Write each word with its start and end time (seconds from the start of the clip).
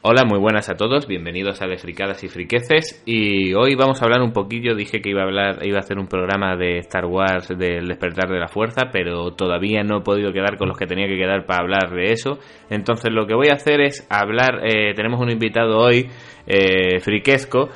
Hola, 0.00 0.24
muy 0.24 0.38
buenas 0.38 0.68
a 0.70 0.76
todos, 0.76 1.08
bienvenidos 1.08 1.60
a 1.60 1.66
De 1.66 1.76
Fricadas 1.76 2.22
y 2.22 2.28
Friqueces. 2.28 3.02
Y 3.04 3.52
hoy 3.54 3.74
vamos 3.74 4.00
a 4.00 4.04
hablar 4.04 4.22
un 4.22 4.32
poquillo, 4.32 4.76
dije 4.76 5.00
que 5.00 5.10
iba 5.10 5.22
a 5.22 5.24
hablar, 5.24 5.66
iba 5.66 5.78
a 5.78 5.80
hacer 5.80 5.98
un 5.98 6.06
programa 6.06 6.54
de 6.54 6.78
Star 6.78 7.04
Wars 7.04 7.48
del 7.48 7.88
despertar 7.88 8.28
de 8.28 8.38
la 8.38 8.46
fuerza, 8.46 8.90
pero 8.92 9.32
todavía 9.32 9.82
no 9.82 9.98
he 9.98 10.02
podido 10.02 10.32
quedar 10.32 10.56
con 10.56 10.68
los 10.68 10.78
que 10.78 10.86
tenía 10.86 11.08
que 11.08 11.16
quedar 11.16 11.46
para 11.46 11.62
hablar 11.62 11.90
de 11.90 12.12
eso, 12.12 12.38
entonces 12.70 13.12
lo 13.12 13.26
que 13.26 13.34
voy 13.34 13.48
a 13.48 13.54
hacer 13.54 13.80
es 13.80 14.06
hablar, 14.08 14.60
eh, 14.62 14.94
tenemos 14.94 15.20
un 15.20 15.30
invitado 15.30 15.76
hoy, 15.80 16.08
eh, 16.46 17.00
friquesco, 17.00 17.68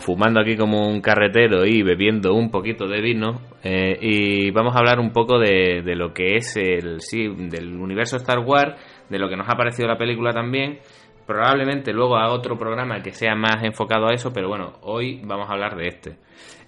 fumando 0.00 0.40
aquí 0.40 0.56
como 0.56 0.88
un 0.88 1.00
carretero 1.00 1.64
y 1.64 1.82
bebiendo 1.82 2.34
un 2.34 2.50
poquito 2.50 2.86
de 2.86 3.00
vino 3.00 3.40
eh, 3.64 3.98
y 4.00 4.50
vamos 4.50 4.76
a 4.76 4.78
hablar 4.78 5.00
un 5.00 5.10
poco 5.10 5.38
de, 5.38 5.82
de 5.82 5.96
lo 5.96 6.12
que 6.12 6.36
es 6.36 6.56
el, 6.56 7.00
sí, 7.00 7.26
del 7.48 7.74
universo 7.76 8.18
Star 8.18 8.40
Wars, 8.40 8.74
de 9.08 9.18
lo 9.18 9.28
que 9.28 9.36
nos 9.36 9.48
ha 9.48 9.56
parecido 9.56 9.88
la 9.88 9.98
película 9.98 10.32
también 10.32 10.78
probablemente 11.30 11.92
luego 11.92 12.16
a 12.16 12.32
otro 12.32 12.58
programa 12.58 13.00
que 13.00 13.12
sea 13.12 13.36
más 13.36 13.62
enfocado 13.62 14.08
a 14.08 14.12
eso, 14.12 14.32
pero 14.32 14.48
bueno, 14.48 14.72
hoy 14.82 15.20
vamos 15.22 15.48
a 15.48 15.52
hablar 15.52 15.76
de 15.76 15.86
este. 15.86 16.16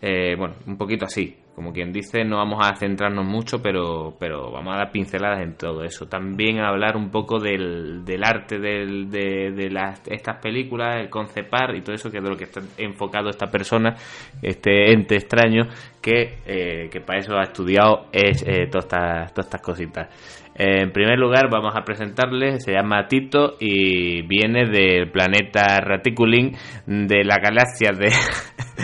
Eh, 0.00 0.36
bueno, 0.38 0.54
un 0.68 0.78
poquito 0.78 1.04
así, 1.04 1.36
como 1.56 1.72
quien 1.72 1.92
dice, 1.92 2.24
no 2.24 2.36
vamos 2.36 2.64
a 2.64 2.76
centrarnos 2.76 3.26
mucho, 3.26 3.60
pero, 3.60 4.14
pero 4.20 4.52
vamos 4.52 4.72
a 4.74 4.78
dar 4.78 4.92
pinceladas 4.92 5.42
en 5.42 5.56
todo 5.56 5.82
eso. 5.82 6.06
También 6.06 6.60
a 6.60 6.68
hablar 6.68 6.96
un 6.96 7.10
poco 7.10 7.40
del, 7.40 8.04
del 8.04 8.22
arte 8.22 8.60
de, 8.60 9.50
de 9.50 9.68
las, 9.68 10.00
estas 10.06 10.40
películas, 10.40 11.00
el 11.00 11.10
concepar 11.10 11.74
y 11.74 11.80
todo 11.80 11.96
eso, 11.96 12.08
que 12.08 12.18
es 12.18 12.22
de 12.22 12.30
lo 12.30 12.36
que 12.36 12.44
está 12.44 12.60
enfocado 12.78 13.30
esta 13.30 13.50
persona, 13.50 13.96
este 14.42 14.92
ente 14.92 15.16
extraño, 15.16 15.64
que, 16.00 16.38
eh, 16.46 16.88
que 16.88 17.00
para 17.00 17.18
eso 17.18 17.36
ha 17.36 17.42
estudiado 17.42 18.06
es, 18.12 18.44
eh, 18.46 18.68
todas, 18.70 18.84
estas, 18.84 19.34
todas 19.34 19.46
estas 19.46 19.60
cositas. 19.60 20.51
En 20.54 20.92
primer 20.92 21.18
lugar, 21.18 21.48
vamos 21.50 21.74
a 21.74 21.82
presentarle, 21.82 22.60
se 22.60 22.72
llama 22.72 23.06
Tito 23.08 23.56
y 23.58 24.22
viene 24.26 24.66
del 24.66 25.10
planeta 25.10 25.80
Raticulín 25.80 26.56
de 26.86 27.24
la 27.24 27.38
galaxia 27.38 27.92
de. 27.92 28.10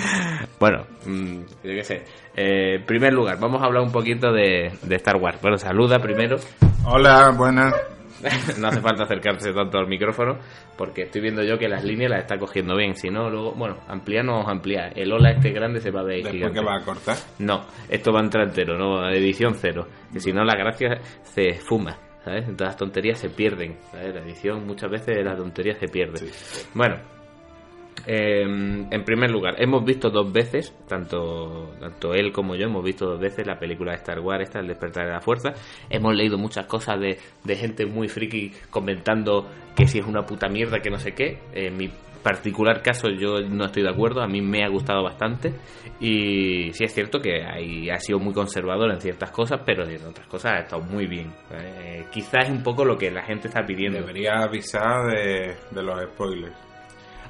bueno, 0.60 0.86
yo 1.06 1.70
qué 1.70 1.84
sé. 1.84 2.04
Eh, 2.36 2.76
en 2.76 2.86
primer 2.86 3.12
lugar, 3.12 3.38
vamos 3.40 3.62
a 3.62 3.66
hablar 3.66 3.82
un 3.82 3.92
poquito 3.92 4.32
de, 4.32 4.72
de 4.82 4.96
Star 4.96 5.16
Wars. 5.16 5.40
Bueno, 5.42 5.58
saluda 5.58 5.98
primero. 5.98 6.36
Hola, 6.84 7.32
buenas. 7.36 7.97
no 8.58 8.68
hace 8.68 8.80
falta 8.80 9.04
acercarse 9.04 9.52
tanto 9.52 9.78
al 9.78 9.86
micrófono 9.86 10.38
porque 10.76 11.02
estoy 11.02 11.20
viendo 11.20 11.42
yo 11.42 11.58
que 11.58 11.68
las 11.68 11.84
líneas 11.84 12.10
las 12.10 12.20
está 12.20 12.38
cogiendo 12.38 12.76
bien. 12.76 12.94
Si 12.96 13.10
no, 13.10 13.30
luego, 13.30 13.52
bueno, 13.52 13.78
ampliar 13.88 14.24
no 14.24 14.32
vamos 14.32 14.48
a 14.48 14.52
ampliar. 14.52 14.92
El 14.98 15.12
hola 15.12 15.30
este 15.30 15.50
grande 15.50 15.80
se 15.80 15.90
va 15.90 16.00
a 16.00 16.04
ver 16.04 16.16
¿Después 16.16 16.34
gigante. 16.34 16.58
que 16.60 16.64
va 16.64 16.76
a 16.76 16.84
cortar? 16.84 17.16
No, 17.38 17.64
esto 17.88 18.12
va 18.12 18.20
a 18.20 18.24
entrar 18.24 18.48
entero, 18.48 18.76
no, 18.76 19.08
edición 19.10 19.54
cero. 19.54 19.86
Que 20.12 20.20
si 20.20 20.32
no, 20.32 20.44
la 20.44 20.56
gracia 20.56 21.00
se 21.22 21.54
fuma, 21.54 21.98
¿sabes? 22.24 22.42
Entonces 22.42 22.66
las 22.66 22.76
tonterías 22.76 23.18
se 23.18 23.30
pierden, 23.30 23.76
¿sabes? 23.90 24.14
La 24.14 24.20
edición 24.22 24.66
muchas 24.66 24.90
veces 24.90 25.24
la 25.24 25.36
tontería 25.36 25.74
se 25.74 25.88
pierde. 25.88 26.30
Bueno, 26.74 26.96
eh, 28.06 28.42
en 28.42 29.04
primer 29.04 29.30
lugar, 29.30 29.54
hemos 29.58 29.84
visto 29.84 30.10
dos 30.10 30.32
veces, 30.32 30.74
tanto, 30.86 31.74
tanto 31.80 32.14
él 32.14 32.32
como 32.32 32.54
yo, 32.54 32.66
hemos 32.66 32.84
visto 32.84 33.06
dos 33.06 33.20
veces 33.20 33.46
la 33.46 33.58
película 33.58 33.92
de 33.92 33.98
Star 33.98 34.20
Wars, 34.20 34.44
esta, 34.44 34.60
El 34.60 34.68
despertar 34.68 35.06
de 35.06 35.12
la 35.12 35.20
fuerza. 35.20 35.52
Hemos 35.90 36.14
leído 36.14 36.38
muchas 36.38 36.66
cosas 36.66 37.00
de, 37.00 37.18
de 37.44 37.56
gente 37.56 37.86
muy 37.86 38.08
friki 38.08 38.52
comentando 38.70 39.48
que 39.74 39.86
si 39.86 39.98
es 39.98 40.06
una 40.06 40.24
puta 40.24 40.48
mierda, 40.48 40.80
que 40.80 40.90
no 40.90 40.98
sé 40.98 41.12
qué. 41.12 41.38
En 41.52 41.76
mi 41.76 41.90
particular 42.22 42.82
caso 42.82 43.08
yo 43.08 43.40
no 43.40 43.66
estoy 43.66 43.82
de 43.84 43.90
acuerdo, 43.90 44.20
a 44.20 44.26
mí 44.26 44.40
me 44.42 44.64
ha 44.64 44.68
gustado 44.68 45.04
bastante 45.04 45.52
y 46.00 46.72
sí 46.72 46.84
es 46.84 46.92
cierto 46.92 47.20
que 47.20 47.42
ha 47.42 48.00
sido 48.00 48.18
muy 48.18 48.34
conservador 48.34 48.90
en 48.90 49.00
ciertas 49.00 49.30
cosas, 49.30 49.60
pero 49.64 49.84
en 49.88 50.04
otras 50.04 50.26
cosas 50.26 50.52
ha 50.52 50.58
estado 50.58 50.82
muy 50.82 51.06
bien. 51.06 51.32
Eh, 51.52 52.04
quizás 52.10 52.44
es 52.44 52.50
un 52.50 52.62
poco 52.62 52.84
lo 52.84 52.98
que 52.98 53.10
la 53.10 53.22
gente 53.22 53.48
está 53.48 53.64
pidiendo. 53.64 53.98
Debería 53.98 54.42
avisar 54.42 55.06
de 55.06 55.82
los 55.82 56.02
spoilers. 56.12 56.67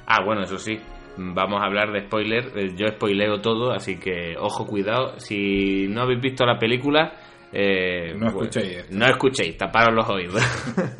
Ah, 0.09 0.23
bueno, 0.25 0.41
eso 0.41 0.57
sí. 0.57 0.77
Vamos 1.17 1.61
a 1.61 1.65
hablar 1.65 1.91
de 1.91 2.01
spoiler. 2.01 2.51
Eh, 2.55 2.73
Yo 2.75 2.87
spoileo 2.87 3.41
todo, 3.41 3.71
así 3.71 3.97
que 3.97 4.35
ojo, 4.37 4.65
cuidado. 4.65 5.19
Si 5.19 5.87
no 5.87 6.01
habéis 6.01 6.21
visto 6.21 6.45
la 6.45 6.57
película, 6.57 7.13
eh, 7.51 8.13
No 8.15 8.31
pues, 8.31 8.47
escuchéis 8.47 8.77
esto. 8.77 8.95
No 8.97 9.05
escuchéis, 9.05 9.57
taparos 9.57 9.93
los 9.95 10.09
oídos. 10.09 10.43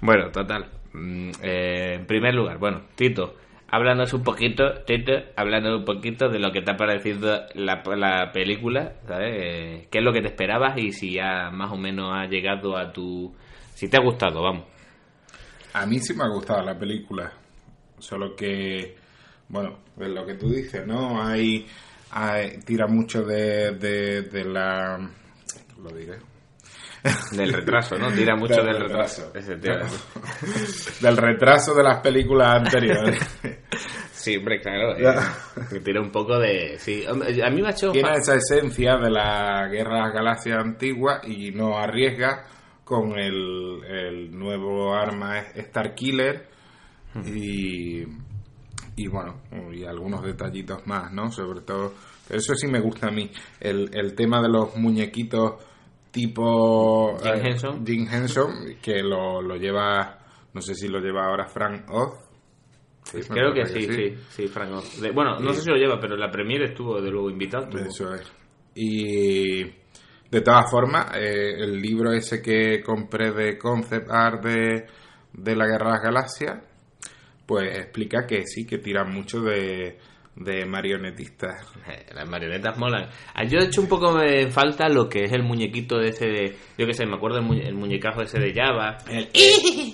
bueno, 0.00 0.30
total. 0.30 0.66
Mm, 0.92 1.30
eh, 1.42 1.94
en 1.96 2.06
primer 2.06 2.34
lugar, 2.34 2.58
bueno, 2.58 2.82
Tito, 2.94 3.34
háblanos 3.70 4.12
un 4.14 4.22
poquito, 4.22 4.64
Tito, 4.86 5.12
háblanos 5.36 5.78
un 5.78 5.84
poquito 5.84 6.28
de 6.28 6.38
lo 6.38 6.50
que 6.50 6.62
te 6.62 6.70
ha 6.72 6.76
parecido 6.76 7.42
la, 7.54 7.82
la 7.96 8.32
película, 8.32 8.94
¿sabes? 9.06 9.32
Eh, 9.34 9.88
¿Qué 9.90 9.98
es 9.98 10.04
lo 10.04 10.12
que 10.12 10.22
te 10.22 10.28
esperabas 10.28 10.78
y 10.78 10.92
si 10.92 11.12
ya 11.14 11.50
más 11.50 11.70
o 11.72 11.76
menos 11.76 12.10
ha 12.12 12.26
llegado 12.26 12.76
a 12.76 12.92
tu... 12.92 13.34
Si 13.74 13.90
te 13.90 13.98
ha 13.98 14.02
gustado, 14.02 14.42
vamos. 14.42 14.64
A 15.74 15.84
mí 15.84 15.98
sí 15.98 16.14
me 16.14 16.24
ha 16.24 16.28
gustado 16.28 16.62
la 16.62 16.78
película. 16.78 17.30
Solo 17.98 18.34
que, 18.36 18.96
bueno, 19.48 19.78
es 19.98 20.08
lo 20.08 20.26
que 20.26 20.34
tú 20.34 20.50
dices, 20.50 20.86
¿no? 20.86 21.22
Hay, 21.22 21.66
hay- 22.10 22.58
tira 22.64 22.86
mucho 22.86 23.22
de, 23.22 23.72
de, 23.72 24.22
de 24.22 24.44
la... 24.44 24.98
Lo 25.82 25.90
diré. 25.90 26.18
Del 27.32 27.52
retraso, 27.52 27.96
¿no? 27.96 28.10
Tira 28.12 28.34
mucho 28.36 28.62
Del 28.62 28.74
del 28.74 28.82
retraso. 28.82 29.32
Del 31.00 31.16
retraso 31.16 31.74
de 31.74 31.82
las 31.82 32.00
películas 32.00 32.56
anteriores. 32.62 33.18
Sí, 34.12 34.38
hombre, 34.38 34.60
claro. 34.60 34.96
Eh, 34.98 35.14
que 35.70 35.78
tira 35.80 36.00
un 36.00 36.10
poco 36.10 36.36
de... 36.36 36.78
Sí, 36.80 37.04
a 37.06 37.12
mí 37.50 37.62
me 37.62 37.68
ha 37.68 37.70
hecho... 37.70 37.92
Tiene 37.92 38.14
esa 38.14 38.34
esencia 38.34 38.96
de 38.96 39.08
la 39.08 39.68
Guerra 39.68 40.10
Galaxias 40.10 40.58
antigua 40.58 41.20
y 41.22 41.52
no 41.52 41.78
arriesga 41.78 42.44
con 42.82 43.16
el, 43.16 43.84
el 43.84 44.36
nuevo 44.36 44.92
arma 44.96 45.38
Star 45.54 45.94
Killer 45.94 46.48
y, 47.24 48.02
y 48.96 49.06
bueno, 49.08 49.40
y 49.72 49.84
algunos 49.84 50.22
detallitos 50.22 50.86
más, 50.86 51.12
¿no? 51.12 51.30
Sobre 51.30 51.60
todo, 51.62 51.92
eso 52.28 52.54
sí 52.54 52.66
me 52.66 52.80
gusta 52.80 53.08
a 53.08 53.10
mí, 53.10 53.30
el, 53.60 53.90
el 53.94 54.14
tema 54.14 54.42
de 54.42 54.48
los 54.48 54.76
muñequitos 54.76 55.54
tipo 56.10 57.18
Jim 57.22 57.32
eh, 57.34 57.42
Henson. 57.50 57.86
Jim 57.86 58.08
Henson, 58.10 58.52
que 58.80 59.02
lo, 59.02 59.42
lo 59.42 59.56
lleva, 59.56 60.18
no 60.54 60.60
sé 60.60 60.74
si 60.74 60.88
lo 60.88 60.98
lleva 60.98 61.26
ahora 61.26 61.46
Frank 61.46 61.90
Oz. 61.90 62.14
Sí, 63.04 63.18
Creo 63.28 63.52
que 63.54 63.66
sí, 63.66 63.82
sí, 63.82 64.14
sí, 64.30 64.48
Frank 64.48 64.72
Oz. 64.72 65.00
De- 65.00 65.10
bueno, 65.12 65.38
no 65.38 65.52
sé 65.52 65.60
si 65.60 65.70
lo 65.70 65.76
lleva, 65.76 66.00
pero 66.00 66.16
la 66.16 66.30
premiere 66.30 66.66
estuvo 66.66 67.00
de 67.00 67.10
luego 67.10 67.30
invitado. 67.30 67.64
estuvo. 67.64 67.80
Eso 67.82 68.14
es. 68.14 68.32
Y 68.74 69.62
de 69.62 70.40
todas 70.42 70.70
formas, 70.70 71.14
eh, 71.16 71.54
el 71.58 71.80
libro 71.80 72.12
ese 72.12 72.42
que 72.42 72.82
compré 72.82 73.30
de 73.32 73.56
concept 73.58 74.10
art 74.10 74.42
de, 74.44 74.86
de 75.34 75.56
la 75.56 75.66
Guerra 75.66 75.86
de 75.86 75.92
las 75.92 76.02
Galaxias, 76.02 76.62
pues 77.46 77.78
explica 77.78 78.26
que 78.26 78.44
sí, 78.46 78.66
que 78.66 78.78
tiran 78.78 79.12
mucho 79.12 79.40
de, 79.40 79.98
de 80.34 80.66
marionetistas. 80.66 81.54
Eh, 81.88 82.06
Las 82.14 82.28
marionetas 82.28 82.76
molan. 82.76 83.08
Ah, 83.34 83.44
Yo 83.44 83.58
he 83.60 83.64
hecho 83.66 83.80
un 83.80 83.88
poco 83.88 84.14
de 84.18 84.48
falta 84.50 84.88
lo 84.88 85.08
que 85.08 85.24
es 85.24 85.32
el 85.32 85.42
muñequito 85.44 85.96
de 85.98 86.08
ese 86.08 86.26
de... 86.26 86.56
Yo 86.76 86.86
que 86.86 86.92
sé, 86.92 87.06
me 87.06 87.14
acuerdo 87.16 87.38
el, 87.38 87.44
muñe- 87.44 87.66
el 87.66 87.74
muñecajo 87.74 88.22
ese 88.22 88.38
de 88.40 88.52
Java. 88.52 88.98
El- 89.08 89.28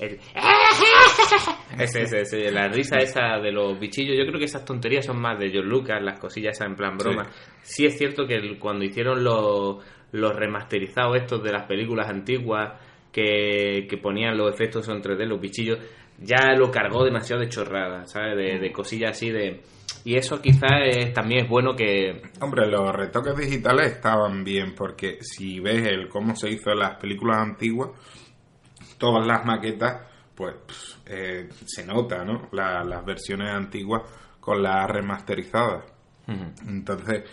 El- 0.01 0.19
ese, 1.79 2.03
ese, 2.03 2.21
ese, 2.23 2.51
la 2.51 2.69
risa 2.69 2.99
esa 2.99 3.39
de 3.39 3.53
los 3.53 3.79
bichillos. 3.79 4.17
Yo 4.17 4.25
creo 4.27 4.39
que 4.39 4.45
esas 4.47 4.65
tonterías 4.65 5.05
son 5.07 5.21
más 5.21 5.39
de 5.39 5.51
George 5.51 5.69
Lucas, 5.69 6.03
las 6.03 6.19
cosillas 6.19 6.57
esas 6.57 6.69
en 6.69 6.77
plan 6.77 6.97
broma. 6.97 7.31
Sí, 7.63 7.85
es 7.87 7.97
cierto 7.99 8.27
que 8.27 8.35
el- 8.37 8.59
cuando 8.59 8.85
hicieron 8.85 9.23
los, 9.23 9.77
los 10.13 10.35
remasterizados 10.37 11.17
estos 11.17 11.43
de 11.43 11.53
las 11.53 11.65
películas 11.67 12.09
antiguas 12.09 12.79
que, 13.13 13.87
que 13.89 13.99
ponían 13.99 14.37
los 14.39 14.53
efectos 14.53 14.89
en 14.89 15.03
3D, 15.03 15.27
los 15.27 15.41
bichillos, 15.41 15.79
ya 16.25 16.53
lo 16.57 16.71
cargó 16.71 17.05
demasiado 17.05 17.41
de 17.43 17.49
chorrada, 17.49 18.07
¿sabes? 18.07 18.37
De, 18.37 18.59
de 18.59 18.73
cosillas 18.73 19.13
así 19.13 19.31
de... 19.31 19.63
Y 20.05 20.17
eso 20.17 20.41
quizás 20.43 20.71
es- 20.85 21.13
también 21.13 21.45
es 21.45 21.49
bueno 21.51 21.75
que... 21.77 22.23
Hombre, 22.41 22.67
los 22.67 22.93
retoques 22.95 23.37
digitales 23.37 23.93
estaban 23.93 24.43
bien, 24.43 24.75
porque 24.75 25.19
si 25.21 25.61
ves 25.61 25.87
el 25.87 26.09
cómo 26.09 26.35
se 26.35 26.51
hizo 26.51 26.71
en 26.73 26.79
las 26.81 26.97
películas 26.97 27.39
antiguas, 27.39 27.91
todas 28.99 29.27
las 29.27 29.45
maquetas, 29.45 30.03
pues 30.35 30.55
eh, 31.07 31.49
se 31.67 31.85
nota, 31.87 32.25
¿no? 32.25 32.49
La- 32.53 32.83
las 32.85 33.05
versiones 33.05 33.51
antiguas 33.51 34.03
con 34.41 34.63
las 34.63 34.89
remasterizadas. 34.91 35.85
Entonces, 36.67 37.25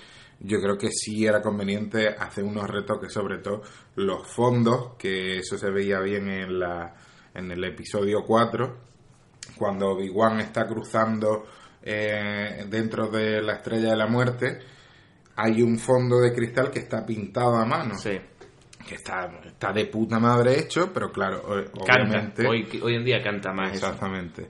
yo 0.42 0.60
creo 0.62 0.78
que 0.78 0.90
sí 0.92 1.26
era 1.26 1.42
conveniente 1.42 2.08
hacer 2.10 2.44
unos 2.44 2.70
retoques, 2.70 3.12
sobre 3.14 3.38
todo 3.40 3.62
los 3.96 4.28
fondos, 4.28 4.96
que 4.98 5.38
eso 5.38 5.58
se 5.58 5.70
veía 5.70 6.00
bien 6.02 6.28
en, 6.30 6.60
la, 6.60 6.94
en 7.40 7.52
el 7.52 7.64
episodio 7.64 8.24
4, 8.26 8.78
cuando 9.58 9.90
Obi-Wan 9.92 10.40
está 10.40 10.68
cruzando 10.68 11.46
eh, 11.82 12.66
dentro 12.70 13.08
de 13.08 13.42
la 13.42 13.54
estrella 13.54 13.92
de 13.92 13.98
la 13.98 14.08
muerte, 14.08 14.60
hay 15.36 15.62
un 15.62 15.80
fondo 15.80 16.20
de 16.20 16.34
cristal 16.34 16.70
que 16.70 16.80
está 16.80 17.06
pintado 17.06 17.56
a 17.56 17.66
mano, 17.66 17.98
Sí, 17.98 18.20
que 18.88 18.96
está, 18.96 19.30
está 19.46 19.72
de 19.72 19.86
puta 19.86 20.20
madre 20.20 20.60
hecho, 20.60 20.92
pero 20.94 21.12
claro, 21.12 21.42
canta. 21.44 21.72
obviamente... 21.94 22.48
Hoy, 22.48 22.80
hoy 22.84 22.96
en 22.96 23.06
día 23.06 23.22
canta 23.24 23.52
más 23.54 23.74
eso. 23.74 23.86
Exactamente. 23.88 24.50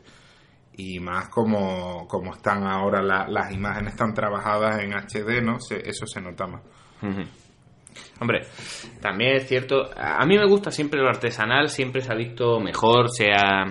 Y 0.78 1.00
más 1.00 1.30
como, 1.30 2.08
como 2.08 2.34
están 2.34 2.64
ahora 2.64 3.02
la- 3.02 3.28
las 3.28 3.52
imágenes 3.52 3.96
tan 3.96 4.14
trabajadas 4.14 4.82
en 4.82 4.94
HD, 4.94 5.42
¿no? 5.44 5.60
Se- 5.60 5.88
eso 5.88 6.06
se 6.08 6.22
nota 6.22 6.48
más. 6.48 6.62
Ujú. 7.02 7.22
Hombre, 8.22 8.42
también 9.02 9.36
es 9.38 9.48
cierto, 9.48 9.90
a 9.96 10.26
mí 10.26 10.38
me 10.38 10.46
gusta 10.46 10.72
siempre 10.72 11.00
lo 11.02 11.08
artesanal, 11.08 11.70
siempre 11.70 12.02
se 12.02 12.12
ha 12.12 12.16
visto 12.16 12.60
mejor, 12.60 13.10
sea 13.10 13.66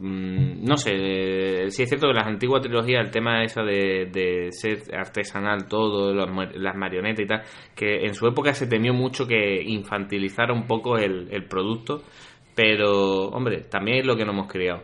mm, 0.00 0.64
no 0.64 0.76
sé, 0.76 0.90
eh, 0.94 1.70
sí 1.70 1.82
es 1.84 1.88
cierto 1.88 2.06
que 2.08 2.14
las 2.14 2.26
antiguas 2.26 2.60
trilogías, 2.62 3.02
el 3.04 3.10
tema 3.10 3.42
esa 3.42 3.62
de, 3.62 4.06
de 4.12 4.52
ser 4.52 4.94
artesanal 4.94 5.66
todo, 5.66 6.12
las, 6.14 6.30
mar- 6.30 6.54
las 6.54 6.76
marionetas 6.76 7.24
y 7.24 7.26
tal, 7.26 7.42
que 7.74 8.04
en 8.04 8.14
su 8.14 8.26
época 8.26 8.52
se 8.52 8.66
temió 8.66 8.92
mucho 8.92 9.26
que 9.26 9.62
infantilizara 9.62 10.52
un 10.52 10.66
poco 10.66 10.98
el, 10.98 11.28
el 11.30 11.44
producto, 11.44 12.02
pero, 12.54 13.28
hombre, 13.28 13.62
también 13.70 13.98
es 14.00 14.06
lo 14.06 14.16
que 14.16 14.24
nos 14.24 14.34
hemos 14.34 14.52
criado. 14.52 14.82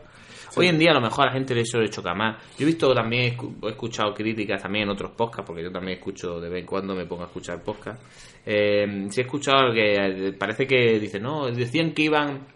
Hoy 0.57 0.69
en 0.69 0.79
día 0.79 0.91
a 0.91 0.95
lo 0.95 1.01
mejor 1.01 1.25
a 1.25 1.27
la 1.29 1.33
gente 1.33 1.55
le 1.55 1.63
eso 1.63 1.79
le 1.81 1.89
choca 1.89 2.15
más. 2.15 2.37
Yo 2.59 2.63
he 2.65 2.67
visto 2.67 2.93
también, 2.95 3.35
he 3.63 3.69
escuchado 3.69 4.13
críticas 4.15 4.63
también 4.63 4.85
en 4.85 4.91
otros 4.91 5.11
podcasts, 5.13 5.47
porque 5.47 5.63
yo 5.63 5.71
también 5.73 5.99
escucho 5.99 6.41
de 6.41 6.49
vez 6.49 6.61
en 6.61 6.67
cuando, 6.67 6.95
me 6.95 7.07
pongo 7.07 7.23
a 7.23 7.27
escuchar 7.27 7.63
podcasts. 7.63 8.03
Eh, 8.47 9.07
sí 9.11 9.21
he 9.21 9.25
escuchado 9.25 9.73
que 9.73 9.95
eh, 10.29 10.33
parece 10.39 10.67
que 10.67 10.99
dicen, 11.01 11.23
no, 11.23 11.47
decían 11.51 11.93
que 11.93 12.03
iban 12.03 12.47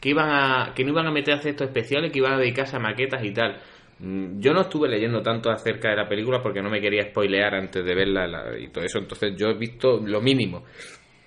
que 0.00 0.10
iban 0.10 0.28
a 0.28 0.72
que 0.74 0.84
no 0.84 0.90
iban 0.90 1.06
a 1.06 1.10
meter 1.10 1.34
efectos 1.34 1.68
especiales, 1.68 2.12
que 2.12 2.18
iban 2.18 2.32
a 2.34 2.38
dedicarse 2.38 2.76
a 2.76 2.78
maquetas 2.80 3.24
y 3.24 3.32
tal. 3.32 3.56
Mm, 3.98 4.40
Yo 4.40 4.52
no 4.52 4.62
estuve 4.62 4.88
leyendo 4.88 5.22
tanto 5.22 5.50
acerca 5.50 5.88
de 5.90 5.96
la 5.96 6.08
película 6.08 6.42
porque 6.42 6.60
no 6.60 6.68
me 6.68 6.80
quería 6.80 7.04
spoilear 7.10 7.54
antes 7.54 7.84
de 7.84 7.94
verla 7.94 8.26
la- 8.26 8.58
y 8.58 8.68
todo 8.68 8.84
eso, 8.84 8.98
entonces 8.98 9.34
yo 9.36 9.48
he 9.48 9.54
visto 9.54 9.98
lo 10.04 10.20
mínimo. 10.20 10.64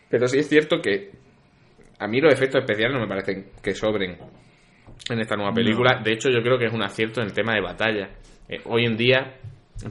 Pero 0.10 0.28
sí 0.28 0.38
es 0.40 0.48
cierto 0.50 0.82
que 0.82 1.12
a 1.98 2.08
mí 2.08 2.22
los 2.22 2.32
efectos 2.34 2.62
especiales 2.62 2.94
no 2.94 3.02
me 3.02 3.08
parecen 3.08 3.48
que 3.62 3.74
sobren 3.74 4.18
en 5.10 5.20
esta 5.20 5.36
nueva 5.36 5.54
película. 5.54 6.02
De 6.04 6.14
hecho, 6.14 6.30
yo 6.30 6.42
creo 6.42 6.58
que 6.58 6.66
es 6.66 6.74
un 6.74 6.82
acierto 6.84 7.22
en 7.22 7.28
el 7.28 7.34
tema 7.34 7.54
de 7.54 7.62
batalla. 7.62 8.10
Eh, 8.48 8.62
hoy 8.66 8.86
en 8.86 8.98
día, 8.98 9.38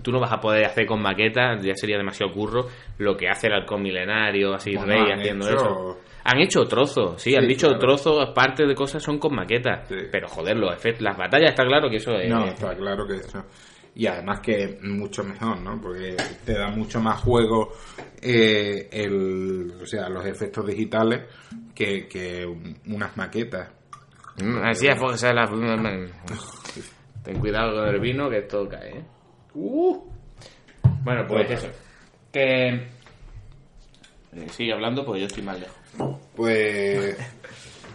tú 0.03 0.13
no 0.13 0.21
vas 0.21 0.33
a 0.33 0.41
poder 0.41 0.65
hacer 0.65 0.87
con 0.87 1.01
maquetas, 1.01 1.63
ya 1.65 1.75
sería 1.75 1.97
demasiado 1.97 2.33
curro, 2.33 2.67
lo 2.99 3.17
que 3.17 3.29
hace 3.29 3.47
el 3.49 3.55
halcón 3.55 3.83
milenario, 3.83 4.55
así 4.55 4.75
Bueno, 4.77 4.93
Rey 4.93 5.13
haciendo 5.13 5.47
hecho- 5.47 5.57
eso. 5.57 6.01
Han 6.25 6.41
hecho 6.41 6.65
trozos, 6.65 7.23
sí, 7.23 7.35
han 7.37 7.49
dicho 7.49 7.69
claro. 7.69 7.81
trozos, 7.81 8.31
parte 8.35 8.67
de 8.67 8.75
cosas 8.75 9.03
son 9.03 9.19
con 9.19 9.35
maquetas. 9.35 9.89
Sí. 9.89 9.95
Pero 10.13 10.29
joder, 10.29 10.59
los 10.59 10.75
efectos, 10.75 11.03
las 11.03 11.17
batallas 11.17 11.51
está 11.51 11.65
claro 11.65 11.89
que 11.89 11.97
eso 11.97 12.13
es. 12.19 12.29
No, 12.29 12.45
está 12.45 12.77
claro 12.77 13.07
que 13.07 13.15
eso. 13.15 13.43
Y 13.95 14.07
además 14.07 14.41
que 14.41 14.79
mucho 14.83 15.25
mejor, 15.25 15.59
¿no? 15.61 15.81
Porque 15.81 16.15
te 16.45 16.53
da 16.53 16.69
mucho 16.69 17.01
más 17.01 17.19
juego 17.23 17.73
eh, 18.21 18.89
el, 18.93 19.73
o 19.83 19.87
sea, 19.87 20.09
los 20.11 20.27
efectos 20.27 20.67
digitales 20.67 21.23
que, 21.75 22.07
que 22.07 22.45
unas 22.89 23.17
maquetas. 23.17 23.71
Mm, 24.43 24.59
Así 24.65 24.87
es, 24.87 24.99
porque 24.99 25.19
sea 25.19 25.33
la- 25.33 25.47
Ten 27.25 27.39
cuidado 27.41 27.75
con 27.81 27.89
el 27.95 28.01
vino 28.01 28.31
que 28.31 28.39
esto 28.39 28.69
cae, 28.69 28.99
¿eh? 28.99 29.05
Uh. 29.55 29.99
Bueno, 31.03 31.25
pues 31.27 31.47
Bueno. 31.47 31.55
eso. 31.55 31.69
Que. 32.33 32.69
eh, 34.33 34.49
Sigue 34.51 34.73
hablando 34.73 35.05
porque 35.05 35.21
yo 35.23 35.27
estoy 35.27 35.43
más 35.43 35.59
lejos. 35.59 35.77
Pues 36.37 37.17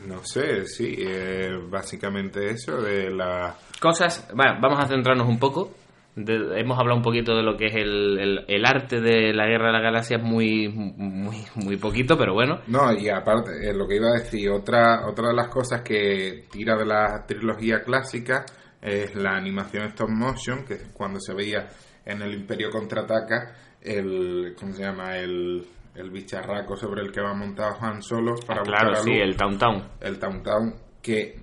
no 0.07 0.23
sé, 0.25 0.65
sí, 0.65 0.95
eh, 0.99 1.57
básicamente 1.69 2.49
eso 2.51 2.81
de 2.81 3.09
la 3.11 3.55
Cosas. 3.79 4.27
Bueno, 4.35 4.57
vamos 4.61 4.79
a 4.83 4.87
centrarnos 4.87 5.27
un 5.27 5.39
poco. 5.39 5.71
De- 6.15 6.60
hemos 6.60 6.77
hablado 6.77 6.98
un 6.98 7.04
poquito 7.04 7.36
de 7.36 7.42
lo 7.42 7.57
que 7.57 7.65
es 7.68 7.75
el, 7.75 8.19
el- 8.19 8.45
el 8.48 8.65
arte 8.65 9.01
de 9.01 9.33
la 9.33 9.48
guerra 9.48 9.68
de 9.68 9.74
la 9.74 9.81
galaxia, 9.81 10.18
es 10.18 10.24
muy, 10.24 10.69
muy, 10.69 11.38
muy 11.56 11.77
poquito, 11.77 12.18
pero 12.18 12.33
bueno. 12.33 12.60
No, 12.68 12.94
y 12.94 13.10
aparte, 13.10 13.51
eh, 13.68 13.74
lo 13.74 13.88
que 13.88 13.95
iba 13.95 14.10
a 14.10 14.19
decir, 14.19 14.50
otra, 14.51 15.07
otra 15.07 15.30
de 15.30 15.33
las 15.33 15.48
cosas 15.48 15.81
que 15.81 16.45
tira 16.51 16.75
de 16.77 16.86
la 16.86 17.25
trilogía 17.25 17.81
clásica 17.83 18.45
es 18.81 19.15
la 19.15 19.36
animación 19.38 19.86
stop 19.86 20.10
motion, 20.10 20.65
que 20.65 20.74
es 20.75 20.88
cuando 20.94 21.19
se 21.19 21.33
veía 21.33 21.68
en 22.06 22.21
el 22.21 22.33
Imperio 22.33 22.69
Contraataca 22.69 23.56
el, 23.81 24.54
¿cómo 24.60 24.74
se 24.74 24.83
llama? 24.83 25.18
El, 25.18 25.65
el 25.95 26.10
bicharraco 26.12 26.75
sobre 26.75 27.01
el 27.01 27.12
que 27.12 27.21
va 27.21 27.33
montado 27.33 27.75
Han 27.81 28.01
Solo 28.04 28.36
para 28.45 28.62
Ah, 28.62 28.63
claro, 28.63 28.89
buscar 28.89 29.04
sí, 29.06 29.13
el 29.19 29.36
Town 29.36 29.57
Town. 29.57 29.83
el 30.01 30.19
Town 30.19 30.44
Town, 30.44 30.74
que 31.01 31.36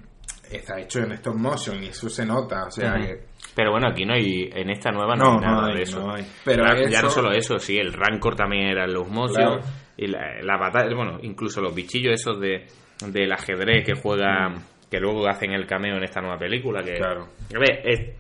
está 0.51 0.79
hecho 0.81 1.01
en 1.01 1.13
stop 1.13 1.35
motion 1.37 1.83
y 1.83 1.89
eso 1.89 2.09
se 2.09 2.25
nota, 2.25 2.67
o 2.67 2.71
sea 2.71 2.95
que... 2.95 3.30
Pero 3.61 3.73
bueno, 3.73 3.89
aquí 3.89 4.07
no 4.07 4.15
hay. 4.15 4.49
En 4.55 4.71
esta 4.71 4.91
nueva 4.91 5.15
no, 5.17 5.25
No, 5.25 5.31
hay 5.35 5.41
nada 5.41 5.61
no 5.61 5.67
hay, 5.69 5.77
de 5.77 5.83
eso. 5.83 6.01
no 6.01 6.15
hay. 6.15 6.25
Pero 6.45 6.65
Ya- 6.89 7.03
no 7.03 7.11
solo 7.11 7.31
eso, 7.33 7.59
sí, 7.59 7.77
el 7.77 7.93
Rancor 7.93 8.35
también 8.35 8.69
era 8.71 8.87
los 8.87 9.07
motion. 9.07 9.59
Claro. 9.59 9.61
Y 9.99 10.07
la, 10.07 10.41
la 10.43 10.57
batalla, 10.57 10.95
bueno, 10.97 11.19
incluso 11.23 11.61
los 11.61 11.75
bichillos 11.75 12.15
esos 12.15 12.41
de 12.41 12.65
del 13.07 13.31
ajedrez 13.33 13.85
que 13.85 13.93
juegan, 13.95 14.55
que 14.91 14.99
luego 14.99 15.29
hacen 15.29 15.53
el 15.53 15.67
cameo 15.67 15.97
en 15.99 16.05
esta 16.05 16.21
nueva 16.23 16.39
película. 16.39 16.83
Que, 16.83 16.95
Claro. 16.95 17.29
A 17.55 17.59
ver, 17.59 17.83
es- 17.85 18.17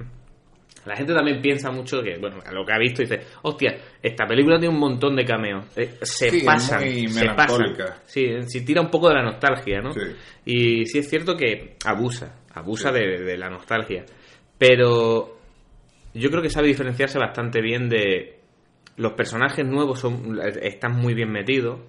la 0.87 0.97
gente 0.97 1.13
también 1.15 1.41
piensa 1.43 1.71
mucho 1.71 2.03
que, 2.03 2.17
bueno, 2.19 2.39
a 2.45 2.53
lo 2.53 2.65
que 2.65 2.73
ha 2.73 2.79
visto 2.79 3.03
dice, 3.03 3.21
hostia, 3.43 3.77
esta 4.03 4.27
película 4.27 4.59
tiene 4.59 4.75
un 4.75 4.81
montón 4.81 5.15
de 5.17 5.25
cameos. 5.25 5.67
Eh, 5.77 5.91
se 6.03 6.31
Sí, 6.31 6.43
pasan, 6.45 6.81
se 7.09 7.27
pasan. 7.31 7.75
Sí, 8.07 8.29
sí, 8.47 8.65
tira 8.65 8.81
un 8.81 8.91
poco 8.91 9.09
de 9.09 9.15
la 9.17 9.23
nostalgia, 9.23 9.81
¿no? 9.81 9.93
Sí. 9.93 10.01
Y 10.47 10.87
sí 10.87 10.99
es 10.99 11.09
cierto 11.11 11.37
que 11.37 11.77
abusa, 11.85 12.41
abusa 12.55 12.91
de, 12.93 13.19
de 13.23 13.37
la 13.37 13.51
nostalgia. 13.51 14.05
Pero 14.61 15.39
yo 16.13 16.31
creo 16.31 16.43
que 16.43 16.51
sabe 16.51 16.69
diferenciarse 16.69 17.19
bastante 17.19 17.63
bien 17.63 17.89
de 17.89 18.39
los 18.99 19.13
personajes 19.15 19.65
nuevos 19.67 19.99
son 19.99 20.39
están 20.63 20.93
muy 20.97 21.15
bien 21.15 21.33
metidos 21.33 21.81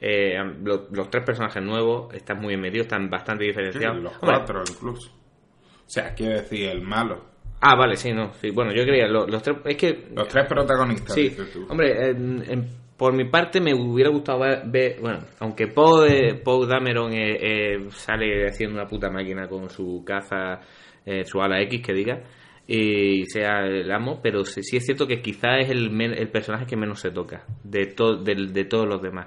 Eh, 0.00 0.34
lo- 0.62 0.86
los, 0.92 1.08
tres 1.10 1.24
personajes 1.24 1.62
nuevos 1.62 2.12
están 2.14 2.38
muy 2.38 2.48
bien 2.48 2.60
metidos 2.60 2.86
están 2.86 3.08
bastante 3.08 3.44
Sí, 3.44 3.48
diferenciados 3.48 4.02
los 4.02 4.12
Hombre, 4.14 4.28
cuatro 4.36 4.62
incluso. 4.68 5.10
O 5.10 5.88
sea, 5.90 6.12
quiero 6.14 6.34
decir, 6.34 6.68
el 6.68 6.82
malo. 6.82 7.24
ah 7.60 7.74
vale 7.74 7.96
sí 7.96 8.12
no 8.12 8.32
sí 8.34 8.50
bueno 8.50 8.72
yo 8.74 8.82
creía 8.84 9.06
lo- 9.08 9.26
los, 9.26 9.42
tres 9.42 9.56
es 9.64 9.76
que 9.76 10.08
Los 10.14 10.28
tres 10.28 10.46
protagonistas, 10.46 11.14
sí 11.14 11.22
dices 11.30 11.50
tú. 11.52 11.66
hombre 11.70 12.10
en- 12.10 12.44
en- 12.48 12.68
por 12.96 13.12
mi 13.14 13.24
parte 13.24 13.60
me 13.60 13.72
hubiera 13.74 14.10
gustado 14.10 14.40
ver, 14.40 14.62
ver- 14.66 15.00
bueno 15.00 15.20
aunque 15.40 15.66
Poe 15.68 16.28
eh, 16.30 16.34
Poe 16.34 16.66
Dameron 16.66 17.12
eh, 17.12 17.38
eh, 17.40 17.86
sale 17.90 18.46
haciendo 18.46 18.76
una 18.76 18.86
puta 18.86 19.10
máquina 19.10 19.48
con 19.48 19.68
su 19.70 20.04
caza 20.04 20.60
eh, 21.06 21.24
su 21.24 21.40
ala 21.40 21.60
X 21.62 21.82
que 21.82 21.92
diga 21.92 22.22
y 22.66 23.26
sea 23.26 23.66
el 23.66 23.90
amo, 23.92 24.20
pero 24.22 24.44
sí, 24.44 24.62
sí 24.62 24.78
es 24.78 24.86
cierto 24.86 25.06
que 25.06 25.20
quizá 25.20 25.58
es 25.58 25.68
el, 25.70 25.90
men- 25.90 26.14
el 26.16 26.28
personaje 26.30 26.64
que 26.66 26.76
menos 26.76 27.00
se 27.00 27.10
toca 27.10 27.44
de, 27.62 27.86
to- 27.86 28.16
del- 28.16 28.52
de 28.52 28.64
todos 28.64 28.88
los 28.88 29.02
demás. 29.02 29.26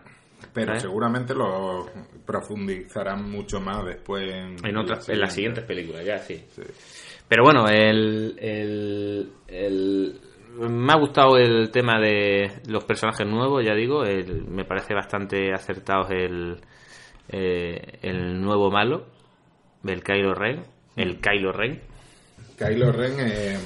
Pero 0.53 0.67
¿sabes? 0.67 0.81
seguramente 0.81 1.36
lo 1.36 1.86
profundizarán 2.25 3.29
mucho 3.29 3.60
más 3.60 3.86
después 3.86 4.24
en, 4.34 4.55
En, 4.65 4.77
otras, 4.77 5.07
en 5.10 5.19
las 5.19 5.34
siguiente. 5.34 5.62
siguientes 5.62 5.63
películas, 5.65 6.05
ya 6.05 6.17
sí. 6.19 6.43
Sí. 6.50 6.62
Pero 7.27 7.43
bueno, 7.43 7.67
el, 7.67 8.36
el, 8.39 9.31
el- 9.48 10.19
me 10.60 10.91
ha 10.93 10.98
gustado 10.98 11.38
el 11.38 11.69
tema 11.69 12.00
de 12.00 12.51
los 12.67 12.84
personajes 12.86 13.27
nuevos, 13.27 13.63
ya 13.63 13.75
digo, 13.75 14.03
el- 14.03 14.46
me 14.48 14.65
parece 14.65 14.96
bastante 14.96 15.53
acertado 15.53 16.10
el, 16.10 16.57
eh, 17.29 18.00
el 18.01 18.41
nuevo 18.41 18.72
malo, 18.72 19.05
el 19.86 20.03
Kylo 20.03 20.34
Ren, 20.34 20.63
el 20.97 21.19
Kylo 21.19 21.51
Ren. 21.53 21.81
Kylo 22.57 22.91
Ren 22.91 23.13
eh, 23.19 23.57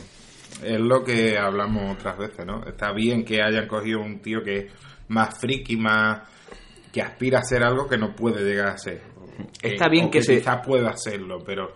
es 0.63 0.79
lo 0.79 1.03
que 1.03 1.38
hablamos 1.38 1.95
otras 1.97 2.17
veces, 2.17 2.45
¿no? 2.45 2.63
Está 2.65 2.91
bien 2.93 3.23
que 3.25 3.41
hayan 3.41 3.67
cogido 3.67 4.01
un 4.01 4.19
tío 4.21 4.43
que 4.43 4.57
es 4.57 4.73
más 5.07 5.39
friki, 5.39 5.77
más 5.77 6.21
que 6.93 7.01
aspira 7.01 7.39
a 7.39 7.43
ser 7.43 7.63
algo 7.63 7.88
que 7.88 7.97
no 7.97 8.13
puede 8.15 8.43
llegar 8.43 8.67
a 8.67 8.77
ser. 8.77 9.01
Está 9.63 9.88
bien 9.89 10.05
o 10.07 10.11
que 10.11 10.21
se- 10.21 10.35
quizás 10.38 10.65
pueda 10.65 10.89
hacerlo, 10.89 11.39
pero 11.45 11.73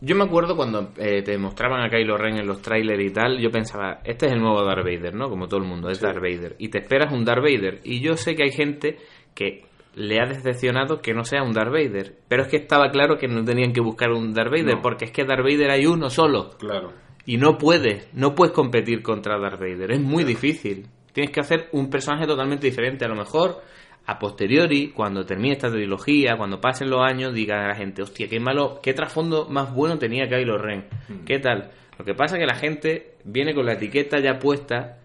Yo 0.00 0.14
me 0.14 0.22
acuerdo 0.24 0.54
cuando 0.54 0.92
eh, 0.96 1.22
te 1.24 1.36
mostraban 1.38 1.80
a 1.84 1.88
Kylo 1.90 2.16
Ren 2.16 2.38
en 2.38 2.46
los 2.46 2.62
trailers 2.62 3.02
y 3.04 3.10
tal, 3.12 3.40
yo 3.40 3.50
pensaba, 3.50 3.98
este 4.04 4.26
es 4.26 4.32
el 4.32 4.38
nuevo 4.40 4.62
Darth 4.64 4.84
Vader, 4.84 5.12
¿no? 5.12 5.28
Como 5.28 5.48
todo 5.48 5.58
el 5.60 5.66
mundo, 5.66 5.88
es 5.90 6.00
Darth 6.00 6.20
Vader. 6.20 6.54
Y 6.58 6.68
te 6.68 6.78
esperas 6.78 7.12
un 7.12 7.24
Darth 7.24 7.42
Vader. 7.42 7.80
Y 7.82 8.00
yo 8.00 8.16
sé 8.16 8.36
que 8.36 8.44
hay 8.44 8.52
gente 8.52 8.96
que 9.34 9.64
le 9.98 10.20
ha 10.20 10.26
decepcionado 10.26 11.00
que 11.02 11.12
no 11.12 11.24
sea 11.24 11.42
un 11.42 11.52
Darth 11.52 11.72
Vader. 11.72 12.14
Pero 12.28 12.42
es 12.42 12.48
que 12.48 12.56
estaba 12.58 12.90
claro 12.90 13.18
que 13.18 13.26
no 13.28 13.44
tenían 13.44 13.72
que 13.72 13.80
buscar 13.80 14.10
un 14.12 14.32
Darth 14.32 14.50
Vader, 14.52 14.76
No. 14.76 14.82
porque 14.82 15.06
es 15.06 15.10
que 15.10 15.24
Darth 15.24 15.42
Vader 15.42 15.70
hay 15.70 15.86
uno 15.86 16.08
solo. 16.08 16.50
claro. 16.58 16.92
Y 17.26 17.36
no 17.36 17.58
puedes, 17.58 18.08
no 18.14 18.34
puedes 18.34 18.54
competir 18.54 19.02
contra 19.02 19.38
Darth 19.38 19.60
Vader. 19.60 19.90
Es 19.92 20.00
muy 20.00 20.24
difícil. 20.24 20.86
Tienes 21.12 21.30
que 21.30 21.40
hacer 21.40 21.68
un 21.72 21.90
personaje 21.90 22.26
totalmente 22.26 22.66
diferente. 22.66 23.04
A 23.04 23.08
lo 23.08 23.16
mejor, 23.16 23.60
a 24.06 24.18
posteriori, 24.18 24.92
cuando 24.92 25.26
termine 25.26 25.52
esta 25.52 25.70
trilogía, 25.70 26.36
cuando 26.38 26.58
pasen 26.58 26.88
los 26.88 27.00
años, 27.02 27.34
diga 27.34 27.62
a 27.64 27.68
la 27.68 27.74
gente, 27.74 28.00
hostia, 28.02 28.28
qué 28.28 28.40
malo, 28.40 28.80
qué 28.82 28.94
trasfondo 28.94 29.46
más 29.50 29.74
bueno 29.74 29.98
tenía 29.98 30.26
Kylo 30.26 30.56
Ren. 30.56 30.86
¿Qué 31.26 31.38
tal? 31.38 31.70
Lo 31.98 32.04
que 32.06 32.14
pasa 32.14 32.36
es 32.36 32.40
que 32.40 32.46
la 32.46 32.54
gente 32.54 33.14
viene 33.24 33.52
con 33.54 33.66
la 33.66 33.74
etiqueta 33.74 34.20
ya 34.20 34.38
puesta 34.38 34.96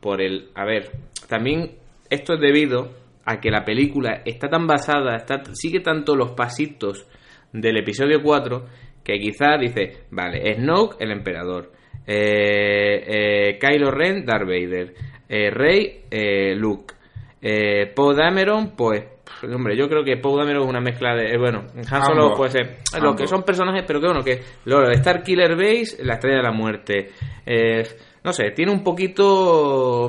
por 0.00 0.20
el... 0.20 0.48
A 0.56 0.64
ver, 0.64 0.90
también 1.28 1.76
esto 2.10 2.34
es 2.34 2.40
debido 2.40 2.90
a 3.24 3.40
que 3.40 3.50
la 3.50 3.64
película 3.64 4.22
está 4.24 4.48
tan 4.48 4.66
basada, 4.66 5.16
está, 5.16 5.42
sigue 5.54 5.80
tanto 5.80 6.16
los 6.16 6.32
pasitos 6.32 7.06
del 7.52 7.76
episodio 7.78 8.20
4 8.22 8.64
que 9.04 9.18
quizás 9.18 9.60
dice, 9.60 10.04
vale, 10.10 10.54
Snoke 10.56 10.96
el 11.00 11.10
emperador, 11.10 11.72
eh, 12.06 13.04
eh, 13.06 13.58
Kylo 13.58 13.90
Ren 13.90 14.24
Darth 14.24 14.46
Vader, 14.46 14.94
eh, 15.28 15.50
Rey 15.50 16.02
eh, 16.10 16.54
Luke, 16.54 16.94
eh, 17.40 17.92
Poe 17.94 18.14
Dameron 18.14 18.76
pues 18.76 19.04
hombre 19.52 19.76
yo 19.76 19.88
creo 19.88 20.04
que 20.04 20.16
Poe 20.16 20.38
Dameron 20.38 20.62
es 20.62 20.68
una 20.68 20.80
mezcla 20.80 21.16
de 21.16 21.34
eh, 21.34 21.38
bueno 21.38 21.64
Han 21.90 22.04
Solo 22.04 22.22
Ambos. 22.24 22.38
puede 22.38 22.50
ser 22.50 22.76
lo 23.02 23.16
que 23.16 23.26
son 23.26 23.42
personajes 23.42 23.82
pero 23.84 24.00
que 24.00 24.06
bueno 24.06 24.22
que 24.22 24.40
lo 24.66 24.80
de 24.82 24.92
Star 24.94 25.22
Killer 25.24 25.56
Base 25.56 25.96
la 26.04 26.14
estrella 26.14 26.36
de 26.36 26.42
la 26.44 26.52
muerte 26.52 27.10
eh, 27.44 27.82
no 28.22 28.32
sé 28.32 28.52
tiene 28.52 28.70
un 28.70 28.84
poquito 28.84 30.08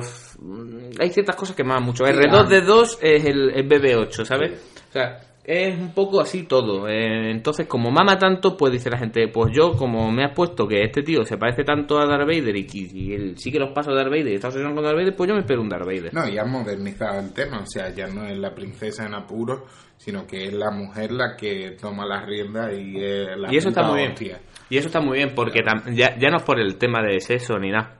hay 1.00 1.10
ciertas 1.10 1.36
cosas 1.36 1.56
que 1.56 1.64
me 1.64 1.78
mucho 1.80 2.04
Sí, 2.06 2.12
R2 2.12 2.28
ah. 2.32 2.48
de 2.48 2.60
2 2.60 2.98
es 3.02 3.24
el, 3.24 3.50
el 3.50 3.68
BB8 3.68 4.24
¿sabes? 4.24 4.52
o 4.88 4.92
sea 4.92 5.20
es 5.46 5.78
un 5.78 5.92
poco 5.92 6.22
así 6.22 6.44
todo. 6.44 6.88
Eh, 6.88 7.30
entonces, 7.30 7.66
como 7.66 7.90
mama 7.90 8.16
tanto, 8.18 8.56
pues 8.56 8.72
dice 8.72 8.88
la 8.88 8.96
gente, 8.96 9.28
pues 9.28 9.52
yo, 9.54 9.72
como 9.76 10.10
me 10.10 10.24
has 10.24 10.32
puesto 10.34 10.66
que 10.66 10.82
este 10.82 11.02
tío 11.02 11.22
se 11.26 11.36
parece 11.36 11.64
tanto 11.64 11.98
a 11.98 12.06
Darth 12.06 12.26
Vader 12.26 12.56
y, 12.56 12.66
que- 12.66 12.78
y 12.90 13.12
él 13.12 13.34
sí 13.36 13.52
que 13.52 13.58
los 13.58 13.68
pasos 13.72 13.92
de 13.92 13.98
Darth 13.98 14.08
Vader 14.10 14.28
y 14.28 14.34
está 14.36 14.48
obsesionado 14.48 14.74
con 14.74 14.84
Darth 14.84 14.96
Vader, 14.96 15.14
pues 15.14 15.28
yo 15.28 15.34
me 15.34 15.40
espero 15.40 15.60
un 15.60 15.68
Darth 15.68 15.84
Vader. 15.84 16.14
No, 16.14 16.26
y 16.26 16.38
ha 16.38 16.46
modernizado 16.46 17.20
el 17.20 17.34
tema, 17.34 17.58
o 17.60 17.66
sea, 17.66 17.90
ya 17.94 18.06
no 18.06 18.24
es 18.24 18.38
la 18.38 18.54
princesa 18.54 19.04
en 19.04 19.12
apuro, 19.12 19.66
sino 19.98 20.26
que 20.26 20.44
es 20.44 20.52
la 20.54 20.70
mujer 20.70 21.12
la 21.12 21.36
que 21.36 21.76
toma 21.78 22.06
las 22.06 22.24
riendas 22.24 22.72
y 22.78 22.96
es 23.04 23.36
la 23.36 23.52
y 23.52 23.56
eso 23.58 23.68
está 23.68 23.82
muy 23.82 23.98
bien. 23.98 24.12
hostia. 24.12 24.40
Y 24.70 24.78
eso 24.78 24.86
está 24.86 25.00
muy 25.02 25.18
bien, 25.18 25.32
porque 25.34 25.60
ya, 25.92 26.16
ya 26.18 26.30
no 26.30 26.38
es 26.38 26.42
por 26.42 26.58
el 26.58 26.78
tema 26.78 27.02
de 27.02 27.20
sexo 27.20 27.58
ni 27.58 27.70
nada, 27.70 27.98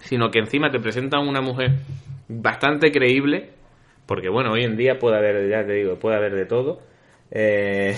sino 0.00 0.30
que 0.30 0.38
encima 0.38 0.70
te 0.70 0.80
presentan 0.80 1.26
una 1.26 1.40
mujer 1.40 1.72
bastante 2.28 2.90
creíble, 2.90 3.50
porque 4.06 4.28
bueno, 4.28 4.52
hoy 4.52 4.64
en 4.64 4.76
día 4.76 4.98
puede 4.98 5.16
haber, 5.16 5.48
ya 5.48 5.64
te 5.64 5.74
digo, 5.74 5.98
puede 5.98 6.16
haber 6.16 6.34
de 6.34 6.46
todo. 6.46 6.80
Eh, 7.30 7.96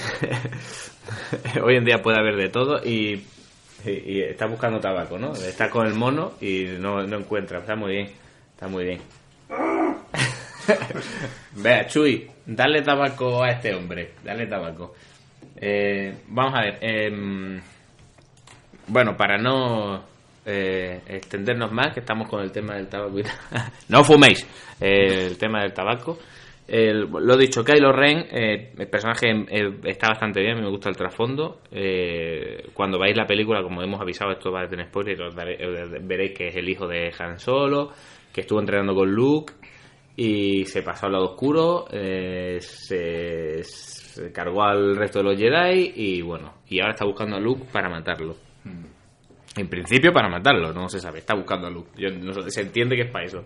hoy 1.62 1.76
en 1.76 1.84
día 1.84 2.02
puede 2.02 2.18
haber 2.18 2.36
de 2.36 2.48
todo 2.48 2.80
y, 2.84 3.24
está 3.84 4.46
buscando 4.46 4.80
tabaco, 4.80 5.18
¿no? 5.18 5.32
Está 5.32 5.68
con 5.68 5.86
el 5.86 5.94
mono 5.94 6.32
y 6.40 6.64
no, 6.78 7.02
no 7.02 7.18
encuentra. 7.18 7.58
Está 7.58 7.76
muy 7.76 7.92
bien, 7.92 8.08
está 8.52 8.68
muy 8.68 8.84
bien. 8.84 9.00
Vea, 11.56 11.86
Chuy, 11.86 12.30
dale 12.46 12.82
tabaco 12.82 13.42
a 13.42 13.50
este 13.50 13.74
hombre, 13.74 14.12
dale 14.24 14.46
tabaco. 14.46 14.94
Eh, 15.56 16.14
vamos 16.28 16.54
a 16.54 16.62
ver. 16.62 16.78
em, 16.80 17.60
bueno, 18.86 19.16
para 19.16 19.36
no 19.36 20.13
eh, 20.46 21.00
extendernos 21.06 21.72
más, 21.72 21.92
que 21.94 22.00
estamos 22.00 22.28
con 22.28 22.40
el 22.42 22.50
tema 22.52 22.74
del 22.76 22.88
tabaco. 22.88 23.16
no 23.88 24.04
fuméis. 24.04 24.46
eh, 24.80 25.26
el 25.28 25.38
tema 25.38 25.62
del 25.62 25.72
tabaco. 25.72 26.18
El- 26.66 27.02
lo 27.10 27.36
dicho, 27.36 27.62
Kylo 27.62 27.92
Ren, 27.92 28.26
eh, 28.30 28.72
el 28.78 28.88
personaje 28.88 29.26
eh, 29.50 29.70
está 29.84 30.08
bastante 30.08 30.40
bien, 30.40 30.60
me 30.60 30.68
gusta 30.70 30.88
el 30.88 30.96
trasfondo. 30.96 31.60
Eh, 31.70 32.68
cuando 32.72 32.98
veáis 32.98 33.16
la 33.16 33.26
película, 33.26 33.62
como 33.62 33.82
hemos 33.82 34.00
avisado, 34.00 34.32
esto 34.32 34.50
va 34.50 34.62
a 34.62 34.68
tener 34.68 34.86
spoiler, 34.86 35.20
os 35.22 35.34
daré- 35.34 35.58
veréis 36.02 36.32
que 36.32 36.48
es 36.48 36.56
el 36.56 36.68
hijo 36.68 36.86
de 36.86 37.12
Han 37.18 37.38
Solo, 37.38 37.90
que 38.32 38.40
estuvo 38.40 38.60
entrenando 38.60 38.94
con 38.94 39.10
Luke 39.12 39.52
y 40.16 40.64
se 40.64 40.82
pasó 40.82 41.06
al 41.06 41.12
lado 41.12 41.24
oscuro, 41.32 41.86
se, 41.90 43.62
se 43.64 44.32
cargó 44.32 44.62
al 44.62 44.96
resto 44.96 45.18
de 45.18 45.24
los 45.24 45.36
Jedi 45.38 45.92
y 45.96 46.22
bueno, 46.22 46.54
y 46.68 46.80
ahora 46.80 46.92
está 46.92 47.04
buscando 47.04 47.36
a 47.36 47.40
Luke 47.40 47.64
para 47.72 47.88
matarlo. 47.90 48.36
En 49.56 49.68
principio 49.68 50.12
para 50.12 50.28
matarlo, 50.28 50.73
no 50.73 50.88
se 50.88 50.99
sabe, 50.99 51.20
está 51.20 51.34
buscando 51.34 51.66
a 51.68 51.70
Luke. 51.70 51.90
Se 52.49 52.62
entiende 52.62 52.96
que 52.96 53.02
es 53.02 53.11
para 53.11 53.25
eso. 53.26 53.44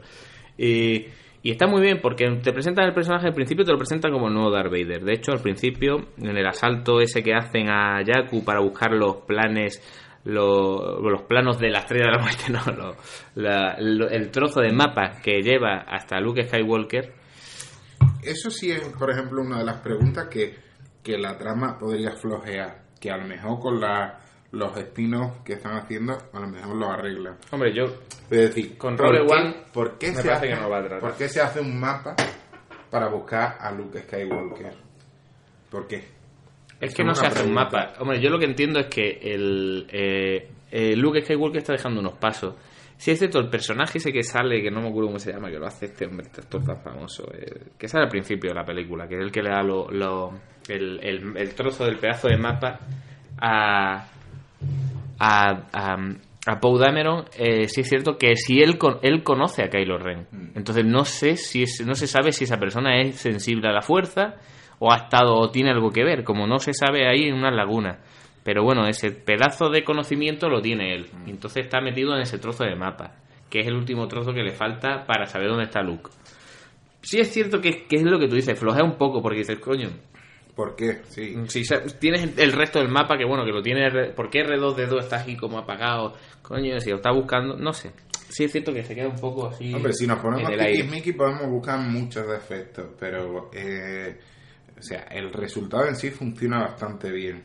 Y, 0.57 1.07
está 1.45 1.67
muy 1.67 1.81
bien 1.83 2.01
porque 2.03 2.27
te 2.43 2.53
presentan 2.53 2.87
el 2.87 2.95
personaje, 2.95 3.27
al 3.27 3.35
principio 3.35 3.65
te 3.65 3.73
lo 3.73 3.79
presentan 3.79 4.13
como 4.13 4.29
el 4.29 4.35
nuevo 4.35 4.51
Darth 4.51 4.71
Vader. 4.71 5.03
De 5.05 5.13
hecho, 5.15 5.33
al 5.33 5.41
principio, 5.41 6.09
en 6.19 6.37
el 6.37 6.47
asalto 6.47 7.01
ese 7.01 7.23
que 7.23 7.35
hacen 7.35 7.69
a 7.71 8.03
Jakku 8.05 8.45
para 8.45 8.61
buscar 8.61 8.93
los 8.93 9.19
planes, 9.27 9.83
lo- 10.25 10.99
los 11.01 11.23
planos 11.23 11.59
de 11.59 11.71
la 11.71 11.81
estrella 11.81 12.07
de 12.07 12.13
la 12.13 12.23
muerte, 12.23 12.45
no, 12.53 12.95
lo- 13.37 14.09
el 14.11 14.31
trozo 14.31 14.61
de 14.61 14.73
mapa 14.73 15.21
que 15.23 15.43
lleva 15.43 15.85
hasta 15.89 16.21
Luke 16.21 16.43
Skywalker, 16.49 17.13
Eso 18.23 18.51
sí 18.51 18.71
es, 18.71 18.81
por 18.99 19.11
ejemplo, 19.11 19.41
una 19.43 19.59
de 19.59 19.65
las 19.65 19.81
preguntas 19.81 20.29
que, 20.29 20.55
que 21.03 21.17
la 21.19 21.37
trama 21.39 21.79
podría 21.79 22.13
flojear, 22.13 22.83
que 23.01 23.11
a 23.11 23.17
lo 23.17 23.27
mejor 23.27 23.59
con 23.61 23.81
la, 23.81 24.21
los 24.53 24.77
espinos 24.79 25.39
que 25.45 25.55
están 25.55 25.77
haciendo, 25.77 26.15
a 26.33 26.41
lo 26.41 26.49
mejor 26.49 26.77
lo 26.77 26.91
arreglan. 26.91 27.37
Hombre, 27.51 27.75
yo 27.75 27.85
Es 27.85 28.29
decir, 28.31 28.79
Con 28.79 28.97
¿por 28.97 29.07
Rogue 29.07 29.27
qué- 29.27 29.35
One, 29.35 29.57
¿por 29.73 29.99
qué, 29.99 30.13
me 30.13 30.23
se 30.23 30.31
hace, 30.31 30.49
que 30.49 30.55
no 30.57 30.71
va 30.71 30.79
a 30.79 30.81
tratar. 30.83 31.01
¿por 31.01 31.17
qué 31.17 31.29
se 31.29 31.41
hace 31.41 31.61
un 31.61 31.79
mapa 31.79 32.17
para 32.91 33.09
buscar 33.09 33.57
a 33.61 33.71
Luke 33.73 34.01
Skywalker? 34.03 34.73
¿Por 35.71 35.87
qué? 35.87 36.05
Es 36.81 36.95
que 36.95 37.05
no 37.05 37.15
se 37.15 37.27
hace 37.27 37.45
un 37.45 37.53
mapa. 37.53 37.95
Hombre, 38.01 38.21
yo 38.21 38.31
lo 38.31 38.39
que 38.39 38.45
entiendo 38.47 38.79
es 38.81 38.87
que 38.87 39.19
el 39.21 39.87
eh, 39.91 40.49
eh, 40.71 40.97
Luke 40.97 41.21
Skywalker 41.23 41.59
está 41.59 41.73
dejando 41.73 42.01
unos 42.01 42.15
pasos. 42.19 42.55
Si 42.97 43.11
es 43.11 43.19
cierto, 43.19 43.39
el 43.39 43.49
personaje 43.51 43.99
ese 43.99 44.13
que 44.13 44.23
sale, 44.23 44.63
que 44.63 44.71
no 44.71 44.81
me 44.81 44.89
acuerdo 44.89 45.09
cómo 45.09 45.19
se 45.19 45.33
llama, 45.33 45.51
que 45.51 45.59
lo 45.59 45.67
hace 45.67 45.87
este 45.87 46.07
hombre, 46.07 46.27
este 46.27 46.41
actor 46.41 46.65
tan 46.65 46.81
famoso, 46.83 47.31
eh, 47.35 47.71
que 47.79 47.87
sale 47.87 48.05
al 48.05 48.11
principio 48.11 48.51
de 48.51 48.55
la 48.57 48.65
película, 48.65 49.07
que 49.07 49.17
es 49.17 49.21
el 49.21 49.31
que 49.31 49.43
le 49.43 49.51
da 49.51 49.63
lo, 49.63 49.89
lo- 49.91 50.33
el, 50.69 50.99
el- 51.03 51.37
el 51.37 51.55
trozo 51.55 51.85
del 51.85 51.97
pedazo 51.99 52.29
de 52.29 52.37
mapa 52.39 52.79
a, 53.41 54.05
a, 55.19 55.67
a, 55.73 55.97
a 56.47 56.61
Poe 56.61 56.79
Dameron, 56.79 57.25
eh, 57.39 57.69
sí 57.69 57.83
es 57.83 57.89
cierto 57.89 58.17
que 58.17 58.35
si 58.37 58.61
él, 58.61 58.79
con, 58.79 58.99
él 59.03 59.23
conoce 59.23 59.63
a 59.63 59.69
Kylo 59.69 59.99
Ren. 59.99 60.27
Entonces 60.55 60.85
no 60.85 61.05
sé 61.05 61.37
si 61.37 61.63
es, 61.63 61.85
no 61.87 61.95
se 61.95 62.07
sabe 62.07 62.33
si 62.33 62.45
esa 62.45 62.59
persona 62.59 63.01
es 63.01 63.17
sensible 63.17 63.69
a 63.69 63.73
la 63.73 63.83
fuerza 63.83 64.37
o 64.79 64.93
ha 64.93 64.97
estado 64.97 65.35
o 65.37 65.51
tiene 65.51 65.71
algo 65.71 65.91
que 65.91 66.05
ver, 66.05 66.25
como 66.25 66.47
no 66.47 66.59
se 66.59 66.73
sabe 66.73 67.09
ahí 67.09 67.25
en 67.25 67.35
una 67.35 67.51
laguna. 67.51 67.99
Pero 68.45 68.63
bueno, 68.63 68.87
ese 68.87 69.11
pedazo 69.11 69.69
de 69.69 69.85
conocimiento 69.85 70.49
lo 70.49 70.63
tiene 70.63 70.95
él. 70.95 71.11
Y 71.27 71.31
entonces 71.31 71.65
está 71.65 71.81
metido 71.81 72.15
en 72.15 72.23
ese 72.23 72.39
trozo 72.39 72.65
de 72.65 72.77
mapa, 72.77 73.17
que 73.51 73.61
es 73.61 73.67
el 73.67 73.75
último 73.75 74.09
trozo 74.09 74.33
que 74.33 74.43
le 74.43 74.53
falta 74.53 75.05
para 75.07 75.27
saber 75.27 75.49
dónde 75.49 75.65
está 75.65 75.83
Luke. 75.83 76.11
Sí 77.03 77.21
es 77.21 77.31
cierto 77.31 77.61
que, 77.61 77.87
que 77.87 77.97
es 77.97 78.03
lo 78.05 78.19
que 78.19 78.27
tú 78.27 78.37
dices, 78.37 78.59
flojea 78.59 78.85
un 78.85 78.97
poco 78.97 79.21
porque 79.21 79.39
dices, 79.39 79.59
coño, 79.59 79.91
¿Por 80.59 80.75
qué? 80.75 81.03
Sí. 81.07 81.37
si 81.47 81.63
tienes 82.01 82.37
el 82.37 82.51
resto 82.51 82.81
del 82.81 82.89
mapa, 82.89 83.17
que 83.17 83.25
bueno, 83.25 83.45
que 83.45 83.53
lo 83.53 83.63
tiene, 83.63 84.11
¿por 84.11 84.29
qué 84.29 84.41
R2D2 84.41 84.99
está 84.99 85.21
aquí 85.21 85.37
como 85.37 85.57
apagado? 85.57 86.15
Coño, 86.43 86.81
si 86.81 86.91
lo 86.91 86.97
está 86.97 87.13
buscando, 87.13 87.57
no 87.57 87.73
sé. 87.73 87.93
Sí 88.29 88.43
es 88.43 88.51
cierto 88.51 88.73
que 88.73 88.83
se 88.83 88.93
queda 88.93 89.07
un 89.07 89.21
poco 89.21 89.47
así. 89.47 89.73
Hombre, 89.73 89.93
si 89.93 90.09
nos 90.09 90.19
ponemos. 90.19 90.51
Mickey 90.91 91.13
podemos 91.13 91.49
buscar 91.49 91.79
muchos 91.79 92.27
defectos, 92.27 92.89
pero 92.99 93.53
eh, 93.53 94.19
o 94.77 94.83
sea, 94.83 95.03
el 95.13 95.33
resultado 95.33 95.87
en 95.87 95.95
sí 95.95 96.11
funciona 96.11 96.59
bastante 96.59 97.13
bien. 97.13 97.45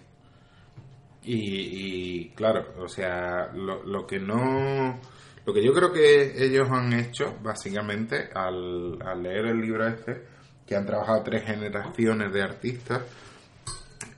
Y, 1.21 1.35
y, 1.35 2.29
claro, 2.29 2.73
o 2.79 2.87
sea, 2.87 3.51
lo, 3.53 3.83
lo 3.83 4.07
que 4.07 4.17
no. 4.17 4.99
Lo 5.45 5.53
que 5.53 5.63
yo 5.63 5.71
creo 5.71 5.93
que 5.93 6.33
ellos 6.43 6.67
han 6.71 6.91
hecho, 6.93 7.37
básicamente, 7.43 8.29
al, 8.33 8.97
al 9.05 9.21
leer 9.21 9.45
el 9.45 9.61
libro 9.61 9.87
este, 9.87 10.32
que 10.65 10.75
han 10.75 10.85
trabajado 10.85 11.23
tres 11.23 11.43
generaciones 11.45 12.31
de 12.33 12.41
artistas, 12.41 13.01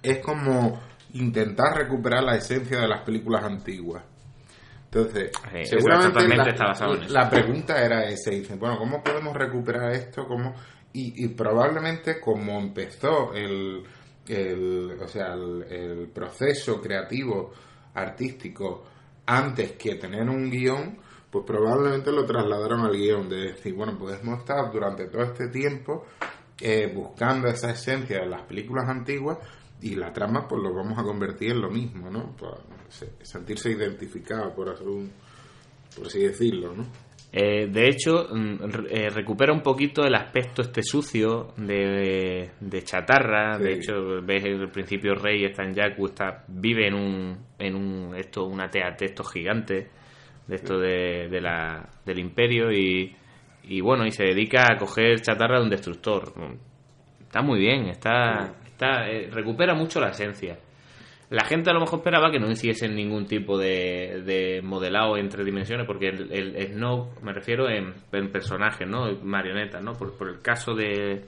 es 0.02 0.20
como 0.20 0.80
intentar 1.14 1.76
recuperar 1.78 2.24
la 2.24 2.36
esencia 2.36 2.80
de 2.80 2.88
las 2.88 3.02
películas 3.04 3.44
antiguas. 3.44 4.04
Entonces, 4.86 5.32
Sí, 5.52 5.66
seguramente 5.66 6.28
la, 6.28 6.44
está 6.50 6.68
basado 6.68 6.96
en 6.96 7.04
eso. 7.04 7.14
la 7.14 7.30
pregunta 7.30 7.84
era 7.84 8.06
esa, 8.06 8.32
dicen, 8.32 8.60
bueno, 8.60 8.78
¿cómo 8.78 9.04
podemos 9.04 9.36
recuperar 9.36 9.92
esto? 9.92 10.26
¿Cómo? 10.28 10.54
Y, 10.94 11.26
y 11.26 11.28
probablemente 11.30 12.20
como 12.22 12.60
empezó 12.60 13.34
el, 13.34 13.84
el, 14.28 14.98
o 15.02 15.08
sea, 15.08 15.34
el, 15.34 15.64
el 15.70 16.08
proceso 16.10 16.80
creativo, 16.82 17.52
artístico, 17.94 18.86
antes 19.26 19.74
que 19.74 19.96
tener 19.96 20.30
un 20.30 20.50
guion, 20.50 20.98
pues 21.36 21.44
probablemente 21.46 22.14
lo 22.14 22.24
trasladaron 22.26 22.86
al 22.86 22.94
guion, 22.96 23.28
de 23.28 23.48
decir, 23.52 23.74
bueno, 23.74 23.92
hemos 24.10 24.40
estado 24.40 24.72
durante 24.72 25.08
todo 25.08 25.24
este 25.24 25.50
tiempo 25.50 26.06
eh, 26.62 26.90
buscando 26.96 27.50
esa 27.50 27.72
esencia 27.72 28.22
de 28.22 28.28
las 28.28 28.44
películas 28.44 28.88
antiguas 28.88 29.38
y 29.82 29.96
la 29.96 30.14
trama 30.14 30.48
pues 30.48 30.64
lo 30.64 30.74
vamos 30.74 30.98
a 30.98 31.04
convertir 31.04 31.52
en 31.52 31.60
lo 31.60 31.70
mismo, 31.70 32.10
¿no? 32.10 32.34
Para 32.38 32.56
se- 32.88 33.12
sentirse 33.22 33.70
identificado, 33.72 34.56
por, 34.56 34.70
hacer 34.70 34.88
un, 34.88 35.12
por 35.98 36.08
así 36.08 36.20
decirlo, 36.22 36.74
¿no? 36.74 36.86
Eh, 37.34 37.68
de 37.70 37.90
hecho, 37.90 38.30
mm, 38.32 38.58
eh, 38.90 39.10
recupera 39.10 39.52
un 39.52 39.62
poquito 39.62 40.04
el 40.06 40.16
aspecto 40.16 40.62
este 40.62 40.82
sucio 40.82 41.50
de, 41.58 42.52
de 42.62 42.82
chatarra. 42.84 43.58
De 43.58 43.74
hecho, 43.74 44.22
ves 44.24 44.46
el 44.46 44.70
principio 44.70 45.16
Rey 45.16 45.44
está 45.44 45.66
en 45.66 45.76
Jakku, 45.76 46.06
está, 46.06 46.46
vive 46.48 46.88
en 46.88 46.94
un, 46.94 47.38
en 47.60 47.76
un 47.76 48.16
esto, 48.16 48.46
una 48.46 48.70
TAT 48.70 49.02
estos 49.02 49.30
gigantes 49.34 49.88
de 50.48 50.56
esto 50.56 50.78
de, 50.78 51.28
de 51.30 51.42
la, 51.42 51.90
del 52.06 52.20
imperio 52.20 52.72
y, 52.72 53.16
y 53.64 53.82
bueno, 53.82 54.06
y 54.06 54.12
se 54.12 54.24
dedica 54.24 54.72
a 54.72 54.78
coger 54.78 55.22
chatarra 55.22 55.58
de 55.58 55.64
un 55.64 55.70
destructor. 55.70 56.34
Está 57.22 57.42
muy 57.42 57.60
bien, 57.60 57.88
está, 57.88 58.54
está 58.66 59.08
eh, 59.10 59.30
recupera 59.32 59.74
mucho 59.74 60.00
la 60.00 60.10
esencia. 60.10 60.58
La 61.32 61.44
gente 61.44 61.72
a 61.72 61.74
lo 61.74 61.80
mejor 61.80 62.00
esperaba 62.00 62.30
que 62.30 62.40
no 62.40 62.50
hiciesen 62.52 62.96
ningún 62.96 63.26
tipo 63.26 63.58
de, 63.58 64.22
de 64.24 64.62
modelado 64.62 65.18
en 65.18 65.28
tres 65.28 65.44
dimensiones, 65.44 65.88
porque 65.88 66.10
el, 66.10 66.32
el 66.32 66.76
me 67.24 67.34
refiero 67.34 67.68
en, 67.68 67.96
en 68.12 68.32
personajes, 68.32 68.88
¿no? 68.88 69.12
Marionetas, 69.24 69.84
¿no? 69.84 69.94
Por, 69.94 70.16
por 70.16 70.30
el 70.30 70.42
caso 70.42 70.76
de, 70.76 71.26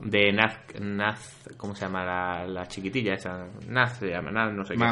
de 0.00 0.32
Naz, 0.32 0.66
Naz, 0.78 1.48
¿cómo 1.56 1.74
se 1.74 1.86
llama 1.86 2.04
la, 2.04 2.46
la 2.46 2.66
chiquitilla 2.66 3.14
esa? 3.14 3.48
Naz 3.66 3.98
se 3.98 4.08
llama, 4.10 4.30
no 4.52 4.64
sé 4.64 4.74
qué. 4.74 4.84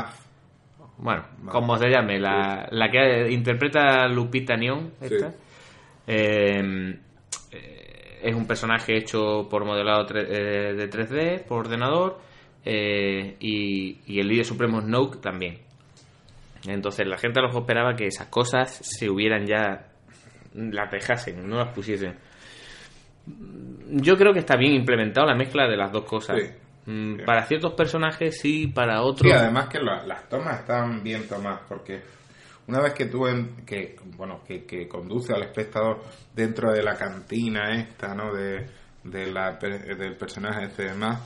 Bueno, 0.99 1.25
como 1.51 1.77
se 1.77 1.89
llame, 1.91 2.19
la, 2.19 2.69
la 2.71 2.91
que 2.91 3.31
interpreta 3.31 4.09
Lupita 4.09 4.57
Nyong, 4.57 4.93
esta, 5.01 5.31
Sí. 5.31 5.37
eh, 6.07 6.99
es 8.23 8.35
un 8.35 8.47
personaje 8.47 8.97
hecho 8.97 9.47
por 9.51 9.65
modelado 9.65 10.07
eh, 10.17 10.73
de 10.75 10.91
3D, 10.91 11.45
por 11.45 11.67
ordenador, 11.67 12.19
eh, 12.65 13.37
y, 13.41 13.99
y 14.07 14.21
el 14.21 14.27
líder 14.29 14.45
supremo 14.45 14.81
Snoke 14.81 15.21
también. 15.21 15.59
Entonces 16.67 17.07
la 17.07 17.19
gente 17.19 17.39
a 17.39 17.43
lo 17.43 17.49
mejor 17.49 17.63
esperaba 17.63 17.95
que 17.95 18.07
esas 18.07 18.29
cosas 18.29 18.75
se 18.83 19.09
hubieran 19.09 19.47
ya, 19.47 19.89
las 20.55 20.91
dejasen, 20.91 21.47
no 21.49 21.59
las 21.59 21.73
pusiesen. 21.75 22.17
Yo 23.91 24.17
creo 24.17 24.33
que 24.33 24.41
está 24.41 24.57
bien 24.57 24.73
implementado 24.75 25.27
la 25.27 25.35
mezcla 25.37 25.69
de 25.69 25.77
las 25.77 25.93
dos 25.93 26.05
cosas. 26.05 26.41
Sí. 26.41 26.49
Mm, 26.87 27.25
Para 27.25 27.45
ciertos 27.47 27.75
personajes 27.75 28.39
sí, 28.41 28.69
para 28.69 29.03
otros. 29.03 29.31
Sí, 29.31 29.37
además 29.37 29.69
que 29.69 29.81
la- 29.81 30.07
las 30.07 30.29
tomas 30.29 30.61
están 30.61 31.03
bien 31.03 31.27
tomadas, 31.29 31.63
porque 31.69 32.01
una 32.69 32.81
vez 32.81 32.95
que 32.95 33.07
tú, 33.07 33.27
en- 33.27 33.65
que, 33.67 33.97
bueno, 34.17 34.43
que, 34.47 34.65
que 34.65 34.87
conduce 34.89 35.33
al 35.35 35.43
espectador 35.43 36.03
dentro 36.35 36.73
de 36.73 36.83
la 36.83 36.95
cantina 36.97 37.75
esta, 37.81 38.15
¿no? 38.15 38.33
De, 38.33 38.67
de 39.05 39.27
la, 39.33 39.53
del 39.55 40.17
personaje 40.17 40.65
este 40.67 40.85
y 40.85 40.87
demás, 40.87 41.21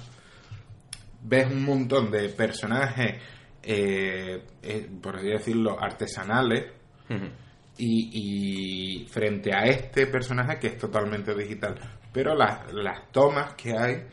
ves 1.22 1.46
un 1.50 1.64
montón 1.64 2.10
de 2.10 2.28
personajes, 2.30 3.22
eh, 3.62 4.42
eh, 4.62 4.88
por 5.02 5.16
así 5.16 5.28
decirlo, 5.28 5.76
artesanales, 5.78 6.72
y, 7.76 9.00
y 9.02 9.06
frente 9.08 9.52
a 9.54 9.64
este 9.64 10.06
personaje 10.06 10.58
que 10.58 10.68
es 10.68 10.78
totalmente 10.78 11.34
digital. 11.34 11.74
Pero 12.12 12.34
las, 12.34 12.72
las 12.72 13.10
tomas 13.10 13.54
que 13.54 13.76
hay 13.76 14.04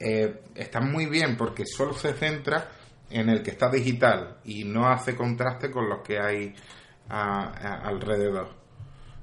eh, 0.00 0.42
están 0.54 0.90
muy 0.90 1.06
bien 1.06 1.36
porque 1.36 1.64
solo 1.66 1.92
se 1.94 2.14
centra 2.14 2.68
en 3.10 3.28
el 3.28 3.42
que 3.42 3.50
está 3.50 3.68
digital 3.70 4.38
y 4.44 4.64
no 4.64 4.88
hace 4.88 5.14
contraste 5.14 5.70
con 5.70 5.88
los 5.88 6.00
que 6.00 6.18
hay 6.18 6.54
a- 7.08 7.44
a- 7.48 7.88
alrededor. 7.88 8.48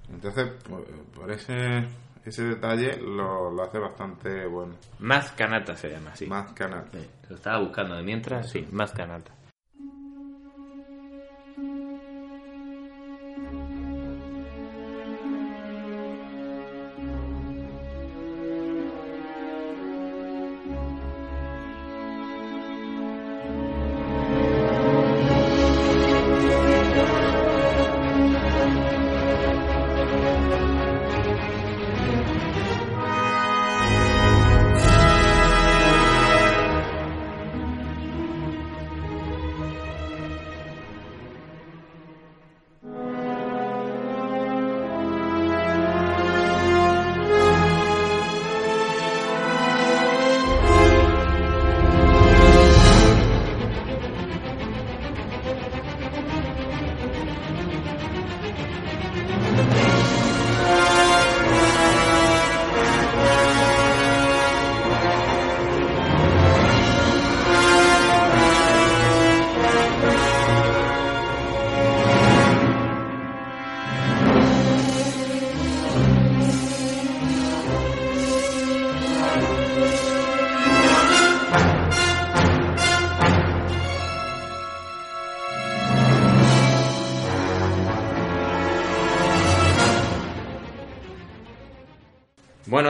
Entonces, 0.09 0.47
por, 0.69 0.85
por 1.13 1.31
ese, 1.31 1.85
ese 2.23 2.43
detalle 2.43 2.97
lo, 2.97 3.51
lo 3.51 3.63
hace 3.63 3.77
bastante 3.79 4.45
bueno. 4.45 4.75
Más 4.99 5.31
Kanata 5.33 5.75
se 5.75 5.89
llama, 5.89 6.15
sí. 6.15 6.25
Más 6.27 6.51
canal. 6.53 6.85
Sí, 6.93 7.05
Lo 7.29 7.35
estaba 7.35 7.59
buscando 7.59 7.95
de 7.95 8.03
mientras, 8.03 8.49
sí, 8.49 8.65
más 8.71 8.91
Kanata. 8.91 9.31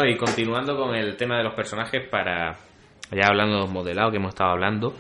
Y 0.09 0.17
continuando 0.17 0.77
con 0.77 0.95
el 0.95 1.15
tema 1.15 1.37
de 1.37 1.43
los 1.43 1.53
personajes, 1.53 2.07
para 2.09 2.57
ya 3.11 3.27
hablando 3.27 3.55
de 3.55 3.61
los 3.61 3.71
modelados 3.71 4.11
que 4.11 4.17
hemos 4.17 4.29
estado 4.29 4.51
hablando, 4.51 4.93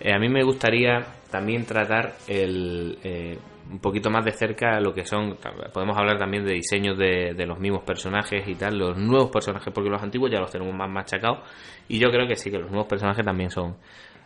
eh, 0.00 0.12
a 0.12 0.18
mí 0.18 0.28
me 0.28 0.42
gustaría 0.42 1.04
también 1.30 1.64
tratar 1.64 2.14
el, 2.28 2.98
eh, 3.02 3.38
un 3.70 3.78
poquito 3.78 4.10
más 4.10 4.24
de 4.24 4.32
cerca 4.32 4.78
lo 4.80 4.92
que 4.92 5.04
son, 5.04 5.38
podemos 5.72 5.96
hablar 5.96 6.18
también 6.18 6.44
de 6.44 6.52
diseños 6.52 6.98
de, 6.98 7.34
los 7.46 7.58
mismos 7.58 7.82
personajes 7.82 8.46
y 8.46 8.54
tal, 8.54 8.78
los 8.78 8.96
nuevos 8.96 9.30
personajes, 9.30 9.72
porque 9.72 9.90
los 9.90 10.02
antiguos 10.02 10.30
ya 10.30 10.40
los 10.40 10.50
tenemos 10.50 10.74
más 10.74 10.90
machacados, 10.90 11.40
y 11.88 11.98
yo 11.98 12.10
creo 12.10 12.28
que 12.28 12.36
sí, 12.36 12.50
que 12.50 12.58
los 12.58 12.70
nuevos 12.70 12.86
personajes 12.86 13.24
también 13.24 13.50
son, 13.50 13.76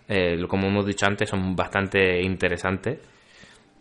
eh, 0.09 0.37
como 0.49 0.69
hemos 0.69 0.87
dicho 0.87 1.07
antes, 1.07 1.29
son 1.29 1.55
bastante 1.55 2.21
interesantes. 2.21 2.99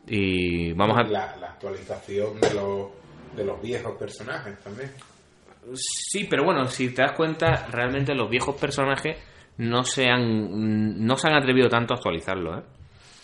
Y 0.09 0.71
vamos 0.73 0.97
a... 0.97 1.03
La, 1.03 1.35
la 1.35 1.47
actualización 1.47 2.39
de 2.39 2.53
los, 2.53 2.89
de 3.35 3.43
los 3.43 3.61
viejos 3.61 3.97
personajes 3.97 4.57
también. 4.59 4.89
Sí, 5.73 6.25
pero 6.29 6.43
bueno, 6.43 6.65
si 6.65 6.93
te 6.93 7.01
das 7.01 7.11
cuenta, 7.13 7.67
realmente 7.71 8.13
los 8.15 8.29
viejos 8.29 8.55
personajes 8.59 9.17
no 9.57 9.83
se 9.83 10.07
han, 10.09 11.05
no 11.05 11.17
se 11.17 11.27
han 11.27 11.35
atrevido 11.35 11.67
tanto 11.69 11.93
a 11.93 11.97
actualizarlo, 11.97 12.59
¿eh? 12.59 12.63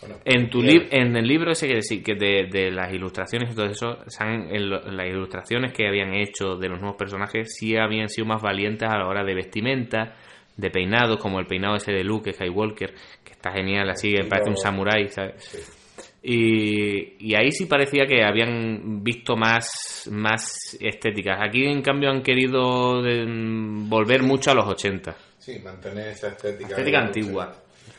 Bueno, 0.01 0.15
En 0.25 0.49
tu 0.49 0.61
lib- 0.61 0.87
en 0.91 1.15
el 1.15 1.25
libro 1.25 1.51
ese 1.51 1.67
que 1.67 1.81
sí, 1.81 2.03
que 2.03 2.15
de, 2.15 2.47
de 2.51 2.71
las 2.71 2.91
ilustraciones 2.93 3.51
y 3.51 3.55
todo 3.55 3.67
eso, 3.67 3.99
se 4.07 4.23
han- 4.23 4.53
en 4.53 4.69
lo- 4.69 4.85
en 4.85 4.97
las 4.97 5.07
ilustraciones 5.07 5.71
que 5.71 5.87
habían 5.87 6.13
hecho 6.13 6.55
de 6.57 6.67
los 6.67 6.79
nuevos 6.81 6.97
personajes 6.97 7.55
sí 7.57 7.77
habían 7.77 8.09
sido 8.09 8.27
más 8.27 8.41
valientes 8.41 8.89
a 8.89 8.97
la 8.97 9.07
hora 9.07 9.23
de 9.23 9.33
vestimenta, 9.33 10.15
de 10.57 10.69
peinados, 10.69 11.19
como 11.19 11.39
el 11.39 11.45
peinado 11.47 11.75
ese 11.77 11.93
de 11.93 12.03
Luke 12.03 12.33
Skywalker, 12.33 12.93
que 13.23 13.31
está 13.31 13.51
genial, 13.53 13.89
así, 13.89 14.11
que 14.13 14.25
parece 14.25 14.49
un 14.49 14.57
samurái, 14.57 15.07
¿sabes? 15.07 15.35
Sí. 15.45 15.57
Y, 16.25 17.15
y 17.19 17.35
ahí 17.35 17.51
sí 17.51 17.65
parecía 17.65 18.05
que 18.07 18.23
habían 18.23 19.03
visto 19.03 19.35
más, 19.35 20.07
más 20.09 20.77
estéticas. 20.79 21.37
Aquí, 21.41 21.65
en 21.65 21.81
cambio, 21.81 22.09
han 22.11 22.21
querido 22.23 23.01
de- 23.01 23.25
volver 23.89 24.23
mucho 24.23 24.51
a 24.51 24.55
los 24.55 24.65
80. 24.65 25.13
Sí, 25.37 25.59
mantener 25.59 26.07
esa 26.07 26.29
estética. 26.29 26.69
Estética 26.69 26.99
antigua. 26.99 27.53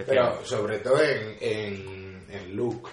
Pero 0.06 0.44
sobre 0.44 0.78
todo 0.78 0.98
en, 1.02 1.36
en, 1.40 2.22
en 2.30 2.56
look. 2.56 2.88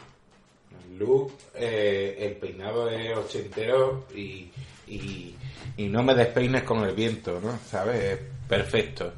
En 0.86 1.00
look, 1.00 1.32
eh, 1.56 2.18
el 2.20 2.34
peinado 2.36 2.90
es 2.90 3.16
ochentero 3.18 4.08
y, 4.14 4.50
y, 4.88 5.34
y 5.78 5.88
no 5.88 6.04
me 6.04 6.14
despeines 6.14 6.64
con 6.64 6.84
el 6.84 6.94
viento, 6.94 7.40
¿no? 7.42 7.58
¿Sabes? 7.66 8.04
Es 8.04 8.20
perfecto. 8.50 9.14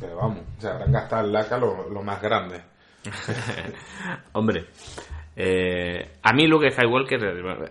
Pero 0.00 0.16
vamos, 0.16 0.38
se 0.58 0.66
habrán 0.66 0.90
gastado 0.92 1.26
en 1.26 1.32
laca 1.32 1.56
lo, 1.58 1.88
lo 1.88 2.02
más 2.02 2.20
grande. 2.20 2.60
Hombre, 4.32 4.64
eh, 5.36 6.10
a 6.22 6.32
mí 6.32 6.46
Luke 6.46 6.70
Skywalker 6.70 7.22
eh, 7.24 7.70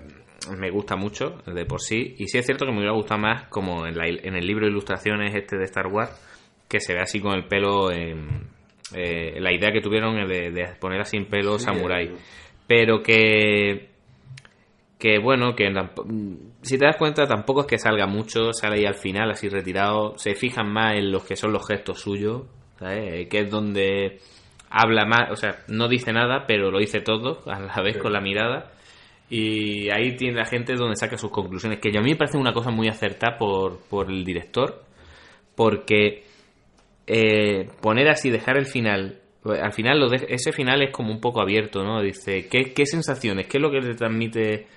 me 0.57 0.69
gusta 0.71 0.95
mucho 0.95 1.41
de 1.45 1.65
por 1.65 1.81
sí. 1.81 2.15
Y 2.17 2.27
sí 2.27 2.37
es 2.37 2.45
cierto 2.45 2.65
que 2.65 2.71
me 2.71 2.77
hubiera 2.79 2.93
gustado 2.93 3.21
más, 3.21 3.47
como 3.49 3.85
en, 3.85 3.97
la- 3.97 4.07
en 4.07 4.35
el 4.35 4.45
libro 4.45 4.65
de 4.65 4.71
ilustraciones 4.71 5.35
este 5.35 5.57
de 5.57 5.65
Star 5.65 5.87
Wars, 5.87 6.11
que 6.67 6.79
se 6.79 6.93
ve 6.93 7.01
así 7.01 7.19
con 7.19 7.33
el 7.33 7.45
pelo. 7.45 7.91
en- 7.91 8.47
eh, 8.95 9.39
la 9.39 9.53
idea 9.53 9.71
que 9.71 9.81
tuvieron 9.81 10.15
de, 10.27 10.49
de 10.51 10.65
poner 10.79 11.01
así 11.01 11.15
en 11.17 11.25
pelo 11.27 11.59
Sí, 11.59 11.65
samurai. 11.65 12.11
Pero 12.67 13.01
que. 13.03 13.89
Que 14.97 15.17
bueno, 15.17 15.55
que 15.55 15.71
si 16.61 16.77
te 16.77 16.83
das 16.85 16.97
cuenta, 16.97 17.25
tampoco 17.25 17.61
es 17.61 17.67
que 17.67 17.77
salga 17.77 18.05
mucho, 18.05 18.51
sale 18.51 18.79
ahí 18.79 18.85
al 18.85 18.95
final, 18.95 19.31
así 19.31 19.47
retirado. 19.47 20.17
Se 20.17 20.35
fijan 20.35 20.69
más 20.73 20.95
en 20.97 21.09
los 21.11 21.23
que 21.23 21.37
son 21.37 21.53
los 21.53 21.65
gestos 21.65 22.01
suyos, 22.01 22.47
¿sabes? 22.79 23.29
Que 23.29 23.39
es 23.41 23.49
donde 23.49 24.19
habla 24.69 25.05
más, 25.05 25.31
o 25.31 25.35
sea, 25.35 25.57
no 25.67 25.87
dice 25.87 26.11
nada, 26.13 26.45
pero 26.47 26.69
lo 26.71 26.79
dice 26.79 27.01
todo 27.01 27.39
a 27.47 27.59
la 27.59 27.81
vez 27.81 27.95
Sí. 27.95 27.99
con 28.01 28.13
la 28.13 28.21
mirada. 28.21 28.71
Y 29.31 29.89
ahí 29.91 30.15
tiene 30.15 30.37
la 30.39 30.45
gente 30.45 30.73
donde 30.75 30.95
saca 30.95 31.17
sus 31.17 31.29
conclusiones, 31.31 31.79
que 31.79 31.89
a 31.95 32.01
mí 32.01 32.09
me 32.11 32.15
parece 32.15 32.37
una 32.37 32.51
cosa 32.53 32.71
muy 32.71 32.87
acertada 32.87 33.37
por, 33.37 33.79
por 33.87 34.09
el 34.09 34.23
director, 34.25 34.83
porque 35.55 36.23
eh, 37.07 37.67
poner 37.81 38.07
así, 38.09 38.29
dejar 38.29 38.57
el 38.57 38.65
final, 38.65 39.19
al 39.43 39.71
final 39.73 39.99
lo 39.99 40.09
de- 40.09 40.27
ese 40.29 40.51
final 40.51 40.81
es 40.83 40.91
como 40.91 41.11
un 41.11 41.19
poco 41.21 41.41
abierto, 41.41 41.83
¿no? 41.83 42.01
Dice, 42.01 42.47
¿qué, 42.49 42.73
qué 42.73 42.85
sensaciones? 42.85 43.47
¿Qué 43.47 43.57
es 43.57 43.61
lo 43.61 43.71
que 43.71 43.81
te 43.81 43.93
transmite? 43.95 44.67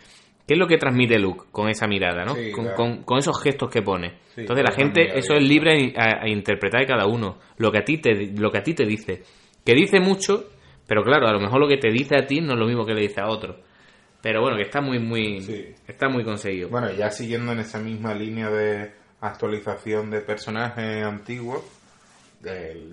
¿Qué 0.46 0.55
es 0.55 0.59
lo 0.59 0.66
que 0.66 0.76
transmite 0.76 1.18
Luke 1.18 1.44
con 1.52 1.68
esa 1.68 1.87
mirada, 1.87 2.24
¿no? 2.24 2.35
Sí, 2.35 2.50
con, 2.52 2.64
claro. 2.64 2.76
con- 2.76 3.02
con 3.05 3.18
esos 3.18 3.40
gestos 3.42 3.70
que 3.70 3.83
pone. 3.83 4.14
Sí, 4.35 4.40
Entonces 4.42 4.64
la 4.64 4.72
gente, 4.74 5.18
eso 5.18 5.35
es 5.35 5.42
libre 5.42 5.92
a, 5.96 6.24
a 6.24 6.28
interpretar 6.28 6.81
de 6.81 6.87
cada 6.87 7.07
uno. 7.07 7.38
Lo 7.59 7.70
que 7.70 7.78
a 7.78 7.85
ti 7.85 7.98
te, 7.98 8.33
lo 8.37 8.50
que 8.50 8.59
a 8.59 8.62
ti 8.62 8.74
te 8.74 8.85
dice. 8.85 9.22
Que 9.64 9.75
dice 9.75 10.01
mucho, 10.01 10.44
pero 10.87 11.03
claro, 11.03 11.29
a 11.29 11.33
lo 11.33 11.40
mejor 11.40 11.61
lo 11.61 11.68
que 11.68 11.77
te 11.77 11.90
dice 11.90 12.16
a 12.16 12.27
ti 12.27 12.40
no 12.40 12.55
es 12.55 12.59
lo 12.59 12.66
mismo 12.66 12.85
que 12.85 12.94
le 12.94 13.03
dice 13.03 13.20
a 13.20 13.29
otro. 13.29 13.57
Pero 14.20 14.40
bueno, 14.40 14.57
que 14.57 14.62
está 14.62 14.81
muy, 14.81 14.98
muy, 14.98 15.40
Sí. 15.40 15.75
está 15.87 16.09
muy 16.09 16.25
conseguido. 16.25 16.68
Bueno, 16.68 16.90
ya 16.92 17.11
siguiendo 17.11 17.53
en 17.53 17.61
esa 17.61 17.79
misma 17.79 18.14
línea 18.14 18.48
de 18.51 18.92
actualización 19.20 20.11
de 20.11 20.20
personajes 20.20 21.05
antiguos, 21.05 21.62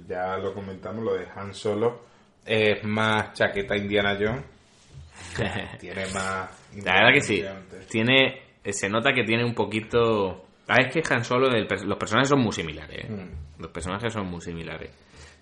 ya 0.07 0.37
lo 0.37 0.53
comentamos, 0.53 1.03
lo 1.03 1.13
de 1.15 1.25
Han 1.35 1.53
Solo 1.53 2.01
es 2.45 2.83
más 2.83 3.33
chaqueta 3.33 3.75
Indiana 3.75 4.17
Jones, 4.19 4.43
tiene 5.79 6.05
más... 6.13 6.49
La 6.83 6.93
verdad 6.93 7.13
que 7.13 7.21
sí. 7.21 7.43
Tiene, 7.89 8.41
se 8.63 8.89
nota 8.89 9.13
que 9.13 9.23
tiene 9.23 9.43
un 9.43 9.53
poquito 9.53 10.45
Ah, 10.67 10.77
es 10.85 10.93
que 10.93 11.01
Han 11.13 11.23
Solo, 11.23 11.47
el 11.47 11.67
los 11.87 11.97
personajes 11.97 12.29
son 12.29 12.41
muy 12.41 12.51
similares. 12.51 13.05
¿eh? 13.05 13.11
Mm. 13.11 13.61
Los 13.61 13.71
personajes 13.71 14.13
son 14.13 14.27
muy 14.27 14.39
similares. 14.39 14.91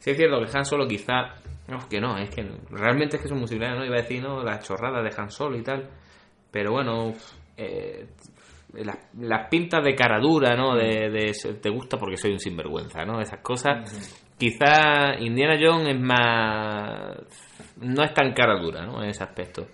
Sí 0.07 0.11
es 0.11 0.17
cierto 0.17 0.39
que 0.39 0.57
Han 0.57 0.63
Solo 0.65 0.87
quizá... 0.87 1.33
No, 1.67 1.89
que 1.89 1.99
no, 1.99 2.17
es 2.17 2.29
que 2.29 2.49
realmente 2.69 3.17
es 3.17 3.21
que 3.23 3.27
son 3.27 3.39
muy 3.39 3.47
similares, 3.49 3.77
¿no? 3.77 3.85
Iba 3.85 3.97
a 3.97 4.01
decir, 4.01 4.23
¿no? 4.23 4.41
Las 4.41 4.65
chorradas 4.65 5.03
de 5.03 5.21
Han 5.21 5.29
Solo 5.29 5.57
y 5.57 5.63
tal. 5.63 5.89
Pero 6.49 6.71
bueno, 6.71 7.13
eh, 7.57 8.07
las, 8.75 8.97
las 9.19 9.49
pintas 9.49 9.83
de 9.83 9.93
cara 9.93 10.17
dura, 10.21 10.55
¿no? 10.55 10.75
De, 10.77 11.09
de 11.09 11.33
ser- 11.33 11.59
te 11.59 11.69
gusta 11.69 11.97
porque 11.97 12.15
soy 12.15 12.31
un 12.31 12.39
sinvergüenza, 12.39 13.03
¿no? 13.03 13.19
Esas 13.19 13.41
cosas. 13.41 14.15
Quizá 14.37 15.15
Indiana 15.19 15.57
Jones 15.61 15.93
es 15.93 15.99
más... 15.99 17.17
No 17.81 18.01
es 18.03 18.13
tan 18.13 18.31
cara 18.33 18.57
dura, 18.61 18.85
¿no? 18.85 19.03
En 19.03 19.09
ese 19.09 19.23
aspecto. 19.25 19.67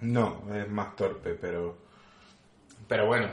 No, 0.00 0.44
es 0.54 0.66
más 0.70 0.96
torpe, 0.96 1.34
pero. 1.34 1.76
Pero 2.88 3.06
bueno, 3.06 3.28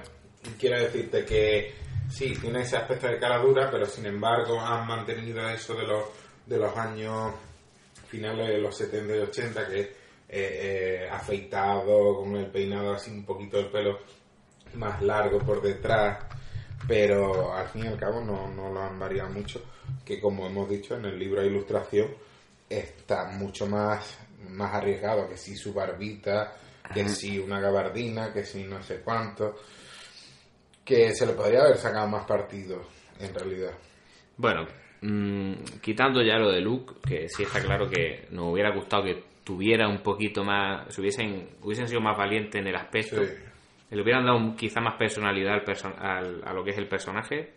quiero 0.60 0.78
decirte 0.82 1.24
que 1.24 1.74
sí, 2.10 2.34
tiene 2.42 2.60
ese 2.62 2.76
aspecto 2.76 3.08
de 3.08 3.18
cara 3.20 3.38
dura, 3.40 3.70
pero 3.72 3.86
sin 3.86 4.06
embargo 4.06 4.60
han 4.60 4.86
mantenido 4.86 5.48
eso 5.50 5.76
de 5.76 5.88
los, 5.88 6.04
de 6.46 6.58
los 6.58 6.76
años 6.78 7.34
finales 8.08 8.50
de 8.50 8.58
los 8.60 8.78
70 8.78 9.16
y 9.16 9.20
80, 9.20 9.68
que 9.68 9.80
eh, 9.82 9.90
eh, 10.30 11.10
afeitado, 11.12 12.18
con 12.18 12.36
el 12.36 12.48
peinado 12.48 12.94
así 12.94 13.12
un 13.12 13.26
poquito 13.26 13.60
el 13.60 13.70
pelo 13.70 14.00
más 14.74 15.02
largo 15.02 15.40
por 15.40 15.62
detrás, 15.62 16.26
pero 16.88 17.54
al 17.54 17.68
fin 17.68 17.86
y 17.86 17.88
al 17.88 17.98
cabo 17.98 18.22
no, 18.22 18.48
no 18.50 18.72
lo 18.72 18.82
han 18.82 19.00
variado 19.00 19.30
mucho, 19.30 19.62
que 20.04 20.20
como 20.20 20.48
hemos 20.48 20.70
dicho 20.70 20.96
en 20.96 21.06
el 21.06 21.18
libro 21.18 21.42
de 21.42 21.48
ilustración 21.48 22.08
está 22.70 23.26
mucho 23.26 23.68
más, 23.68 24.18
más 24.50 24.74
arriesgado, 24.74 25.30
que 25.30 25.38
si 25.38 25.56
su 25.56 25.74
barbita, 25.74 26.54
que 26.94 27.08
si 27.10 27.40
una 27.40 27.60
gabardina, 27.60 28.34
que 28.34 28.44
si 28.44 28.64
no 28.64 28.82
sé 28.84 29.02
cuánto, 29.02 29.56
que 30.84 31.14
se 31.14 31.26
le 31.26 31.34
podría 31.34 31.62
haber 31.62 31.78
sacado 31.78 32.08
más 32.08 32.26
partido, 32.26 32.82
en 33.20 33.34
realidad. 33.34 33.74
Bueno, 34.38 34.68
mm, 35.06 35.54
quitando 35.82 36.22
ya 36.22 36.38
lo 36.38 36.52
de 36.52 36.62
Luke, 36.62 36.94
que 37.08 37.30
sí 37.30 37.44
está 37.44 37.62
claro 37.62 37.88
que 37.90 38.28
nos 38.32 38.52
hubiera 38.52 38.72
gustado 38.74 39.04
que 39.04 39.24
tuviera 39.44 39.88
un 39.88 40.02
poquito 40.02 40.44
más, 40.44 40.94
se 40.94 41.02
hubiesen, 41.02 41.50
hubiesen 41.62 41.88
sido 41.88 42.02
más 42.02 42.18
valientes 42.18 42.60
en 42.60 42.68
el 42.68 42.76
aspecto, 42.76 43.24
Sí. 43.24 43.32
le 43.92 44.02
hubieran 44.02 44.26
dado 44.26 44.38
un- 44.38 44.56
quizá 44.56 44.82
más 44.82 44.96
personalidad 44.96 45.54
al 45.54 45.64
perso- 45.64 45.94
al- 45.98 46.42
a 46.44 46.54
lo 46.54 46.64
que 46.64 46.72
es 46.72 46.78
el 46.78 46.88
personaje. 46.88 47.52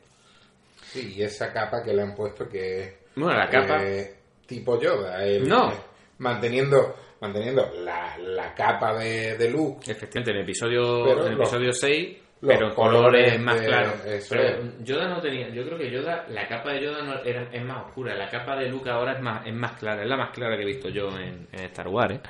Sí, 0.83 1.15
y 1.17 1.23
esa 1.23 1.53
capa 1.53 1.83
que 1.83 1.93
le 1.95 2.03
han 2.03 2.15
puesto 2.15 2.49
que 2.49 2.81
es 2.83 2.95
Bueno, 3.17 3.39
la 3.39 3.49
capa, 3.49 3.83
eh, 3.85 4.15
tipo 4.47 4.81
Yoda, 4.81 5.25
el- 5.25 5.49
No. 5.49 5.71
eh, 5.73 5.77
manteniendo 6.19 6.95
manteniendo 7.21 7.69
la, 7.83 8.17
la 8.19 8.55
capa 8.55 8.97
de, 8.97 9.37
de 9.37 9.51
Luke 9.51 9.91
efectivamente, 9.91 10.31
en 10.31 10.37
el 10.37 10.43
episodio, 10.45 11.21
en 11.27 11.33
el 11.33 11.41
episodio 11.41 11.73
6, 11.73 12.17
los 12.41 12.53
pero 12.55 12.75
colores 12.75 13.33
colores 13.33 13.41
más 13.41 13.61
de- 13.61 13.67
claros. 13.67 13.95
Pero. 14.29 14.73
Yoda 14.85 15.09
no 15.09 15.21
tenía, 15.21 15.49
yo 15.49 15.65
creo 15.65 15.79
que 15.79 15.91
Yoda, 15.91 16.25
la 16.29 16.47
capa 16.49 16.73
de 16.73 16.83
Yoda 16.85 17.03
no 17.03 17.19
era, 17.25 17.43
es 17.53 17.65
más 17.65 17.87
oscura, 17.87 18.15
la 18.15 18.29
capa 18.31 18.57
de 18.57 18.69
Luke 18.69 18.89
ahora 18.91 19.15
es 19.15 19.21
más, 19.21 19.47
es 19.47 19.55
más 19.55 19.73
clara, 19.79 20.03
es 20.03 20.09
la 20.09 20.17
más 20.17 20.31
clara 20.31 20.57
que 20.57 20.63
he 20.63 20.67
visto 20.67 20.89
yo 20.89 21.09
en, 21.19 21.49
en 21.53 21.61
Star 21.65 21.89
Wars, 21.89 22.15
¿eh? 22.15 22.21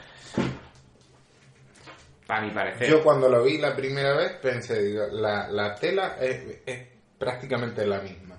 Para 2.27 2.43
mi 2.43 2.51
parecer. 2.51 2.89
Yo 2.91 3.03
cuando 3.03 3.29
lo 3.29 3.43
vi 3.43 3.59
la 3.59 3.75
primera 3.75 4.15
vez 4.17 4.33
pensé, 4.35 4.83
digo, 4.83 5.05
la, 5.13 5.49
la 5.49 5.75
tela 5.75 6.17
es, 6.21 6.61
es 6.67 6.87
prácticamente 7.19 7.87
la 7.87 8.01
misma. 8.01 8.37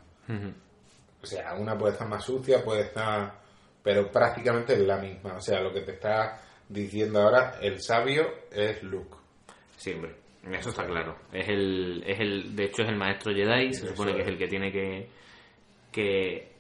O 1.21 1.25
sea, 1.25 1.55
una 1.55 1.75
puede 1.77 1.93
estar 1.93 2.08
más 2.08 2.23
sucia, 2.23 2.63
puede 2.63 2.82
estar... 2.82 3.34
Pero 3.82 4.12
prácticamente 4.12 4.73
es 4.73 4.79
la 4.82 4.97
misma. 4.97 5.34
O 5.38 5.41
sea, 5.41 5.60
lo 5.62 5.73
que 5.73 5.82
te 5.82 5.93
está 5.93 6.39
diciendo 6.67 7.19
ahora, 7.21 7.55
el 7.62 7.82
sabio 7.82 8.27
es 8.51 8.84
Luke. 8.84 9.15
Sí, 9.75 9.93
hombre, 9.93 10.15
eso 10.55 10.69
está 10.69 10.85
claro. 10.85 11.15
Es 11.31 11.47
el, 11.49 12.03
es 12.05 12.19
el, 12.19 12.55
de 12.55 12.65
hecho 12.65 12.81
es 12.83 12.89
el 12.89 12.95
maestro 12.95 13.33
Jedi, 13.33 13.73
se 13.73 13.85
Eso 13.85 13.88
supone 13.95 14.15
que 14.15 14.21
es 14.21 14.27
el 14.27 14.38
que 14.38 14.47
tiene 14.47 14.71
que, 14.71 15.09
que 15.91 16.51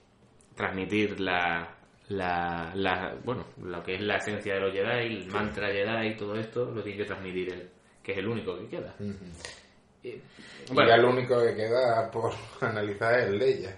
transmitir 0.55 1.19
la, 1.19 1.75
la, 2.09 2.71
la, 2.75 3.15
bueno, 3.23 3.45
lo 3.63 3.83
que 3.83 3.95
es 3.95 4.01
la 4.01 4.17
esencia 4.17 4.55
de 4.55 4.59
los 4.61 4.73
Jedi, 4.73 5.15
el 5.15 5.27
mantra 5.27 5.67
Jedi 5.67 6.15
todo 6.15 6.35
esto, 6.35 6.65
lo 6.71 6.81
tiene 6.83 6.97
que 6.99 7.05
transmitir 7.05 7.53
él, 7.53 7.69
que 8.03 8.11
es 8.13 8.17
el 8.17 8.27
único 8.27 8.57
que 8.59 8.67
queda. 8.67 8.95
Y, 10.03 10.07
Y 10.09 10.21
bueno, 10.73 10.89
ya 10.89 10.97
lo 10.97 11.09
único 11.09 11.41
que 11.41 11.55
queda 11.55 12.09
por 12.11 12.31
analizar 12.61 13.19
es 13.19 13.29
Leia. 13.31 13.77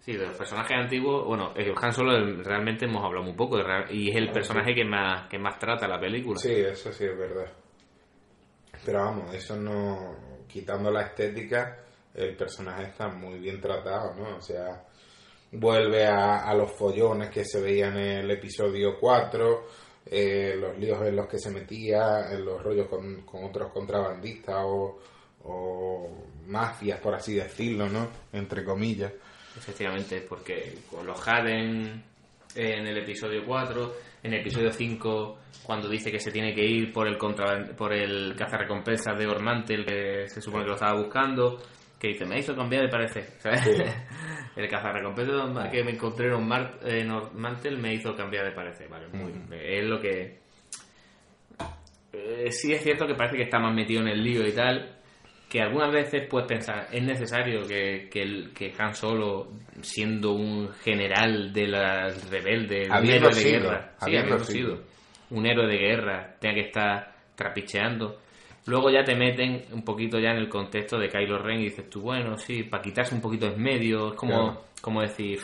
sí, 0.00 0.12
de 0.12 0.26
los 0.26 0.36
personajes 0.36 0.76
antiguos, 0.76 1.24
bueno, 1.26 1.52
el 1.56 1.72
Han 1.80 1.92
Solo 1.92 2.16
el- 2.16 2.44
realmente 2.44 2.84
hemos 2.84 3.04
hablado 3.04 3.24
muy 3.24 3.34
poco 3.34 3.56
de 3.56 3.64
y 3.90 4.10
es 4.10 4.16
el 4.16 4.30
personaje 4.30 4.74
que 4.74 4.84
más, 4.84 5.28
que 5.28 5.38
más 5.38 5.58
trata 5.58 5.88
la 5.88 5.98
película. 5.98 6.38
Sí, 6.38 6.52
eso 6.52 6.92
sí 6.92 7.04
es 7.04 7.18
verdad. 7.18 7.50
Pero 8.86 9.00
vamos, 9.00 9.34
eso 9.34 9.56
no. 9.56 10.14
Quitando 10.46 10.92
la 10.92 11.02
estética, 11.02 11.76
el 12.14 12.36
personaje 12.36 12.84
está 12.84 13.08
muy 13.08 13.40
bien 13.40 13.60
tratado, 13.60 14.14
¿no? 14.14 14.36
O 14.36 14.40
sea, 14.40 14.86
vuelve 15.50 16.06
a, 16.06 16.54
los 16.54 16.70
follones 16.70 17.30
que 17.30 17.44
se 17.44 17.60
veían 17.60 17.98
en 17.98 18.18
el 18.18 18.30
episodio 18.30 18.96
4, 19.00 19.66
eh, 20.06 20.54
los 20.56 20.78
líos 20.78 21.04
en 21.04 21.16
los 21.16 21.26
que 21.26 21.40
se 21.40 21.50
metía, 21.50 22.30
en 22.30 22.44
los 22.44 22.62
rollos 22.62 22.88
con, 22.88 23.22
con 23.22 23.42
otros 23.44 23.72
contrabandistas 23.72 24.62
o, 24.64 25.00
o 25.42 26.26
mafias, 26.46 27.00
por 27.00 27.16
así 27.16 27.34
decirlo, 27.34 27.88
¿no? 27.88 28.08
Entre 28.32 28.64
comillas. 28.64 29.12
Efectivamente, 29.56 30.20
porque 30.28 30.78
con 30.88 31.04
los 31.04 31.26
Haden 31.26 32.04
en 32.54 32.86
el 32.86 32.98
episodio 32.98 33.44
4, 33.44 33.96
en 34.26 34.34
el 34.34 34.40
episodio 34.40 34.70
5, 34.72 35.38
cuando 35.62 35.88
dice 35.88 36.10
que 36.10 36.20
se 36.20 36.30
tiene 36.30 36.54
que 36.54 36.64
ir 36.64 36.92
por 36.92 37.06
el 37.08 37.16
contraban- 37.18 37.74
por 37.74 37.92
el 37.92 38.34
cazarrecompensas 38.36 39.18
de 39.18 39.26
Ormantel, 39.26 39.84
que 39.84 40.28
se 40.28 40.40
supone 40.40 40.64
que 40.64 40.68
lo 40.68 40.74
estaba 40.74 41.00
buscando, 41.00 41.58
que 41.98 42.08
dice, 42.08 42.24
me 42.26 42.38
hizo 42.38 42.54
cambiar 42.54 42.82
de 42.82 42.88
parecer. 42.88 43.24
¿sabes? 43.38 43.60
Sí. 43.62 43.72
el 44.56 44.68
cazarrecompensas 44.68 45.70
que 45.70 45.84
me 45.84 45.92
encontré 45.92 46.28
en 46.28 47.10
Ormantel 47.10 47.78
me 47.78 47.94
hizo 47.94 48.14
cambiar 48.14 48.44
de 48.44 48.52
parecer. 48.52 48.88
Vale, 48.88 49.08
muy, 49.08 49.32
es 49.52 49.84
lo 49.84 50.00
que... 50.00 50.38
Eh, 52.12 52.50
sí 52.50 52.72
es 52.72 52.82
cierto 52.82 53.06
que 53.06 53.14
parece 53.14 53.36
que 53.36 53.42
está 53.42 53.58
más 53.58 53.74
metido 53.74 54.00
en 54.00 54.08
el 54.08 54.22
lío 54.22 54.46
y 54.46 54.52
tal, 54.52 54.95
que 55.48 55.60
algunas 55.60 55.92
veces 55.92 56.26
puedes 56.28 56.48
pensar, 56.48 56.88
es 56.90 57.02
necesario 57.02 57.66
que, 57.66 58.08
que, 58.10 58.22
el, 58.22 58.52
que 58.52 58.72
Han 58.78 58.94
Solo, 58.94 59.52
siendo 59.80 60.32
un 60.32 60.68
general 60.82 61.52
de 61.52 61.68
las 61.68 62.28
rebeldes, 62.30 62.88
un 62.90 63.08
héroe 63.08 63.28
de 63.28 63.34
sido, 63.34 63.60
guerra, 63.60 63.94
sí, 64.00 64.10
sido. 64.10 64.38
sido, 64.44 64.80
un 65.30 65.46
héroe 65.46 65.66
de 65.68 65.78
guerra, 65.78 66.36
tenga 66.40 66.54
que 66.54 66.60
estar 66.62 67.14
trapicheando. 67.36 68.20
Luego 68.66 68.90
ya 68.90 69.04
te 69.04 69.14
meten 69.14 69.64
un 69.72 69.84
poquito 69.84 70.18
ya 70.18 70.30
en 70.30 70.38
el 70.38 70.48
contexto 70.48 70.98
de 70.98 71.08
Kylo 71.08 71.38
Ren 71.38 71.60
y 71.60 71.64
dices 71.64 71.88
tú, 71.88 72.00
bueno, 72.00 72.36
sí, 72.36 72.64
para 72.64 72.82
quitarse 72.82 73.14
un 73.14 73.20
poquito 73.20 73.46
en 73.46 73.62
medio, 73.62 74.08
es 74.08 74.14
como, 74.14 74.32
Claro. 74.32 74.64
como 74.80 75.02
decir, 75.02 75.38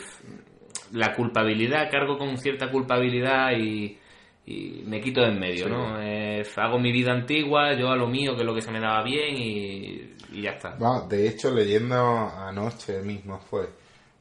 la 0.91 1.13
culpabilidad, 1.13 1.89
cargo 1.89 2.17
con 2.17 2.37
cierta 2.37 2.69
culpabilidad 2.69 3.51
y, 3.57 3.97
y 4.45 4.83
me 4.85 4.99
quito 4.99 5.21
de 5.21 5.27
en 5.29 5.39
medio, 5.39 5.65
Sí. 5.65 5.71
¿no? 5.71 6.01
Eh, 6.01 6.43
hago 6.57 6.77
mi 6.79 6.91
vida 6.91 7.11
antigua, 7.13 7.73
yo 7.73 7.89
a 7.89 7.95
lo 7.95 8.07
mío, 8.07 8.35
que 8.35 8.41
es 8.41 8.45
lo 8.45 8.53
que 8.53 8.61
se 8.61 8.71
me 8.71 8.79
daba 8.79 9.01
bien 9.03 9.35
y, 9.37 10.15
y 10.33 10.41
ya 10.41 10.51
está. 10.51 10.75
Vamos, 10.79 11.07
de 11.09 11.27
hecho, 11.27 11.49
leyendo 11.51 11.95
anoche 11.97 13.01
mismo 13.01 13.39
fue 13.39 13.69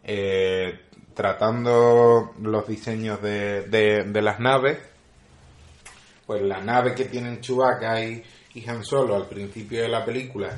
eh, 0.05 0.79
tratando 1.15 2.33
los 2.41 2.67
diseños 2.69 3.21
de, 3.21 3.63
de, 3.63 4.05
de 4.05 4.23
las 4.23 4.39
naves, 4.39 4.79
pues 6.27 6.43
la 6.43 6.61
nave 6.61 6.95
que 6.95 7.07
tienen 7.07 7.41
Chewbacca 7.41 8.03
y, 8.05 8.23
y 8.55 8.69
Han 8.69 8.85
Solo 8.85 9.17
al 9.17 9.27
principio 9.27 9.83
de 9.83 9.89
la 9.89 10.05
película, 10.05 10.51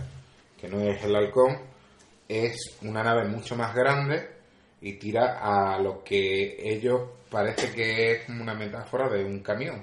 que 0.61 0.69
no 0.69 0.81
es 0.81 1.03
el 1.05 1.17
halcón, 1.17 1.57
es 2.29 2.79
una 2.83 3.03
nave 3.03 3.25
mucho 3.29 3.57
más 3.57 3.75
grande 3.75 4.34
y 4.87 4.93
tira 4.99 5.39
a 5.41 5.79
lo 5.79 6.05
que 6.05 6.57
ellos 6.61 7.01
parece 7.31 7.73
que 7.75 8.13
es 8.13 8.25
como 8.27 8.43
una 8.43 8.55
metáfora 8.55 9.09
de 9.09 9.25
un 9.25 9.41
camión. 9.41 9.81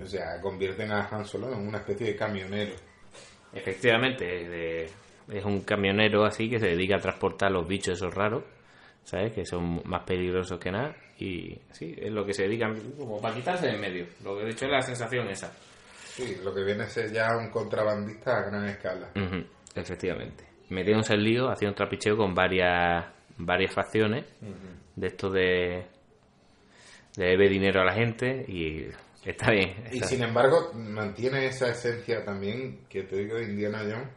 O 0.00 0.06
sea, 0.06 0.40
convierten 0.40 0.90
a 0.92 1.08
Han 1.08 1.24
Solo 1.26 1.52
en 1.52 1.66
una 1.66 1.78
especie 1.78 2.06
de 2.08 2.16
camionero. 2.16 2.72
Efectivamente, 3.52 4.24
de- 4.24 4.90
es 5.32 5.44
un 5.44 5.60
camionero 5.62 6.24
así 6.24 6.48
que 6.50 6.58
se 6.58 6.66
dedica 6.66 6.96
a 6.96 7.00
transportar 7.00 7.50
los 7.50 7.66
bichos 7.66 7.94
esos 7.98 8.14
raros, 8.14 8.44
¿sabes? 9.04 9.32
Que 9.32 9.44
son 9.44 9.80
más 9.84 10.02
peligrosos 10.04 10.58
que 10.58 10.70
nada. 10.70 10.94
Y 11.18 11.56
sí, 11.72 11.94
es 11.98 12.10
lo 12.12 12.24
que 12.26 12.34
se 12.34 12.42
dedican 12.44 12.74
como 12.98 13.20
para 13.20 13.34
quitarse 13.34 13.66
de 13.66 13.74
en 13.74 13.80
medio. 13.80 14.06
Lo 14.24 14.36
que 14.36 14.44
de 14.44 14.50
hecho 14.50 14.64
es 14.66 14.70
la 14.72 14.82
sensación 14.82 15.28
esa. 15.28 15.52
Sí, 16.14 16.38
lo 16.42 16.54
que 16.54 16.62
viene 16.64 16.84
a 16.84 16.88
ser 16.88 17.12
ya 17.12 17.36
un 17.36 17.50
contrabandista 17.50 18.38
a 18.38 18.42
gran 18.42 18.68
escala. 18.68 19.10
Ujú, 19.16 19.44
efectivamente. 19.74 20.44
Metiéndose 20.70 21.14
el 21.14 21.22
lío, 21.24 21.48
haciendo 21.50 21.72
un 21.72 21.76
trapicheo 21.76 22.16
con 22.16 22.34
varias 22.34 23.04
varias 23.36 23.74
facciones 23.74 24.24
de 24.96 25.06
esto 25.06 25.30
de 25.30 25.86
de 27.16 27.26
debe 27.26 27.48
dinero 27.48 27.80
a 27.80 27.84
la 27.84 27.94
gente 27.94 28.44
y 28.48 28.88
está 29.24 29.50
bien. 29.50 29.84
Y 29.92 30.00
sin 30.00 30.22
embargo, 30.22 30.72
mantiene 30.74 31.46
esa 31.46 31.68
esencia 31.68 32.24
también 32.24 32.86
que 32.88 33.04
te 33.04 33.16
digo 33.16 33.36
de 33.36 33.44
Indiana 33.44 33.80
Jones 33.80 34.08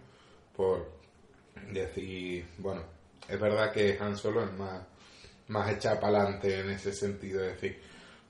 por 0.55 0.91
decir, 1.71 2.45
bueno, 2.57 2.83
es 3.27 3.39
verdad 3.39 3.71
que 3.71 3.97
Han 3.99 4.17
Solo 4.17 4.43
es 4.43 4.51
más, 4.53 4.81
más 5.49 5.71
echada 5.71 5.99
para 5.99 6.21
adelante 6.21 6.59
en 6.59 6.71
ese 6.71 6.91
sentido, 6.91 7.41
de 7.41 7.49
decir, 7.49 7.79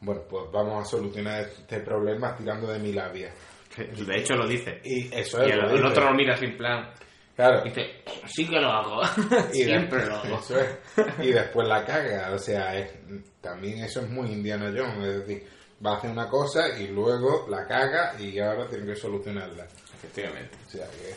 bueno, 0.01 0.21
pues 0.29 0.51
vamos 0.51 0.85
a 0.85 0.89
solucionar 0.89 1.41
este 1.41 1.79
problema 1.79 2.35
tirando 2.35 2.67
de 2.67 2.79
mi 2.79 2.91
labia. 2.91 3.31
De 3.77 4.17
hecho 4.17 4.35
lo 4.35 4.47
dice. 4.47 4.81
Y 4.83 5.13
eso 5.13 5.43
Y 5.43 5.49
es 5.49 5.53
el, 5.53 5.59
lo 5.59 5.69
el 5.69 5.85
otro 5.85 6.05
lo 6.05 6.13
mira 6.13 6.35
sin 6.35 6.57
plan. 6.57 6.89
Claro. 7.37 7.61
Y 7.65 7.69
dice, 7.69 8.01
sí 8.25 8.45
que 8.49 8.59
lo 8.59 8.67
hago. 8.67 9.01
Y 9.53 9.63
Siempre 9.63 10.05
lo 10.05 10.15
hago. 10.17 10.39
eso 10.39 10.59
es. 10.59 10.77
Y 11.19 11.31
después 11.31 11.65
la 11.67 11.85
caga, 11.85 12.31
o 12.33 12.37
sea, 12.39 12.75
es- 12.75 12.93
también 13.39 13.81
eso 13.83 14.01
es 14.01 14.09
muy 14.09 14.27
Indiana 14.29 14.73
Jones, 14.75 15.07
es 15.07 15.25
decir, 15.27 15.47
va 15.85 15.91
a 15.93 15.97
hacer 15.97 16.09
una 16.09 16.27
cosa 16.27 16.77
y 16.79 16.87
luego 16.87 17.47
la 17.49 17.65
caga 17.67 18.19
y 18.19 18.37
ahora 18.39 18.67
tiene 18.67 18.87
que 18.87 18.95
solucionarla. 18.95 19.65
Efectivamente. 19.95 20.57
O 20.65 20.69
sea 20.69 20.85
que... 20.87 21.15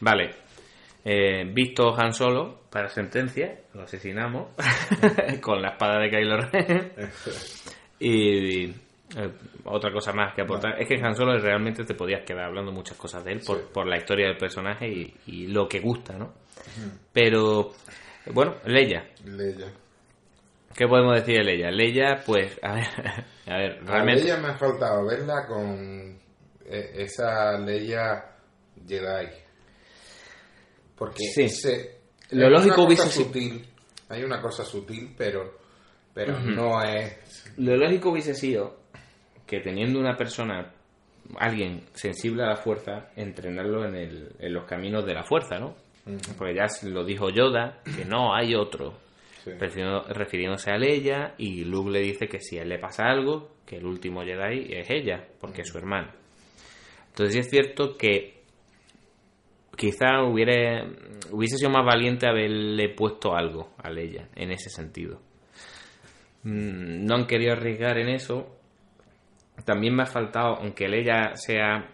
Vale. 0.00 0.30
Eh, 1.04 1.44
visto 1.52 1.94
Han 1.94 2.12
Solo 2.14 2.62
para 2.70 2.88
sentencia, 2.88 3.60
lo 3.74 3.82
asesinamos 3.82 4.54
con 5.42 5.60
la 5.60 5.70
espada 5.72 5.98
de 6.00 6.08
Kylo 6.10 6.36
Ren. 6.38 6.92
y 7.98 8.72
eh, 9.16 9.30
otra 9.64 9.92
cosa 9.92 10.12
más 10.12 10.34
que 10.34 10.42
aportar 10.42 10.80
es 10.80 10.88
que 10.88 10.96
Han 11.04 11.14
Solo 11.14 11.38
realmente 11.38 11.84
te 11.84 11.94
podías 11.94 12.22
quedar 12.24 12.44
hablando 12.46 12.72
muchas 12.72 12.96
cosas 12.96 13.24
de 13.24 13.32
él 13.32 13.40
por, 13.46 13.58
Sí. 13.58 13.64
por 13.72 13.86
la 13.86 13.96
historia 13.98 14.26
del 14.28 14.36
personaje 14.36 14.88
y, 14.88 15.14
y 15.26 15.46
lo 15.48 15.68
que 15.68 15.80
gusta, 15.80 16.16
¿no? 16.18 16.34
Pero 17.12 17.72
bueno, 18.32 18.56
Leia. 18.66 19.08
Leia. 19.24 19.72
¿Qué 20.74 20.88
podemos 20.88 21.14
decir 21.14 21.36
de 21.38 21.44
Leia? 21.44 21.70
Leia, 21.70 22.22
pues, 22.26 22.58
a 22.62 22.74
ver, 22.74 22.86
a 23.46 23.56
ver, 23.56 23.78
A 23.82 23.90
realmente... 23.92 24.22
Leia 24.24 24.36
me 24.38 24.48
ha 24.48 24.56
faltado 24.58 25.06
verla 25.06 25.46
con 25.46 26.18
eh, 26.66 26.90
esa 26.96 27.56
Leia 27.58 28.24
Jedi. 28.86 29.28
Porque 30.96 31.24
Sí. 31.34 31.48
se- 31.48 31.98
Lo 32.30 32.48
lógico 32.50 32.82
hubiese 32.84 33.08
sido- 33.08 33.26
sutil, 33.26 33.66
hay 34.08 34.22
una 34.24 34.40
cosa 34.40 34.64
sutil, 34.64 35.14
pero 35.16 35.62
pero 36.14 36.38
no 36.40 36.80
es 36.82 37.52
Lo 37.56 37.76
lógico 37.76 38.10
hubiese 38.10 38.34
sido 38.34 38.83
que 39.46 39.60
teniendo 39.60 39.98
una 39.98 40.16
persona, 40.16 40.72
alguien 41.38 41.82
sensible 41.94 42.42
a 42.42 42.48
la 42.48 42.56
fuerza, 42.56 43.10
entrenarlo 43.16 43.84
en, 43.84 43.94
el, 43.94 44.32
en 44.38 44.52
los 44.52 44.64
caminos 44.64 45.04
de 45.06 45.14
la 45.14 45.24
fuerza, 45.24 45.58
¿no? 45.58 45.74
Porque 46.36 46.54
ya 46.54 46.66
lo 46.88 47.04
dijo 47.04 47.30
Yoda, 47.30 47.80
que 47.96 48.04
no 48.04 48.34
hay 48.34 48.54
otro, 48.54 48.94
sí. 49.42 49.52
refiriéndose 49.52 50.70
a 50.70 50.76
Leia, 50.76 51.34
y 51.38 51.64
Luke 51.64 51.90
le 51.90 52.00
dice 52.00 52.28
que 52.28 52.40
si 52.40 52.58
a 52.58 52.62
él 52.62 52.68
le 52.68 52.78
pasa 52.78 53.04
algo, 53.04 53.54
que 53.64 53.76
el 53.76 53.86
último 53.86 54.22
Jedi 54.22 54.74
es 54.74 54.90
ella, 54.90 55.24
porque 55.40 55.62
es 55.62 55.68
su 55.68 55.78
hermana. 55.78 56.14
Entonces 57.08 57.34
sí 57.34 57.40
es 57.40 57.50
cierto 57.50 57.96
que 57.96 58.42
quizá 59.76 60.22
hubiera, 60.22 60.84
hubiese 61.30 61.56
sido 61.56 61.70
más 61.70 61.86
valiente 61.86 62.26
haberle 62.26 62.90
puesto 62.90 63.34
algo 63.34 63.70
a 63.78 63.90
Leia, 63.90 64.28
en 64.34 64.50
ese 64.50 64.68
sentido. 64.68 65.20
Mm, 66.42 67.06
no 67.06 67.14
han 67.14 67.26
querido 67.26 67.52
arriesgar 67.52 67.98
en 67.98 68.08
eso. 68.08 68.56
También 69.64 69.94
me 69.94 70.02
ha 70.02 70.06
faltado, 70.06 70.56
aunque 70.56 70.88
Leia 70.88 71.36
sea 71.36 71.90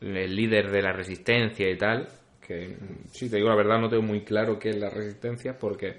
el 0.00 0.36
líder 0.36 0.70
de 0.70 0.82
la 0.82 0.92
resistencia 0.92 1.68
y 1.68 1.76
tal, 1.76 2.08
que 2.40 2.76
sí, 3.10 3.28
te 3.28 3.36
digo 3.36 3.48
la 3.48 3.56
verdad, 3.56 3.80
no 3.80 3.88
tengo 3.88 4.02
muy 4.02 4.22
claro 4.22 4.58
qué 4.58 4.70
es 4.70 4.76
la 4.76 4.90
resistencia 4.90 5.58
porque 5.58 5.98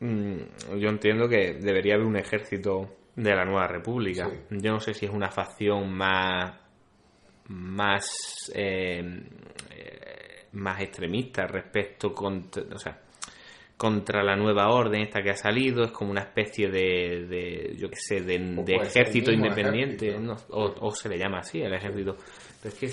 mm, 0.00 0.78
yo 0.78 0.88
entiendo 0.88 1.28
que 1.28 1.54
debería 1.60 1.94
haber 1.94 2.06
un 2.06 2.16
ejército 2.16 2.96
de 3.16 3.34
la 3.34 3.44
nueva 3.44 3.66
república. 3.66 4.28
Sí. 4.28 4.58
Yo 4.62 4.72
no 4.72 4.80
sé 4.80 4.94
si 4.94 5.06
es 5.06 5.12
una 5.12 5.30
facción 5.30 5.92
más 5.92 6.60
más 7.46 8.50
eh, 8.54 9.02
eh, 9.70 10.46
más 10.52 10.80
extremista 10.80 11.46
respecto 11.46 12.14
contra, 12.14 12.62
o 12.74 12.78
sea, 12.78 12.98
contra 13.76 14.22
la 14.22 14.36
nueva 14.36 14.70
orden 14.70 15.02
esta 15.02 15.22
que 15.22 15.30
ha 15.30 15.36
salido 15.36 15.84
es 15.84 15.90
como 15.90 16.10
una 16.10 16.22
especie 16.22 16.68
de, 16.68 17.26
de 17.26 17.76
yo 17.76 17.88
qué 17.90 17.96
sé 17.96 18.20
de, 18.20 18.36
ejército 18.80 19.32
independiente 19.32 20.08
ejército. 20.08 20.20
¿no? 20.20 20.36
o, 20.50 20.86
o 20.86 20.90
se 20.92 21.08
le 21.08 21.18
llama 21.18 21.38
así 21.38 21.60
el 21.60 21.74
ejército 21.74 22.16
pero 22.62 22.74
es 22.74 22.80
que 22.80 22.88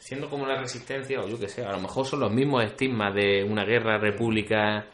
siendo 0.00 0.28
como 0.28 0.46
la 0.46 0.60
resistencia 0.60 1.20
o 1.20 1.28
yo 1.28 1.38
qué 1.38 1.48
sé 1.48 1.64
a 1.64 1.72
lo 1.72 1.80
mejor 1.80 2.04
son 2.04 2.20
los 2.20 2.32
mismos 2.32 2.64
estigmas 2.64 3.14
de 3.14 3.44
una 3.44 3.64
guerra 3.64 3.98
república 3.98 4.86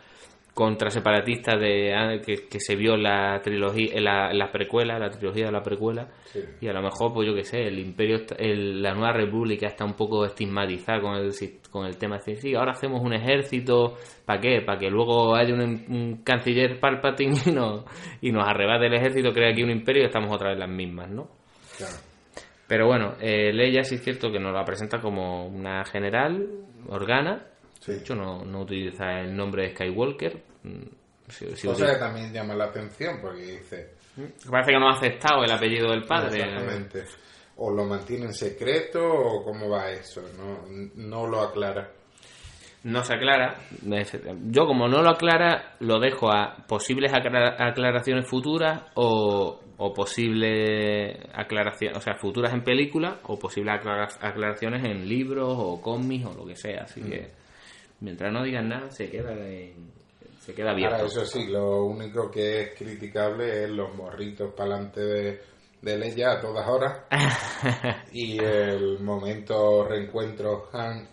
contra 0.55 0.91
separatistas 0.91 1.59
de 1.59 1.95
ah, 1.95 2.21
que, 2.25 2.47
que 2.49 2.61
se 2.61 2.77
vio 2.77 2.95
en 2.95 3.05
la 3.05 3.41
trilogía 3.43 3.95
en 3.95 4.05
la, 4.05 4.31
en 4.31 4.39
la 4.39 4.53
precuela 4.53 4.99
la 4.99 5.09
trilogía 5.09 5.47
de 5.47 5.53
la 5.53 5.63
precuela 5.63 6.09
Sí. 6.27 6.41
y 6.61 6.69
a 6.69 6.73
lo 6.73 6.83
mejor, 6.83 7.13
pues 7.15 7.27
yo 7.29 7.35
qué 7.35 7.43
sé, 7.45 7.63
el 7.67 7.79
imperio, 7.79 8.19
el- 8.39 8.83
la 8.83 8.93
nueva 8.95 9.13
república 9.13 9.67
está 9.67 9.85
un 9.85 9.95
poco 9.95 10.25
estigmatizada 10.27 11.01
con 11.01 11.15
el, 11.17 11.31
con 11.71 11.87
el 11.87 11.97
tema 11.99 12.17
de 12.17 12.21
decir, 12.21 12.37
sí, 12.39 12.55
ahora 12.55 12.73
hacemos 12.73 13.03
un 13.03 13.13
ejército, 13.13 13.97
¿para 14.27 14.41
qué? 14.41 14.61
Para 14.63 14.79
que 14.79 14.91
luego 14.91 15.35
haya 15.35 15.53
un, 15.55 15.63
un 15.89 16.23
canciller 16.25 16.81
Palpatine 16.81 17.35
y 17.47 17.51
nos, 17.53 17.85
y 18.23 18.31
nos 18.33 18.47
arrebate 18.49 18.87
el 18.87 18.95
ejército, 18.95 19.33
crea 19.33 19.51
aquí 19.53 19.63
un 19.63 19.71
imperio 19.71 20.03
y 20.03 20.07
estamos 20.07 20.31
otra 20.35 20.51
vez 20.51 20.59
las 20.59 20.71
mismas, 20.71 21.11
¿no? 21.11 21.29
Claro. 21.77 21.95
Pero 22.67 22.87
bueno, 22.87 23.15
eh, 23.21 23.53
Leia 23.53 23.85
sí 23.85 23.97
es 23.97 24.03
cierto 24.05 24.31
que 24.33 24.39
nos 24.41 24.55
la 24.55 24.65
presenta 24.65 24.99
como 25.01 25.47
una 25.47 25.85
general, 25.85 26.47
Organa, 26.89 27.47
Sí. 27.85 27.93
de 27.93 27.99
hecho 27.99 28.15
no, 28.15 28.45
no 28.45 28.61
utiliza 28.61 29.21
el 29.21 29.35
nombre 29.37 29.65
de 29.65 29.71
Skywalker, 29.75 30.41
mm, 30.63 30.69
si- 31.29 31.47
si 31.57 31.67
Cosa 31.67 31.71
utiliza- 31.85 31.93
que 31.95 31.99
también 31.99 32.33
llama 32.33 32.55
la 32.55 32.65
atención 32.67 33.19
porque 33.21 33.43
dice 33.43 33.91
parece 34.51 34.73
que 34.73 34.79
no 34.79 34.89
ha 34.89 34.93
aceptado 34.93 35.43
el 35.43 35.51
apellido 35.51 35.91
del 35.91 36.05
padre. 36.05 36.39
exactamente 36.41 37.05
o 37.57 37.71
lo 37.71 37.85
mantiene 37.85 38.27
en 38.27 38.35
secreto 38.35 39.03
o 39.05 39.43
cómo 39.45 39.69
va 39.69 39.91
eso, 39.91 40.23
no, 40.39 40.65
no 40.97 41.27
lo 41.27 41.41
aclara. 41.43 41.91
No 42.85 43.05
se 43.05 43.15
aclara. 43.15 43.57
Yo, 44.51 44.67
como 44.67 44.89
no 44.89 45.03
lo 45.03 45.11
aclara, 45.11 45.77
lo 45.81 46.01
dejo 46.01 46.33
a 46.33 46.57
posibles 46.67 47.13
aclara- 47.13 47.55
aclaraciones 47.59 48.27
futuras 48.27 48.83
o, 48.95 49.61
o 49.77 49.93
posibles 49.93 51.17
aclaraciones, 51.35 51.97
o 51.99 52.01
sea, 52.01 52.15
futuras 52.15 52.53
en 52.53 52.63
película 52.65 53.19
o 53.25 53.39
posibles 53.39 53.75
aclara- 53.75 54.09
aclaraciones 54.21 54.85
en 54.85 55.07
libros 55.09 55.55
o 55.57 55.81
cómics 55.81 56.27
o 56.27 56.35
lo 56.35 56.45
que 56.47 56.57
sea. 56.57 56.83
Así 56.85 57.01
que, 57.03 57.31
mientras 58.03 58.33
no 58.33 58.43
digan 58.43 58.69
nada, 58.69 58.91
se 58.91 59.09
queda, 59.11 59.33
en- 59.33 59.91
se 60.41 60.55
queda 60.55 60.73
abierto. 60.73 60.97
Ahora, 60.97 61.07
eso 61.07 61.25
sí, 61.25 61.47
lo 61.47 61.85
único 61.85 62.31
que 62.31 62.63
es 62.63 62.79
criticable 62.79 63.65
es 63.65 63.71
los 63.71 63.95
morritos 63.95 64.53
para 64.55 64.75
adelante 64.75 65.01
de, 65.01 65.41
de 65.81 65.99
Leia 65.99 66.33
a 66.33 66.41
todas 66.41 66.69
horas 66.69 67.05
y 68.13 68.39
el 68.43 68.99
momento 69.01 69.85
reencuentro 69.89 70.69
Han 70.73 71.09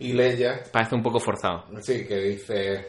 y 0.00 0.12
Leia, 0.12 0.62
Parece 0.72 0.94
un 0.96 1.02
poco 1.02 1.20
forzado. 1.20 1.64
sí, 1.80 2.04
que 2.04 2.16
dice, 2.16 2.86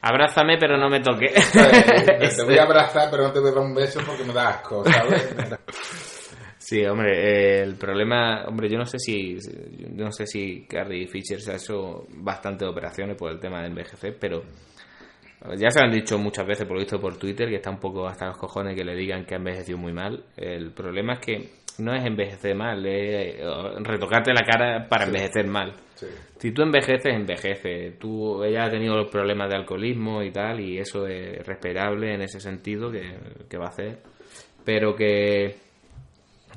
Abrázame, 0.00 0.56
pero 0.58 0.78
no 0.78 0.88
me 0.88 1.00
toque. 1.00 1.26
"Eh, 1.26 2.28
te 2.34 2.44
voy 2.44 2.56
a 2.58 2.62
abrazar 2.64 3.10
pero 3.10 3.24
no 3.24 3.32
te 3.32 3.40
voy 3.40 3.50
a 3.50 3.52
dar 3.54 3.62
un 3.64 3.74
beso 3.74 4.00
porque 4.06 4.24
me 4.24 4.32
da 4.32 4.48
asco, 4.48 4.82
¿sabes? 4.84 5.34
Sí, 6.66 6.84
hombre, 6.84 7.12
eh, 7.12 7.62
el 7.62 7.76
problema, 7.76 8.44
hombre, 8.48 8.68
yo 8.68 8.76
no 8.76 8.86
sé 8.86 8.98
si, 8.98 9.38
yo 9.38 10.04
no 10.04 10.10
sé 10.10 10.26
si 10.26 10.66
Carrie 10.68 11.06
Fisher 11.06 11.40
se 11.40 11.52
ha 11.52 11.54
hecho 11.54 12.08
bastantes 12.16 12.66
operaciones 12.66 13.16
por 13.16 13.30
el 13.30 13.38
tema 13.38 13.60
de 13.60 13.68
envejecer, 13.68 14.16
pero 14.18 14.42
ya 15.56 15.70
se 15.70 15.80
han 15.80 15.92
dicho 15.92 16.18
muchas 16.18 16.44
veces, 16.44 16.66
por 16.66 16.74
lo 16.74 16.80
visto 16.80 17.00
por 17.00 17.18
Twitter, 17.18 17.48
que 17.48 17.54
está 17.54 17.70
un 17.70 17.78
poco 17.78 18.08
hasta 18.08 18.26
los 18.26 18.36
cojones 18.36 18.74
que 18.74 18.82
le 18.82 18.96
digan 18.96 19.24
que 19.24 19.36
ha 19.36 19.38
envejecido 19.38 19.78
muy 19.78 19.92
mal. 19.92 20.24
El 20.36 20.72
problema 20.72 21.12
es 21.12 21.20
que 21.20 21.48
no 21.78 21.94
es 21.94 22.04
envejecer 22.04 22.56
mal, 22.56 22.84
es 22.84 23.36
eh, 23.36 23.44
retocarte 23.84 24.32
la 24.34 24.42
cara 24.42 24.88
para 24.88 25.04
envejecer 25.04 25.46
mal. 25.46 25.72
Sí. 25.94 26.06
Si 26.36 26.50
tú 26.50 26.62
envejeces, 26.62 27.14
envejece. 27.14 27.92
Tú, 27.92 28.42
ella 28.42 28.64
ha 28.64 28.70
tenido 28.70 29.08
problemas 29.08 29.48
de 29.50 29.54
alcoholismo 29.54 30.20
y 30.20 30.32
tal, 30.32 30.58
y 30.58 30.78
eso 30.78 31.06
es 31.06 31.46
respetable 31.46 32.12
en 32.12 32.22
ese 32.22 32.40
sentido 32.40 32.90
que, 32.90 33.16
que 33.48 33.56
va 33.56 33.66
a 33.66 33.68
hacer. 33.68 34.00
Pero 34.64 34.96
que, 34.96 35.65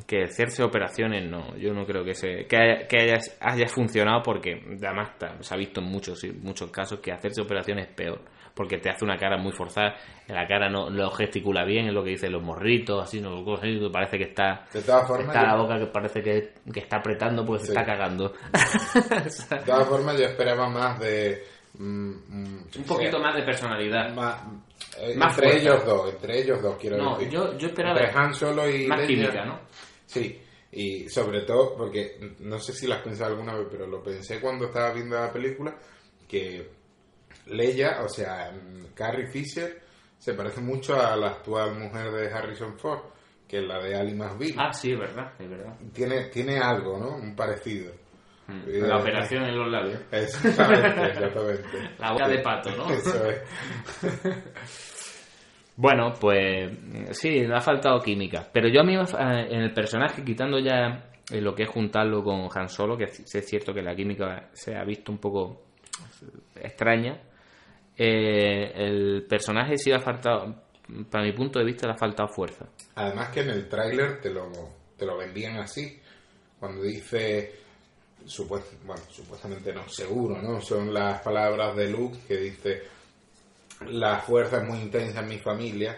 que 0.07 0.23
hacerse 0.23 0.63
operaciones, 0.63 1.29
no. 1.29 1.55
Yo 1.57 1.73
no 1.73 1.85
creo 1.85 2.03
que 2.03 2.13
se, 2.15 2.45
que 2.47 2.57
haya, 2.57 2.87
que 2.87 2.97
haya, 2.99 3.19
haya 3.39 3.67
funcionado 3.67 4.21
porque 4.23 4.61
además 4.81 5.11
se 5.41 5.53
ha 5.53 5.57
visto 5.57 5.81
en 5.81 5.87
muchos, 5.87 6.23
muchos 6.41 6.69
casos 6.71 6.99
que 6.99 7.11
hacerse 7.11 7.41
operaciones 7.41 7.87
es 7.89 7.93
peor. 7.93 8.21
Porque 8.55 8.77
te 8.77 8.89
hace 8.89 9.05
una 9.05 9.15
cara 9.17 9.37
muy 9.37 9.53
forzada, 9.53 9.95
la 10.27 10.45
cara 10.45 10.69
no 10.69 10.89
lo 10.89 11.09
gesticula 11.11 11.63
bien, 11.63 11.87
es 11.87 11.93
lo 11.93 12.03
que 12.03 12.09
dicen 12.09 12.33
los 12.33 12.43
morritos, 12.43 13.01
así, 13.03 13.21
no 13.21 13.43
parece 13.91 14.17
que 14.17 14.25
está 14.25 14.65
De 14.73 14.81
todas 14.81 15.07
formas, 15.07 15.27
está 15.33 15.43
la 15.47 15.55
boca 15.55 15.79
que 15.79 15.85
parece 15.85 16.21
que, 16.21 16.53
que 16.73 16.79
está 16.81 16.97
apretando 16.97 17.45
porque 17.45 17.63
se 17.65 17.71
está 17.71 17.85
cagando. 17.85 18.33
de 18.51 19.57
todas 19.65 19.87
formas 19.87 20.17
yo 20.19 20.25
esperaba 20.25 20.67
más 20.67 20.99
de... 20.99 21.41
mm, 21.77 22.09
mm, 22.09 22.63
Un 22.79 22.83
poquito 22.85 23.17
sea, 23.17 23.19
más 23.27 23.35
de 23.35 23.43
personalidad. 23.43 24.13
más, 24.13 24.43
eh, 24.99 25.13
Más 25.15 25.37
entre 25.37 25.51
fuerza. 25.51 25.69
ellos 25.69 25.85
dos, 25.85 26.13
entre 26.13 26.39
ellos 26.41 26.61
dos 26.61 26.77
quiero 26.77 26.97
No, 26.97 27.17
decir. 27.17 27.29
yo, 27.31 27.57
yo 27.57 27.67
esperaba 27.67 27.99
Entre 28.01 28.19
Han 28.19 28.33
Solo 28.33 28.69
y 28.69 28.87
más 28.87 28.97
Leia. 28.99 29.07
química, 29.07 29.45
¿no? 29.45 29.59
Sí, 30.09 30.41
y 30.71 31.07
sobre 31.07 31.41
todo 31.43 31.75
porque 31.77 32.35
no 32.39 32.59
sé 32.59 32.73
si 32.73 32.87
lo 32.87 32.95
has 32.95 33.03
pensado 33.03 33.29
alguna 33.31 33.53
vez, 33.55 33.67
pero 33.69 33.85
lo 33.85 34.01
pensé 34.01 34.39
cuando 34.39 34.65
estaba 34.65 34.91
viendo 34.91 35.15
la 35.19 35.31
película 35.31 35.75
que 36.27 36.67
Leia, 37.45 38.01
o 38.03 38.09
sea, 38.09 38.51
Carrie 38.95 39.27
Fisher 39.31 39.81
se 40.17 40.33
parece 40.33 40.61
mucho 40.61 40.99
a 40.99 41.15
la 41.15 41.27
actual 41.27 41.75
mujer 41.77 42.11
de 42.11 42.33
Harrison 42.33 42.77
Ford, 42.79 43.01
que 43.47 43.59
es 43.59 43.63
la 43.67 43.79
de 43.83 43.95
Ali 43.95 44.15
McBeal. 44.15 44.55
Ah, 44.57 44.73
sí, 44.73 44.91
es 44.93 44.99
verdad, 44.99 45.31
es 45.39 45.47
verdad. 45.49 45.77
Tiene 45.93 46.25
tiene 46.25 46.57
algo, 46.59 46.97
¿no? 46.97 47.15
Un 47.17 47.35
parecido. 47.35 47.91
Eh, 48.49 48.81
La 48.81 48.97
operación 48.97 49.43
en 49.43 49.57
los 49.57 49.69
labios. 49.71 50.01
Exactamente, 50.11 51.07
exactamente. 51.07 51.89
La 51.99 52.11
boca 52.13 52.27
de 52.27 52.39
pato, 52.39 52.75
¿no? 52.75 52.89
Eso 52.89 53.29
es. 53.29 53.41
Bueno, 55.81 56.11
pues 56.19 56.71
sí, 57.11 57.45
le 57.47 57.55
ha 57.55 57.61
faltado 57.61 58.01
química. 58.01 58.45
Pero 58.51 58.67
yo 58.67 58.81
a 58.81 58.83
mí 58.83 58.97
fa- 59.05 59.43
en 59.43 59.61
el 59.61 59.73
personaje, 59.73 60.25
quitando 60.25 60.59
ya 60.59 61.09
en 61.31 61.41
lo 61.43 61.55
que 61.55 61.63
es 61.63 61.69
juntarlo 61.69 62.21
con 62.21 62.49
Han 62.53 62.67
Solo, 62.67 62.97
que 62.97 63.05
es 63.05 63.25
cierto 63.47 63.73
que 63.73 63.81
la 63.81 63.95
química 63.95 64.49
se 64.51 64.75
ha 64.75 64.83
visto 64.83 65.09
un 65.11 65.19
poco 65.19 65.61
extraña. 66.55 67.17
Eh, 67.97 68.71
el 68.75 69.25
personaje 69.29 69.77
sí 69.77 69.89
le 69.89 69.95
ha 69.95 69.99
faltado, 69.99 70.53
para 71.09 71.23
mi 71.23 71.31
punto 71.31 71.59
de 71.59 71.65
vista, 71.65 71.87
le 71.87 71.93
ha 71.93 71.97
faltado 71.97 72.27
fuerza. 72.27 72.65
Además 72.95 73.29
que 73.29 73.39
en 73.41 73.49
el 73.51 73.69
tráiler 73.69 74.19
te 74.19 74.31
lo, 74.31 74.51
te 74.97 75.05
lo 75.05 75.17
vendían 75.17 75.57
así. 75.59 75.97
Cuando 76.59 76.81
dice, 76.83 77.53
supuest- 78.25 78.83
bueno, 78.85 79.01
supuestamente 79.09 79.71
no, 79.73 79.87
seguro, 79.87 80.41
¿no? 80.41 80.59
Son 80.59 80.93
las 80.93 81.21
palabras 81.21 81.73
de 81.77 81.89
Luke 81.89 82.17
que 82.27 82.35
dice, 82.37 82.81
la 83.87 84.19
fuerza 84.19 84.57
es 84.57 84.67
muy 84.67 84.79
intensa 84.79 85.19
en 85.21 85.27
mi 85.27 85.37
familia, 85.37 85.97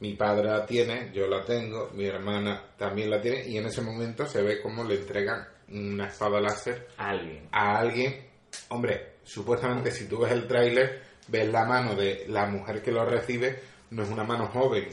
mi 0.00 0.14
padre 0.14 0.48
la 0.48 0.64
tiene, 0.64 1.10
yo 1.12 1.26
la 1.26 1.44
tengo, 1.44 1.90
mi 1.94 2.06
hermana 2.06 2.62
también 2.76 3.10
la 3.10 3.20
tiene, 3.20 3.46
y 3.48 3.58
en 3.58 3.66
ese 3.66 3.82
momento 3.82 4.26
se 4.26 4.42
ve 4.42 4.60
como 4.60 4.84
le 4.84 4.96
entregan 4.96 5.46
una 5.70 6.06
espada 6.06 6.40
láser 6.40 6.88
Alguien. 6.96 7.48
a 7.52 7.78
alguien. 7.78 8.28
Hombre, 8.68 9.16
supuestamente 9.24 9.90
si 9.90 10.06
tú 10.06 10.20
ves 10.20 10.32
el 10.32 10.46
tráiler, 10.46 11.02
ves 11.26 11.48
la 11.48 11.64
mano 11.64 11.94
de 11.94 12.24
la 12.28 12.46
mujer 12.46 12.82
que 12.82 12.92
lo 12.92 13.04
recibe, 13.04 13.60
no 13.90 14.02
es 14.02 14.08
una 14.08 14.24
mano 14.24 14.46
joven. 14.48 14.88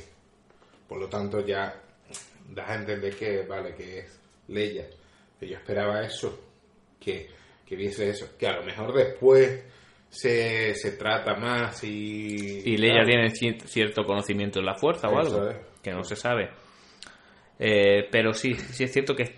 Por 0.88 1.00
lo 1.00 1.08
tanto, 1.08 1.46
ya 1.46 1.82
das 2.50 2.70
a 2.70 2.76
entender 2.76 3.16
que, 3.16 3.44
vale, 3.44 3.74
que 3.76 4.00
es 4.00 4.20
Leia. 4.48 4.86
Yo 5.42 5.58
esperaba 5.58 6.02
eso, 6.04 6.40
que, 7.00 7.30
que 7.66 7.76
viese 7.76 8.10
eso. 8.10 8.30
Que 8.38 8.48
a 8.48 8.58
lo 8.58 8.64
mejor 8.64 8.94
después 8.94 9.62
se, 10.16 10.74
se 10.76 10.92
trata 10.94 11.36
más 11.36 11.84
y... 11.84 12.62
Y 12.66 12.78
Leia 12.78 13.04
claro. 13.04 13.08
tiene 13.08 13.28
ci- 13.32 13.60
cierto 13.66 14.04
conocimiento 14.06 14.60
en 14.60 14.66
la 14.66 14.76
fuerza 14.76 15.08
o 15.10 15.20
Eso 15.22 15.36
algo, 15.42 15.50
es. 15.50 15.58
que 15.82 15.92
no 15.92 16.04
se 16.04 16.16
sabe. 16.16 16.50
Eh, 17.60 18.08
pero 18.12 18.34
sí, 18.34 18.54
sí 18.56 18.84
es 18.86 18.92
cierto 18.94 19.16
que, 19.16 19.36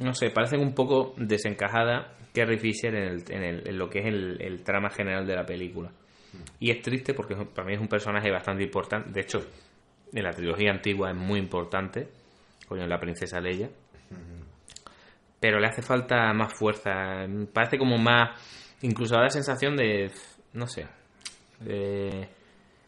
no 0.00 0.14
sé, 0.14 0.30
parecen 0.30 0.60
un 0.60 0.74
poco 0.74 1.14
desencajada 1.16 2.14
Carrie 2.34 2.58
Fisher 2.58 2.94
en, 2.94 3.02
el- 3.04 3.24
en 3.30 3.42
el- 3.42 3.68
en 3.68 3.78
lo 3.78 3.88
que 3.90 3.98
es 4.00 4.06
el, 4.06 4.40
el 4.40 4.62
trama 4.62 4.90
general 4.90 5.26
de 5.26 5.34
la 5.36 5.44
película. 5.44 5.90
Y 6.60 6.70
es 6.70 6.80
triste 6.80 7.12
porque 7.12 7.34
para 7.34 7.66
mí 7.66 7.74
es 7.74 7.80
un 7.80 7.88
personaje 7.88 8.30
bastante 8.30 8.62
importante. 8.62 9.10
De 9.10 9.20
hecho, 9.20 9.40
en 10.12 10.22
la 10.22 10.30
trilogía 10.30 10.70
antigua 10.70 11.10
es 11.10 11.16
muy 11.16 11.38
importante, 11.40 12.08
coño, 12.68 12.86
la 12.86 12.98
princesa 13.00 13.40
Leia. 13.40 13.68
Pero 15.40 15.58
le 15.58 15.66
hace 15.68 15.82
falta 15.82 16.32
más 16.34 16.52
fuerza. 16.52 17.26
Parece 17.52 17.78
como 17.78 17.96
más. 17.98 18.59
Incluso 18.82 19.14
da 19.14 19.22
la 19.22 19.30
sensación 19.30 19.76
de. 19.76 20.10
No 20.54 20.66
sé. 20.66 20.86
de- 21.60 22.28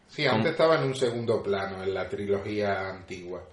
Sí, 0.07 0.25
antes 0.27 0.51
estaba 0.51 0.75
en 0.77 0.83
un 0.83 0.95
segundo 0.95 1.41
plano 1.41 1.83
en 1.83 1.93
la 1.93 2.07
trilogía 2.07 2.89
antigua. 2.89 3.43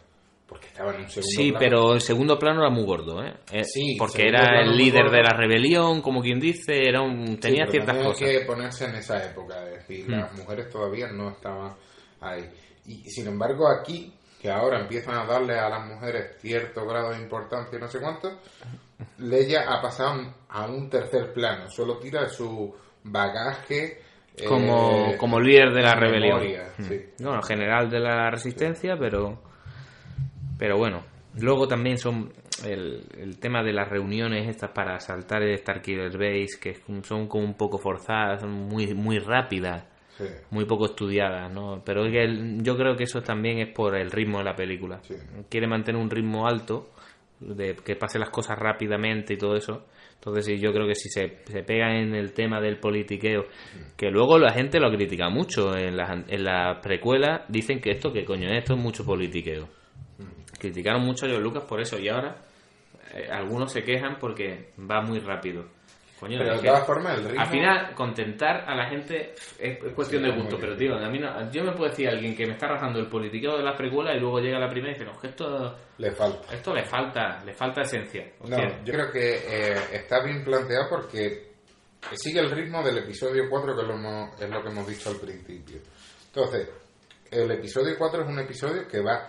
Porque 0.46 0.66
estaba 0.66 0.92
en 0.94 1.02
un 1.02 1.08
segundo 1.08 1.30
Sí, 1.30 1.50
plano. 1.52 1.58
pero 1.58 1.94
el 1.94 2.00
segundo 2.00 2.38
plano 2.38 2.60
era 2.60 2.70
muy 2.70 2.84
gordo, 2.84 3.22
¿eh? 3.24 3.34
Eh, 3.52 3.64
Sí, 3.64 3.94
porque 3.98 4.26
era 4.28 4.60
el 4.60 4.76
líder 4.76 5.10
de 5.10 5.22
la 5.22 5.32
rebelión, 5.32 6.02
como 6.02 6.20
quien 6.20 6.40
dice, 6.40 6.88
era 6.88 7.02
un, 7.02 7.26
Sí, 7.26 7.36
tenía 7.36 7.66
ciertas 7.66 7.96
cosas. 7.98 8.28
Que 8.28 8.40
ponerse 8.40 8.84
en 8.86 8.94
esa 8.96 9.24
época, 9.24 9.64
es 9.68 9.74
decir, 9.86 10.06
Hmm. 10.08 10.12
las 10.20 10.32
mujeres 10.38 10.68
todavía 10.70 11.06
no 11.12 11.30
estaban 11.30 11.74
ahí. 12.20 12.50
Y 12.86 13.08
sin 13.10 13.28
embargo, 13.28 13.68
aquí, 13.68 14.12
que 14.42 14.50
ahora 14.50 14.80
empiezan 14.80 15.14
a 15.18 15.24
darle 15.24 15.56
a 15.58 15.68
las 15.68 15.86
mujeres 15.86 16.36
cierto 16.40 16.84
grado 16.84 17.10
de 17.12 17.18
importancia 17.20 17.78
y 17.78 17.80
no 17.80 17.88
sé 17.88 18.00
cuánto, 18.00 18.40
Leia 19.18 19.64
ha 19.68 19.80
pasado 19.82 20.34
a 20.48 20.66
un 20.66 20.88
tercer 20.88 21.32
plano, 21.32 21.68
solo 21.70 21.98
tira 21.98 22.28
su 22.28 22.74
bagaje. 23.04 24.00
eh, 24.36 24.44
Como, 24.46 25.14
como 25.18 25.40
líder 25.40 25.72
de 25.72 25.82
la 25.82 25.94
rebelión. 25.94 26.38
memoria, 26.40 26.72
sí. 26.78 27.00
Bueno, 27.22 27.42
general 27.42 27.90
de 27.90 28.00
la 28.00 28.30
resistencia, 28.30 28.96
pero. 28.98 29.38
Pero 30.58 30.76
bueno. 30.78 31.02
Luego 31.40 31.68
también 31.68 31.96
son 31.96 32.32
el, 32.64 33.04
el 33.16 33.38
tema 33.38 33.62
de 33.62 33.72
las 33.72 33.88
reuniones 33.88 34.48
estas 34.48 34.70
para 34.70 34.96
asaltar 34.96 35.42
el 35.42 35.56
Starkiller 35.58 36.10
Base, 36.18 36.58
que 36.60 36.74
son 37.04 37.28
como 37.28 37.44
un 37.44 37.54
poco 37.54 37.78
forzadas, 37.78 38.40
son 38.40 38.50
muy, 38.50 38.92
muy 38.94 39.18
rápidas, 39.20 39.84
Sí, 40.18 40.24
muy 40.50 40.64
poco 40.64 40.86
estudiadas, 40.86 41.50
¿no? 41.52 41.80
Pero 41.84 42.04
es 42.04 42.12
que 42.12 42.24
el- 42.24 42.62
yo 42.64 42.76
creo 42.76 42.96
que 42.96 43.04
eso 43.04 43.22
también 43.22 43.58
es 43.60 43.68
por 43.72 43.94
el 43.96 44.10
ritmo 44.10 44.38
de 44.38 44.44
la 44.44 44.56
película. 44.56 45.00
Quiere 45.48 45.68
mantener 45.68 46.02
un 46.02 46.10
ritmo 46.10 46.46
alto, 46.48 46.90
de 47.40 47.74
que 47.76 47.96
pase 47.96 48.18
las 48.18 48.30
cosas 48.30 48.58
rápidamente 48.58 49.34
y 49.34 49.38
todo 49.38 49.56
eso. 49.56 49.86
Entonces 50.14 50.60
yo 50.60 50.72
creo 50.72 50.86
que 50.86 50.94
si 50.94 51.08
se, 51.08 51.38
se 51.44 51.62
pega 51.62 51.98
en 51.98 52.14
el 52.14 52.32
tema 52.32 52.60
del 52.60 52.78
politiqueo, 52.78 53.46
que 53.96 54.10
luego 54.10 54.38
la 54.38 54.52
gente 54.52 54.78
lo 54.78 54.90
critica 54.90 55.30
mucho 55.30 55.74
en 55.76 55.96
las 55.96 56.28
en 56.28 56.44
las 56.44 56.78
precuelas, 56.82 57.42
dicen 57.48 57.80
que 57.80 57.90
esto, 57.90 58.12
que 58.12 58.24
coño, 58.24 58.46
es? 58.48 58.58
esto 58.58 58.74
es 58.74 58.80
mucho 58.80 59.04
politiqueo. 59.04 59.68
Criticaron 60.58 61.02
mucho 61.02 61.24
a 61.24 61.28
George 61.28 61.42
Lucas 61.44 61.64
por 61.64 61.80
eso 61.80 61.98
y 61.98 62.08
ahora 62.08 62.36
eh, 63.14 63.28
algunos 63.30 63.72
se 63.72 63.82
quejan 63.82 64.18
porque 64.20 64.72
va 64.78 65.00
muy 65.00 65.20
rápido. 65.20 65.64
Coño, 66.20 66.36
Pero 66.38 66.56
de 66.60 66.68
todas 66.68 66.86
formas, 66.86 67.18
el 67.18 67.24
ritmo. 67.24 67.40
al 67.40 67.48
final, 67.48 67.94
contentar 67.94 68.64
a 68.68 68.74
la 68.76 68.88
gente 68.90 69.32
es, 69.58 69.82
es 69.82 69.92
cuestión 69.94 70.22
Sí, 70.22 70.30
de 70.30 70.36
gusto, 70.36 70.58
pero 70.60 70.76
tío, 70.76 70.94
a 70.94 71.08
mí 71.08 71.18
no- 71.18 71.50
yo 71.50 71.64
me 71.64 71.72
puedo 71.72 71.88
decir 71.88 72.08
a 72.08 72.12
alguien 72.12 72.36
que 72.36 72.44
me 72.46 72.52
está 72.52 72.68
rajando 72.68 72.98
el 73.00 73.06
politiqueo 73.08 73.56
de 73.56 73.64
las 73.64 73.74
precuelas 73.74 74.16
y 74.16 74.20
luego 74.20 74.38
llega 74.38 74.58
la 74.58 74.68
primera 74.68 74.90
y 74.92 74.98
dice, 74.98 75.06
no, 75.10 75.18
que 75.18 75.28
esto, 75.28 75.76
le 75.96 76.10
falta. 76.12 76.54
esto 76.54 76.74
le 76.74 76.84
falta, 76.84 77.42
le 77.42 77.54
falta 77.54 77.80
esencia. 77.80 78.32
No, 78.46 78.58
yo 78.84 78.92
creo 78.92 79.10
que 79.10 79.34
eh, 79.34 79.74
está 79.92 80.22
bien 80.22 80.44
planteado 80.44 80.90
porque 80.90 81.52
sigue 82.12 82.40
el 82.40 82.50
ritmo 82.50 82.82
del 82.82 82.98
episodio 82.98 83.44
4, 83.48 83.74
que 83.74 83.80
es 83.80 83.88
lo, 83.88 83.94
hemos- 83.94 84.40
es 84.42 84.50
lo 84.50 84.62
que 84.62 84.68
hemos 84.68 84.86
dicho 84.86 85.08
al 85.08 85.16
principio. 85.16 85.78
Entonces, 86.26 86.68
el 87.30 87.50
episodio 87.50 87.94
4 87.96 88.22
es 88.24 88.28
un 88.28 88.38
episodio 88.40 88.86
que 88.86 89.00
va 89.00 89.26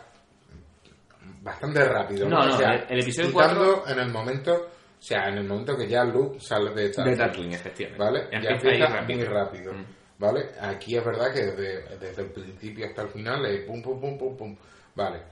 bastante 1.41 1.83
rápido. 1.85 2.27
No, 2.27 2.45
no, 2.45 2.53
O 2.53 2.57
sea, 2.57 2.73
el- 2.73 2.85
el 2.89 2.99
episodio 2.99 3.29
quitando 3.31 3.83
en 3.87 3.99
el 3.99 4.11
momento, 4.11 4.69
o 5.01 5.03
sea, 5.03 5.29
en 5.29 5.39
el 5.39 5.47
momento 5.47 5.75
que 5.75 5.87
ya 5.87 6.03
Luke 6.03 6.39
sale 6.39 6.69
de 6.75 6.83
de 6.83 6.89
Tatooine, 6.91 7.17
Tatooine, 7.17 7.53
efectivamente. 7.55 8.03
¿vale? 8.03 8.27
Ya 8.31 8.49
Empieza 8.51 9.01
muy 9.01 9.23
rápido, 9.23 9.73
Mm. 9.73 9.85
¿vale? 10.19 10.51
Aquí 10.61 10.95
es 10.95 11.03
verdad 11.03 11.33
que 11.33 11.41
desde, 11.41 11.97
desde 11.97 12.21
el 12.21 12.31
principio 12.31 12.85
hasta 12.85 13.01
el 13.01 13.09
final 13.09 13.43
es 13.47 13.65
pum, 13.65 13.81
pum, 13.81 13.99
pum, 13.99 14.17
pum, 14.19 14.37
pum, 14.37 14.55
¿vale? 14.93 15.23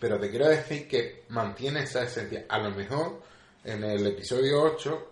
Pero 0.00 0.18
te 0.18 0.30
quiero 0.30 0.48
decir 0.48 0.88
que 0.88 1.24
mantiene 1.28 1.82
esa 1.82 2.04
esencia. 2.04 2.46
A 2.48 2.58
lo 2.58 2.70
mejor 2.70 3.20
en 3.64 3.84
el 3.84 4.06
episodio 4.06 4.62
8 4.62 5.10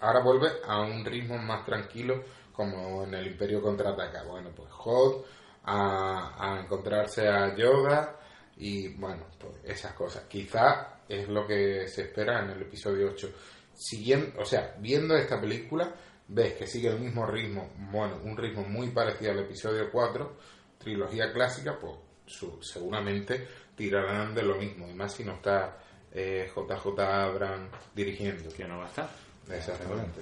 ahora 0.00 0.20
vuelve 0.20 0.48
a 0.66 0.80
un 0.80 1.04
ritmo 1.04 1.36
más 1.36 1.64
tranquilo 1.66 2.24
como 2.54 3.04
en 3.04 3.12
el 3.14 3.26
Imperio 3.26 3.60
Contraataca. 3.60 4.22
Bueno, 4.24 4.48
pues 4.56 4.70
Hot 4.72 5.26
a, 5.64 6.36
a 6.38 6.60
encontrarse 6.60 7.28
a 7.28 7.54
Yoda 7.54 8.16
y 8.56 8.88
bueno, 8.96 9.26
pues 9.38 9.56
esas 9.64 9.92
cosas. 9.92 10.24
Quizá 10.24 10.93
es 11.08 11.28
lo 11.28 11.46
que 11.46 11.86
se 11.88 12.02
espera 12.02 12.42
en 12.44 12.50
el 12.50 12.62
episodio 12.62 13.10
8. 13.12 13.30
Siguiendo, 13.74 14.40
o 14.40 14.44
sea, 14.44 14.74
viendo 14.78 15.16
esta 15.16 15.40
película, 15.40 15.94
ves 16.28 16.54
que 16.54 16.66
sigue 16.66 16.88
el 16.88 17.00
mismo 17.00 17.26
ritmo, 17.26 17.70
bueno, 17.90 18.18
un 18.24 18.36
ritmo 18.36 18.62
muy 18.64 18.88
parecido 18.90 19.32
al 19.32 19.40
episodio 19.40 19.90
4, 19.90 20.36
trilogía 20.78 21.32
clásica, 21.32 21.76
pues 21.80 21.94
su- 22.26 22.62
seguramente 22.62 23.46
tirarán 23.76 24.34
de 24.34 24.42
lo 24.42 24.54
mismo, 24.56 24.88
y 24.88 24.94
más 24.94 25.12
si 25.14 25.24
no 25.24 25.34
está 25.34 25.78
eh, 26.12 26.48
JJ 26.54 27.00
Abrams 27.00 27.70
dirigiendo. 27.94 28.48
Que 28.54 28.64
no 28.66 28.78
va 28.78 28.84
a 28.84 28.88
estar. 28.88 29.10
Exactamente. 29.50 30.20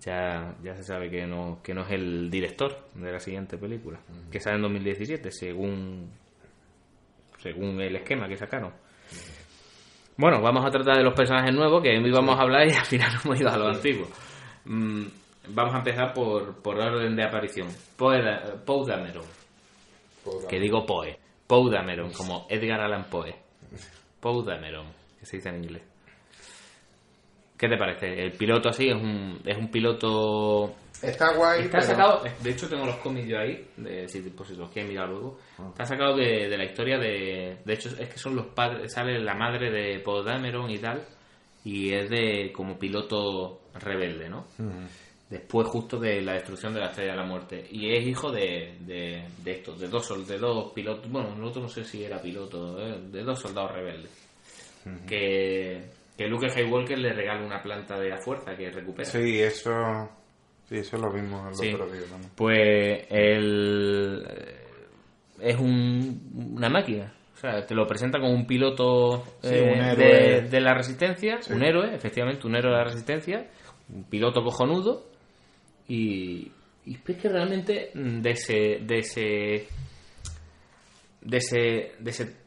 Ya, 0.00 0.56
ya 0.62 0.74
se 0.76 0.82
sabe 0.84 1.10
que 1.10 1.26
no, 1.26 1.60
que 1.62 1.74
no 1.74 1.82
es 1.84 1.90
el 1.92 2.30
director 2.30 2.88
de 2.94 3.12
la 3.12 3.20
siguiente 3.20 3.58
película, 3.58 4.00
que 4.30 4.40
sale 4.40 4.56
en 4.56 4.62
2017, 4.62 5.30
según, 5.30 6.10
según 7.38 7.80
el 7.80 7.96
esquema 7.96 8.28
que 8.28 8.36
sacaron. 8.36 8.72
Bueno, 10.20 10.40
vamos 10.42 10.64
a 10.66 10.70
tratar 10.70 10.96
de 10.98 11.02
los 11.02 11.14
personajes 11.14 11.54
nuevos, 11.54 11.82
que 11.82 11.94
íbamos 11.94 12.38
a 12.38 12.42
hablar 12.42 12.68
y 12.68 12.72
al 12.72 12.84
final 12.84 13.10
hemos 13.24 13.40
ido 13.40 13.50
a 13.50 13.56
lo 13.56 13.68
antiguo. 13.68 14.06
Mm, 14.66 15.02
vamos 15.48 15.74
a 15.74 15.78
empezar 15.78 16.12
por, 16.12 16.56
por 16.62 16.78
orden 16.78 17.16
de 17.16 17.24
aparición. 17.24 17.68
Poe, 17.96 18.22
Da- 18.22 18.54
Poe 18.64 18.86
Dameron, 18.86 19.24
que 20.48 20.60
digo 20.60 20.84
Poe. 20.84 21.18
Poe 21.46 21.70
Dameron, 21.70 22.12
como 22.12 22.46
Edgar 22.50 22.80
Allan 22.80 23.04
Poe. 23.04 23.34
Poe 24.20 24.44
Dameron, 24.44 24.86
que 25.18 25.26
se 25.26 25.36
dice 25.38 25.48
en 25.48 25.64
inglés. 25.64 25.82
¿Qué 27.60 27.68
te 27.68 27.76
parece? 27.76 28.06
El 28.22 28.32
piloto 28.32 28.70
así 28.70 28.88
es 28.88 28.94
un, 28.94 29.38
es 29.44 29.54
un 29.58 29.70
piloto 29.70 30.74
Está 31.02 31.34
guay. 31.34 31.64
Está 31.64 31.78
pero- 31.80 31.90
sacado, 31.90 32.22
de 32.42 32.50
hecho 32.50 32.66
tengo 32.70 32.86
los 32.86 32.96
cómics 32.96 33.28
yo 33.28 33.38
ahí, 33.38 33.66
de, 33.76 34.08
si, 34.08 34.20
por 34.30 34.46
si 34.46 34.54
los 34.56 34.70
quieres 34.70 34.90
mirar 34.90 35.10
luego. 35.10 35.38
Está 35.68 35.84
sacado 35.84 36.16
de, 36.16 36.48
de 36.48 36.56
la 36.56 36.64
historia 36.64 36.96
de. 36.98 37.58
De 37.62 37.72
hecho, 37.74 37.90
es 37.98 38.08
que 38.08 38.18
son 38.18 38.34
los 38.34 38.46
padres. 38.46 38.90
Sale 38.94 39.18
la 39.20 39.34
madre 39.34 39.70
de 39.70 39.98
Poe 40.00 40.24
Dameron 40.24 40.70
y 40.70 40.78
tal. 40.78 41.06
Y 41.62 41.92
es 41.92 42.08
de 42.08 42.50
como 42.50 42.78
piloto 42.78 43.60
rebelde, 43.74 44.30
¿no? 44.30 44.46
Después, 45.28 45.68
justo 45.68 45.98
de 45.98 46.22
la 46.22 46.32
destrucción 46.32 46.72
de 46.72 46.80
la 46.80 46.86
estrella 46.86 47.10
de 47.12 47.16
la 47.18 47.24
muerte. 47.26 47.66
Y 47.70 47.94
es 47.94 48.06
hijo 48.06 48.32
de, 48.32 48.74
de, 48.80 49.22
de 49.44 49.52
estos, 49.52 49.78
de 49.78 49.86
dos, 49.88 50.26
de 50.26 50.38
dos 50.38 50.72
pilotos. 50.72 51.10
Bueno, 51.10 51.34
el 51.36 51.44
otro 51.44 51.60
no 51.60 51.68
sé 51.68 51.84
si 51.84 52.02
era 52.02 52.20
piloto, 52.22 52.80
¿eh? 52.80 52.98
de 53.12 53.22
dos 53.22 53.38
soldados 53.38 53.72
rebeldes. 53.72 54.10
Que, 55.06 55.84
que 56.20 56.28
Luke 56.28 56.50
Skywalker 56.50 56.98
le 56.98 57.14
regala 57.14 57.42
una 57.46 57.62
planta 57.62 57.98
de 57.98 58.10
la 58.10 58.18
fuerza 58.18 58.54
que 58.54 58.70
recupera. 58.70 59.08
Sí, 59.08 59.40
eso. 59.40 59.72
Sí, 60.68 60.76
eso 60.76 60.98
lo 60.98 61.10
vimos 61.10 61.48
el 61.48 61.54
Sí. 61.54 61.72
otro 61.74 61.86
día 61.90 62.02
también. 62.10 62.30
Pues 62.36 63.06
él 63.08 64.26
eh, 64.28 64.56
es 65.40 65.56
un- 65.58 66.52
una 66.58 66.68
máquina. 66.68 67.10
O 67.34 67.36
sea, 67.38 67.64
te 67.64 67.74
lo 67.74 67.86
presenta 67.86 68.20
como 68.20 68.34
un 68.34 68.46
piloto 68.46 69.24
Sí, 69.40 69.48
eh, 69.54 69.72
un 69.72 69.96
de, 69.98 70.10
héroe. 70.10 70.48
de 70.50 70.60
la 70.60 70.74
resistencia, 70.74 71.40
Sí. 71.40 71.54
un 71.54 71.62
héroe, 71.64 71.94
efectivamente, 71.94 72.46
un 72.46 72.54
héroe 72.54 72.70
de 72.72 72.76
la 72.78 72.84
resistencia, 72.84 73.48
un 73.88 74.04
piloto 74.04 74.42
cojonudo 74.44 75.06
y, 75.88 76.52
y 76.84 76.94
es 77.08 77.16
que 77.16 77.28
realmente 77.30 77.92
de 77.94 78.30
ese 78.30 78.80
de 78.82 78.98
ese 78.98 79.68
de 81.22 81.36
ese 81.38 81.92
de 81.98 82.10
ese 82.10 82.39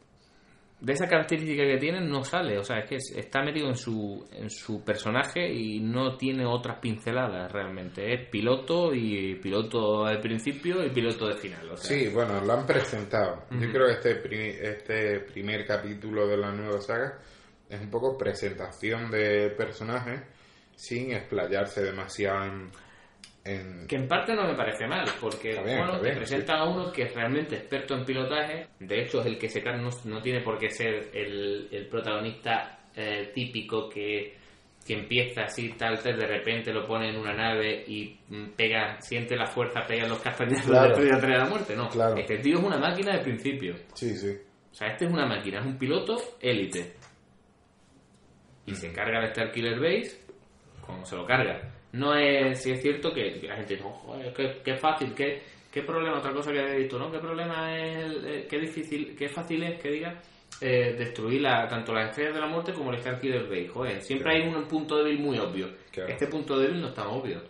de 0.80 0.92
esa 0.92 1.06
característica 1.08 1.62
que 1.64 1.78
tiene 1.78 2.00
no 2.00 2.24
sale, 2.24 2.58
o 2.58 2.62
sea, 2.64 2.80
es 2.80 2.88
que 2.88 2.96
es- 2.96 3.12
está 3.16 3.42
metido 3.42 3.68
en 3.68 3.76
su 3.76 4.26
en 4.32 4.50
su 4.50 4.84
personaje 4.84 5.50
y 5.50 5.80
no 5.80 6.16
tiene 6.16 6.44
otras 6.44 6.78
pinceladas 6.78 7.50
realmente, 7.50 8.12
es 8.12 8.28
piloto 8.28 8.92
y 8.94 9.36
piloto 9.36 10.04
al 10.04 10.20
principio 10.20 10.84
y 10.84 10.90
piloto 10.90 11.26
de 11.28 11.34
final, 11.36 11.70
o 11.70 11.76
sea, 11.76 11.96
Sí, 11.96 12.08
bueno, 12.08 12.40
lo 12.40 12.52
han 12.52 12.66
presentado. 12.66 13.44
Yo 13.52 13.70
creo 13.70 13.86
que 13.86 13.92
este, 13.92 14.14
pri- 14.16 14.56
este 14.60 15.20
primer 15.20 15.64
capítulo 15.66 16.26
de 16.26 16.36
la 16.36 16.52
nueva 16.52 16.80
saga 16.80 17.18
es 17.70 17.80
un 17.80 17.90
poco 17.90 18.18
presentación 18.18 19.10
de 19.10 19.50
personajes 19.56 20.20
sin 20.76 21.12
explayarse 21.12 21.82
demasiado 21.82 22.44
en... 22.44 22.70
en- 23.44 23.86
Que 23.86 23.96
en 23.96 24.08
parte 24.08 24.34
no 24.34 24.46
me 24.46 24.54
parece 24.54 24.86
mal, 24.86 25.04
porque 25.20 25.50
bien, 25.62 25.78
bueno, 25.78 25.98
te 25.98 26.04
bien, 26.04 26.16
presentan 26.16 26.56
a 26.60 26.64
uno 26.64 26.90
que 26.92 27.02
es 27.02 27.14
realmente 27.14 27.56
experto 27.56 27.94
en 27.94 28.04
pilotaje, 28.04 28.68
de 28.80 29.02
hecho 29.02 29.20
es 29.20 29.26
el 29.26 29.38
que 29.38 29.48
se 29.48 29.62
carga, 29.62 29.80
no, 29.82 29.90
no 30.06 30.22
tiene 30.22 30.40
por 30.40 30.58
qué 30.58 30.70
ser 30.70 31.10
el, 31.12 31.68
el 31.70 31.86
protagonista 31.88 32.78
eh, 32.96 33.30
típico 33.34 33.88
que, 33.88 34.34
que 34.86 34.94
empieza 34.94 35.42
así, 35.42 35.70
tal, 35.76 36.00
tal, 36.02 36.16
de 36.16 36.26
repente 36.26 36.72
lo 36.72 36.86
pone 36.86 37.10
en 37.10 37.16
una 37.16 37.34
nave 37.34 37.84
y 37.86 38.18
mm, 38.28 38.50
pega, 38.56 39.00
siente 39.00 39.36
la 39.36 39.46
fuerza, 39.46 39.86
pega 39.86 40.06
los 40.08 40.20
castañazos 40.20 40.66
Claro. 40.70 40.96
de 40.96 41.08
estrella 41.10 41.18
de 41.36 41.38
la 41.44 41.46
muerte, 41.50 41.76
no. 41.76 41.88
Claro. 41.90 42.16
Este 42.16 42.38
tío 42.38 42.58
es 42.58 42.64
una 42.64 42.78
máquina 42.78 43.12
de 43.16 43.22
principio. 43.22 43.74
Sí, 43.94 44.16
sí. 44.16 44.30
O 44.70 44.74
sea, 44.74 44.88
este 44.88 45.04
es 45.06 45.12
una 45.12 45.26
máquina, 45.26 45.60
es 45.60 45.66
un 45.66 45.76
piloto 45.78 46.16
élite. 46.40 46.94
Y 48.66 48.74
se 48.74 48.92
carga 48.92 49.18
el 49.20 49.26
Star 49.26 49.52
Killer 49.52 49.78
Base 49.78 50.20
cuando 50.84 51.04
se 51.04 51.16
lo 51.16 51.26
carga. 51.26 51.73
No 51.94 52.14
es, 52.16 52.62
si 52.62 52.72
es 52.72 52.80
cierto 52.82 53.12
que 53.12 53.40
la 53.42 53.56
gente 53.56 53.74
dice, 53.76 53.86
"Oh, 53.86 54.16
qué, 54.36 54.60
qué 54.64 54.74
fácil, 54.76 55.14
qué, 55.14 55.42
qué 55.72 55.82
problema, 55.82 56.18
otra 56.18 56.32
cosa 56.32 56.52
que 56.52 56.58
he 56.60 56.76
visto, 56.78 56.98
¿no? 56.98 57.10
Qué 57.10 57.18
problema 57.18 57.76
es, 57.76 58.04
el- 58.04 58.24
eh, 58.26 58.46
qué 58.48 58.58
difícil, 58.58 59.14
qué 59.16 59.28
fácil 59.28 59.62
es 59.62 59.80
que 59.80 59.90
diga 59.90 60.20
eh, 60.60 60.94
destruir 60.96 61.40
la, 61.42 61.66
tanto 61.68 61.92
las 61.92 62.10
estrellas 62.10 62.34
de 62.34 62.40
la 62.40 62.46
muerte 62.46 62.72
como 62.72 62.90
el 62.90 62.96
Star 62.98 63.20
Killer 63.20 63.42
Base. 63.48 63.68
Joder, 63.68 64.00
siempre 64.02 64.30
Claro. 64.32 64.44
hay 64.50 64.54
un 64.54 64.68
punto 64.68 64.96
débil 65.02 65.18
muy 65.18 65.36
obvio. 65.38 65.68
Claro. 65.90 66.08
Este 66.10 66.28
punto 66.28 66.56
débil 66.58 66.80
no 66.80 66.88
es 66.88 66.94
tan 66.94 67.08
obvio. 67.08 67.42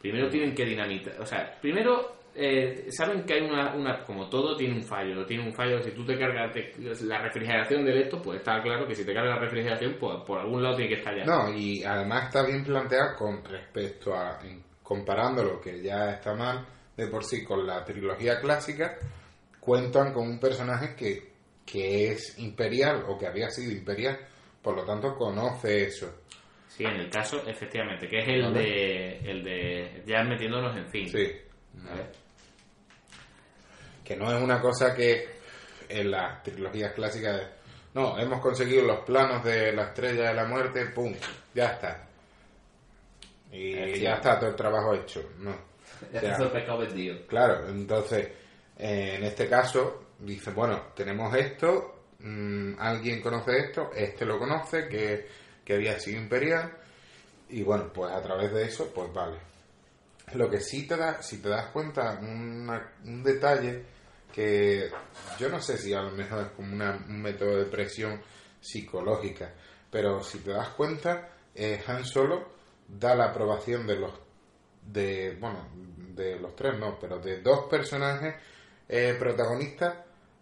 Primero 0.00 0.28
tienen 0.30 0.54
que 0.54 0.64
dinamitar, 0.64 1.20
o 1.20 1.26
sea, 1.26 1.54
primero 1.60 2.15
eh, 2.36 2.86
saben 2.90 3.24
que 3.24 3.34
hay 3.34 3.40
una, 3.42 3.74
una, 3.74 4.04
como 4.04 4.28
todo 4.28 4.56
tiene 4.56 4.74
un 4.74 4.82
fallo, 4.84 5.24
tiene 5.26 5.44
un 5.44 5.52
fallo, 5.54 5.82
si 5.82 5.90
tú 5.92 6.04
te 6.04 6.18
cargas 6.18 6.52
te- 6.52 6.72
la 7.04 7.22
refrigeración 7.22 7.84
del 7.84 8.02
esto, 8.02 8.20
pues 8.22 8.38
está 8.38 8.60
claro 8.62 8.86
que 8.86 8.94
si 8.94 9.04
te 9.04 9.14
cargas 9.14 9.34
la 9.36 9.40
refrigeración, 9.40 9.96
pues 9.98 10.18
por 10.26 10.38
algún 10.38 10.62
lado 10.62 10.76
tiene 10.76 10.90
que 10.94 10.98
estallar. 11.00 11.26
No, 11.26 11.52
y 11.52 11.82
además 11.84 12.26
está 12.26 12.44
bien 12.46 12.62
planteado 12.64 13.16
con 13.16 13.42
respecto 13.44 14.14
a, 14.14 14.38
comparándolo, 14.82 15.60
que 15.60 15.82
ya 15.82 16.10
está 16.12 16.34
mal 16.34 16.64
de 16.96 17.06
por 17.08 17.24
sí 17.24 17.44
con 17.44 17.66
la 17.66 17.84
trilogía 17.84 18.40
clásica, 18.40 18.96
cuentan 19.60 20.12
con 20.12 20.28
un 20.28 20.38
personaje 20.38 20.94
que, 20.94 21.32
que 21.64 22.12
es 22.12 22.38
imperial 22.38 23.04
o 23.08 23.18
que 23.18 23.26
había 23.26 23.50
sido 23.50 23.72
imperial, 23.72 24.18
por 24.62 24.76
lo 24.76 24.84
tanto 24.84 25.14
conoce 25.16 25.84
eso. 25.84 26.22
Sí, 26.68 26.84
en 26.84 26.96
el 26.96 27.08
caso, 27.10 27.42
efectivamente, 27.46 28.06
que 28.08 28.18
es 28.18 28.28
el 28.28 28.42
Vale. 28.42 28.60
de 28.60 29.30
el 29.30 29.42
de 29.42 30.02
ya 30.06 30.22
metiéndonos 30.24 30.76
en 30.76 30.86
fin. 30.88 31.08
Sí, 31.08 31.26
¿vale? 31.74 32.02
Que 34.06 34.16
no 34.16 34.30
es 34.34 34.40
una 34.42 34.60
cosa 34.60 34.94
que 34.94 35.36
en 35.88 36.10
las 36.10 36.42
trilogías 36.42 36.92
clásicas 36.92 37.36
de, 37.38 37.46
no, 37.94 38.18
hemos 38.18 38.40
conseguido 38.40 38.84
los 38.84 39.00
planos 39.04 39.42
de 39.44 39.72
la 39.72 39.84
estrella 39.86 40.28
de 40.28 40.34
la 40.34 40.44
muerte, 40.44 40.86
pum, 40.86 41.14
ya 41.54 41.66
está. 41.72 42.06
Y 43.52 43.72
Es 43.74 44.00
ya 44.00 44.14
está 44.14 44.38
todo 44.38 44.50
el 44.50 44.56
trabajo 44.56 44.94
hecho. 44.94 45.22
No. 45.38 45.54
Ya 46.12 46.36
el 46.36 46.50
pescado 46.50 46.78
vendido. 46.80 47.26
Claro, 47.26 47.68
entonces, 47.68 48.28
eh, 48.78 49.14
en 49.16 49.24
este 49.24 49.48
caso, 49.48 50.08
dice, 50.18 50.50
bueno, 50.50 50.88
tenemos 50.94 51.34
esto, 51.34 52.02
mm, 52.18 52.74
alguien 52.78 53.22
conoce 53.22 53.56
esto, 53.58 53.90
este 53.94 54.26
lo 54.26 54.38
conoce, 54.38 54.88
que, 54.88 55.26
que 55.64 55.74
había 55.74 55.98
sido 55.98 56.20
imperial, 56.20 56.70
y 57.48 57.62
bueno, 57.62 57.90
pues 57.94 58.12
a 58.12 58.20
través 58.20 58.52
de 58.52 58.64
eso, 58.66 58.92
pues 58.94 59.10
vale. 59.14 59.38
Lo 60.34 60.50
que 60.50 60.60
sí 60.60 60.86
te 60.86 60.96
da, 60.98 61.22
si 61.22 61.38
te 61.40 61.48
das 61.48 61.68
cuenta, 61.68 62.18
una- 62.20 62.92
un 63.04 63.22
detalle 63.22 63.84
que 64.36 64.90
yo 65.40 65.48
no 65.48 65.62
sé 65.62 65.78
si 65.78 65.94
a 65.94 66.02
lo 66.02 66.10
mejor 66.10 66.42
es 66.42 66.48
como 66.50 66.74
una- 66.74 67.02
un 67.08 67.22
método 67.22 67.56
de 67.56 67.64
presión 67.64 68.20
psicológica, 68.60 69.54
pero 69.90 70.22
si 70.22 70.40
te 70.40 70.50
das 70.50 70.68
cuenta, 70.70 71.30
eh, 71.54 71.82
Han 71.86 72.04
Solo 72.04 72.50
da 72.86 73.14
la 73.14 73.30
aprobación 73.30 73.86
de 73.86 73.96
los 73.96 74.12
de 74.82 75.36
bueno 75.40 75.66
de 76.14 76.38
los 76.38 76.54
tres 76.54 76.78
no 76.78 76.96
pero 77.00 77.18
de 77.18 77.40
dos 77.40 77.66
personajes 77.68 78.34
eh, 78.88 79.16
protagonistas 79.18 79.94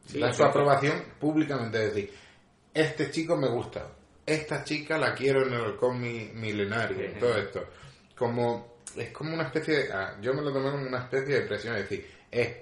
Sí, 0.07 0.21
da 0.21 0.31
su 0.33 0.43
sí. 0.43 0.49
aprobación 0.49 1.03
públicamente 1.19 1.79
es 1.87 1.95
decir 1.95 2.13
este 2.75 3.11
chico 3.11 3.37
me 3.39 3.49
gusta 3.49 3.89
esta 4.27 4.63
chica 4.65 4.99
la 4.99 5.15
quiero 5.15 5.47
en 5.47 5.55
el 5.55 5.75
mi- 5.99 6.31
milenario 6.35 6.99
Sí. 6.99 7.19
todo 7.19 7.39
esto 7.39 7.65
como 8.15 8.75
es 8.97 9.11
como 9.13 9.33
una 9.33 9.45
especie 9.45 9.75
de 9.85 9.93
ah, 9.95 10.19
yo 10.21 10.35
me 10.35 10.43
lo 10.43 10.53
tomé 10.53 10.71
como 10.73 10.87
una 10.87 11.05
especie 11.05 11.37
de 11.41 11.47
presión 11.47 11.77
es 11.77 11.89
decir 11.89 12.07
es 12.31 12.57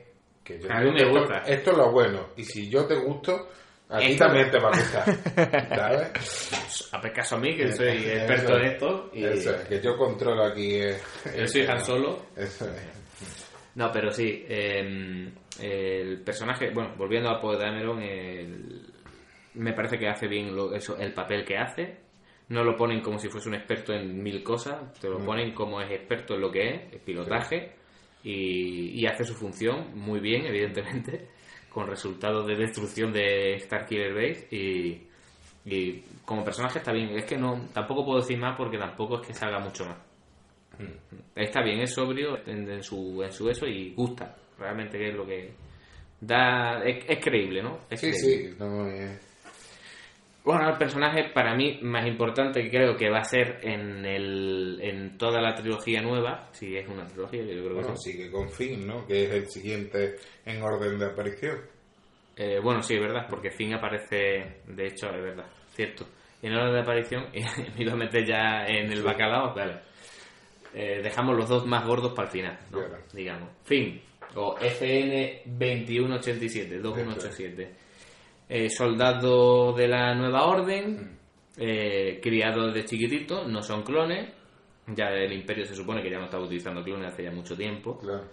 que 0.44 0.58
yo 0.60 0.70
A 0.72 0.80
mí 0.80 0.90
me 0.92 1.02
esto, 1.02 1.18
gusta. 1.20 1.38
esto 1.46 1.70
es 1.72 1.76
lo 1.76 1.90
bueno 1.92 2.26
y 2.36 2.44
si 2.44 2.68
yo 2.70 2.84
te 2.86 2.96
gusto 2.96 3.48
a 3.88 3.98
ti 3.98 4.16
también 4.16 4.50
te 4.50 4.58
va 4.58 4.68
a 4.70 4.76
gustar 4.78 5.04
¿sabes? 5.76 6.88
A 6.92 7.00
caso 7.12 7.36
a 7.36 7.38
mí, 7.38 7.54
que 7.56 7.72
soy 7.72 7.88
experto 7.88 8.56
en 8.58 8.64
esto. 8.64 9.10
Y 9.12 9.24
Eso 9.24 9.54
es, 9.54 9.68
que 9.68 9.80
yo 9.80 9.96
controlo 9.96 10.44
aquí 10.44 10.76
eh, 10.80 10.96
yo 11.38 11.46
soy 11.46 11.66
Han 11.66 11.84
Solo. 11.84 12.26
eso 12.36 12.66
es 12.70 12.82
No, 13.74 13.90
pero 13.92 14.10
sí, 14.10 14.44
eh, 14.48 15.30
el 15.60 16.20
personaje, 16.22 16.70
bueno, 16.72 16.94
volviendo 16.96 17.28
a 17.30 17.40
Poe 17.40 17.56
Dameron, 17.58 18.00
el- 18.02 18.86
me 19.54 19.72
parece 19.74 19.98
que 19.98 20.08
hace 20.08 20.26
bien 20.26 20.54
lo- 20.56 20.74
eso, 20.74 20.96
el 20.98 21.12
papel 21.12 21.44
que 21.44 21.58
hace. 21.58 22.00
No 22.48 22.64
lo 22.64 22.76
ponen 22.76 23.00
como 23.00 23.18
si 23.18 23.28
fuese 23.28 23.48
un 23.48 23.54
experto 23.54 23.92
en 23.92 24.22
mil 24.22 24.42
cosas, 24.42 24.92
te 24.98 25.08
lo 25.08 25.18
Mm. 25.20 25.24
ponen 25.24 25.54
como 25.54 25.80
es 25.80 25.90
experto 25.90 26.34
en 26.34 26.40
lo 26.40 26.50
que 26.50 26.68
es, 26.68 26.92
el 26.94 27.00
pilotaje, 27.00 27.72
y, 28.24 29.00
y 29.00 29.06
hace 29.06 29.24
su 29.24 29.34
función 29.34 29.96
muy 29.98 30.20
bien, 30.20 30.46
evidentemente, 30.46 31.28
con 31.70 31.86
resultados 31.86 32.46
de 32.46 32.56
destrucción 32.56 33.12
de 33.12 33.58
Starkiller 33.60 34.14
Base. 34.14 34.46
Y, 34.50 35.02
y 35.64 36.02
como 36.24 36.44
personaje 36.44 36.78
está 36.78 36.92
bien, 36.92 37.10
es 37.10 37.24
que 37.24 37.36
no 37.36 37.68
tampoco 37.72 38.04
puedo 38.04 38.20
decir 38.20 38.38
más 38.38 38.56
porque 38.56 38.78
tampoco 38.78 39.20
es 39.20 39.26
que 39.28 39.34
salga 39.34 39.58
mucho 39.58 39.84
más. 39.86 39.98
Está 41.36 41.62
bien, 41.62 41.80
es 41.80 41.92
sobrio 41.94 42.38
en, 42.46 42.68
en 42.70 42.82
su, 42.82 43.22
en 43.22 43.32
su 43.32 43.48
eso 43.48 43.66
y 43.66 43.92
gusta. 43.94 44.34
Realmente 44.58 44.98
que 44.98 45.08
es 45.10 45.14
lo 45.14 45.26
que 45.26 45.52
da... 46.20 46.82
Es, 46.84 47.04
es 47.08 47.18
creíble, 47.24 47.62
¿no? 47.62 47.80
Es 47.90 48.00
Sí, 48.00 48.10
creíble. 48.10 48.50
sí, 48.50 48.56
no, 48.58 48.88
Bueno, 50.44 50.68
el 50.68 50.76
personaje 50.76 51.30
para 51.32 51.54
mí 51.54 51.78
más 51.82 52.04
importante 52.06 52.62
que 52.62 52.70
creo 52.70 52.96
que 52.96 53.08
va 53.08 53.20
a 53.20 53.24
ser 53.24 53.60
en, 53.62 54.04
el, 54.04 54.80
en 54.82 55.16
toda 55.16 55.40
la 55.40 55.54
trilogía 55.54 56.02
nueva, 56.02 56.48
si 56.50 56.76
es 56.76 56.88
una 56.88 57.06
trilogía, 57.06 57.42
yo 57.42 57.62
creo 57.62 57.68
que 57.68 57.74
bueno, 57.74 57.96
sí. 57.96 58.12
sigue 58.12 58.30
con 58.30 58.50
Finn, 58.50 58.86
¿no? 58.86 59.06
Que 59.06 59.24
es 59.24 59.30
el 59.30 59.46
siguiente 59.48 60.16
en 60.44 60.60
orden 60.60 60.98
de 60.98 61.06
aparición. 61.06 61.60
Eh, 62.34 62.58
bueno, 62.60 62.82
sí, 62.82 62.94
es 62.94 63.00
verdad, 63.00 63.26
porque 63.30 63.52
Finn 63.52 63.74
aparece, 63.74 64.62
de 64.66 64.86
hecho, 64.86 65.10
es 65.10 65.22
verdad, 65.22 65.46
cierto. 65.70 66.06
En 66.42 66.52
hora 66.54 66.72
de 66.72 66.80
aparición, 66.80 67.26
y 67.32 67.40
me 67.40 67.84
iba 67.84 67.92
a 67.92 67.96
meter 67.96 68.26
ya 68.26 68.64
en 68.66 68.90
el 68.90 69.02
bacalao, 69.02 69.54
vale. 69.54 69.80
Eh, 70.74 71.00
dejamos 71.02 71.36
los 71.36 71.48
dos 71.48 71.66
más 71.66 71.86
gordos 71.86 72.14
para 72.14 72.26
el 72.26 72.32
final, 72.32 72.58
¿no? 72.70 72.78
Claro. 72.78 73.04
digamos. 73.12 73.48
Finn, 73.62 74.00
o 74.34 74.56
FN 74.58 75.42
2187, 75.44 76.78
2187. 76.78 77.81
Eh, 78.54 78.68
soldado 78.68 79.72
de 79.72 79.88
la 79.88 80.14
nueva 80.14 80.44
orden, 80.44 81.18
eh, 81.56 82.20
criado 82.22 82.66
desde 82.66 82.84
chiquitito, 82.84 83.48
no 83.48 83.62
son 83.62 83.82
clones. 83.82 84.28
Ya 84.88 85.06
el 85.08 85.32
imperio 85.32 85.64
se 85.64 85.74
supone 85.74 86.02
que 86.02 86.10
ya 86.10 86.18
no 86.18 86.26
estaba 86.26 86.44
utilizando 86.44 86.84
clones 86.84 87.14
hace 87.14 87.22
ya 87.24 87.30
mucho 87.30 87.56
tiempo. 87.56 87.96
Claro. 87.96 88.28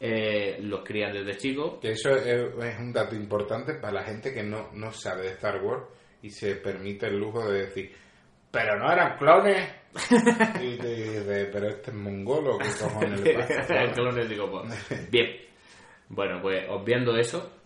Eh, 0.00 0.56
los 0.62 0.82
crían 0.82 1.12
desde 1.12 1.36
chicos. 1.36 1.80
Que 1.82 1.90
eso 1.90 2.08
es, 2.12 2.24
es 2.26 2.78
un 2.78 2.94
dato 2.94 3.14
importante 3.14 3.74
para 3.74 3.92
la 3.92 4.04
gente 4.04 4.32
que 4.32 4.42
no, 4.42 4.70
no 4.72 4.90
sabe 4.90 5.24
de 5.24 5.32
Star 5.32 5.62
Wars 5.62 5.84
y 6.22 6.30
se 6.30 6.54
permite 6.54 7.08
el 7.08 7.18
lujo 7.18 7.46
de 7.46 7.66
decir, 7.66 7.92
pero 8.50 8.78
no 8.78 8.90
eran 8.90 9.18
clones. 9.18 9.70
y 10.62 10.76
dice, 10.78 11.50
pero 11.52 11.68
este 11.68 11.90
es 11.90 11.96
mongolo, 11.96 12.56
¿qué 12.56 12.68
cojones 12.82 13.20
le 13.20 13.34
pasa? 13.38 13.92
clones 13.92 14.30
digo, 14.30 14.50
pues, 14.50 15.10
bien. 15.10 15.26
Bueno, 16.08 16.40
pues 16.40 16.64
obviando 16.70 17.14
eso, 17.18 17.57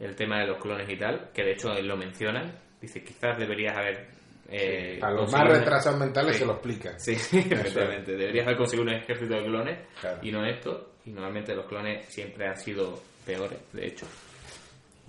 el 0.00 0.14
tema 0.14 0.40
de 0.40 0.46
los 0.46 0.58
clones 0.58 0.88
y 0.88 0.96
tal, 0.96 1.30
que 1.34 1.42
de 1.42 1.52
hecho 1.52 1.72
lo 1.82 1.96
mencionan, 1.96 2.52
dice, 2.80 3.02
quizás 3.02 3.38
deberías 3.38 3.76
haber... 3.76 4.06
eh, 4.50 4.98
a 5.02 5.10
los 5.10 5.30
más 5.32 5.46
retrasados 5.48 5.98
mentales 5.98 6.34
Sí. 6.34 6.40
se 6.40 6.46
lo 6.46 6.52
explica. 6.52 6.98
Sí, 6.98 7.14
sí, 7.16 7.38
efectivamente. 7.38 8.12
Deberías 8.16 8.46
haber 8.46 8.58
conseguido 8.58 8.88
un 8.90 8.94
ejército 8.94 9.34
de 9.34 9.44
clones 9.44 9.78
Claro. 10.00 10.18
y 10.22 10.30
no 10.32 10.44
esto. 10.46 10.92
Y 11.04 11.10
normalmente 11.10 11.54
los 11.54 11.66
clones 11.66 12.04
siempre 12.06 12.46
han 12.46 12.56
sido 12.56 13.00
peores, 13.26 13.58
de 13.72 13.86
hecho. 13.86 14.06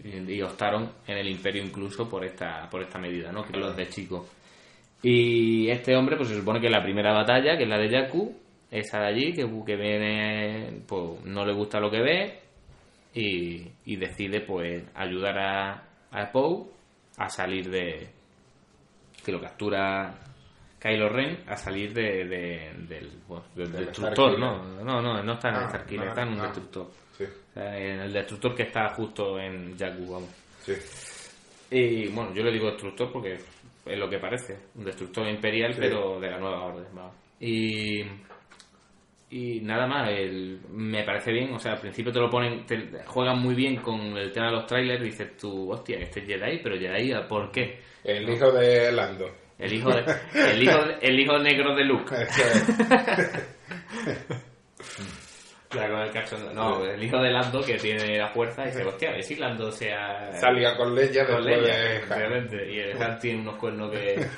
y, 0.04 0.34
y 0.34 0.42
optaron 0.42 0.92
en 1.08 1.18
el 1.18 1.28
imperio 1.30 1.62
incluso 1.64 2.08
por 2.10 2.24
esta 2.26 2.70
por 2.70 2.82
esta 2.82 2.98
medida, 3.00 3.32
¿no? 3.32 3.44
Que 3.44 3.58
los 3.58 3.76
de 3.76 3.88
chico. 3.90 4.28
Y 5.02 5.70
este 5.70 5.96
hombre, 5.96 6.18
pues 6.18 6.30
se 6.30 6.36
supone 6.36 6.60
que 6.60 6.70
la 6.70 6.84
primera 6.84 7.14
batalla, 7.14 7.58
que 7.58 7.64
es 7.64 7.70
la 7.70 7.78
de 7.78 7.90
Yaku, 7.90 8.36
esa 8.72 9.00
de 9.02 9.08
allí, 9.08 9.34
que, 9.34 9.46
que 9.66 9.76
viene, 9.76 10.82
pues 10.88 11.24
no 11.26 11.46
le 11.46 11.54
gusta 11.54 11.80
lo 11.80 11.90
que 11.90 12.02
ve 12.02 12.40
y, 13.14 13.68
y 13.86 13.96
decide, 13.96 14.42
pues, 14.42 14.84
ayudar 14.96 15.38
a, 15.40 15.84
a 16.12 16.32
Poe 16.32 16.66
a 17.18 17.30
salir 17.30 17.70
de. 17.70 18.10
que 19.26 19.32
lo 19.32 19.42
captura 19.42 20.16
Kylo 20.80 21.10
Ren 21.10 21.44
a 21.48 21.58
salir 21.58 21.94
de, 21.94 22.26
de- 22.26 22.74
del, 22.88 23.12
bueno, 23.28 23.44
del 23.56 23.72
Del 23.72 23.86
destructor. 23.88 24.40
¿no? 24.40 24.64
No, 24.84 25.02
no, 25.02 25.22
no 25.24 25.34
está 25.34 25.50
en 25.50 25.56
el 25.56 25.64
Ah, 25.64 25.70
Starkiller, 25.70 26.04
no, 26.06 26.10
está 26.10 26.22
en 26.22 26.30
un 26.30 26.38
no. 26.38 26.44
destructor. 26.44 26.92
Sí, 27.18 27.24
O 27.26 27.54
sea, 27.54 27.78
en 27.78 28.00
el 28.00 28.14
destructor 28.14 28.56
que 28.56 28.64
está 28.64 28.90
justo 28.94 29.38
en 29.40 29.78
Jakku, 29.78 30.12
vamos. 30.14 30.30
sí. 30.64 30.74
Y 31.72 32.08
bueno, 32.08 32.34
yo 32.34 32.42
le 32.44 32.52
digo 32.52 32.68
destructor 32.72 33.12
porque 33.12 33.38
es 33.86 33.98
lo 34.00 34.10
que 34.10 34.18
parece, 34.20 34.58
un 34.76 34.86
destructor 34.86 35.28
imperial, 35.28 35.74
Sí. 35.74 35.80
pero 35.82 36.20
de 36.20 36.30
la 36.32 36.40
nueva 36.40 36.64
orden. 36.66 36.86
vamos. 36.94 37.14
Y, 37.42 38.02
y 39.32 39.62
nada 39.62 39.86
más, 39.88 40.10
el- 40.10 40.60
me 40.72 41.04
parece 41.04 41.32
bien, 41.32 41.54
o 41.54 41.60
sea, 41.60 41.74
al 41.74 41.80
principio 41.80 42.12
te 42.12 42.20
lo 42.20 42.30
ponen, 42.30 42.66
te 42.66 42.90
juegan 43.06 43.40
muy 43.40 43.54
bien 43.56 43.78
con 43.78 44.00
el 44.18 44.32
tema 44.32 44.48
de 44.48 44.54
los 44.54 44.66
trailers, 44.66 45.04
dices 45.04 45.38
tú, 45.38 45.72
hostia, 45.72 46.00
este 46.00 46.22
es 46.22 46.26
Jedi, 46.28 46.60
pero 46.64 46.78
Jedi, 46.78 47.14
¿por 47.28 47.52
qué? 47.52 47.80
El 48.04 48.30
hijo 48.30 48.52
de 48.52 48.92
Lando. 48.92 49.30
El 49.60 49.74
hijo, 49.74 49.90
de- 49.92 50.06
el 50.54 50.64
hijo, 50.64 50.80
el 51.02 51.20
hijo 51.20 51.38
negro 51.40 51.76
de 51.76 51.84
Luke. 51.84 52.16
Claro, 55.70 56.12
con 56.30 56.48
el. 56.48 56.56
No, 56.56 56.86
el 56.86 57.04
hijo 57.04 57.18
de 57.22 57.30
Lando 57.32 57.62
que 57.62 57.76
tiene 57.78 58.18
la 58.18 58.30
fuerza 58.30 58.64
y 58.64 58.68
dice, 58.68 58.84
hostia, 58.86 59.10
a 59.10 59.14
ver 59.14 59.24
si 59.24 59.36
Lando 59.36 59.72
sea... 59.72 60.32
Salía 60.34 60.76
con 60.76 60.96
Leia 60.96 61.28
con 61.28 61.44
Leia, 61.44 61.96
efectivamente. 61.98 62.72
Y 62.72 62.80
el 62.80 63.02
Han 63.04 63.20
tiene 63.20 63.42
unos 63.42 63.56
cuernos 63.58 63.92
que... 63.92 64.26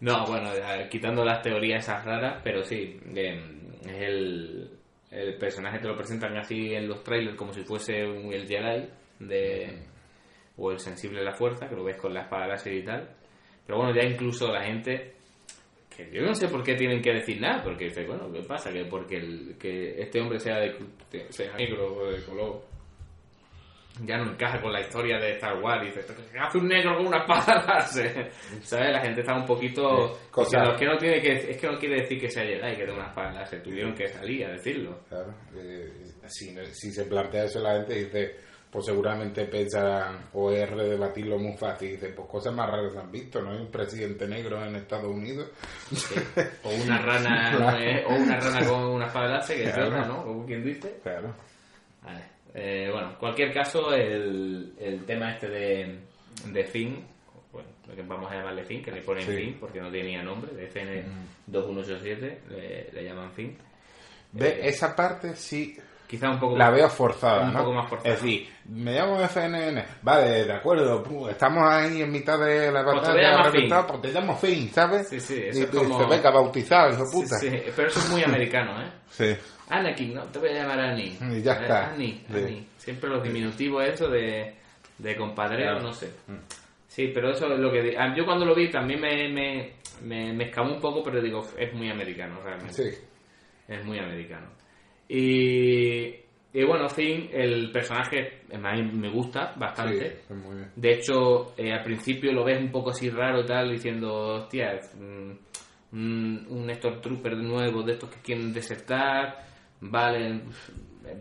No, 0.00 0.24
bueno, 0.26 0.50
quitando 0.88 1.24
las 1.24 1.42
teorías 1.42 1.82
esas 1.82 2.04
raras, 2.04 2.40
pero 2.44 2.62
sí, 2.62 3.00
eh, 3.16 3.57
es 3.82 4.02
el, 4.02 4.70
el 5.10 5.36
personaje 5.36 5.78
te 5.78 5.88
lo 5.88 5.96
presentan 5.96 6.36
así 6.36 6.74
en 6.74 6.88
los 6.88 7.02
trailers 7.02 7.36
como 7.36 7.52
si 7.52 7.62
fuese 7.62 8.04
un, 8.04 8.32
el 8.32 8.46
Jedi 8.46 8.88
de, 9.20 9.78
o 10.56 10.70
el 10.70 10.78
sensible 10.78 11.20
de 11.20 11.24
la 11.24 11.34
fuerza, 11.34 11.68
que 11.68 11.76
lo 11.76 11.84
ves 11.84 11.96
con 11.96 12.12
la 12.12 12.22
espada 12.22 12.48
láser 12.48 12.74
y 12.74 12.84
tal. 12.84 13.08
Pero 13.66 13.78
bueno, 13.78 13.94
ya 13.94 14.06
incluso 14.06 14.52
la 14.52 14.64
gente, 14.64 15.14
que 15.94 16.10
yo 16.12 16.22
no 16.22 16.34
sé 16.34 16.48
por 16.48 16.62
qué 16.62 16.74
tienen 16.74 17.02
que 17.02 17.12
decir 17.12 17.40
nada, 17.40 17.62
porque 17.62 17.84
dice, 17.84 18.06
bueno, 18.06 18.30
¿qué 18.32 18.42
pasa? 18.42 18.72
Que 18.72 18.84
porque 18.84 19.16
el, 19.16 19.56
que 19.58 20.00
este 20.00 20.20
hombre 20.20 20.38
sea, 20.38 20.58
de, 20.58 20.74
sea 21.30 21.54
negro 21.56 21.94
o 21.94 22.10
de 22.10 22.22
color 22.24 22.62
ya 24.04 24.16
no 24.18 24.30
encaja 24.32 24.60
con 24.60 24.72
la 24.72 24.80
historia 24.80 25.18
de 25.18 25.32
Star 25.32 25.56
Wars. 25.62 25.82
Dice, 25.82 26.04
"¿Qué 26.32 26.38
hace 26.38 26.58
un 26.58 26.68
negro 26.68 26.96
con 26.96 27.06
una 27.06 27.18
espada 27.18 27.64
láser?". 27.66 28.30
¿Sabes? 28.62 28.92
La 28.92 29.00
gente 29.00 29.20
está 29.20 29.34
un 29.34 29.46
poquito. 29.46 30.08
Sí, 30.14 30.20
cosa- 30.30 30.62
es, 30.72 30.78
que 30.78 30.86
no 30.86 30.96
tiene 30.98 31.20
que, 31.20 31.32
es 31.50 31.56
que 31.56 31.66
no 31.66 31.78
quiere 31.78 32.00
decir 32.02 32.20
que 32.20 32.30
sea 32.30 32.44
Jedi 32.44 32.76
que 32.76 32.84
tenga 32.84 32.94
una 32.98 33.08
espada 33.08 33.32
láser. 33.32 33.62
Tuvieron 33.62 33.94
que 33.94 34.08
salir 34.08 34.44
a 34.46 34.50
decirlo. 34.52 34.98
Claro, 35.08 35.34
eh, 35.56 35.90
si, 36.26 36.54
si 36.72 36.90
se 36.92 37.04
plantea 37.04 37.44
eso 37.44 37.60
la 37.60 37.74
gente 37.76 37.94
dice, 37.94 38.36
pues 38.70 38.84
seguramente 38.84 39.46
pensarán 39.46 40.28
o 40.34 40.52
es 40.52 40.68
redebatirlo 40.70 41.38
muy 41.38 41.56
fácil. 41.56 41.92
Dice, 41.92 42.08
pues 42.10 42.28
cosas 42.28 42.52
más 42.54 42.68
raras 42.70 42.94
han 42.96 43.10
visto, 43.10 43.40
¿no? 43.40 43.52
Hay 43.52 43.58
un 43.60 43.70
presidente 43.70 44.28
negro 44.28 44.62
en 44.64 44.76
Estados 44.76 45.06
Unidos. 45.10 45.50
O 46.64 46.70
una 46.70 46.98
rana 46.98 47.78
eh, 47.80 48.04
o 48.06 48.14
una 48.14 48.38
rana 48.38 48.66
con 48.68 48.84
una 48.90 49.06
espada 49.06 49.28
láser, 49.28 49.56
que 49.56 49.64
es 49.64 49.72
Claro. 49.74 49.88
otra, 49.88 50.04
¿no? 50.06 50.22
Como 50.24 50.44
quien 50.46 50.62
dice. 50.64 50.98
Claro. 51.02 51.34
Vale. 52.02 52.24
Eh, 52.54 52.88
bueno, 52.92 53.10
en 53.10 53.16
cualquier 53.16 53.52
caso, 53.52 53.92
el, 53.94 54.72
el 54.80 55.04
tema 55.04 55.32
este 55.32 55.48
de, 55.48 55.98
de 56.46 56.64
Finn, 56.64 57.04
bueno, 57.52 57.68
lo 57.86 57.94
que 57.94 58.02
vamos 58.02 58.30
a 58.30 58.36
llamarle 58.36 58.64
Finn, 58.64 58.82
que 58.82 58.90
le 58.92 59.02
ponen 59.02 59.24
Sí. 59.24 59.36
Finn 59.36 59.56
porque 59.60 59.80
no 59.80 59.90
tenía 59.90 60.22
nombre, 60.22 60.52
de 60.54 60.64
FN 60.66 61.04
2187 61.46 62.40
le, 62.50 62.90
le 62.92 63.04
llaman 63.04 63.32
Finn. 63.32 63.56
Ve, 64.32 64.48
Eh, 64.48 64.60
esa 64.68 64.94
parte 64.94 65.34
sí 65.36 65.76
Quizá 66.08 66.30
un 66.30 66.40
poco 66.40 66.56
la 66.56 66.66
más- 66.70 66.74
veo 66.74 66.88
forzada, 66.88 67.42
un 67.42 67.52
¿no? 67.52 67.58
poco 67.60 67.72
más 67.74 67.88
forzada. 67.90 68.14
Es 68.14 68.22
decir, 68.22 68.48
me 68.70 68.92
llamo 68.94 69.20
FNN, 69.20 69.84
vale, 70.02 70.44
de 70.46 70.52
acuerdo, 70.54 71.02
pu, 71.02 71.28
estamos 71.28 71.62
ahí 71.70 72.00
en 72.00 72.10
mitad 72.10 72.38
de 72.38 72.72
la 72.72 72.82
Pues 72.82 73.02
te 73.02 73.08
batalla, 73.08 73.50
Finn. 73.50 73.68
pues 73.86 74.00
te 74.02 74.12
llamo 74.12 74.36
Finn, 74.36 74.70
¿sabes? 74.70 75.08
Sí, 75.08 75.20
sí, 75.20 75.34
y 75.34 75.48
eso 75.48 75.60
es 75.64 75.70
tú 75.70 75.76
como- 75.78 75.88
dices, 75.98 76.08
venga, 76.08 76.30
bautizado, 76.30 76.90
hijo 76.94 77.02
de 77.04 77.06
Sí, 77.10 77.12
puta. 77.16 77.36
sí, 77.38 77.50
pero 77.76 77.88
eso 77.88 77.98
es 78.00 78.08
muy 78.10 78.22
americano, 78.24 78.80
¿eh? 78.82 78.90
Sí. 79.10 79.36
Anakin, 79.68 80.14
no, 80.14 80.22
te 80.24 80.38
voy 80.38 80.48
a 80.48 80.52
llamar 80.54 80.80
Annie. 80.80 81.18
Y 81.30 81.42
ya 81.42 81.52
está. 81.52 81.90
Annie, 81.90 82.24
Sí. 82.26 82.34
Annie. 82.38 82.66
Siempre 82.78 83.10
los 83.10 83.22
diminutivos 83.22 83.84
eso 83.84 84.08
de, 84.08 84.54
de 84.96 85.16
compadreo, 85.16 85.72
Claro. 85.72 85.82
no 85.82 85.92
sé. 85.92 86.10
Sí, 86.88 87.10
pero 87.14 87.30
eso 87.32 87.52
es 87.52 87.58
lo 87.60 87.70
que... 87.70 87.82
di- 87.82 87.96
ah, 87.96 88.14
Yo 88.16 88.24
cuando 88.24 88.46
lo 88.46 88.54
vi 88.54 88.70
también 88.70 88.98
me, 88.98 89.28
me, 89.28 89.72
me, 90.02 90.32
me 90.32 90.44
escamó 90.44 90.72
un 90.74 90.80
poco, 90.80 91.02
pero 91.04 91.20
digo, 91.20 91.46
es 91.58 91.72
muy 91.74 91.90
americano 91.90 92.40
realmente. 92.42 92.72
Sí. 92.72 92.98
Es 93.68 93.84
muy 93.84 93.98
americano. 93.98 94.46
Y, 95.08 96.14
y 96.52 96.64
bueno, 96.64 96.88
Finn, 96.88 97.28
el 97.32 97.70
personaje 97.72 98.42
a 98.52 98.58
mí 98.74 98.82
me 98.92 99.10
gusta 99.10 99.54
bastante. 99.56 100.18
Sí, 100.28 100.34
muy 100.34 100.56
bien. 100.56 100.70
De 100.76 100.92
hecho, 100.94 101.54
eh, 101.56 101.72
al 101.72 101.82
principio 101.82 102.32
lo 102.32 102.44
ves 102.44 102.60
un 102.60 102.70
poco 102.70 102.90
así 102.90 103.08
raro 103.10 103.40
y 103.40 103.46
tal, 103.46 103.70
diciendo, 103.70 104.12
hostia, 104.36 104.72
es, 104.74 104.94
mm, 104.94 105.30
un, 105.92 106.46
un 106.50 106.74
Stormtrooper 106.74 107.36
nuevo 107.38 107.82
de 107.82 107.92
estos 107.92 108.10
que 108.10 108.20
quieren 108.20 108.52
desertar, 108.52 109.46
vale, 109.80 110.42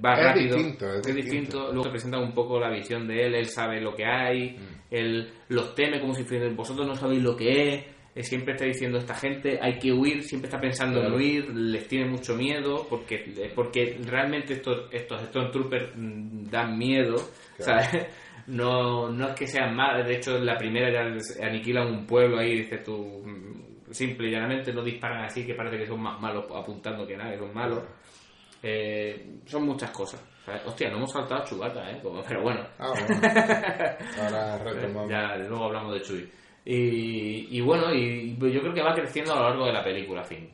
va 0.03 0.13
Es 0.15 0.23
rápido. 0.25 0.55
distinto, 0.57 0.85
es 0.93 1.01
distinto. 1.05 1.21
distinto. 1.21 1.59
Luego 1.67 1.83
te 1.83 1.89
presenta 1.91 2.19
un 2.19 2.33
poco 2.33 2.59
la 2.59 2.69
visión 2.69 3.07
de 3.07 3.25
él, 3.25 3.35
él 3.35 3.45
sabe 3.45 3.79
lo 3.79 3.93
que 3.95 4.05
hay, 4.05 4.51
Mm. 4.57 4.81
él 4.91 5.29
los 5.49 5.73
teme 5.75 6.01
como 6.01 6.13
si 6.13 6.23
vosotros 6.55 6.85
no 6.85 6.95
sabéis 6.95 7.21
lo 7.23 7.35
que 7.38 7.73
es. 7.73 7.85
Él 8.18 8.24
siempre 8.24 8.53
está 8.53 8.65
diciendo 8.65 8.97
esta 8.97 9.13
gente 9.15 9.59
hay 9.61 9.78
que 9.80 9.93
huir, 9.93 10.24
siempre 10.24 10.47
está 10.49 10.59
pensando 10.59 11.03
en 11.03 11.13
huir, 11.13 11.49
les 11.55 11.88
tiene 11.88 12.09
mucho 12.09 12.36
miedo 12.36 12.86
porque 12.89 13.51
porque 13.55 13.97
realmente 14.05 14.53
estos 14.55 14.89
estos 14.91 15.22
Stormtroopers 15.28 15.91
mm, 15.95 16.49
dan 16.49 16.78
miedo, 16.78 17.15
Claro. 17.57 17.82
¿sabes? 17.84 18.07
No, 18.47 19.09
no 19.09 19.28
es 19.28 19.36
que 19.36 19.45
sean 19.45 19.76
malos, 19.76 20.07
de 20.07 20.15
hecho 20.15 20.39
la 20.39 20.57
primera 20.57 20.89
ya 20.89 21.45
aniquilan 21.45 21.88
un 21.88 22.05
pueblo 22.07 22.39
ahí, 22.39 22.59
dices 22.59 22.82
tú, 22.82 23.22
mm, 23.26 23.91
simple 23.91 24.30
y 24.30 24.32
llanamente 24.32 24.72
no 24.72 24.82
disparan 24.84 25.26
así, 25.26 25.45
que 25.45 25.53
parece 25.53 25.78
que 25.78 25.86
son 25.86 26.01
más 26.01 26.18
malos 26.22 26.45
apuntando 26.55 27.05
que 27.05 27.18
nada, 27.18 27.32
que 27.32 27.39
son 27.39 27.53
malos. 27.53 27.84
Eh, 28.63 29.39
son 29.45 29.65
muchas 29.65 29.91
cosas. 29.91 30.24
Hostia, 30.65 30.89
no 30.89 30.95
hemos 30.97 31.11
saltado 31.11 31.43
Chewbacca, 31.43 31.91
¿eh? 31.91 31.99
Como- 32.01 32.24
pero 32.24 32.41
bueno, 32.41 32.61
Ah, 32.80 32.91
bueno. 32.91 33.22
Ahora 34.22 34.57
retomamos. 34.63 35.09
ya 35.09 35.36
luego 35.36 35.65
hablamos 35.65 35.93
de 35.95 36.01
Chewie. 36.01 36.28
Y, 36.70 37.47
y 37.57 37.61
bueno, 37.61 37.93
y, 37.93 38.36
yo 38.38 38.59
creo 38.59 38.74
que 38.74 38.82
va 38.82 38.93
creciendo 38.93 39.32
a 39.34 39.38
lo 39.38 39.43
largo 39.49 39.65
de 39.68 39.72
la 39.74 39.84
película, 39.84 40.22
fin. 40.26 40.49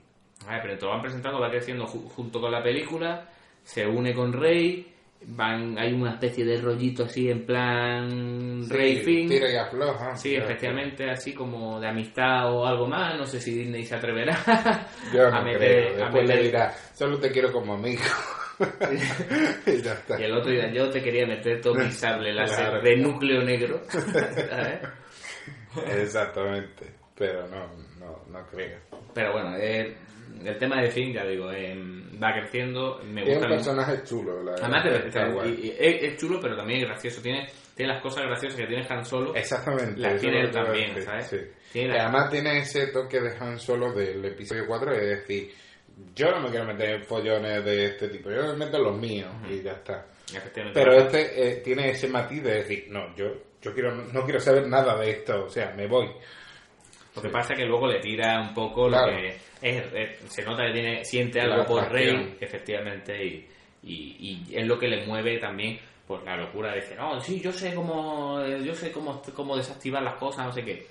Vale, 0.45 0.59
pero 0.61 0.77
te 0.77 0.85
lo 0.85 0.91
van 0.91 1.01
presentando, 1.01 1.39
va 1.39 1.49
creciendo 1.49 1.85
ju- 1.87 2.07
junto 2.09 2.39
con 2.39 2.51
la 2.51 2.61
película, 2.61 3.27
se 3.63 3.87
une 3.87 4.13
con 4.13 4.31
Rey, 4.31 4.85
van, 5.25 5.75
hay 5.79 5.91
una 5.93 6.11
especie 6.11 6.45
de 6.45 6.61
rollito 6.61 7.05
así 7.05 7.31
en 7.31 7.45
plan 7.47 8.69
Rey 8.69 8.97
Finn. 8.97 9.27
Tira 9.27 9.51
y 9.51 9.55
afloja. 9.55 10.15
Sí, 10.15 10.35
efectivamente, 10.35 11.09
así 11.09 11.33
como 11.33 11.79
de 11.79 11.87
amistad 11.87 12.53
o 12.53 12.63
algo 12.67 12.85
más, 12.87 13.17
no 13.17 13.25
sé 13.25 13.39
si 13.39 13.51
Disney 13.51 13.83
se 13.83 13.95
atreverá 13.95 14.37
Yo 15.11 15.29
no 15.31 15.37
a 15.37 15.41
meter, 15.41 15.93
creo. 15.93 16.05
a 16.05 16.09
meter- 16.11 16.27
le 16.37 16.43
dirá, 16.43 16.71
solo 16.93 17.17
te 17.17 17.31
quiero 17.31 17.51
como 17.51 17.73
amigo. 17.73 18.03
y 19.65 19.81
ya 19.81 19.93
está. 19.93 20.19
Y 20.21 20.25
el 20.25 20.33
otro 20.37 20.51
día 20.51 20.71
yo 20.71 20.89
te 20.91 21.01
quería 21.01 21.25
meter 21.25 21.59
todo 21.59 21.73
mi 21.73 21.89
sable 21.89 22.31
láser 22.33 22.67
Claro. 22.69 22.81
de 22.83 22.97
núcleo 22.97 23.41
negro. 23.41 23.81
Exactamente. 25.87 26.85
Pero 27.15 27.47
no, 27.47 27.67
no, 27.99 28.23
no 28.29 28.45
creo. 28.47 28.79
Pero 29.13 29.33
bueno, 29.33 29.55
eh, 29.57 29.95
el 30.43 30.57
tema 30.57 30.81
de 30.81 30.89
Finn, 30.89 31.13
ya 31.13 31.23
digo, 31.25 31.51
eh, 31.51 31.75
va 32.21 32.33
creciendo, 32.33 32.99
me 33.05 33.21
Es 33.21 33.27
un 33.27 33.33
gusta. 33.35 33.47
personaje 33.49 34.03
chulo. 34.03 34.43
La 34.43 34.53
Además, 34.53 34.83
te- 34.83 35.07
está 35.07 35.27
y- 35.45 35.67
y 35.67 35.75
es, 35.79 36.17
chulo, 36.17 36.39
pero 36.41 36.55
también 36.57 36.81
es 36.81 36.87
gracioso. 36.87 37.21
Tiene, 37.21 37.47
tiene 37.75 37.93
las 37.93 38.01
cosas 38.01 38.23
graciosas 38.25 38.59
que 38.59 38.65
tiene 38.67 38.85
Han 38.89 39.05
Solo. 39.05 39.35
Exactamente. 39.35 39.99
las 40.01 40.19
tiene 40.19 40.41
él 40.41 40.51
también, 40.51 41.01
¿sabes? 41.03 41.27
sí. 41.27 41.37
Tiene 41.71 41.99
además 41.99 42.29
tiene 42.29 42.57
ese 42.59 42.87
toque 42.87 43.19
de 43.19 43.35
Han 43.39 43.59
Solo 43.59 43.93
del 43.93 44.23
episodio 44.25 44.65
4, 44.67 44.91
es 44.93 45.07
decir, 45.19 45.51
yo 46.15 46.31
no 46.31 46.41
me 46.41 46.49
quiero 46.49 46.65
meter 46.65 46.89
en 46.95 47.03
follones 47.03 47.63
de 47.63 47.85
este 47.85 48.09
tipo, 48.09 48.31
yo 48.31 48.41
me 48.53 48.65
meto 48.65 48.77
en 48.77 48.83
los 48.83 48.97
míos 48.99 49.31
y 49.49 49.61
ya 49.61 49.73
está. 49.73 50.05
Pero 50.73 50.93
este 50.93 51.47
eh, 51.47 51.55
tiene 51.57 51.91
ese 51.91 52.07
matiz 52.07 52.41
de 52.43 52.53
decir, 52.55 52.85
no, 52.89 53.15
yo, 53.15 53.25
yo 53.63 53.73
quiero, 53.73 53.95
no 53.95 54.23
quiero 54.23 54.39
saber 54.39 54.67
nada 54.67 54.97
de 54.99 55.09
esto, 55.11 55.45
o 55.45 55.49
sea, 55.49 55.73
me 55.75 55.87
voy. 55.87 56.09
Lo 57.15 57.21
que 57.21 57.29
pasa 57.29 57.53
es 57.53 57.59
que 57.59 57.65
luego 57.65 57.87
le 57.87 57.99
tira 57.99 58.41
un 58.41 58.53
poco 58.53 58.87
Claro. 58.87 59.11
lo 59.11 59.17
que 59.17 59.27
es, 59.61 59.93
es- 59.93 60.19
se 60.33 60.43
nota 60.43 60.65
que 60.65 60.73
tiene, 60.73 61.05
siente 61.05 61.39
La 61.39 61.55
algo 61.55 61.65
por 61.67 61.83
atracción. 61.83 62.15
Rey, 62.17 62.37
efectivamente, 62.41 63.23
y, 63.25 63.47
y, 63.83 64.43
y 64.51 64.55
es 64.57 64.65
lo 64.67 64.77
que 64.79 64.87
le 64.87 65.05
mueve 65.05 65.37
también 65.39 65.79
pues 66.07 66.21
la 66.25 66.35
locura 66.35 66.69
de 66.71 66.81
decir, 66.81 66.97
no, 66.97 67.19
sí, 67.21 67.39
yo 67.39 67.51
sé 67.51 67.73
cómo, 67.73 68.45
yo 68.45 68.73
sé 68.75 68.91
cómo, 68.91 69.21
cómo 69.33 69.55
desactivar 69.55 70.03
las 70.03 70.15
cosas, 70.15 70.45
no 70.47 70.51
sé 70.51 70.63
qué. 70.65 70.85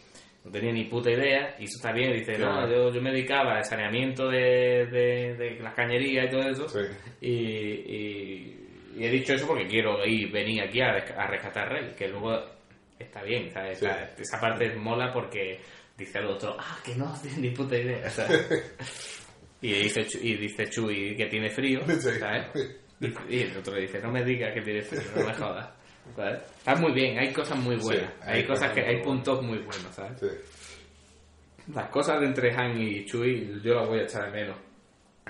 No 0.44 0.50
tenía 0.50 0.72
ni 0.72 0.84
puta 0.84 1.10
idea, 1.10 1.54
y 1.58 1.64
eso 1.64 1.76
está 1.76 1.92
bien, 1.92 2.12
dice, 2.14 2.36
no, 2.38 2.66
yo, 2.68 2.90
yo 2.92 3.00
me 3.02 3.12
dedicaba 3.12 3.56
al 3.58 3.64
saneamiento 3.64 4.28
de, 4.28 4.86
de, 4.86 5.34
de 5.36 5.60
las 5.60 5.74
cañerías 5.74 6.26
y 6.26 6.30
todo 6.30 6.42
eso, 6.48 6.68
Sí. 6.68 6.80
y, 7.20 7.30
y, 7.30 8.68
y 8.96 9.04
he 9.04 9.10
dicho 9.10 9.34
eso 9.34 9.46
porque 9.46 9.66
quiero 9.68 10.04
ir, 10.04 10.30
venir 10.32 10.62
aquí 10.62 10.80
a, 10.80 10.90
a 10.92 11.26
rescatar 11.26 11.64
a 11.64 11.68
Rey, 11.68 11.92
que 11.96 12.08
luego 12.08 12.40
está 13.02 13.22
bien, 13.22 13.50
¿sabes? 13.52 13.78
Sí. 13.78 13.86
Esa, 13.86 14.04
esa 14.18 14.40
parte 14.40 14.74
mola 14.74 15.12
porque 15.12 15.60
dice 15.96 16.18
el 16.18 16.26
otro, 16.26 16.56
ah, 16.58 16.78
que 16.84 16.94
no 16.94 17.12
tienes 17.22 17.38
ni 17.38 17.50
puta 17.50 17.76
idea, 17.76 18.08
¿sabes? 18.10 18.74
y, 19.60 19.72
dice, 19.72 20.06
y 20.20 20.36
dice 20.36 20.68
Chuy 20.68 21.16
que 21.16 21.26
tiene 21.26 21.50
frío. 21.50 21.80
¿sabes? 21.86 22.46
Y, 23.28 23.40
el 23.40 23.56
otro 23.56 23.74
le 23.74 23.82
dice, 23.82 24.00
no 24.00 24.10
me 24.10 24.24
digas 24.24 24.52
que 24.54 24.60
tiene 24.60 24.82
frío, 24.82 25.02
no 25.16 25.26
me 25.26 25.34
jodas. 25.34 25.70
¿sabes? 26.16 26.42
Está 26.58 26.76
muy 26.76 26.92
bien, 26.92 27.18
hay 27.18 27.32
cosas 27.32 27.58
muy 27.58 27.76
buenas, 27.76 28.12
Sí, 28.12 28.20
hay, 28.22 28.40
hay 28.40 28.46
cosas 28.46 28.72
que, 28.72 28.80
hay 28.80 29.02
puntos 29.02 29.42
muy 29.42 29.58
buenos, 29.58 29.94
¿sabes? 29.94 30.20
Sí. 30.20 31.72
Las 31.72 31.88
cosas 31.90 32.20
de 32.20 32.26
entre 32.26 32.52
Han 32.54 32.80
y 32.80 33.04
Chuy 33.04 33.60
yo 33.62 33.74
las 33.74 33.88
voy 33.88 34.00
a 34.00 34.02
echar 34.02 34.30
de 34.30 34.40
menos. 34.40 34.56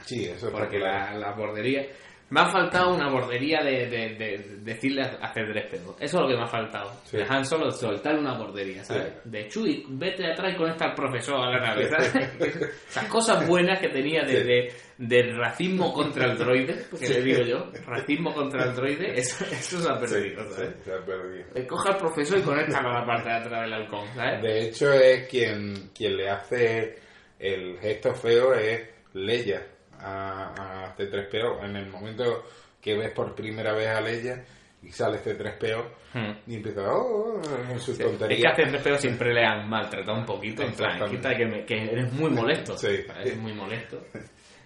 Sí, 0.05 0.25
eso 0.25 0.51
Porque 0.51 0.79
la, 0.79 1.15
la 1.15 1.33
bordería... 1.33 1.87
Me 2.33 2.41
ha 2.41 2.47
faltado 2.47 2.95
una 2.95 3.11
bordería 3.11 3.61
de, 3.63 3.87
de, 3.87 4.09
de- 4.17 4.39
de 4.39 4.57
decirle 4.63 5.03
a 5.03 5.19
a 5.27 5.35
C3PO. 5.35 5.97
Eso 6.01 6.17
es 6.17 6.23
lo 6.23 6.29
que 6.29 6.35
me 6.37 6.43
ha 6.43 6.47
faltado. 6.47 6.91
Sí. 7.05 7.19
De 7.19 7.25
Han 7.29 7.45
Solo 7.45 7.71
soltarle 7.71 8.21
una 8.21 8.39
bordería, 8.39 8.83
¿sabes? 8.85 9.13
De 9.25 9.49
Chuy, 9.49 9.85
vete 9.89 10.27
atrás 10.27 10.55
y 10.55 10.57
conecta 10.57 10.87
al 10.87 10.95
profesor 10.95 11.37
a 11.45 11.51
la 11.51 11.61
nave, 11.61 11.89
¿sabes? 11.91 12.15
Esas 12.89 13.05
cosas 13.09 13.47
buenas 13.47 13.79
que 13.81 13.89
tenía 13.89 14.23
de, 14.23 14.73
de, 14.99 15.33
racismo 15.35 15.93
contra 15.93 16.31
el 16.33 16.39
droide, 16.39 16.85
que 16.99 17.09
le 17.09 17.23
digo 17.23 17.43
yo, 17.43 17.71
racismo 17.87 18.33
contra 18.33 18.65
el 18.65 18.75
droide, 18.77 19.13
eso, 19.19 19.45
eso 19.45 19.81
se 19.81 19.89
ha 19.91 19.99
perdido, 19.99 20.43
Sí, 20.45 20.55
¿sabes? 20.55 20.71
sí, 20.77 20.83
se 20.85 20.93
ha 20.95 21.05
perdido. 21.05 21.45
Eh, 21.55 21.67
Coge 21.67 21.89
al 21.91 21.97
profesor 21.99 22.39
y 22.39 22.43
conéctalo 22.43 22.89
a 22.91 23.01
la 23.01 23.07
parte 23.07 23.29
de 23.29 23.35
atrás 23.35 23.61
del 23.63 23.73
halcón, 23.75 24.07
¿sabes? 24.15 24.43
De 24.43 24.61
hecho, 24.69 24.93
es 24.93 25.29
quien, 25.29 25.91
quien 25.95 26.17
le 26.17 26.31
hace 26.31 26.95
el 27.39 27.79
gesto 27.81 28.15
feo 28.15 28.55
es 28.55 28.89
Leia 29.15 29.67
a, 30.03 30.85
a 30.87 30.97
C3PO. 30.97 31.65
En 31.65 31.77
el 31.77 31.87
momento 31.89 32.45
que 32.81 32.97
ves 32.97 33.13
por 33.13 33.35
primera 33.35 33.73
vez 33.73 33.89
a 33.89 34.01
Leia 34.01 34.45
y 34.83 34.91
sale 34.91 35.19
C3PO 35.19 35.85
Hmm. 36.15 36.31
y 36.47 36.57
empieza 36.57 36.83
oh, 36.93 37.41
sus 37.79 37.97
Sí, 37.97 38.03
Es 38.03 38.19
que 38.43 38.47
a 38.47 38.55
C3PO 38.55 38.99
siempre 38.99 39.33
le 39.33 39.47
han 39.47 39.67
maltratado 39.67 40.19
un 40.19 40.27
poquito, 40.27 40.63
en 40.63 40.75
plan, 40.75 41.09
quita 41.09 41.35
que, 41.35 41.47
me- 41.47 41.65
que 41.65 41.85
eres 41.85 42.13
muy 42.13 42.29
molesto. 42.31 42.77
Sí. 42.77 42.89
Eres 43.19 43.39
muy 43.39 43.55
molesto. 43.55 43.99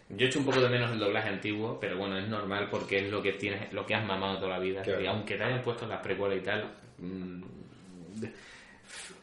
Yo 0.08 0.26
echo 0.26 0.40
un 0.40 0.44
poco 0.44 0.60
de 0.60 0.68
menos 0.68 0.90
el 0.90 0.98
doblaje 0.98 1.28
antiguo, 1.28 1.78
pero 1.80 1.98
bueno, 1.98 2.18
es 2.18 2.28
normal 2.28 2.66
porque 2.68 2.96
es 2.96 3.10
lo 3.12 3.22
que 3.22 3.34
tienes, 3.34 3.72
lo 3.72 3.86
que 3.86 3.94
has 3.94 4.04
mamado 4.04 4.38
toda 4.38 4.50
la 4.54 4.58
vida. 4.58 4.82
Claro. 4.82 5.00
Y 5.00 5.06
aunque 5.06 5.36
te 5.36 5.44
hayan 5.44 5.62
puesto 5.62 5.86
las 5.86 6.00
precuelas 6.02 6.38
y 6.38 6.42
tal, 6.42 6.74
mm, 6.98 7.42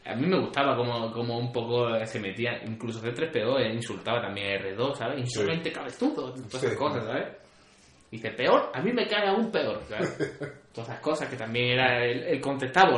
a 0.04 0.14
mí 0.14 0.26
me 0.26 0.38
gustaba 0.38 0.76
como, 0.76 1.10
como 1.12 1.38
un 1.38 1.52
poco 1.52 1.88
se 2.04 2.20
metía, 2.20 2.62
incluso 2.64 3.00
C3PO 3.00 3.60
eh, 3.60 3.72
insultaba 3.74 4.20
también 4.20 4.48
a 4.48 4.60
R2, 4.64 4.94
¿sabes? 4.94 5.18
Insolente 5.20 5.72
cabezudo, 5.72 6.32
todas 6.32 6.54
esas 6.54 6.72
Sí. 6.72 6.76
cosas, 6.76 7.04
¿sabes? 7.04 7.26
Y 8.10 8.16
dice, 8.16 8.30
peor, 8.32 8.70
a 8.74 8.80
mí 8.82 8.92
me 8.92 9.06
cae 9.06 9.26
aún 9.28 9.50
peor, 9.50 9.82
¿sabes? 9.88 10.16
Todas 10.74 10.88
esas 10.90 11.00
cosas 11.00 11.28
que 11.28 11.36
también 11.36 11.78
era 11.78 12.04
el, 12.04 12.22
el 12.24 12.40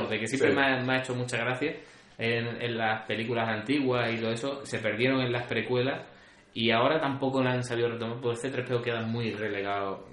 de 0.08 0.18
que 0.18 0.26
siempre 0.26 0.50
Sí. 0.50 0.56
me, 0.56 0.62
ha, 0.62 0.80
me 0.82 0.94
ha 0.94 0.98
hecho 1.00 1.14
mucha 1.14 1.36
gracia 1.36 1.74
en, 2.18 2.46
en 2.62 2.76
las 2.78 3.06
películas 3.06 3.48
antiguas 3.48 4.10
y 4.12 4.16
todo 4.18 4.30
eso, 4.30 4.64
se 4.66 4.78
perdieron 4.78 5.20
en 5.20 5.30
las 5.32 5.46
precuelas 5.46 6.06
y 6.54 6.70
ahora 6.70 6.98
tampoco 6.98 7.42
la 7.42 7.52
han 7.52 7.62
sabido 7.62 7.90
retomar, 7.90 8.18
porque 8.20 8.48
C3PO 8.48 8.82
queda 8.82 9.02
muy 9.02 9.30
relegado. 9.32 10.06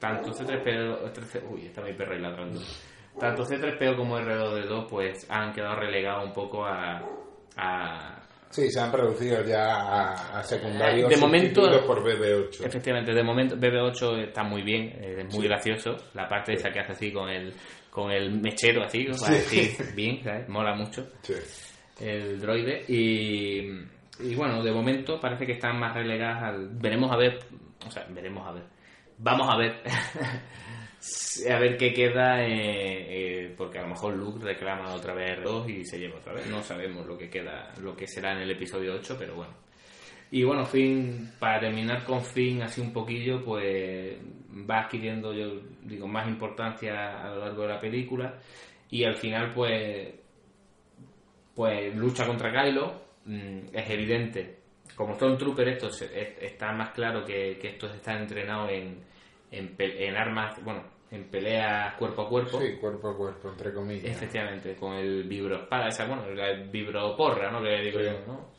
Tanto 0.00 0.30
C3PO, 0.32 1.12
3 1.12 1.42
uy, 1.50 1.66
está 1.66 1.82
mi 1.82 1.92
perro 1.92 2.18
ladrando. 2.18 2.60
Tanto 3.18 3.44
C3PO 3.44 3.96
como 3.96 4.18
R2D2 4.18 4.86
pues 4.88 5.26
han 5.30 5.52
quedado 5.52 5.76
relegados 5.76 6.24
un 6.26 6.32
poco 6.32 6.64
a, 6.66 7.00
a 7.56 8.20
Sí, 8.50 8.70
se 8.70 8.80
han 8.80 8.92
reducido 8.92 9.42
ya 9.44 9.74
a, 9.74 10.38
a 10.38 10.42
secundarios 10.44 11.10
De 11.10 11.16
momento- 11.16 11.62
por 11.86 12.04
BB8. 12.04 12.64
Efectivamente, 12.66 13.12
de 13.12 13.22
momento 13.24 13.56
BB8 13.56 14.28
está 14.28 14.44
muy 14.44 14.62
bien, 14.62 14.90
eh, 15.00 15.16
es 15.18 15.24
muy 15.34 15.42
Sí. 15.42 15.48
gracioso. 15.48 15.96
La 16.14 16.28
parte 16.28 16.52
esa 16.52 16.70
que 16.70 16.78
hace 16.78 16.92
así 16.92 17.12
con 17.12 17.28
el, 17.28 17.52
con 17.90 18.12
el 18.12 18.40
mechero 18.40 18.84
así, 18.84 19.04
para 19.06 19.16
Sí. 19.40 19.56
decir 19.56 19.94
bien, 19.96 20.22
¿sabes? 20.22 20.48
mola 20.48 20.72
mucho 20.76 21.04
Sí. 21.22 21.34
el 22.00 22.40
droide. 22.40 22.84
Y, 22.86 23.70
y 24.20 24.34
bueno, 24.36 24.62
de 24.62 24.70
momento 24.72 25.18
parece 25.18 25.46
que 25.46 25.54
están 25.54 25.78
más 25.80 25.92
relegadas 25.94 26.44
al... 26.44 26.68
Veremos 26.74 27.10
a 27.10 27.16
ver, 27.16 27.38
o 27.84 27.90
sea, 27.90 28.06
veremos 28.10 28.46
a 28.48 28.52
ver. 28.52 28.64
Vamos 29.18 29.48
a 29.52 29.56
ver. 29.58 29.82
a 31.50 31.58
ver 31.58 31.76
qué 31.76 31.92
queda, 31.92 32.44
eh, 32.46 32.48
eh, 33.46 33.54
porque 33.56 33.78
a 33.78 33.82
lo 33.82 33.88
mejor 33.88 34.14
Luke 34.16 34.44
reclama 34.44 34.94
otra 34.94 35.14
vez 35.14 35.38
R2 35.40 35.68
y 35.70 35.84
se 35.84 35.98
lleva 35.98 36.16
otra 36.18 36.32
vez. 36.32 36.46
No 36.46 36.62
sabemos 36.62 37.06
lo 37.06 37.18
que 37.18 37.28
queda, 37.28 37.72
lo 37.82 37.94
que 37.96 38.06
será 38.06 38.32
en 38.32 38.38
el 38.38 38.50
episodio 38.50 38.94
8, 38.94 39.16
pero 39.18 39.34
bueno. 39.34 39.52
Y 40.30 40.42
bueno, 40.42 40.64
Finn, 40.64 41.32
para 41.38 41.60
terminar 41.60 42.04
con 42.04 42.22
Finn 42.24 42.62
así 42.62 42.80
un 42.80 42.92
poquillo, 42.92 43.44
pues 43.44 44.16
va 44.68 44.80
adquiriendo, 44.80 45.32
yo 45.34 45.60
digo, 45.82 46.08
más 46.08 46.26
importancia 46.28 47.22
a 47.24 47.28
lo 47.34 47.40
largo 47.44 47.62
de 47.62 47.68
la 47.68 47.80
película 47.80 48.38
y 48.90 49.04
al 49.04 49.16
final 49.16 49.52
pues 49.54 50.14
pues 51.54 51.94
lucha 51.94 52.26
contra 52.26 52.50
Kylo, 52.52 52.92
mm, 53.26 53.58
es 53.72 53.90
evidente, 53.90 54.58
como 54.96 55.14
Stormtrooper 55.14 55.68
estos 55.68 56.02
es- 56.02 56.36
está 56.40 56.72
más 56.72 56.90
claro 56.90 57.24
que, 57.24 57.58
que 57.60 57.68
estos 57.68 57.94
están 57.94 58.22
entrenados 58.22 58.70
en, 58.72 58.98
en, 59.50 59.74
en 59.78 60.16
armas, 60.16 60.62
bueno, 60.64 60.82
en 61.14 61.24
peleas 61.24 61.94
cuerpo 61.94 62.22
a 62.22 62.28
cuerpo. 62.28 62.60
Sí, 62.60 62.74
cuerpo 62.80 63.10
a 63.10 63.16
cuerpo, 63.16 63.48
entre 63.50 63.72
comillas. 63.72 64.04
Efectivamente, 64.16 64.74
con 64.76 64.94
el 64.94 65.24
vibro 65.24 65.62
espada, 65.62 65.88
esa, 65.88 66.06
bueno, 66.06 66.28
la 66.30 66.52
vibro 66.54 67.16
porra, 67.16 67.50
¿no? 67.50 67.62
Que 67.62 67.68
le 67.70 67.82
digo 67.84 67.98
Sí. 68.00 68.04
yo, 68.06 68.12
¿no? 68.26 68.50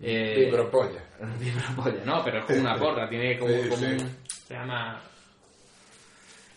Eh, 0.00 0.44
Vibropolla. 0.46 1.02
Vibropolla, 1.40 2.04
no, 2.04 2.24
pero 2.24 2.38
es 2.40 2.44
como 2.44 2.60
una 2.60 2.76
porra, 2.76 3.08
tiene 3.08 3.38
como, 3.38 3.52
Sí, 3.52 3.68
como 3.68 3.76
sí. 3.76 3.84
un. 3.86 4.16
Se 4.46 4.54
llama. 4.54 5.00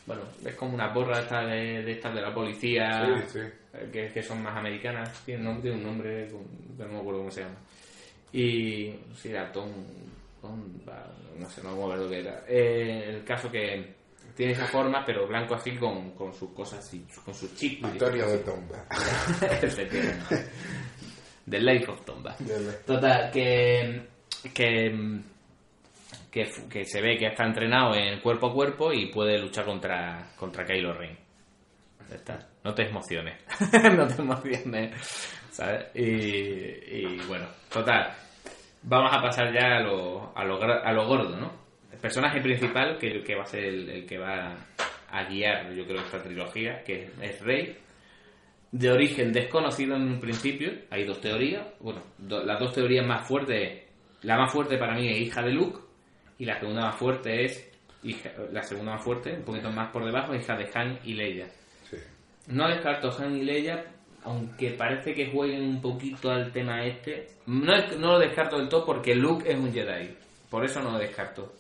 Bueno, 0.06 0.22
es 0.46 0.54
como 0.56 0.76
una 0.76 0.94
porra 0.94 1.20
esta 1.20 1.46
de, 1.46 1.82
de 1.84 1.92
estas 1.94 2.14
de 2.14 2.22
la 2.22 2.34
policía, 2.34 3.24
Sí, 3.28 3.40
sí. 3.40 3.40
eh, 3.74 3.90
que, 3.92 4.12
que 4.12 4.22
son 4.22 4.44
más 4.44 4.56
americanas, 4.56 5.12
tiene, 5.26 5.42
un 5.42 5.56
nombre- 5.56 5.72
un 5.72 5.84
nombre, 5.84 6.30
no 6.78 6.88
me 6.88 7.00
acuerdo 7.00 7.20
cómo 7.20 7.32
se 7.32 7.42
llama. 7.42 7.56
Y. 8.32 8.94
Sí, 9.16 9.30
era 9.30 9.52
Tom. 9.52 9.70
Tom- 10.42 10.80
no 11.40 11.50
sé, 11.50 11.64
no 11.64 11.76
me 11.76 11.82
acuerdo 11.84 12.10
qué 12.10 12.20
era. 12.20 12.44
Eh, 12.48 13.06
el 13.16 13.24
caso 13.24 13.52
que 13.52 13.94
tiene 14.36 14.52
esa 14.52 14.68
forma, 14.68 15.04
pero 15.06 15.28
blanco 15.28 15.56
así 15.56 15.76
con, 15.78 16.12
con 16.12 16.34
sus 16.34 16.52
cosas 16.52 16.80
así, 16.80 17.06
con 17.24 17.34
sus 17.34 17.56
chips. 17.56 17.90
Victoria 17.92 18.26
de 18.26 18.40
Tomba. 18.40 18.86
The 21.50 21.60
Life 21.60 21.92
of 21.92 22.04
Tomba. 22.04 22.36
Total, 22.86 23.32
que, 23.32 24.08
que, 24.54 25.22
que, 26.30 26.52
que 26.70 26.86
se 26.86 27.02
ve 27.02 27.18
que 27.18 27.28
está 27.28 27.46
entrenado 27.46 27.96
en 27.96 28.20
cuerpo 28.20 28.48
a 28.48 28.54
cuerpo 28.54 28.92
y 28.92 29.08
puede 29.08 29.38
luchar 29.38 29.66
contra, 29.66 30.32
contra 30.36 30.66
Kylo 30.66 30.94
Ren. 30.94 31.18
Ya 32.10 32.16
está. 32.16 32.40
No 32.64 32.74
te 32.74 32.88
emociones. 32.88 33.40
no 33.96 34.08
te 34.08 34.22
emociones. 34.22 34.96
¿Sabes? 35.52 35.86
Y, 35.96 36.04
y 36.04 37.22
bueno, 37.28 37.48
total. 37.72 38.12
Vamos 38.84 39.12
a 39.14 39.22
pasar 39.22 39.54
ya 39.54 39.78
a 39.78 39.80
lo, 39.80 40.36
a 40.36 40.44
lo, 40.44 40.62
a 40.62 40.92
lo 40.92 41.08
gordo, 41.08 41.38
¿no? 41.38 41.65
Personaje 42.06 42.40
principal, 42.40 43.00
que, 43.00 43.24
que 43.24 43.34
va 43.36 43.42
a 43.42 43.48
ser 43.48 43.64
el, 43.64 43.90
el 43.90 44.06
que 44.06 44.20
va 44.20 44.56
a 45.10 45.24
guiar, 45.24 45.74
yo 45.74 45.88
creo, 45.88 46.02
esta 46.02 46.22
trilogía, 46.22 46.84
que 46.84 47.10
es 47.20 47.42
Rey, 47.42 47.76
de 48.72 48.92
origen 48.92 49.34
desconocido 49.34 49.96
en 49.96 50.04
un 50.04 50.20
principio. 50.20 50.72
Hay 50.92 51.04
dos 51.04 51.20
teorías. 51.20 51.66
Bueno, 51.80 52.04
do- 52.20 52.44
las 52.44 52.60
dos 52.60 52.74
teorías 52.74 53.08
más 53.08 53.28
fuertes. 53.28 53.82
La 54.22 54.38
más 54.38 54.52
fuerte 54.52 54.78
para 54.78 54.94
mí 54.94 55.08
es 55.10 55.18
hija 55.20 55.42
de 55.42 55.52
Luke. 55.52 55.80
Y 56.38 56.46
la 56.46 56.60
segunda 56.60 56.82
más 56.82 56.96
fuerte 56.96 57.46
es. 57.46 57.72
Hija, 58.04 58.30
la 58.52 58.62
segunda 58.62 58.92
más 58.92 59.04
fuerte, 59.04 59.34
un 59.34 59.44
poquito 59.44 59.72
más 59.72 59.90
por 59.92 60.06
debajo, 60.06 60.36
hija 60.36 60.56
de 60.56 60.70
Han 60.76 61.00
y 61.06 61.14
Leia. 61.16 61.48
Sí. 61.90 61.98
No 62.50 62.68
descarto 62.70 63.10
Han 63.18 63.36
y 63.36 63.42
Leia, 63.44 63.84
aunque 64.24 64.72
parece 64.74 65.16
que 65.16 65.32
jueguen 65.32 65.64
un 65.64 65.82
poquito 65.82 66.30
al 66.30 66.52
tema 66.52 66.86
este. 66.86 67.26
No, 67.48 67.74
no 67.98 68.12
lo 68.14 68.20
descarto 68.20 68.60
del 68.60 68.70
todo 68.70 68.86
porque 68.86 69.16
Luke 69.16 69.50
es 69.52 69.58
un 69.58 69.74
Jedi. 69.74 70.10
Por 70.56 70.64
eso 70.64 70.82
no 70.82 70.92
lo 70.94 71.00
descarto. 71.00 71.52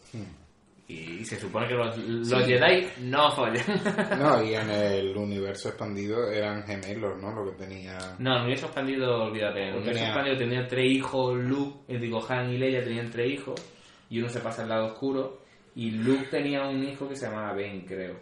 Y, 0.87 1.25
se 1.25 1.37
supone 1.37 1.67
que 1.67 1.73
los, 1.73 1.97
los 1.97 2.27
Sí. 2.45 2.51
Jedi 2.53 2.87
no 3.01 3.29
follan. 3.31 3.65
No, 4.19 4.41
y 4.41 4.53
en 4.53 4.69
el 4.69 5.17
universo 5.17 5.67
expandido 5.67 6.31
eran 6.31 6.63
gemelos, 6.63 7.21
¿no? 7.21 7.31
Lo 7.33 7.51
que 7.51 7.65
tenía... 7.65 7.97
No, 8.19 8.29
en 8.31 8.35
el 8.37 8.41
universo 8.43 8.67
expandido, 8.67 9.23
olvídate. 9.25 9.63
En 9.63 9.67
el 9.67 9.71
No 9.73 9.77
universo 9.79 9.99
tenía- 9.99 10.07
expandido 10.13 10.37
tenía 10.37 10.67
tres 10.69 10.91
hijos, 10.91 11.35
Luke, 11.39 11.79
eh, 11.93 11.97
digo, 11.99 12.25
Han 12.29 12.51
y 12.51 12.57
Leia 12.57 12.81
tenían 12.83 13.09
tres 13.11 13.31
hijos, 13.33 13.61
y 14.09 14.19
uno 14.19 14.29
se 14.29 14.39
pasa 14.39 14.61
al 14.63 14.69
lado 14.69 14.85
oscuro, 14.85 15.41
y 15.75 15.91
Luke 15.91 16.27
tenía 16.31 16.63
un 16.65 16.81
hijo 16.83 17.09
que 17.09 17.17
se 17.17 17.25
llamaba 17.25 17.51
Ben, 17.53 17.81
creo. 17.81 18.15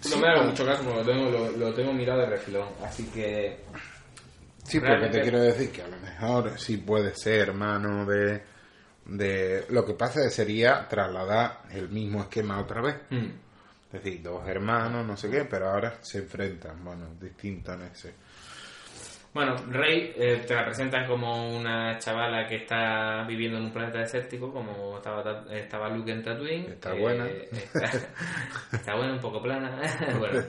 Sí, 0.00 0.10
no 0.10 0.18
me 0.22 0.28
hago 0.32 0.44
mucho 0.48 0.64
caso, 0.66 0.82
porque 0.82 0.98
lo 0.98 1.04
tengo, 1.04 1.30
lo, 1.30 1.50
lo 1.52 1.72
tengo 1.74 1.92
mirado 1.92 2.20
de 2.22 2.26
refilón, 2.26 2.68
así 2.82 3.04
que... 3.12 3.60
Sí, 4.64 4.80
porque 4.80 5.08
te 5.10 5.20
quiero 5.20 5.40
decir 5.42 5.70
que 5.70 5.82
a 5.82 5.88
lo 5.88 5.98
mejor 5.98 6.58
sí 6.58 6.78
puede 6.78 7.14
ser 7.14 7.50
hermano 7.50 8.06
de, 8.06 8.42
de... 9.06 9.66
Lo 9.70 9.84
que 9.84 9.94
pasa 9.94 10.28
sería 10.30 10.86
trasladar 10.88 11.62
el 11.72 11.88
mismo 11.88 12.22
esquema 12.22 12.60
otra 12.60 12.80
vez. 12.82 12.96
hmm, 13.10 13.30
Es 13.92 14.02
decir, 14.02 14.22
dos 14.22 14.46
hermanos, 14.48 15.06
no 15.06 15.16
sé 15.16 15.30
qué, 15.30 15.44
pero 15.44 15.70
ahora 15.70 15.98
se 16.00 16.18
enfrentan. 16.18 16.84
Bueno, 16.84 17.14
distinto 17.20 17.72
en 17.72 17.82
ese. 17.82 18.14
Bueno, 19.34 19.56
Rey 19.68 20.12
eh, 20.16 20.44
te 20.46 20.54
la 20.54 20.64
presentan 20.64 21.08
como 21.08 21.56
una 21.56 21.98
chavala 21.98 22.46
que 22.46 22.54
está 22.54 23.24
viviendo 23.26 23.58
en 23.58 23.64
un 23.64 23.72
planeta 23.72 23.98
desértico, 23.98 24.52
como 24.52 24.98
estaba, 24.98 25.44
estaba 25.50 25.88
Luke 25.88 26.12
en 26.12 26.22
Tatooine. 26.22 26.70
Está 26.70 26.92
buena. 26.94 27.26
Eh, 27.26 27.48
está, 27.50 27.90
está 28.72 28.94
buena, 28.94 29.12
un 29.12 29.20
poco 29.20 29.42
plana. 29.42 29.76
bueno, 30.20 30.40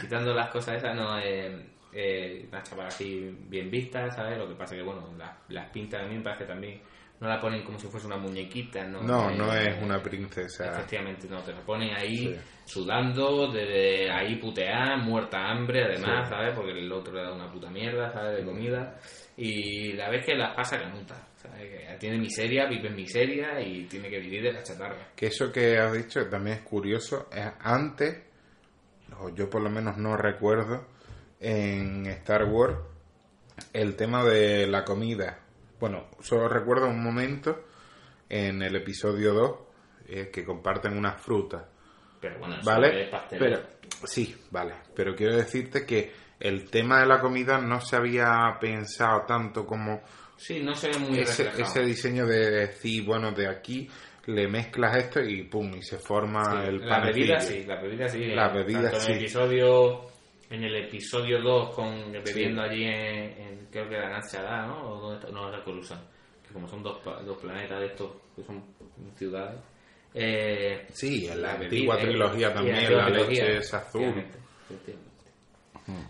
quitando 0.00 0.34
las 0.34 0.50
cosas 0.50 0.78
esas, 0.78 0.96
no. 0.96 1.16
Eh, 1.20 1.66
eh, 1.92 2.46
una 2.48 2.62
chavala 2.64 2.88
así 2.88 3.32
bien 3.48 3.70
vista, 3.70 4.10
¿sabes? 4.10 4.36
Lo 4.36 4.48
que 4.48 4.54
pasa 4.54 4.74
que, 4.74 4.82
bueno, 4.82 5.08
las, 5.16 5.30
las 5.48 5.70
pintas 5.70 6.02
a 6.02 6.06
mí 6.06 6.16
me 6.16 6.22
parece 6.24 6.44
también 6.44 6.80
no 7.22 7.28
la 7.28 7.40
ponen 7.40 7.62
como 7.62 7.78
si 7.78 7.86
fuese 7.86 8.06
una 8.08 8.16
muñequita, 8.16 8.84
¿no? 8.84 9.00
No, 9.00 9.30
Eh, 9.30 9.36
no 9.38 9.54
es 9.54 9.80
una 9.80 10.02
princesa. 10.02 10.72
Efectivamente, 10.72 11.28
no, 11.30 11.40
te 11.40 11.52
la 11.52 11.60
ponen 11.60 11.94
ahí 11.94 12.16
Sí. 12.34 12.36
sudando, 12.64 13.50
de 13.52 14.10
ahí 14.10 14.36
putear, 14.36 14.98
muerta 14.98 15.38
hambre, 15.48 15.84
además, 15.84 16.26
Sí. 16.28 16.34
¿sabes? 16.34 16.52
Porque 16.54 16.72
el 16.72 16.90
otro 16.92 17.14
le 17.14 17.22
da 17.22 17.32
una 17.32 17.50
puta 17.50 17.70
mierda, 17.70 18.12
¿sabes? 18.12 18.38
De 18.38 18.44
comida. 18.44 18.98
Y 19.36 19.92
la 19.92 20.10
vez 20.10 20.26
que 20.26 20.34
las 20.34 20.54
pasa 20.56 20.78
canuta, 20.80 21.14
¿sabes? 21.36 21.60
Que 21.70 21.96
tiene 22.00 22.18
miseria, 22.18 22.66
vive 22.66 22.88
en 22.88 22.96
miseria 22.96 23.60
y 23.60 23.84
tiene 23.84 24.10
que 24.10 24.18
vivir 24.18 24.42
de 24.42 24.52
la 24.52 24.62
chatarra. 24.64 25.08
Que 25.14 25.26
eso 25.26 25.52
que 25.52 25.78
has 25.78 25.92
dicho 25.92 26.28
también 26.28 26.56
es 26.58 26.62
curioso. 26.64 27.28
Es 27.32 27.50
antes, 27.60 28.20
o 29.20 29.28
yo 29.28 29.48
por 29.48 29.62
lo 29.62 29.70
menos 29.70 29.96
no 29.96 30.16
recuerdo, 30.16 30.88
en 31.38 32.04
Star 32.06 32.44
Wars, 32.46 32.76
el 33.72 33.94
tema 33.94 34.24
de 34.24 34.66
la 34.66 34.84
comida. 34.84 35.38
Bueno, 35.82 36.06
solo 36.20 36.46
recuerdo 36.48 36.86
un 36.86 37.02
momento 37.02 37.64
en 38.28 38.62
el 38.62 38.76
episodio 38.76 39.34
2 39.34 39.58
eh, 40.10 40.30
que 40.32 40.44
comparten 40.44 40.96
unas 40.96 41.20
frutas. 41.20 41.64
Pero 42.20 42.38
bueno, 42.38 42.54
eso 42.54 42.70
¿Vale? 42.70 43.02
es 43.02 43.10
pastel. 43.10 43.38
Pero, 43.40 43.62
sí, 44.04 44.32
vale. 44.52 44.74
Pero 44.94 45.16
quiero 45.16 45.34
decirte 45.36 45.84
que 45.84 46.12
el 46.38 46.70
tema 46.70 47.00
de 47.00 47.06
la 47.06 47.18
comida 47.18 47.58
no 47.58 47.80
se 47.80 47.96
había 47.96 48.56
pensado 48.60 49.22
tanto 49.26 49.66
como 49.66 50.02
Sí, 50.36 50.60
no 50.62 50.72
se 50.72 50.88
ve 50.90 50.98
muy 50.98 51.18
ese, 51.18 51.46
reflejado. 51.46 51.64
ese 51.80 51.82
diseño 51.84 52.26
de 52.26 52.48
decir, 52.52 53.04
bueno, 53.04 53.32
de 53.32 53.48
aquí 53.48 53.90
le 54.26 54.46
mezclas 54.46 54.96
esto 54.98 55.20
y 55.20 55.42
pum, 55.48 55.74
y 55.74 55.82
se 55.82 55.98
forma 55.98 56.44
Sí, 56.44 56.68
el 56.68 56.88
la 56.88 57.00
bebida 57.00 57.40
sí, 57.40 57.64
la 57.64 57.82
bebida 57.82 58.08
sí. 58.08 58.24
La 58.26 58.46
eh, 58.52 58.54
bebida 58.54 58.82
tanto 58.82 58.96
En 58.98 59.02
sí. 59.02 59.12
el 59.14 59.18
episodio, 59.18 60.11
en 60.52 60.64
el 60.64 60.76
episodio 60.76 61.40
2, 61.40 61.74
con, 61.74 62.12
bebiendo 62.12 62.62
Sí. 62.64 62.68
allí 62.70 62.84
en, 62.84 62.94
en- 62.94 63.68
creo 63.70 63.88
que 63.88 63.94
era 63.96 64.10
Nanchada, 64.10 64.66
¿no? 64.66 64.90
O 64.92 65.00
dónde 65.00 65.18
está, 65.20 65.32
no, 65.32 65.48
era 65.48 65.64
Coruscant. 65.64 66.02
Que 66.46 66.52
como 66.52 66.68
son 66.68 66.82
dos, 66.82 66.98
dos 67.24 67.38
planetas 67.38 67.80
de 67.80 67.86
estos, 67.86 68.10
que 68.36 68.42
son 68.44 68.62
ciudades. 69.16 69.58
Eh, 70.14 70.86
Sí, 70.92 71.26
en 71.26 71.40
la 71.40 71.54
antigua 71.54 71.98
eh, 71.98 72.02
trilogía 72.04 72.52
también, 72.52 72.76
la 72.94 73.06
trilogía, 73.06 73.44
leche 73.44 73.56
es 73.58 73.72
azul. 73.74 74.02
efectivamente, 74.02 74.38
efectivamente. 74.68 75.12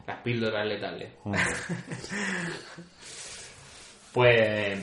Las 0.07 0.19
píldoras 0.23 0.67
letales. 0.67 1.13
pues 4.13 4.37
eh, 4.41 4.83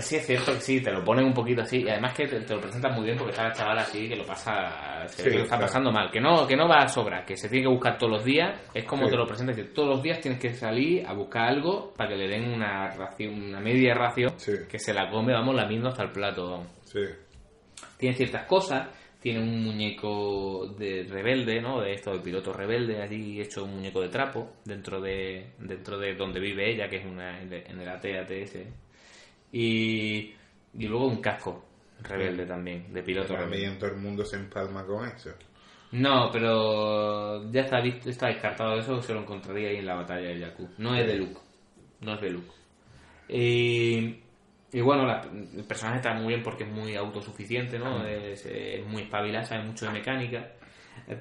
sí 0.00 0.16
es 0.16 0.26
cierto 0.26 0.52
que 0.54 0.60
sí, 0.60 0.80
te 0.80 0.90
lo 0.90 1.04
ponen 1.04 1.24
un 1.26 1.34
poquito 1.34 1.62
así 1.62 1.82
y 1.82 1.88
además 1.88 2.14
que 2.14 2.26
te, 2.26 2.40
te 2.40 2.54
lo 2.54 2.60
presentan 2.60 2.94
muy 2.94 3.04
bien 3.04 3.16
porque 3.16 3.32
está 3.32 3.48
la 3.48 3.52
chavala 3.52 3.82
así 3.82 4.08
que 4.08 4.16
lo 4.16 4.24
pasa, 4.24 5.06
se 5.08 5.22
ve 5.24 5.28
Sí, 5.28 5.30
que 5.30 5.36
lo 5.38 5.42
está 5.44 5.56
claro. 5.56 5.66
pasando 5.66 5.92
mal, 5.92 6.10
que 6.10 6.20
no, 6.20 6.46
que 6.46 6.56
no 6.56 6.68
va 6.68 6.78
a 6.82 6.88
sobra, 6.88 7.24
que 7.24 7.36
se 7.36 7.48
tiene 7.48 7.64
que 7.64 7.72
buscar 7.72 7.98
todos 7.98 8.12
los 8.12 8.24
días, 8.24 8.58
es 8.72 8.84
como 8.84 9.04
Sí. 9.04 9.10
te 9.10 9.16
lo 9.16 9.26
presentan, 9.26 9.56
que 9.56 9.64
todos 9.64 9.88
los 9.88 10.02
días 10.02 10.20
tienes 10.20 10.40
que 10.40 10.54
salir 10.54 11.06
a 11.06 11.12
buscar 11.12 11.48
algo 11.48 11.92
para 11.96 12.10
que 12.10 12.16
le 12.16 12.28
den 12.28 12.52
una 12.52 12.88
ración, 12.90 13.34
una 13.42 13.60
media 13.60 13.94
ración 13.94 14.32
Sí. 14.38 14.52
que 14.70 14.78
se 14.78 14.94
la 14.94 15.10
come, 15.10 15.32
vamos, 15.32 15.54
lamiendo 15.54 15.88
hasta 15.88 16.04
el 16.04 16.10
plato, 16.12 16.64
Sí. 16.84 17.00
tiene 17.98 18.14
ciertas 18.16 18.46
cosas, 18.46 18.88
tiene 19.20 19.38
un 19.40 19.62
muñeco 19.64 20.66
de 20.76 21.06
rebelde, 21.08 21.60
¿no? 21.60 21.80
De 21.80 21.92
esto 21.92 22.12
de 22.12 22.18
piloto 22.18 22.52
rebelde, 22.52 23.00
allí 23.00 23.40
hecho 23.40 23.62
un 23.64 23.74
muñeco 23.76 24.00
de 24.00 24.08
trapo 24.08 24.54
dentro 24.64 25.00
de 25.00 25.52
dentro 25.58 25.96
de 25.96 26.14
donde 26.16 26.40
vive 26.40 26.68
ella, 26.72 26.88
que 26.88 26.96
es 26.96 27.06
una 27.06 27.40
en 27.40 27.52
el 27.52 27.88
AT-ATS. 27.88 28.56
Y, 29.52 30.34
y 30.74 30.86
luego 30.88 31.06
un 31.06 31.20
casco 31.20 31.64
rebelde 32.02 32.46
también, 32.46 32.92
de 32.92 33.02
piloto 33.02 33.36
rebelde. 33.36 33.66
También 33.66 33.78
todo 33.78 33.90
el 33.90 33.96
mundo 33.96 34.24
se 34.24 34.36
empalma 34.36 34.86
con 34.86 35.06
eso. 35.08 35.34
No, 35.92 36.30
pero 36.32 37.50
ya 37.52 37.62
está, 37.62 37.80
visto, 37.80 38.08
está 38.08 38.28
descartado 38.28 38.78
eso, 38.78 39.02
se 39.02 39.12
lo 39.12 39.20
encontraría 39.20 39.68
ahí 39.68 39.76
en 39.76 39.86
la 39.86 39.94
batalla 39.96 40.28
de 40.28 40.40
Jakku. 40.40 40.70
No 40.78 40.94
es 40.96 41.06
de 41.06 41.16
Luke, 41.16 41.40
no 42.00 42.14
es 42.14 42.20
de 42.22 42.30
Luke. 42.30 42.50
Y, 43.28 44.16
y 44.72 44.80
bueno, 44.82 45.06
la- 45.06 45.22
el 45.22 45.64
personaje 45.64 45.98
está 45.98 46.14
muy 46.14 46.28
bien 46.28 46.42
porque 46.42 46.64
es 46.64 46.70
muy 46.70 46.96
autosuficiente, 46.96 47.78
¿no? 47.78 48.06
Es, 48.06 48.46
es 48.46 48.86
muy 48.86 49.02
espabilado, 49.02 49.46
sabe 49.46 49.64
mucho 49.64 49.86
de 49.86 49.92
mecánica. 49.92 50.52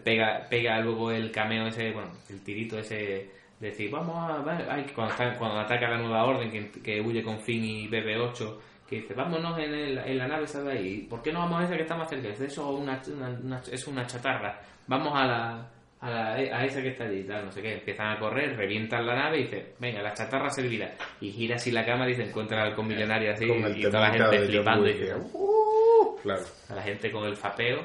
Pega, 0.03 0.47
pega 0.49 0.79
luego 0.81 1.11
el 1.11 1.31
cameo 1.31 1.67
ese, 1.67 1.91
bueno, 1.91 2.11
el 2.29 2.41
tirito 2.43 2.77
ese 2.79 3.31
decir, 3.61 3.91
vamos 3.91 4.15
a 4.29 4.37
ver, 4.41 4.67
ay, 4.69 4.85
cuando, 4.95 5.13
está- 5.13 5.37
cuando 5.37 5.59
ataca 5.59 5.87
la 5.89 5.97
nueva 5.97 6.23
orden 6.25 6.49
que, 6.51 6.81
que 6.81 6.99
huye 7.01 7.23
con 7.23 7.39
Finn 7.39 7.63
y 7.63 7.87
BB-8, 7.87 8.57
que 8.89 8.97
dice, 8.97 9.13
vámonos 9.13 9.57
en, 9.59 9.73
el- 9.73 9.97
en 9.99 10.17
la 10.17 10.27
nave, 10.27 10.47
¿sabes? 10.47 10.83
¿Y 10.83 10.97
por 11.03 11.21
qué 11.21 11.31
no 11.31 11.39
vamos 11.39 11.61
a 11.61 11.63
esa 11.65 11.75
que 11.75 11.83
está 11.83 11.95
más 11.95 12.09
cerca? 12.09 12.27
Dice, 12.29 12.45
eso 12.45 12.73
es 12.73 12.79
una, 12.81 13.01
una- 13.15 13.39
una- 13.39 13.61
es 13.71 13.87
una 13.87 14.05
chatarra. 14.07 14.59
Vamos 14.87 15.13
a 15.15 15.25
la, 15.25 15.69
a, 16.01 16.09
la, 16.09 16.33
a 16.33 16.65
esa 16.65 16.81
que 16.81 16.89
está 16.89 17.05
allí, 17.05 17.23
tal, 17.23 17.45
no 17.45 17.51
sé 17.51 17.61
qué. 17.61 17.73
Empiezan 17.75 18.07
a 18.07 18.19
correr, 18.19 18.57
revientan 18.57 19.05
la 19.05 19.15
nave 19.15 19.39
y 19.39 19.43
dice, 19.43 19.75
venga, 19.79 20.01
la 20.01 20.13
chatarra 20.13 20.49
servirá. 20.49 20.91
Y 21.21 21.31
gira 21.31 21.55
así 21.55 21.71
la 21.71 21.85
cámara 21.85 22.09
y 22.11 22.15
se 22.15 22.23
encuentra 22.23 22.63
al 22.63 22.75
milenario 22.83 23.31
así 23.31 23.47
Con 23.47 23.77
y 23.77 23.81
toda 23.83 23.99
la 24.09 24.11
gente 24.11 24.39
flipando. 24.47 24.87
Y 24.89 24.93
dice, 24.93 25.05
que- 25.05 25.13
"Uh". 25.33 26.17
Claro, 26.23 26.43
a 26.69 26.75
la 26.75 26.81
gente 26.83 27.11
con 27.11 27.23
el 27.23 27.35
fapeo. 27.35 27.79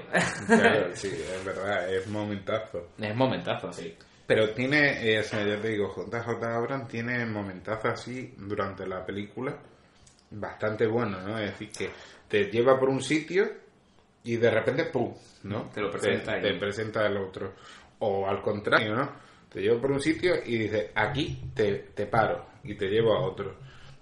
claro, 0.47 0.89
sí, 0.95 1.09
es 1.09 1.45
verdad, 1.45 1.95
es 1.95 2.07
momentazo. 2.07 2.89
es 3.01 3.15
momentazo, 3.15 3.73
sí. 3.73 3.95
Pero 4.27 4.51
tiene, 4.51 5.09
eh, 5.09 5.21
o 5.21 5.23
sea, 5.23 5.47
ya 5.47 5.61
te 5.61 5.69
digo, 5.69 5.95
JJ 5.95 6.45
Abrams 6.45 6.89
tiene 6.89 7.25
momentazos 7.27 7.93
así 7.93 8.35
durante 8.37 8.87
la 8.87 9.05
película 9.07 9.57
bastante 10.31 10.87
buenos, 10.87 11.23
¿no? 11.23 11.39
Es 11.39 11.53
decir, 11.53 11.71
que 11.71 11.91
te 12.29 12.51
lleva 12.51 12.79
por 12.79 12.89
un 12.89 13.03
sitio 13.03 13.47
y 14.25 14.37
de 14.37 14.51
repente, 14.51 14.85
¡pum! 14.87 15.15
¿no? 15.45 15.71
Te 15.73 15.81
lo 15.81 15.91
presenta 15.91 16.41
te, 16.41 16.53
te 16.53 16.59
presenta 16.59 17.07
el 17.07 17.17
otro. 17.17 17.55
O 18.01 18.27
al 18.27 18.43
contrario, 18.43 18.95
¿no? 18.95 19.11
Te 19.49 19.61
lleva 19.61 19.81
por 19.81 19.93
un 19.93 20.01
sitio 20.01 20.35
y 20.45 20.59
dice, 20.59 20.91
aquí 20.95 21.51
te, 21.55 21.75
te 21.95 22.07
paro 22.07 22.47
y 22.65 22.75
te 22.75 22.89
llevo 22.89 23.15
a 23.15 23.21
otro. 23.21 23.55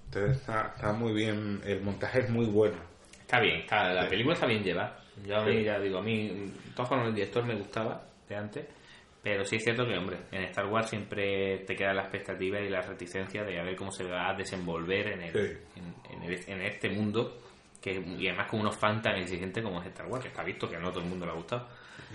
Entonces 0.07 0.39
está, 0.39 0.73
está 0.75 0.93
muy 0.93 1.13
bien, 1.13 1.61
el 1.65 1.83
montaje 1.83 2.21
es 2.21 2.31
muy 2.31 2.47
bueno. 2.47 2.77
Está 3.21 3.41
bien, 3.41 3.61
está, 3.61 3.93
la 3.93 4.09
película 4.09 4.35
está 4.35 4.47
bien 4.47 4.63
llevada. 4.63 5.01
Yo 5.27 5.37
a 5.37 5.45
mí, 5.45 5.63
ya 5.63 5.79
digo, 5.79 5.99
a 5.99 6.03
mí, 6.03 6.53
todas 6.75 6.89
formas, 6.89 7.09
el 7.09 7.15
director 7.15 7.45
me 7.45 7.55
gustaba 7.55 8.05
de 8.29 8.37
antes, 8.37 8.67
pero 9.25 9.45
sí 9.45 9.57
es 9.57 9.65
cierto 9.65 9.85
que, 9.87 9.97
hombre, 9.97 10.19
en 10.31 10.43
Star 10.45 10.67
Wars 10.67 10.89
siempre 10.91 11.59
te 11.67 11.75
queda 11.75 11.93
la 11.95 12.03
expectativa 12.03 12.61
y 12.61 12.69
la 12.69 12.83
reticencia 12.83 13.43
de 13.43 13.59
a 13.59 13.65
ver 13.65 13.75
cómo 13.75 13.91
se 13.91 14.05
va 14.05 14.29
a 14.31 14.35
desenvolver 14.35 15.09
en, 15.09 15.23
el, 15.23 15.33
Sí. 15.33 15.59
en, 15.77 16.15
en 16.15 16.23
el- 16.31 16.45
en 16.49 16.63
este 16.63 16.91
mundo, 16.91 17.41
que 17.83 17.93
y 17.93 18.29
además 18.29 18.49
con 18.51 18.61
unos 18.61 18.77
fans 18.77 19.03
tan 19.03 19.17
exigentes 19.17 19.63
como 19.65 19.81
es 19.81 19.89
Star 19.89 20.07
Wars, 20.07 20.23
que 20.23 20.29
está 20.29 20.45
visto 20.45 20.69
que 20.69 20.77
a 20.77 20.79
no 20.79 20.91
todo 20.91 21.01
el 21.03 21.09
mundo 21.11 21.27
le 21.27 21.33
ha 21.33 21.35
gustado. 21.35 21.69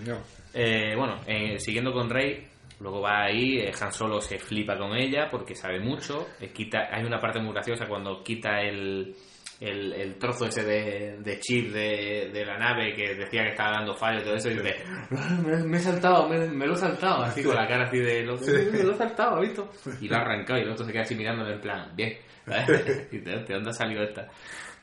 No. 0.06 0.16
Eh, 0.54 0.94
bueno, 0.96 1.20
eh, 1.26 1.58
siguiendo 1.58 1.92
con 1.92 2.08
Rey, 2.08 2.46
luego 2.80 3.00
va 3.02 3.24
ahí, 3.24 3.58
eh, 3.58 3.72
Han 3.80 3.92
Solo 3.92 4.20
se 4.20 4.38
flipa 4.38 4.76
con 4.78 4.96
ella 4.96 5.28
porque 5.30 5.54
sabe 5.54 5.78
mucho. 5.80 6.26
eh, 6.40 6.48
quita, 6.52 6.88
hay 6.90 7.04
una 7.04 7.18
parte 7.20 7.38
muy 7.40 7.52
graciosa 7.52 7.86
cuando 7.86 8.22
quita 8.24 8.60
el, 8.62 9.14
el, 9.60 9.92
el 9.92 10.14
trozo 10.18 10.46
ese 10.46 10.64
de, 10.64 11.18
de 11.20 11.38
chip 11.38 11.70
de, 11.72 12.30
de 12.32 12.44
la 12.46 12.56
nave 12.58 12.94
que 12.94 13.14
decía 13.14 13.42
que 13.44 13.50
estaba 13.50 13.72
dando 13.72 13.94
fallo 13.94 14.20
y 14.20 14.24
todo 14.24 14.34
eso, 14.36 14.50
y 14.50 14.54
dice, 14.54 14.76
"Ah, 15.16 15.38
me, 15.44 15.56
me 15.64 15.76
he 15.76 15.80
saltado, 15.80 16.28
me, 16.28 16.38
me 16.48 16.66
lo 16.66 16.72
he 16.74 16.78
saltado, 16.78 17.22
así 17.22 17.42
con 17.42 17.54
la 17.54 17.68
cara 17.68 17.84
así 17.84 17.98
de, 17.98 18.22
lo, 18.22 18.36
me 18.38 18.82
lo 18.82 18.92
he 18.92 18.96
saltado, 18.96 19.36
¿has 19.36 19.42
visto? 19.42 19.70
Y 20.00 20.08
lo 20.08 20.16
ha 20.16 20.20
arrancado 20.20 20.58
y 20.58 20.62
el 20.62 20.70
otro 20.70 20.84
se 20.86 20.92
queda 20.92 21.02
así 21.02 21.14
mirándole 21.14 21.54
en 21.54 21.60
plan, 21.60 21.92
bien, 21.94 22.16
¿sabes? 22.46 23.08
Y 23.12 23.18
te, 23.20 23.30
¿de 23.30 23.54
dónde 23.54 23.70
ha 23.70 23.72
salido 23.74 24.02
esta? 24.02 24.28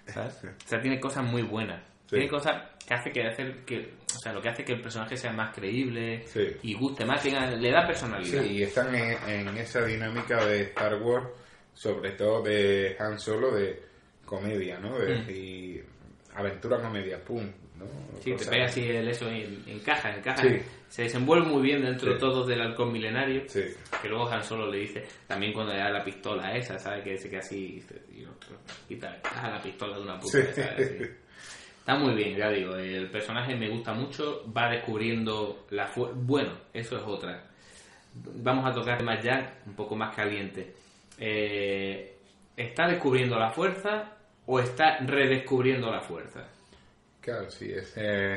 ¿Sabes? 0.05 0.41
O 0.43 0.67
sea, 0.67 0.79
tiene 0.79 0.99
cosas 0.99 1.23
muy 1.25 1.41
buenas. 1.41 1.81
Sí. 2.05 2.11
Tiene 2.15 2.29
cosas 2.29 2.71
que 2.87 2.93
hace 2.93 3.11
que 3.11 3.27
hacer 3.27 3.65
que, 3.65 3.93
o 4.15 4.19
sea, 4.19 4.31
lo 4.31 4.41
que 4.41 4.47
hace 4.47 4.63
que 4.63 4.71
el 4.73 4.81
personaje 4.81 5.17
sea 5.17 5.33
más 5.33 5.53
creíble 5.53 6.21
Sí. 6.27 6.47
y 6.63 6.73
guste 6.75 7.03
más, 7.03 7.21
tenga- 7.21 7.49
le 7.53 7.69
da 7.71 7.85
personalidad. 7.85 8.41
Sí, 8.43 8.47
y 8.53 8.63
están 8.63 8.95
en, 8.95 9.17
en 9.27 9.57
esa 9.57 9.83
dinámica 9.83 10.45
de 10.45 10.61
Star 10.61 10.95
Wars, 11.01 11.27
sobre 11.73 12.11
todo 12.11 12.41
de 12.43 12.95
Han 12.99 13.19
Solo, 13.19 13.51
de 13.53 13.83
comedia, 14.27 14.77
¿no? 14.79 14.99
De 14.99 15.15
Mm. 15.15 15.25
decir, 15.25 15.85
aventura, 16.35 16.79
comedia, 16.81 17.23
pum, 17.23 17.49
¿no? 17.77 17.85
Sí, 18.21 18.33
te 18.35 18.45
pega 18.45 18.65
así 18.65 18.83
el 18.83 19.07
eso 19.07 19.31
y 19.31 19.63
encaja, 19.67 20.15
encaja. 20.15 20.43
Sí. 20.43 20.59
Se 20.89 21.03
desenvuelve 21.03 21.47
muy 21.47 21.61
bien 21.63 21.81
dentro 21.81 22.13
de 22.13 22.19
todos 22.19 22.47
del 22.47 22.61
halcón 22.61 22.91
milenario. 22.91 23.43
Sí, 23.47 23.61
Que 24.01 24.07
luego 24.09 24.29
Han 24.29 24.43
Solo 24.43 24.69
le 24.69 24.79
dice, 24.79 25.03
también 25.27 25.53
cuando 25.53 25.73
le 25.73 25.79
da 25.79 25.89
la 25.89 26.03
pistola 26.03 26.55
esa, 26.55 26.77
¿sabes? 26.77 27.03
Que 27.03 27.17
se 27.17 27.29
queda 27.29 27.39
así 27.39 27.83
y 28.13 28.19
y 28.21 28.25
otro, 28.25 28.57
quita, 28.87 29.17
la 29.43 29.61
pistola 29.61 29.97
de 29.97 30.03
una 30.03 30.19
puta. 30.19 30.43
¿sabes? 30.53 31.09
Está 31.79 31.95
muy 31.97 32.15
bien, 32.15 32.35
ya 32.37 32.49
digo, 32.49 32.75
el 32.75 33.09
personaje 33.09 33.55
me 33.55 33.69
gusta 33.69 33.93
mucho, 33.93 34.43
va 34.51 34.69
descubriendo 34.69 35.65
la 35.69 35.87
fuerza. 35.87 36.15
Bueno, 36.21 36.51
eso 36.73 36.97
es 36.97 37.03
otra. 37.05 37.45
Vamos 38.13 38.65
a 38.69 38.73
tocar 38.73 39.01
más 39.03 39.23
ya, 39.23 39.59
un 39.65 39.73
poco 39.75 39.95
más 39.95 40.13
caliente. 40.15 40.73
Eh, 41.17 42.13
¿Está 42.57 42.87
descubriendo 42.87 43.37
la 43.39 43.51
fuerza 43.51 44.16
o 44.47 44.59
está 44.59 44.97
redescubriendo 44.99 45.91
la 45.91 46.01
fuerza? 46.01 46.47
claro, 47.21 47.51
sí, 47.51 47.69
ese, 47.69 48.35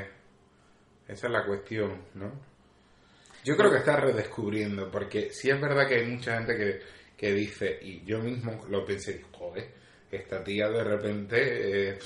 esa 1.07 1.27
es 1.27 1.33
la 1.33 1.47
cuestión, 1.47 2.07
¿no? 2.15 2.33
Yo 3.45 3.57
creo 3.57 3.71
que 3.71 3.79
está 3.79 3.95
redescubriendo, 3.97 4.91
porque 4.91 5.31
sí 5.31 5.49
es 5.49 5.61
verdad 5.61 5.87
que 5.87 5.95
hay 5.95 6.07
mucha 6.07 6.39
gente 6.39 6.57
que, 6.57 6.81
que 7.17 7.33
dice, 7.33 7.79
y 7.81 8.05
yo 8.05 8.19
mismo 8.19 8.67
lo 8.69 8.85
pensé, 8.85 9.23
joder, 9.31 9.69
esta 10.11 10.43
tía 10.43 10.69
de 10.69 10.83
repente 10.83 11.91
es, 11.91 11.99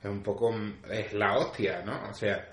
es 0.00 0.08
un 0.08 0.22
poco, 0.22 0.54
es 0.88 1.12
la 1.14 1.36
hostia, 1.36 1.82
¿no? 1.84 2.08
O 2.08 2.14
sea, 2.14 2.48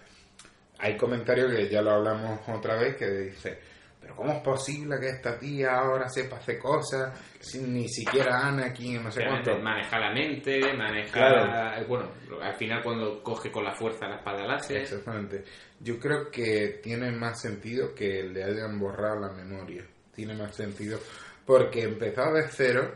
hay 0.79 0.97
comentarios 0.97 1.53
que 1.53 1.69
ya 1.69 1.84
lo 1.84 1.91
hablamos 1.91 2.39
otra 2.49 2.77
vez 2.77 2.95
que 2.97 3.07
dice, 3.11 3.59
pero 4.02 4.16
¿cómo 4.16 4.34
es 4.34 4.39
posible 4.41 4.99
que 4.99 5.10
esta 5.10 5.38
tía 5.38 5.76
ahora 5.78 6.10
sepa 6.10 6.38
hacer 6.38 6.58
cosas 6.60 7.18
sin 7.39 7.72
ni 7.74 7.88
siquiera 7.88 8.47
Anakin, 8.47 9.04
no 9.04 9.12
sé 9.12 9.24
cuánto? 9.26 9.58
maneja 9.60 9.99
la 9.99 10.12
mente, 10.12 10.60
maneja... 10.74 11.12
Claro. 11.12 11.88
Bueno, 11.88 12.10
al 12.41 12.56
final 12.56 12.82
cuando 12.84 13.22
coge 13.24 13.52
con 13.52 13.64
la 13.64 13.74
fuerza 13.74 14.08
la 14.08 14.16
espada 14.18 14.45
láser... 14.45 14.78
Exactamente. 14.82 15.43
Yo 15.80 15.99
creo 15.99 16.30
que 16.32 16.80
tiene 16.84 17.12
más 17.12 17.39
sentido 17.41 17.93
que 17.95 18.24
le 18.24 18.43
hayan 18.43 18.78
borrado 18.80 19.20
la 19.20 19.32
memoria. 19.32 19.86
Tiene 20.14 20.34
más 20.36 20.56
sentido 20.56 20.99
porque 21.45 21.84
empezado 21.84 22.34
de 22.36 22.47
cero, 22.49 22.91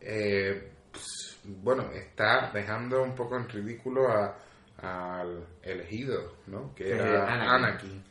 eh, 0.00 0.70
pues, 0.90 1.38
bueno, 1.44 1.90
está 1.92 2.50
dejando 2.52 3.02
un 3.02 3.14
poco 3.14 3.36
en 3.36 3.48
ridículo 3.48 4.08
a- 4.08 4.36
al 4.78 5.46
elegido, 5.62 6.36
¿no? 6.48 6.74
Que 6.74 6.90
era 6.92 7.24
Anakin. 7.24 7.50
Anakin. 7.50 8.04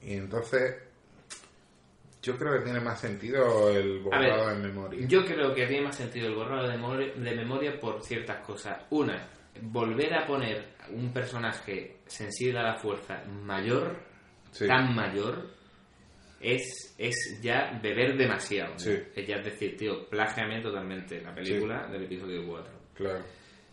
Y 0.00 0.14
entonces, 0.14 0.74
yo 2.28 2.36
creo 2.38 2.58
que 2.58 2.64
tiene 2.64 2.80
más 2.80 3.00
sentido 3.00 3.70
el 3.70 4.00
borrado 4.00 4.46
ver, 4.46 4.56
de 4.56 4.68
memoria. 4.68 5.06
Yo 5.08 5.24
creo 5.24 5.54
que 5.54 5.66
tiene 5.66 5.84
más 5.84 5.96
sentido 5.96 6.28
el 6.28 6.34
borrado 6.34 6.68
de 6.68 6.76
memoria, 6.76 7.12
de 7.14 7.34
memoria 7.34 7.80
por 7.80 8.02
ciertas 8.02 8.44
cosas. 8.46 8.84
Una, 8.90 9.26
volver 9.62 10.14
a 10.14 10.26
poner 10.26 10.74
un 10.90 11.12
personaje 11.12 11.96
sensible 12.06 12.58
a 12.60 12.62
la 12.62 12.74
fuerza 12.76 13.22
mayor, 13.24 13.96
Sí. 14.50 14.66
tan 14.66 14.94
mayor, 14.94 15.46
es, 16.40 16.94
es 16.98 17.38
ya 17.42 17.78
beber 17.82 18.16
demasiado. 18.16 18.72
¿no? 18.72 18.78
Sí. 18.78 18.96
Es 19.14 19.26
ya 19.26 19.38
decir, 19.38 19.76
tío, 19.76 20.08
plágiame 20.08 20.60
totalmente 20.60 21.20
la 21.20 21.34
película 21.34 21.86
del 21.88 22.04
episodio 22.04 22.46
4. 22.46 22.72
Claro, 22.94 23.24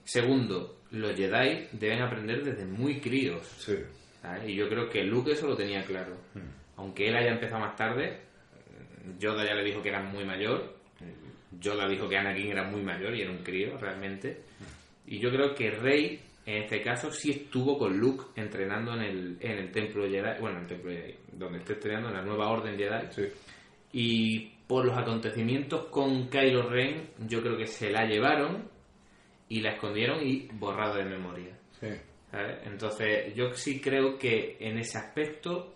Segundo, 0.04 0.82
los 0.92 1.16
Jedi 1.16 1.68
deben 1.72 2.02
aprender 2.02 2.44
desde 2.44 2.66
muy 2.66 3.00
críos. 3.00 3.46
sí. 3.58 3.76
¿sabes? 4.22 4.50
Y 4.50 4.56
yo 4.56 4.68
creo 4.68 4.90
que 4.90 5.04
Luke 5.04 5.32
eso 5.34 5.48
lo 5.48 5.56
tenía 5.56 5.84
claro. 5.84 6.18
Aunque 6.78 7.08
él 7.08 7.16
haya 7.16 7.32
empezado 7.32 7.60
más 7.62 7.76
tarde, 7.76 8.22
Yoda 9.20 9.46
ya 9.46 9.54
le 9.54 9.64
dijo 9.64 9.82
que 9.82 9.90
era 9.90 10.02
muy 10.02 10.24
mayor. 10.26 10.76
Yoda 11.60 11.88
dijo 11.88 12.08
que 12.10 12.18
Anakin 12.18 12.48
era 12.52 12.64
muy 12.64 12.82
mayor 12.82 13.16
y 13.16 13.22
era 13.22 13.32
un 13.32 13.44
crío 13.44 13.78
realmente. 13.78 14.42
Y 15.08 15.20
yo 15.20 15.30
creo 15.30 15.54
que 15.56 15.72
Rey, 15.72 16.20
en 16.46 16.64
este 16.64 16.82
caso, 16.82 17.12
sí 17.12 17.32
estuvo 17.32 17.78
con 17.78 17.98
Luke 17.98 18.26
entrenando 18.36 18.94
en 18.94 19.02
el, 19.02 19.38
en 19.40 19.52
el 19.60 19.72
templo 19.72 20.04
Jedi. 20.10 20.40
Bueno, 20.40 20.58
en 20.58 20.64
el 20.64 20.68
templo 20.68 20.92
Jedi, 20.92 21.16
donde 21.32 21.60
está 21.60 21.74
entrenando 21.74 22.10
en 22.10 22.16
la 22.16 22.22
nueva 22.24 22.50
orden 22.50 22.78
Jedi. 22.78 23.08
Sí, 23.12 23.24
Y 23.94 24.40
por 24.68 24.86
los 24.86 24.98
acontecimientos 24.98 25.86
con 25.86 26.28
Kylo 26.30 26.70
Ren, 26.70 27.10
yo 27.28 27.42
creo 27.42 27.58
que 27.58 27.68
se 27.68 27.90
la 27.92 28.06
llevaron 28.06 28.68
y 29.48 29.62
la 29.62 29.74
escondieron 29.74 30.26
y 30.28 30.48
borrado 30.54 30.96
de 30.98 31.06
memoria. 31.06 31.58
sí. 31.80 31.88
¿sabes? 32.32 32.58
Entonces, 32.66 33.34
yo 33.36 33.54
sí 33.54 33.80
creo 33.80 34.18
que 34.18 34.58
en 34.60 34.80
ese 34.80 34.98
aspecto 34.98 35.75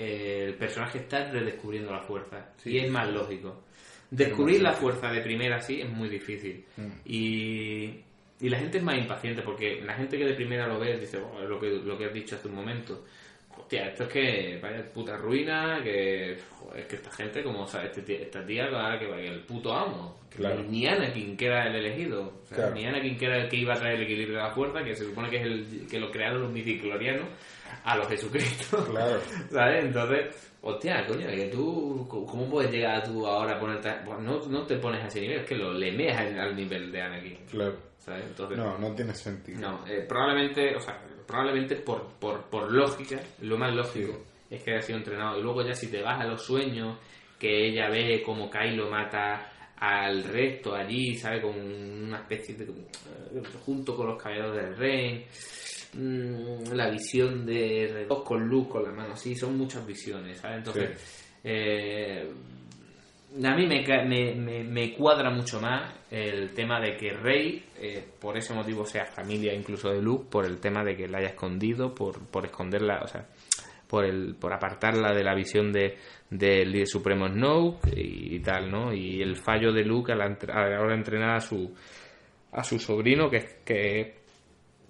el 0.00 0.54
personaje 0.54 0.98
está 0.98 1.30
redescubriendo 1.30 1.92
la 1.92 2.00
fuerza. 2.00 2.52
Sí. 2.58 2.70
Y 2.70 2.78
es 2.78 2.90
más 2.90 3.08
lógico. 3.10 3.62
Descubrir 4.10 4.62
la 4.62 4.72
fuerza 4.72 5.10
de 5.12 5.20
primera 5.20 5.60
sí 5.60 5.80
es 5.80 5.88
muy 5.88 6.08
difícil. 6.08 6.64
Mm. 6.76 6.88
Y, 7.04 8.00
y 8.40 8.48
la 8.48 8.58
gente 8.58 8.78
es 8.78 8.84
más 8.84 8.96
impaciente 8.98 9.42
porque 9.42 9.80
la 9.82 9.94
gente 9.94 10.18
que 10.18 10.24
de 10.24 10.34
primera 10.34 10.66
lo 10.66 10.78
ve 10.80 10.98
dice, 10.98 11.18
"Oh, 11.18 11.40
lo, 11.42 11.60
que, 11.60 11.68
lo 11.70 11.96
que 11.96 12.06
has 12.06 12.14
dicho 12.14 12.34
hace 12.36 12.48
un 12.48 12.54
momento. 12.54 13.04
Hostia, 13.56 13.88
esto 13.88 14.04
es 14.04 14.08
que 14.08 14.58
vaya 14.62 14.82
puta 14.92 15.16
ruina, 15.16 15.80
que 15.84 16.38
joder, 16.58 16.80
es 16.80 16.86
que 16.86 16.96
esta 16.96 17.10
gente, 17.12 17.42
como, 17.42 17.62
o 17.62 17.66
sea, 17.66 17.84
este 17.84 18.22
esta 18.22 18.44
tía 18.44 18.68
va 18.70 18.98
que 18.98 19.06
vaya 19.06 19.30
el 19.30 19.40
puto 19.40 19.72
amo. 19.72 20.18
Claro. 20.34 20.62
Ni 20.62 20.86
Anakin, 20.86 21.36
que 21.36 21.46
era 21.46 21.66
el 21.66 21.74
elegido. 21.74 22.40
O 22.42 22.46
sea, 22.46 22.56
Claro. 22.56 22.74
Ni 22.74 22.86
Anakin, 22.86 23.18
que 23.18 23.26
era 23.26 23.42
el 23.42 23.48
que 23.48 23.56
iba 23.58 23.74
a 23.74 23.78
traer 23.78 23.96
el 23.96 24.02
equilibrio 24.04 24.38
de 24.38 24.42
la 24.44 24.50
fuerza, 24.52 24.82
que 24.82 24.96
se 24.96 25.04
supone 25.04 25.28
que 25.28 25.36
es 25.36 25.42
el 25.42 25.86
que 25.90 26.00
lo 26.00 26.10
crearon 26.10 26.40
los 26.42 26.50
midichlorianos, 26.52 27.26
a 27.84 27.96
los 27.96 28.08
Jesucristo. 28.08 28.84
Claro. 28.90 29.20
¿Sabes? 29.50 29.84
Entonces, 29.84 30.54
hostia, 30.62 31.06
coño, 31.06 31.26
que 31.28 31.46
tú, 31.48 32.06
¿cómo 32.08 32.48
puedes 32.50 32.70
llegar 32.70 33.02
tú 33.04 33.26
ahora 33.26 33.56
a 33.56 33.60
ponerte, 33.60 33.88
a- 33.88 34.04
pues 34.04 34.18
no, 34.20 34.38
no 34.48 34.66
te 34.66 34.76
pones 34.76 35.02
a 35.02 35.06
ese 35.06 35.20
nivel, 35.20 35.40
es 35.40 35.46
que 35.46 35.54
lo 35.56 35.72
lemeas 35.72 36.18
al, 36.20 36.38
al 36.38 36.56
nivel 36.56 36.90
de 36.92 37.00
Anakin, 37.02 37.38
Claro. 37.50 37.76
¿sabes? 37.98 38.24
Entonces, 38.26 38.58
No, 38.58 38.78
no 38.78 38.94
tiene 38.94 39.14
sentido. 39.14 39.60
no, 39.60 39.86
eh, 39.86 40.04
probablemente, 40.08 40.74
o 40.76 40.80
sea, 40.80 41.00
probablemente 41.26 41.76
por, 41.76 42.06
por, 42.18 42.42
por 42.44 42.70
lógica, 42.72 43.20
lo 43.42 43.56
más 43.56 43.74
lógico 43.74 44.18
es 44.50 44.62
que 44.62 44.72
haya 44.72 44.82
sido 44.82 44.98
entrenado. 44.98 45.38
Y 45.38 45.42
luego 45.42 45.62
ya 45.64 45.74
si 45.74 45.88
te 45.88 46.02
vas 46.02 46.20
a 46.20 46.24
los 46.26 46.42
sueños, 46.42 46.98
que 47.38 47.68
ella 47.68 47.88
ve 47.88 48.20
como 48.24 48.50
Kylo 48.50 48.90
mata 48.90 49.46
al 49.76 50.24
resto 50.24 50.74
allí, 50.74 51.14
¿sabes? 51.14 51.40
Con 51.42 51.54
una 51.56 52.18
especie 52.18 52.54
de... 52.56 52.64
eh, 52.64 53.42
junto 53.64 53.96
con 53.96 54.08
los 54.08 54.20
caballeros 54.22 54.54
del 54.56 54.76
rey. 54.76 55.26
Mm, 55.94 56.72
la 56.72 56.90
visión 56.90 57.44
de 57.46 58.04
dos 58.08 58.22
con 58.24 58.46
luz 58.48 58.68
con 58.68 58.82
la 58.84 58.92
mano 58.92 59.14
así, 59.14 59.34
son 59.34 59.56
muchas 59.58 59.86
visiones, 59.86 60.38
¿sabes? 60.38 60.58
Entonces, 60.58 61.38
eh, 61.44 62.30
a 63.44 63.54
mí 63.54 63.66
me, 63.66 64.34
me, 64.34 64.64
me- 64.64 64.92
cuadra 64.94 65.30
mucho 65.30 65.60
más 65.60 65.94
el 66.10 66.50
tema 66.52 66.80
de 66.80 66.96
que 66.96 67.10
Rey, 67.12 67.64
eh, 67.78 68.04
por 68.20 68.36
ese 68.36 68.52
motivo, 68.54 68.84
sea 68.84 69.04
familia 69.06 69.54
incluso 69.54 69.90
de 69.90 70.02
Luke, 70.02 70.26
por 70.30 70.44
el 70.44 70.58
tema 70.58 70.82
de 70.82 70.96
que 70.96 71.06
la 71.08 71.18
haya 71.18 71.28
escondido, 71.28 71.94
por, 71.94 72.18
por 72.26 72.44
esconderla, 72.46 73.00
o 73.04 73.06
sea, 73.06 73.26
por, 73.86 74.04
el, 74.04 74.34
por 74.34 74.52
apartarla 74.52 75.12
de 75.14 75.22
la 75.22 75.34
visión 75.34 75.72
de, 75.72 75.96
del 76.28 76.72
líder 76.72 76.86
supremo 76.88 77.28
Snoke 77.28 77.88
y, 77.96 78.40
tal, 78.40 78.70
¿no? 78.70 78.92
Y 78.92 79.22
el 79.22 79.36
fallo 79.36 79.72
de 79.72 79.84
Luke 79.84 80.12
a 80.12 80.16
la, 80.16 80.28
de 80.28 80.94
entrenar 80.94 81.36
a 81.36 81.40
su, 81.40 81.72
a 82.52 82.64
su 82.64 82.78
sobrino, 82.80 83.30
que 83.30 83.36
es 83.36 83.54
que 83.64 84.14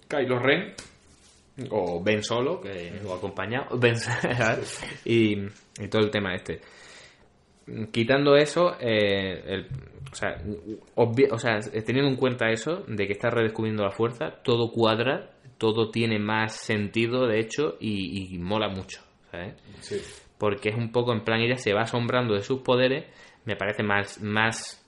Kylo 0.07 0.39
Ren, 0.39 0.73
o 1.69 2.01
Ben 2.03 2.23
solo, 2.23 2.59
que, 2.61 2.99
o 3.05 3.13
acompañado, 3.13 3.77
Ben, 3.79 3.95
y, 5.05 5.37
y 5.83 5.87
todo 5.89 6.01
el 6.03 6.09
tema 6.11 6.33
este 6.35 6.61
quitando 7.91 8.35
eso, 8.35 8.75
eh, 8.79 9.43
el- 9.45 9.67
o, 10.11 10.15
sea, 10.15 10.37
obvi- 10.95 11.31
o 11.31 11.37
sea, 11.37 11.59
teniendo 11.85 12.09
en 12.09 12.17
cuenta 12.17 12.49
eso, 12.49 12.83
de 12.87 13.07
que 13.07 13.13
está 13.13 13.29
redescubriendo 13.29 13.83
la 13.83 13.91
fuerza, 13.91 14.41
todo 14.43 14.71
cuadra, 14.71 15.31
todo 15.57 15.89
tiene 15.89 16.19
más 16.19 16.55
sentido, 16.55 17.27
de 17.27 17.39
hecho, 17.39 17.77
y, 17.79 18.33
y 18.35 18.37
mola 18.39 18.67
mucho, 18.67 18.99
¿sabes? 19.31 19.55
Sí. 19.79 20.01
Porque 20.37 20.69
es 20.69 20.75
un 20.75 20.91
poco 20.91 21.13
en 21.13 21.23
plan, 21.23 21.39
ella 21.39 21.55
se 21.57 21.73
va 21.73 21.81
asombrando 21.83 22.33
de 22.33 22.41
sus 22.41 22.61
poderes, 22.61 23.05
me 23.45 23.55
parece 23.55 23.83
más, 23.83 24.19
más, 24.21 24.83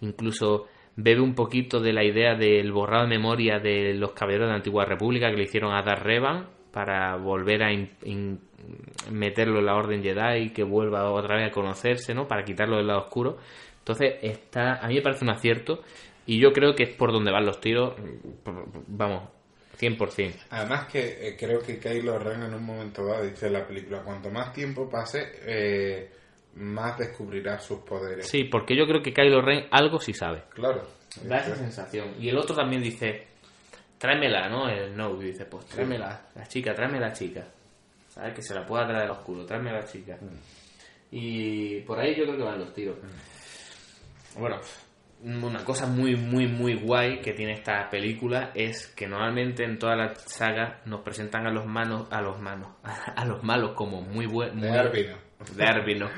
incluso 0.00 0.66
bebe 1.00 1.20
un 1.20 1.36
poquito 1.36 1.78
de 1.78 1.92
la 1.92 2.02
idea 2.02 2.34
del 2.34 2.72
borrado 2.72 3.04
de 3.04 3.10
memoria 3.10 3.60
de 3.60 3.94
los 3.94 4.10
caballeros 4.12 4.48
de 4.48 4.50
la 4.50 4.56
antigua 4.56 4.84
república 4.84 5.30
que 5.30 5.36
le 5.36 5.44
hicieron 5.44 5.72
a 5.72 5.82
Dar 5.82 6.04
Revan 6.04 6.48
para 6.72 7.14
volver 7.16 7.62
a 7.62 7.68
meterlo 9.12 9.60
en 9.60 9.66
la 9.66 9.76
orden 9.76 10.02
Jedi 10.02 10.46
y 10.46 10.50
que 10.50 10.64
vuelva 10.64 11.08
otra 11.12 11.36
vez 11.36 11.50
a 11.50 11.52
conocerse, 11.52 12.14
¿no? 12.14 12.26
Para 12.26 12.44
quitarlo 12.44 12.78
del 12.78 12.88
lado 12.88 13.04
oscuro. 13.04 13.38
Entonces, 13.78 14.16
está, 14.22 14.84
a 14.84 14.88
mí 14.88 14.96
me 14.96 15.02
parece 15.02 15.24
un 15.24 15.30
acierto 15.30 15.84
y 16.26 16.40
yo 16.40 16.52
creo 16.52 16.74
que 16.74 16.82
es 16.82 16.90
por 16.90 17.12
donde 17.12 17.30
van 17.30 17.46
los 17.46 17.60
tiros, 17.60 17.94
vamos, 18.88 19.22
100%. 19.78 20.46
Además 20.50 20.88
que 20.88 21.28
eh, 21.28 21.36
creo 21.38 21.60
que 21.60 21.78
Kylo 21.78 22.18
Ren 22.18 22.42
en 22.42 22.54
un 22.54 22.64
momento 22.64 23.06
dado 23.06 23.22
dice 23.22 23.48
la 23.48 23.64
película, 23.64 24.02
cuanto 24.02 24.30
más 24.30 24.52
tiempo 24.52 24.90
pase, 24.90 25.30
eh, 25.46 26.10
más 26.54 26.98
descubrirá 26.98 27.58
sus 27.58 27.80
poderes. 27.80 28.26
Sí, 28.26 28.44
porque 28.44 28.76
yo 28.76 28.86
creo 28.86 29.02
que 29.02 29.12
Kylo 29.12 29.40
Ren 29.40 29.66
algo 29.70 30.00
sí 30.00 30.12
sabe. 30.12 30.44
Claro. 30.50 30.82
Da 31.24 31.38
esa 31.38 31.56
sensación. 31.56 32.14
Y 32.18 32.28
el 32.28 32.38
otro 32.38 32.54
también 32.54 32.82
dice, 32.82 33.26
tráemela, 33.98 34.48
¿no? 34.48 34.68
El 34.68 34.96
no, 34.96 35.16
dice, 35.16 35.44
pues 35.46 35.66
tráemela, 35.66 36.28
la 36.34 36.46
chica, 36.46 36.74
tráeme 36.74 37.00
la 37.00 37.12
chica. 37.12 37.46
¿Sabes? 38.08 38.34
Que 38.34 38.42
se 38.42 38.54
la 38.54 38.66
pueda 38.66 38.86
traer 38.86 39.04
al 39.04 39.10
oscuro, 39.10 39.44
tráeme 39.44 39.72
la 39.72 39.84
chica. 39.84 40.18
Y 41.10 41.80
por 41.80 41.98
ahí 41.98 42.14
yo 42.16 42.24
creo 42.24 42.36
que 42.36 42.42
van 42.42 42.58
los 42.58 42.72
tiros. 42.72 42.96
Bueno, 44.36 44.60
una 45.22 45.64
cosa 45.64 45.86
muy, 45.86 46.16
muy, 46.16 46.46
muy 46.46 46.74
guay 46.74 47.20
que 47.20 47.32
tiene 47.32 47.54
esta 47.54 47.88
película 47.90 48.52
es 48.54 48.86
que 48.88 49.06
normalmente 49.06 49.64
en 49.64 49.78
toda 49.78 49.96
la 49.96 50.14
saga 50.14 50.80
nos 50.84 51.00
presentan 51.00 51.46
a 51.46 51.50
los 51.50 51.66
manos, 51.66 52.06
a 52.10 52.20
los 52.20 52.40
manos, 52.40 52.68
a 52.82 53.24
los 53.24 53.42
malos 53.42 53.72
como 53.74 54.02
muy 54.02 54.26
buenos. 54.26 54.60
De 54.60 55.16
Darth 55.56 55.84
Vino. 55.86 56.08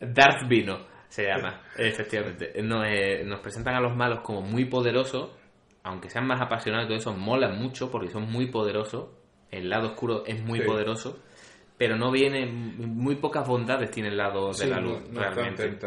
Darth 0.00 0.48
Vino 0.48 0.78
se 1.08 1.24
llama, 1.26 1.62
efectivamente. 1.76 2.52
No, 2.62 2.84
eh, 2.84 3.24
nos 3.24 3.40
presentan 3.40 3.74
a 3.74 3.80
los 3.80 3.94
malos 3.96 4.20
como 4.20 4.42
muy 4.42 4.66
poderosos, 4.66 5.30
aunque 5.82 6.10
sean 6.10 6.26
más 6.26 6.40
apasionados 6.40 6.86
y 6.86 6.88
todo 6.88 6.98
eso, 6.98 7.14
molan 7.14 7.58
mucho 7.58 7.90
porque 7.90 8.10
son 8.10 8.30
muy 8.30 8.46
poderosos. 8.50 9.08
El 9.50 9.68
lado 9.70 9.88
oscuro 9.92 10.24
es 10.26 10.42
muy 10.42 10.60
Sí. 10.60 10.66
poderoso, 10.66 11.22
pero 11.78 11.96
no 11.96 12.10
viene, 12.10 12.46
muy 12.46 13.16
pocas 13.16 13.46
bondades 13.46 13.90
tiene 13.90 14.08
el 14.10 14.16
lado 14.16 14.52
de 14.52 14.66
la 14.66 14.80
luz, 14.80 15.08
no 15.10 15.20
realmente. 15.20 15.78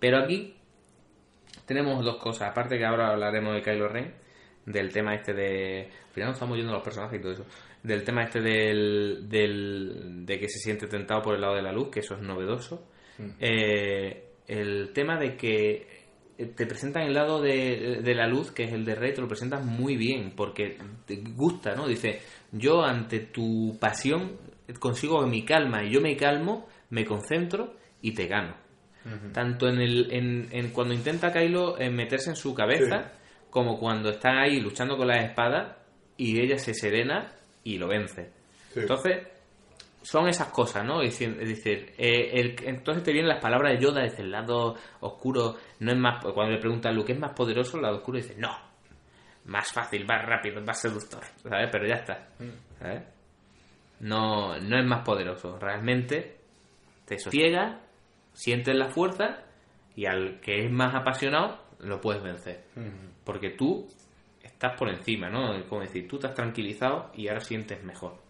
Pero 0.00 0.18
aquí 0.18 0.56
tenemos 1.66 2.04
dos 2.04 2.16
cosas. 2.16 2.50
Aparte 2.50 2.78
que 2.78 2.84
ahora 2.84 3.10
hablaremos 3.10 3.54
de 3.54 3.62
Kylo 3.62 3.88
Ren, 3.88 4.14
del 4.66 4.92
tema 4.92 5.14
este 5.14 5.32
de... 5.34 5.90
Al 6.08 6.12
final 6.14 6.28
nos 6.28 6.36
estamos 6.36 6.56
yendo 6.56 6.72
a 6.72 6.76
los 6.76 6.84
personajes 6.84 7.18
y 7.18 7.22
todo 7.22 7.32
eso. 7.32 7.46
Del 7.84 8.02
tema 8.02 8.24
este 8.24 8.40
del, 8.40 9.28
del, 9.28 10.26
de 10.26 10.38
que 10.40 10.48
se 10.48 10.58
siente 10.58 10.88
tentado 10.88 11.22
por 11.22 11.36
el 11.36 11.40
lado 11.40 11.54
de 11.54 11.62
la 11.62 11.72
luz, 11.72 11.90
que 11.90 12.00
eso 12.00 12.14
es 12.14 12.22
novedoso. 12.22 12.88
Mm. 13.18 13.28
Eh, 13.38 14.24
el 14.48 14.92
tema 14.92 15.16
de 15.18 15.36
que 15.36 16.04
te 16.36 16.66
presentan 16.66 17.02
el 17.02 17.14
lado 17.14 17.40
de, 17.40 18.00
de 18.02 18.14
la 18.14 18.26
luz, 18.26 18.50
que 18.50 18.64
es 18.64 18.72
el 18.72 18.84
de 18.84 18.96
Rey, 18.96 19.14
te 19.14 19.20
lo 19.20 19.28
presentan 19.28 19.66
muy 19.66 19.96
bien, 19.96 20.32
porque 20.34 20.76
te 21.06 21.22
gusta, 21.36 21.76
¿no? 21.76 21.86
Dice, 21.86 22.20
yo 22.50 22.82
ante 22.82 23.20
tu 23.20 23.76
pasión 23.78 24.38
consigo 24.78 25.24
mi 25.26 25.44
calma 25.44 25.84
y 25.84 25.92
yo 25.92 26.00
me 26.00 26.16
calmo, 26.16 26.66
me 26.90 27.04
concentro 27.04 27.74
y 28.00 28.12
te 28.12 28.26
gano. 28.26 28.56
Tanto 29.34 29.68
en, 29.68 29.82
el, 29.82 30.10
en, 30.10 30.48
en, 30.50 30.70
cuando 30.70 30.94
intenta 30.94 31.30
Kylo 31.30 31.78
en 31.78 31.94
meterse 31.94 32.30
en 32.30 32.36
su 32.36 32.54
cabeza, 32.54 33.12
como 33.50 33.78
cuando 33.78 34.08
está 34.08 34.40
ahí 34.40 34.60
luchando 34.60 34.96
con 34.96 35.08
la 35.08 35.22
espada 35.22 35.84
y 36.16 36.40
ella 36.40 36.56
se 36.56 36.72
serena 36.72 37.30
y 37.64 37.78
lo 37.78 37.88
vence. 37.88 38.30
Entonces, 38.76 39.26
son 40.02 40.28
esas 40.28 40.48
cosas, 40.48 40.84
¿no? 40.84 41.00
Es 41.00 41.18
decir, 41.18 41.94
eh, 41.96 42.30
el, 42.34 42.56
entonces 42.66 43.02
te 43.02 43.12
vienen 43.12 43.28
las 43.28 43.40
palabras 43.40 43.72
de 43.72 43.82
Yoda, 43.82 44.02
desde 44.02 44.22
el 44.22 44.30
lado 44.30 44.76
oscuro 45.00 45.56
no 45.80 45.92
es 45.92 45.98
más... 45.98 46.22
Cuando 46.22 46.52
le 46.52 46.60
pregunta 46.60 46.90
a 46.90 46.92
Luke, 46.92 47.12
¿es 47.12 47.18
más 47.18 47.32
poderoso 47.32 47.78
el 47.78 47.84
lado 47.84 47.96
oscuro? 47.96 48.18
Dice, 48.18 48.36
no, 48.36 48.54
más 49.46 49.72
fácil, 49.72 50.06
más 50.06 50.24
rápido, 50.24 50.60
más 50.62 50.80
seductor, 50.80 51.22
¿sabes? 51.42 51.68
Pero 51.72 51.86
ya 51.86 51.94
está, 51.94 52.28
mm. 52.38 52.78
¿sabes? 52.78 53.02
No, 54.00 54.58
no 54.58 54.78
es 54.78 54.86
más 54.86 55.04
poderoso, 55.04 55.58
realmente 55.58 56.36
te 57.06 57.18
sosiega, 57.18 57.80
sientes 58.34 58.74
la 58.74 58.88
fuerza 58.88 59.44
y 59.94 60.06
al 60.06 60.40
que 60.40 60.66
es 60.66 60.70
más 60.70 60.94
apasionado 60.94 61.64
lo 61.78 62.00
puedes 62.00 62.22
vencer. 62.22 62.64
Porque 63.24 63.50
tú 63.50 63.88
estás 64.64 64.78
por 64.78 64.88
encima, 64.88 65.28
¿no? 65.28 65.66
Como 65.68 65.82
decir, 65.82 66.08
tú 66.08 66.16
estás 66.16 66.34
tranquilizado 66.34 67.10
y 67.14 67.28
ahora 67.28 67.40
sientes 67.40 67.82
mejor. 67.84 68.24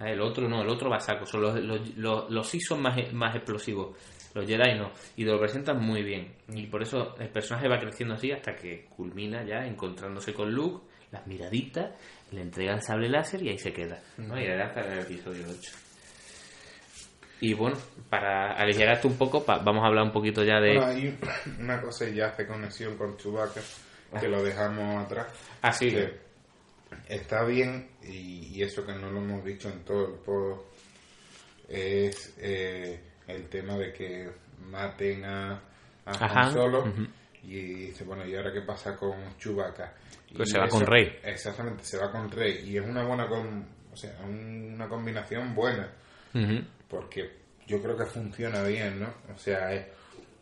El 0.00 0.20
otro 0.20 0.48
no, 0.48 0.62
el 0.62 0.68
otro 0.68 0.90
va 0.90 0.96
a 0.96 1.00
saco. 1.00 1.26
Son 1.26 1.42
los, 1.42 1.60
los, 1.96 2.30
los, 2.30 2.48
sí 2.48 2.60
son 2.60 2.82
más, 2.82 3.12
más 3.12 3.34
explosivos. 3.36 3.96
Los 4.34 4.46
Jedi 4.46 4.76
no. 4.76 4.90
Y 5.16 5.24
te 5.24 5.30
lo 5.30 5.38
presentan 5.38 5.80
muy 5.80 6.02
bien. 6.02 6.34
Y 6.48 6.66
por 6.66 6.82
eso 6.82 7.14
el 7.18 7.28
personaje 7.28 7.68
va 7.68 7.78
creciendo 7.78 8.14
así 8.14 8.32
hasta 8.32 8.54
que 8.54 8.86
culmina 8.86 9.44
ya 9.44 9.64
encontrándose 9.64 10.34
con 10.34 10.52
Luke, 10.52 10.86
las 11.12 11.26
miraditas, 11.26 11.92
le 12.32 12.42
entrega 12.42 12.74
el 12.74 12.82
sable 12.82 13.08
láser 13.08 13.42
y 13.42 13.50
ahí 13.50 13.58
se 13.58 13.72
queda. 13.72 14.02
¿no? 14.18 14.40
Y 14.40 14.46
hasta 14.46 14.80
el 14.80 15.00
episodio 15.00 15.44
8. 15.48 15.70
Y 17.40 17.54
bueno, 17.54 17.76
para 18.08 18.54
aligerarte 18.54 19.06
un 19.06 19.16
poco, 19.16 19.44
vamos 19.46 19.84
a 19.84 19.86
hablar 19.86 20.04
un 20.04 20.12
poquito 20.12 20.42
ya 20.42 20.60
de... 20.60 20.78
Bueno, 20.78 20.86
hay 20.86 21.18
una 21.60 21.80
cosa 21.80 22.08
y 22.08 22.14
ya 22.14 22.28
hace 22.28 22.46
conexión 22.46 22.96
con 22.96 23.16
Chewbacca, 23.16 23.60
que 24.18 24.28
lo 24.28 24.42
dejamos 24.42 25.04
atrás. 25.04 25.26
Ah, 25.62 25.72
sí. 25.72 25.96
está 27.08 27.44
bien, 27.44 27.90
y, 28.02 28.62
eso 28.62 28.84
que 28.86 28.92
no 28.92 29.10
lo 29.10 29.18
hemos 29.20 29.44
dicho 29.44 29.68
en 29.68 29.84
todo 29.84 30.06
el 30.06 30.14
post, 30.20 30.62
es 31.68 32.34
eh, 32.38 33.00
el 33.26 33.48
tema 33.48 33.76
de 33.76 33.92
que 33.92 34.30
maten 34.70 35.24
a, 35.24 35.60
a 36.04 36.12
Han 36.12 36.52
Solo. 36.52 36.92
Y 37.42 37.86
dice, 37.88 38.04
bueno, 38.04 38.26
¿y 38.26 38.34
ahora 38.34 38.52
qué 38.52 38.62
pasa 38.62 38.96
con 38.96 39.36
Chewbacca? 39.36 39.92
Pues 40.34 40.50
se 40.50 40.58
va 40.58 40.66
con 40.66 40.86
Rey. 40.86 41.18
Exactamente, 41.22 41.84
se 41.84 41.98
va 41.98 42.10
con 42.10 42.30
Rey. 42.30 42.70
Y 42.70 42.78
es 42.78 42.84
una 42.84 43.04
buena 43.04 43.28
con, 43.28 43.66
o 43.92 43.96
sea, 43.96 44.18
una 44.22 44.88
combinación 44.88 45.54
buena 45.54 45.90
porque 46.88 47.30
yo 47.66 47.80
creo 47.80 47.96
que 47.96 48.06
funciona 48.06 48.62
bien, 48.64 49.00
¿no? 49.00 49.14
O 49.32 49.38
sea, 49.38 49.72
es 49.72 49.86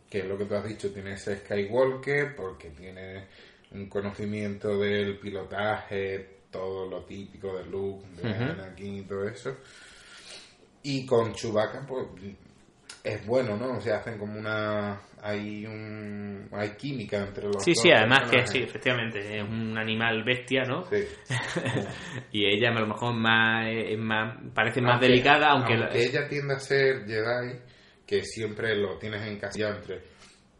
que 0.09 0.23
lo 0.23 0.37
que 0.37 0.45
tú 0.45 0.55
has 0.55 0.67
dicho, 0.67 0.91
tiene 0.91 1.13
ese 1.13 1.37
Skywalker, 1.37 2.35
porque 2.35 2.69
tiene 2.71 3.27
un 3.73 3.87
conocimiento 3.87 4.77
del 4.77 5.17
pilotaje, 5.19 6.43
todo 6.51 6.89
lo 6.89 7.03
típico 7.03 7.57
de 7.57 7.65
Luke, 7.65 8.05
de 8.21 8.29
Anakin 8.29 8.97
y 8.97 9.01
todo 9.03 9.27
eso. 9.27 9.57
Y 10.83 11.05
con 11.05 11.33
Chewbacca, 11.33 11.85
pues 11.87 12.07
es 13.03 13.25
bueno, 13.25 13.57
¿no? 13.57 13.77
O 13.77 13.81
sea, 13.81 13.97
hacen 13.97 14.17
como 14.17 14.39
una 14.39 15.01
hay 15.21 15.65
un 15.65 16.49
hay 16.51 16.71
química 16.71 17.17
entre 17.17 17.45
los 17.45 17.63
sí 17.63 17.73
sí 17.73 17.89
además 17.89 18.29
que 18.29 18.45
sí 18.45 18.61
efectivamente 18.61 19.37
es 19.37 19.41
un 19.41 19.77
animal 19.77 20.21
bestia 20.25 20.63
no 20.63 20.83
sí. 20.83 20.97
y 22.33 22.45
ella 22.45 22.71
a 22.71 22.81
lo 22.81 22.87
mejor 22.87 23.13
más, 23.13 23.67
es 23.69 23.97
más 23.97 24.37
parece 24.53 24.81
más 24.81 24.99
delicada 24.99 25.51
aunque, 25.51 25.75
ella 25.93 26.27
tiende 26.27 26.55
a 26.55 26.59
ser 26.59 27.05
Jedi 27.05 27.57
que 28.05 28.21
siempre 28.23 28.75
lo 28.75 28.97
tienes 28.97 29.21
en 29.25 29.39
casa 29.39 29.69
entre 29.69 30.01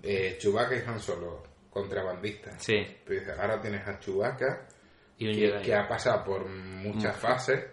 eh, 0.01 0.37
Chewbacca 0.39 0.77
y 0.77 0.87
Han 0.87 0.99
Solo 0.99 1.52
contrabandistas 1.73 2.63
sí 2.63 2.85
pues 3.05 3.27
ahora 3.29 3.59
tienes 3.59 3.85
a 3.87 3.99
Chewbacca 3.99 4.67
que, 5.17 5.61
que, 5.63 5.73
ha 5.73 5.87
pasado 5.87 6.23
por 6.23 6.49
muchas 6.49 7.15
fases 7.17 7.65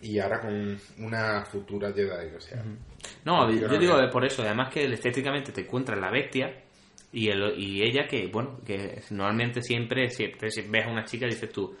y 0.00 0.18
ahora 0.18 0.40
con 0.40 0.78
una 0.98 1.44
futura 1.44 1.92
Jedi, 1.92 2.34
o 2.34 2.40
sea. 2.40 2.62
No, 3.24 3.50
yo 3.50 3.78
digo 3.78 3.94
por 4.10 4.24
eso, 4.24 4.42
además 4.42 4.72
que 4.72 4.84
estéticamente 4.84 5.52
te 5.52 5.62
encuentras 5.62 5.98
la 5.98 6.10
bestia 6.10 6.62
y, 7.12 7.28
el, 7.28 7.58
y 7.58 7.82
ella 7.82 8.06
que, 8.06 8.26
bueno, 8.28 8.60
que 8.64 9.00
normalmente 9.10 9.62
siempre, 9.62 10.08
siempre 10.10 10.50
si 10.50 10.62
ves 10.62 10.86
a 10.86 10.90
una 10.90 11.04
chica 11.04 11.26
dices 11.26 11.50
tú, 11.50 11.74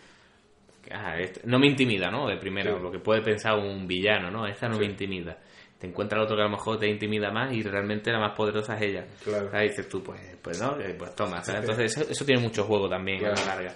ah, 0.92 1.16
no 1.44 1.58
me 1.58 1.66
intimida, 1.66 2.10
¿no? 2.10 2.26
De 2.26 2.36
primero, 2.36 2.78
lo 2.78 2.90
que 2.90 2.98
puede 2.98 3.22
pensar 3.22 3.58
un 3.58 3.86
villano, 3.86 4.30
¿no? 4.30 4.46
Esta 4.46 4.68
no 4.68 4.78
me 4.78 4.86
intimida. 4.86 5.38
Te 5.78 5.86
encuentras 5.86 6.24
otro 6.24 6.36
que 6.36 6.42
a 6.42 6.46
lo 6.46 6.52
mejor 6.52 6.78
te 6.78 6.88
intimida 6.88 7.30
más 7.30 7.52
y 7.52 7.62
realmente 7.62 8.10
la 8.10 8.18
más 8.18 8.34
poderosa 8.34 8.76
es 8.76 8.82
ella. 8.82 9.06
Claro. 9.22 9.50
dices 9.60 9.88
tú, 9.88 10.02
pues, 10.02 10.20
pues 10.40 10.60
no, 10.60 10.76
pues 10.98 11.14
toma. 11.14 11.42
Entonces 11.46 11.96
eso, 11.98 12.24
tiene 12.24 12.40
mucho 12.40 12.64
juego 12.64 12.88
también 12.88 13.26
a 13.26 13.30
la 13.30 13.44
larga. 13.44 13.74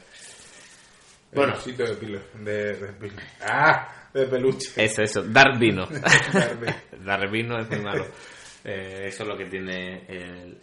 Bueno. 1.32 1.54
de, 1.64 1.94
pilo, 1.94 2.20
de, 2.40 2.74
de, 2.74 3.12
¡Ah! 3.42 4.08
de 4.12 4.26
peluche. 4.26 4.84
Eso, 4.84 5.02
eso. 5.02 5.22
Dar 5.22 5.58
vino. 5.58 5.86
Dar 7.04 7.30
vino 7.30 7.58
es 7.58 7.70
muy 7.70 7.80
malo. 7.80 8.06
Eh, 8.64 9.04
eso 9.06 9.22
es 9.22 9.28
lo 9.28 9.36
que 9.36 9.46
tiene 9.46 10.02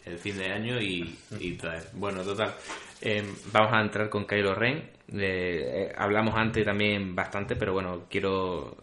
el, 0.05 0.17
fin 0.17 0.37
de 0.37 0.51
año 0.51 0.79
y, 0.79 1.17
y 1.39 1.53
traer. 1.53 1.83
Bueno, 1.93 2.23
total. 2.23 2.53
Eh, 3.01 3.23
vamos 3.51 3.73
a 3.73 3.81
entrar 3.81 4.09
con 4.09 4.25
Kylo 4.25 4.53
Ren. 4.53 4.89
Eh, 5.13 5.93
hablamos 5.97 6.35
antes 6.35 6.65
también 6.65 7.15
bastante, 7.15 7.55
pero 7.55 7.73
bueno, 7.73 8.03
quiero 8.09 8.77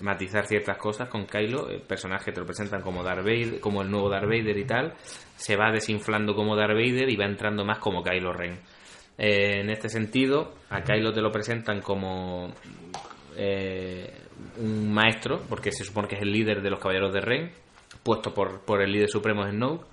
matizar 0.00 0.46
ciertas 0.46 0.78
cosas 0.78 1.08
con 1.08 1.26
Kylo. 1.26 1.68
El 1.68 1.82
personaje 1.82 2.32
te 2.32 2.40
lo 2.40 2.46
presentan 2.46 2.82
como 2.82 3.02
Darth 3.02 3.60
como 3.60 3.82
el 3.82 3.90
nuevo 3.90 4.08
Darth 4.08 4.28
Vader 4.28 4.56
y 4.56 4.64
tal. 4.64 4.94
Se 5.36 5.56
va 5.56 5.70
desinflando 5.70 6.34
como 6.34 6.56
Darth 6.56 6.74
Vader 6.74 7.08
y 7.08 7.16
va 7.16 7.26
entrando 7.26 7.64
más 7.64 7.78
como 7.78 8.02
Kylo 8.02 8.32
Ren. 8.32 8.58
en 9.18 9.70
este 9.70 9.88
sentido, 9.88 10.54
a 10.70 10.82
Kylo 10.82 11.12
te 11.12 11.20
lo 11.20 11.32
presentan 11.32 11.80
como 11.80 12.52
eh, 13.36 14.10
un 14.58 14.92
maestro, 14.92 15.42
porque 15.48 15.70
se 15.70 15.84
supone 15.84 16.08
que 16.08 16.16
es 16.16 16.22
el 16.22 16.32
líder 16.32 16.62
de 16.62 16.70
los 16.70 16.80
caballeros 16.80 17.12
de 17.12 17.20
Ren, 17.20 17.50
puesto 18.06 18.32
por, 18.32 18.60
por 18.60 18.80
el 18.80 18.92
líder 18.92 19.10
supremo 19.10 19.44
de 19.44 19.50
Snoke, 19.50 19.84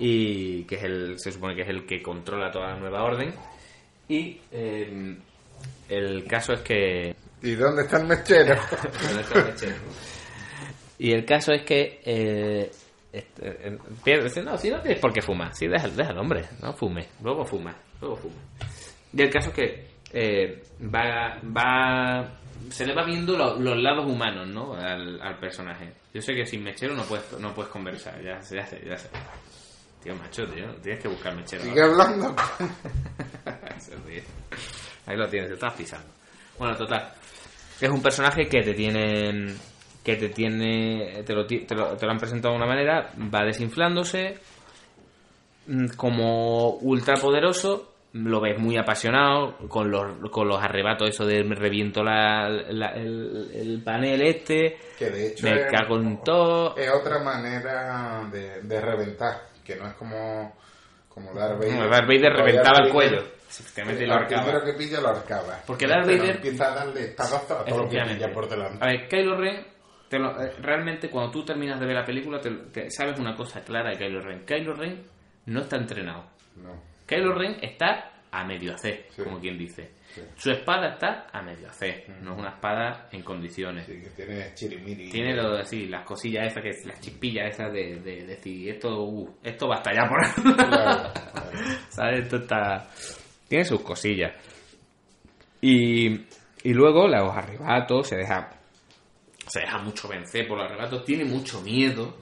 y 0.00 0.64
que 0.64 0.74
es 0.74 0.82
el, 0.82 1.18
se 1.20 1.30
supone 1.30 1.54
que 1.54 1.62
es 1.62 1.68
el 1.68 1.86
que 1.86 2.02
controla 2.02 2.50
toda 2.50 2.70
la 2.70 2.80
nueva 2.80 3.04
orden. 3.04 3.32
Y 4.08 4.40
eh, 4.50 5.16
el 5.88 6.24
caso 6.26 6.54
es 6.54 6.60
que. 6.62 7.14
¿Y 7.42 7.52
dónde 7.52 7.82
está 7.82 7.98
el 7.98 8.06
mechero? 8.06 8.56
Y 10.96 11.12
el 11.12 11.24
caso 11.24 11.52
es 11.52 11.62
que. 11.62 12.00
Eh, 12.04 12.70
este, 13.12 13.70
no, 14.42 14.56
si 14.58 14.70
no 14.70 14.80
tienes 14.80 15.00
por 15.00 15.12
qué 15.12 15.20
fumar, 15.20 15.54
si 15.54 15.66
deja, 15.68 15.88
deja 15.88 16.10
el 16.10 16.18
hombre, 16.18 16.46
no 16.60 16.72
fume, 16.72 17.08
luego 17.22 17.44
fuma, 17.44 17.76
luego 18.00 18.16
fuma. 18.16 18.34
Y 19.12 19.22
el 19.22 19.30
caso 19.30 19.50
es 19.50 19.54
que 19.54 19.86
eh, 20.12 20.62
va, 20.82 21.40
va 21.44 22.40
se 22.70 22.86
le 22.86 22.94
va 22.94 23.04
viendo 23.04 23.36
los 23.36 23.76
lados 23.82 24.10
humanos, 24.10 24.48
¿no? 24.48 24.74
Al, 24.74 25.38
personaje. 25.38 25.92
Yo 26.12 26.20
sé 26.20 26.34
que 26.34 26.46
sin 26.46 26.62
mechero 26.62 26.94
no 26.94 27.02
puedes, 27.04 27.38
no 27.38 27.54
puedes 27.54 27.70
conversar, 27.70 28.22
ya, 28.22 28.40
ya 28.40 28.66
sé, 28.66 28.82
ya 28.86 28.96
sé. 28.96 29.08
Tío, 30.02 30.14
macho, 30.16 30.46
tío, 30.46 30.74
tienes 30.82 31.02
que 31.02 31.08
buscar 31.08 31.34
mechero. 31.34 31.62
Sigue 31.64 31.82
hablando. 31.82 32.34
Ahí 35.06 35.16
lo 35.16 35.28
tienes, 35.28 35.48
te 35.48 35.54
estás 35.54 35.72
pisando. 35.74 36.08
Bueno, 36.58 36.76
total. 36.76 37.12
Es 37.80 37.90
un 37.90 38.02
personaje 38.02 38.46
que 38.46 38.62
te 38.62 38.74
tiene 38.74 39.54
que 40.02 40.16
te 40.16 40.28
tiene 40.28 41.22
te 41.24 41.32
lo, 41.32 41.46
te 41.46 41.74
lo, 41.74 41.96
te 41.96 42.04
lo 42.04 42.12
han 42.12 42.18
presentado 42.18 42.52
de 42.52 42.58
una 42.58 42.66
manera, 42.66 43.10
va 43.34 43.42
desinflándose 43.44 44.38
mm, 45.66 45.88
como 45.96 46.74
ultra 46.76 47.14
poderoso 47.16 47.93
lo 48.14 48.40
ves 48.40 48.56
muy 48.58 48.76
apasionado 48.76 49.56
con 49.68 49.90
los, 49.90 50.30
con 50.30 50.46
los 50.46 50.62
arrebatos 50.62 51.08
eso 51.08 51.26
de 51.26 51.42
me 51.42 51.56
reviento 51.56 52.04
la, 52.04 52.46
el, 52.46 53.82
panel 53.84 54.22
este 54.22 54.78
que 54.96 55.10
de 55.10 55.26
hecho 55.28 55.48
me 55.48 55.66
cago 55.66 55.96
en 55.96 56.22
todo. 56.22 56.76
es 56.76 56.88
otra 56.90 57.18
manera 57.18 58.22
de, 58.30 58.62
de, 58.62 58.80
reventar 58.80 59.48
que 59.64 59.74
no 59.74 59.88
es 59.88 59.94
como 59.94 60.56
como 61.08 61.32
Darth 61.32 61.58
Vader. 61.58 61.76
No, 61.76 61.88
Darth 61.88 62.06
Vader 62.06 62.32
reventaba 62.32 62.86
el 62.86 62.92
cuello. 62.92 63.24
efectivamente 63.48 64.06
lo 64.06 64.26
primero 64.26 64.64
que 64.64 64.72
pilla 64.74 65.00
lo 65.00 65.08
arcaba 65.08 65.62
porque 65.66 65.88
Darth 65.88 66.06
Vader 66.06 66.36
empieza 66.36 66.72
a 66.72 66.74
darle 66.76 67.00
espadazos 67.06 67.50
a 67.50 67.64
todo 67.64 67.82
lo 67.82 67.88
que 67.88 68.00
pilla 68.00 68.32
por 68.32 68.48
delante. 68.48 68.84
A 68.84 68.88
ver 68.90 69.08
Kylo 69.08 69.36
Ren 69.36 69.66
te 70.08 70.20
lo, 70.20 70.40
eh, 70.40 70.52
realmente 70.60 71.10
cuando 71.10 71.32
tú 71.32 71.44
terminas 71.44 71.80
de 71.80 71.86
ver 71.86 71.96
la 71.96 72.04
película 72.04 72.40
te, 72.40 72.88
sabes 72.92 73.18
una 73.18 73.34
cosa 73.34 73.60
clara 73.64 73.90
de 73.90 73.96
Kylo 73.96 74.20
Ren. 74.20 74.44
Kylo 74.44 74.74
Ren 74.74 75.02
no 75.46 75.62
está 75.62 75.78
entrenado. 75.78 76.26
No 76.54 76.93
Kylo 77.06 77.34
Ren 77.34 77.56
está 77.62 78.12
a 78.30 78.44
medio 78.44 78.74
hacer, 78.74 79.06
Sí. 79.10 79.22
como 79.22 79.38
quien 79.38 79.56
dice. 79.58 79.92
Sí. 80.14 80.22
Su 80.36 80.50
espada 80.50 80.94
está 80.94 81.26
a 81.32 81.42
medio 81.42 81.68
hacer, 81.68 82.08
no 82.22 82.32
es 82.32 82.38
una 82.38 82.50
espada 82.50 83.08
en 83.12 83.22
condiciones. 83.22 83.86
Sí, 83.86 84.00
que 84.00 84.10
tiene 84.10 84.54
chirimiri. 84.54 85.10
Tiene 85.10 85.34
lo, 85.34 85.56
así, 85.56 85.86
las 85.86 86.04
cosillas 86.04 86.46
esas, 86.46 86.62
que, 86.62 86.88
las 86.88 87.00
chispillas 87.00 87.52
esas 87.52 87.72
de, 87.72 88.00
de, 88.00 88.26
decir, 88.26 88.70
esto, 88.70 89.02
uh, 89.04 89.36
esto 89.42 89.68
va 89.68 89.82
por. 89.82 89.92
Claro, 89.92 91.12
claro. 91.12 91.12
¿Sabes? 91.90 92.24
Esto 92.24 92.36
está... 92.36 92.88
Tiene 93.48 93.64
sus 93.64 93.80
cosillas. 93.82 94.32
Y, 95.60 96.08
y 96.64 96.72
luego 96.72 97.06
los 97.08 97.34
arrebatos, 97.36 98.08
se 98.08 98.16
deja, 98.16 98.50
se 99.46 99.60
deja 99.60 99.78
mucho 99.78 100.08
vencer 100.08 100.46
por 100.46 100.58
los 100.58 100.66
arrebatos, 100.66 101.04
tiene 101.04 101.24
mucho 101.24 101.60
miedo, 101.60 102.18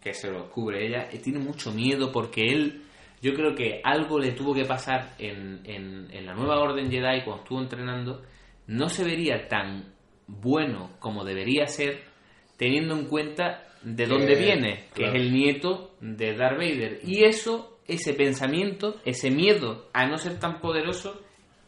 que 0.00 0.12
se 0.12 0.30
lo 0.30 0.42
descubre 0.42 0.86
ella, 0.86 1.08
y 1.12 1.18
tiene 1.18 1.38
mucho 1.38 1.72
miedo 1.72 2.10
porque 2.10 2.42
él, 2.46 2.82
yo 3.22 3.32
creo 3.34 3.54
que 3.54 3.80
algo 3.84 4.18
le 4.18 4.32
tuvo 4.32 4.52
que 4.54 4.64
pasar 4.64 5.14
en, 5.18 5.60
en, 5.64 6.08
en 6.12 6.26
la 6.26 6.34
nueva 6.34 6.58
Orden 6.60 6.90
Jedi 6.90 7.22
cuando 7.24 7.42
estuvo 7.44 7.60
entrenando, 7.62 8.22
no 8.66 8.88
se 8.88 9.04
vería 9.04 9.48
tan 9.48 9.94
bueno 10.26 10.96
como 10.98 11.24
debería 11.24 11.66
ser 11.66 12.02
teniendo 12.56 12.94
en 12.96 13.06
cuenta 13.06 13.64
de 13.82 14.06
dónde 14.06 14.34
Que- 14.34 14.40
viene, 14.40 14.84
que 14.94 15.02
claro. 15.04 15.14
es 15.14 15.20
el 15.22 15.32
nieto 15.32 15.94
de 16.00 16.34
Darth 16.36 16.58
Vader. 16.58 17.00
Y 17.04 17.24
eso, 17.24 17.78
ese 17.88 18.14
pensamiento, 18.14 19.00
ese 19.04 19.30
miedo 19.30 19.88
a 19.92 20.06
no 20.06 20.16
ser 20.18 20.38
tan 20.38 20.60
poderoso, 20.60 21.20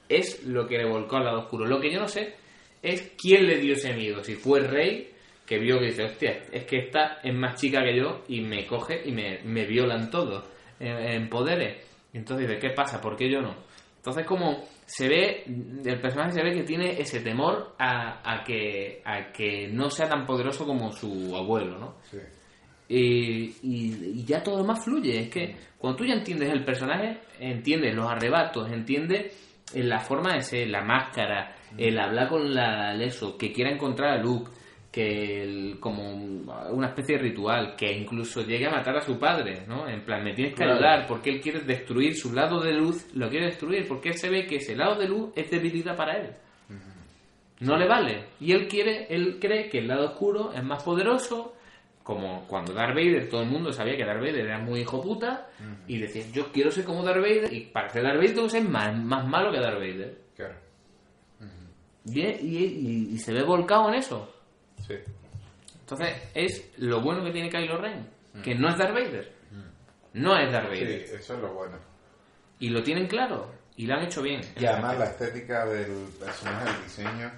es 0.09 0.45
lo 0.45 0.67
que 0.69 0.79
le 0.79 0.85
volcó 0.89 1.17
al 1.17 1.25
lado 1.25 1.41
oscuro. 1.41 1.67
Lo 1.67 1.81
que 1.81 1.91
yo 1.93 1.99
no 2.01 2.09
sé 2.09 2.35
es 2.83 3.15
quién 3.21 3.47
le 3.47 3.59
dio 3.59 3.73
ese 3.73 3.95
miedo. 3.95 4.23
Si 4.23 4.35
fue 4.35 4.61
rey, 4.61 5.11
que 5.47 5.59
vio 5.59 5.79
que 5.79 5.87
dice, 5.87 6.05
hostia, 6.05 6.43
es 6.53 6.65
que 6.65 6.79
esta 6.79 7.19
es 7.23 7.35
más 7.35 7.61
chica 7.61 7.83
que 7.83 7.97
yo 7.97 8.23
y 8.29 8.41
me 8.43 8.67
coge 8.67 9.03
y 9.05 9.13
me, 9.13 9.41
me 9.45 9.67
violan 9.67 10.11
todo 10.11 10.45
en, 10.81 10.97
en 10.97 11.29
poderes. 11.29 11.85
Entonces 12.13 12.49
dice, 12.49 12.61
¿qué 12.61 12.71
pasa? 12.71 13.01
¿Por 13.01 13.17
qué 13.17 13.31
yo 13.31 13.41
no? 13.41 13.55
Entonces 13.97 14.27
como 14.27 14.65
se 14.87 15.09
ve, 15.09 15.45
el 15.47 16.01
personaje 16.01 16.33
se 16.33 16.43
ve 16.43 16.53
que 16.53 16.63
tiene 16.65 17.01
ese 17.01 17.21
temor 17.21 17.75
a, 17.79 18.21
a 18.35 18.45
que, 18.45 19.01
a 19.05 19.33
que 19.33 19.69
no 19.69 19.89
sea 19.91 20.09
tan 20.09 20.27
poderoso 20.27 20.67
como 20.67 20.93
su 20.93 21.35
abuelo, 21.35 21.79
¿no? 21.79 21.95
Sí. 22.11 22.19
y, 22.89 23.45
y- 23.63 24.13
y 24.21 24.25
ya 24.25 24.43
todo 24.43 24.57
lo 24.57 24.63
demás 24.63 24.85
fluye. 24.85 25.21
Es 25.21 25.29
que 25.31 25.57
cuando 25.79 25.97
tú 25.99 26.05
ya 26.05 26.15
entiendes 26.15 26.51
el 26.53 26.65
personaje, 26.65 27.19
entiendes 27.41 27.95
los 27.95 28.11
arrebatos, 28.11 28.71
entiendes 28.71 29.67
eh, 29.75 29.83
la 29.83 30.01
forma 30.01 30.35
de 30.35 30.43
ser, 30.43 30.69
la 30.69 30.83
máscara, 30.85 31.57
el 31.79 31.99
hablar 31.99 32.29
con 32.29 32.55
la 32.55 32.95
eso, 33.03 33.37
que 33.39 33.53
quiera 33.53 33.71
encontrar 33.71 34.19
a 34.19 34.23
Luke, 34.23 34.51
que 34.95 35.43
el- 35.43 35.81
como 35.81 36.15
una 36.71 36.87
especie 36.89 37.17
de 37.17 37.23
ritual, 37.23 37.75
que 37.77 37.93
incluso 37.93 38.43
llegue 38.43 38.67
a 38.67 38.71
matar 38.71 38.97
a 38.97 39.01
su 39.01 39.19
padre, 39.19 39.65
¿no? 39.67 39.89
En 39.89 40.05
plan, 40.05 40.23
me 40.23 40.35
tienes 40.35 40.53
que 40.55 40.59
Claro. 40.59 40.75
ayudar 40.75 41.07
porque 41.09 41.31
él 41.31 41.41
quiere 41.41 41.61
destruir 41.61 42.15
su 42.15 42.33
lado 42.33 42.61
de 42.61 42.73
luz, 42.75 43.09
lo 43.15 43.29
quiere 43.29 43.47
destruir 43.47 43.89
porque 43.89 44.11
él 44.11 44.15
se 44.19 44.31
ve 44.31 44.47
que 44.47 44.57
ese 44.57 44.77
lado 44.77 44.95
de 44.95 45.09
luz 45.09 45.33
es 45.35 45.51
debilidad 45.51 45.97
para 45.97 46.17
él. 46.19 46.31
No 47.61 47.77
le 47.77 47.89
vale. 47.89 48.25
Y 48.41 48.53
él 48.53 48.69
quiere, 48.69 49.07
él 49.13 49.39
cree 49.41 49.69
que 49.69 49.79
el 49.79 49.89
lado 49.89 50.07
oscuro 50.11 50.53
es 50.53 50.63
más 50.63 50.83
poderoso, 50.85 51.55
como 52.03 52.47
cuando 52.47 52.73
Darth 52.75 52.95
Vader, 52.95 53.29
todo 53.29 53.43
el 53.43 53.49
mundo 53.49 53.73
sabía 53.73 53.97
que 53.97 54.05
Darth 54.05 54.21
Vader 54.21 54.45
era 54.47 54.59
muy 54.59 54.81
hijo 54.81 55.01
puta, 55.01 55.49
y 55.89 55.99
decía, 55.99 56.23
yo 56.33 56.53
quiero 56.53 56.71
ser 56.71 56.85
como 56.85 57.03
Darth 57.03 57.21
Vader, 57.23 57.53
y 57.53 57.61
para 57.67 57.89
ser 57.89 58.03
Darth 58.03 58.17
Vader 58.17 58.35
tengo 58.35 58.45
que 58.47 58.51
ser 58.51 58.65
más, 58.69 58.95
más 58.97 59.27
malo 59.27 59.51
que 59.51 59.59
Darth 59.61 59.79
Vader. 59.79 60.19
Claro. 60.37 60.55
Y, 62.07 62.21
y, 62.21 62.25
y- 62.29 63.15
y 63.15 63.19
se 63.19 63.33
ve 63.33 63.43
volcado 63.43 63.89
en 63.89 63.95
eso. 63.95 64.34
Sí. 64.87 64.95
Entonces, 65.81 66.15
es 66.35 66.73
lo 66.79 67.01
bueno 67.03 67.23
que 67.25 67.31
tiene 67.31 67.51
Kylo 67.51 67.79
Ren, 67.79 68.09
que 68.43 68.55
no 68.55 68.69
es 68.69 68.79
Darth 68.79 68.95
Vader. 68.95 69.33
No 70.15 70.39
es 70.39 70.51
Darth 70.53 70.73
Sí, 70.75 70.81
Vader. 70.85 71.01
eso 71.03 71.35
es 71.35 71.41
lo 71.41 71.53
bueno. 71.53 71.77
Y 72.59 72.69
lo 72.71 72.83
tienen 72.83 73.07
claro, 73.07 73.51
y 73.77 73.87
lo 73.87 73.95
han 73.95 74.05
hecho 74.05 74.23
bien. 74.23 74.41
Y 74.59 74.65
además 74.65 74.99
la 74.99 75.07
estética 75.07 75.67
del 75.67 76.07
personaje, 76.19 76.71
el 76.71 76.83
diseño 76.85 77.31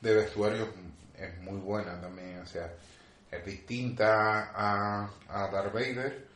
de 0.00 0.14
vestuario 0.14 0.68
es 1.16 1.38
muy 1.40 1.58
buena 1.60 2.00
también, 2.00 2.40
o 2.40 2.46
sea, 2.46 2.70
es 3.30 3.44
distinta 3.44 4.50
a, 4.54 5.10
a 5.28 5.48
Darth 5.50 5.72
Vader, 5.72 6.26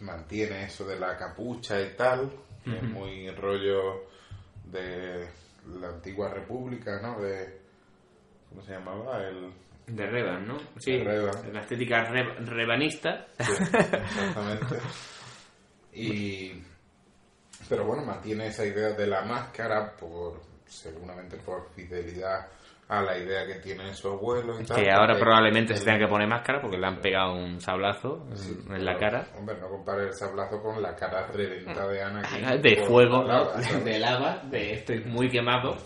mantiene 0.00 0.64
eso 0.64 0.86
de 0.86 0.98
la 0.98 1.16
capucha 1.16 1.80
y 1.80 1.94
tal, 1.96 2.30
que 2.64 2.76
es 2.76 2.82
muy 2.82 3.30
rollo 3.30 4.06
de 4.64 5.26
la 5.80 5.88
antigua 5.88 6.28
república, 6.32 7.00
¿no? 7.00 7.20
De, 7.20 7.60
¿cómo 8.48 8.62
se 8.62 8.72
llamaba? 8.72 9.20
El, 9.26 9.52
De 9.86 10.06
Revan, 10.06 10.46
¿no? 10.46 10.56
Sí, 10.78 10.98
De 10.98 11.04
Revan. 11.04 11.52
la 11.52 11.60
estética 11.60 12.04
re- 12.04 12.34
revanista. 12.44 13.26
Sí, 13.38 13.52
exactamente. 13.52 14.76
Y 15.92 16.52
pero 17.68 17.84
bueno, 17.84 18.04
mantiene 18.04 18.46
esa 18.48 18.64
idea 18.64 18.90
de 18.92 19.06
la 19.06 19.22
máscara 19.22 19.96
por 19.96 20.40
seguramente 20.66 21.36
por 21.38 21.68
fidelidad 21.74 22.46
a 22.88 23.02
la 23.02 23.18
idea 23.18 23.46
que 23.46 23.56
tiene 23.56 23.92
su 23.94 24.08
abuelo 24.08 24.60
y 24.60 24.64
tal. 24.64 24.76
Que 24.82 24.90
ahora 24.90 25.18
probablemente 25.18 25.74
se 25.76 25.84
tenga 25.84 25.98
que 25.98 26.06
poner 26.06 26.28
máscara 26.28 26.60
porque 26.60 26.78
le 26.78 26.86
han 26.86 27.00
pegado 27.00 27.34
un 27.34 27.60
sablazo 27.60 28.26
Sí, 28.34 28.56
en 28.70 28.84
la 28.84 28.96
pero, 28.96 29.10
cara. 29.10 29.26
Hombre, 29.36 29.56
no 29.60 29.68
compare 29.68 30.04
el 30.04 30.14
sablazo 30.14 30.62
con 30.62 30.80
la 30.80 30.94
cara 30.94 31.26
reventada 31.26 31.88
de 31.90 32.02
Anakin. 32.02 32.62
De 32.62 32.76
por 32.76 32.86
fuego, 32.86 33.24
la 33.24 33.38
¿no? 33.38 33.44
lava. 33.44 33.60
De 33.84 33.98
lava, 33.98 34.42
de 34.44 34.72
estoy 34.74 35.04
muy 35.04 35.28
quemado. 35.28 35.76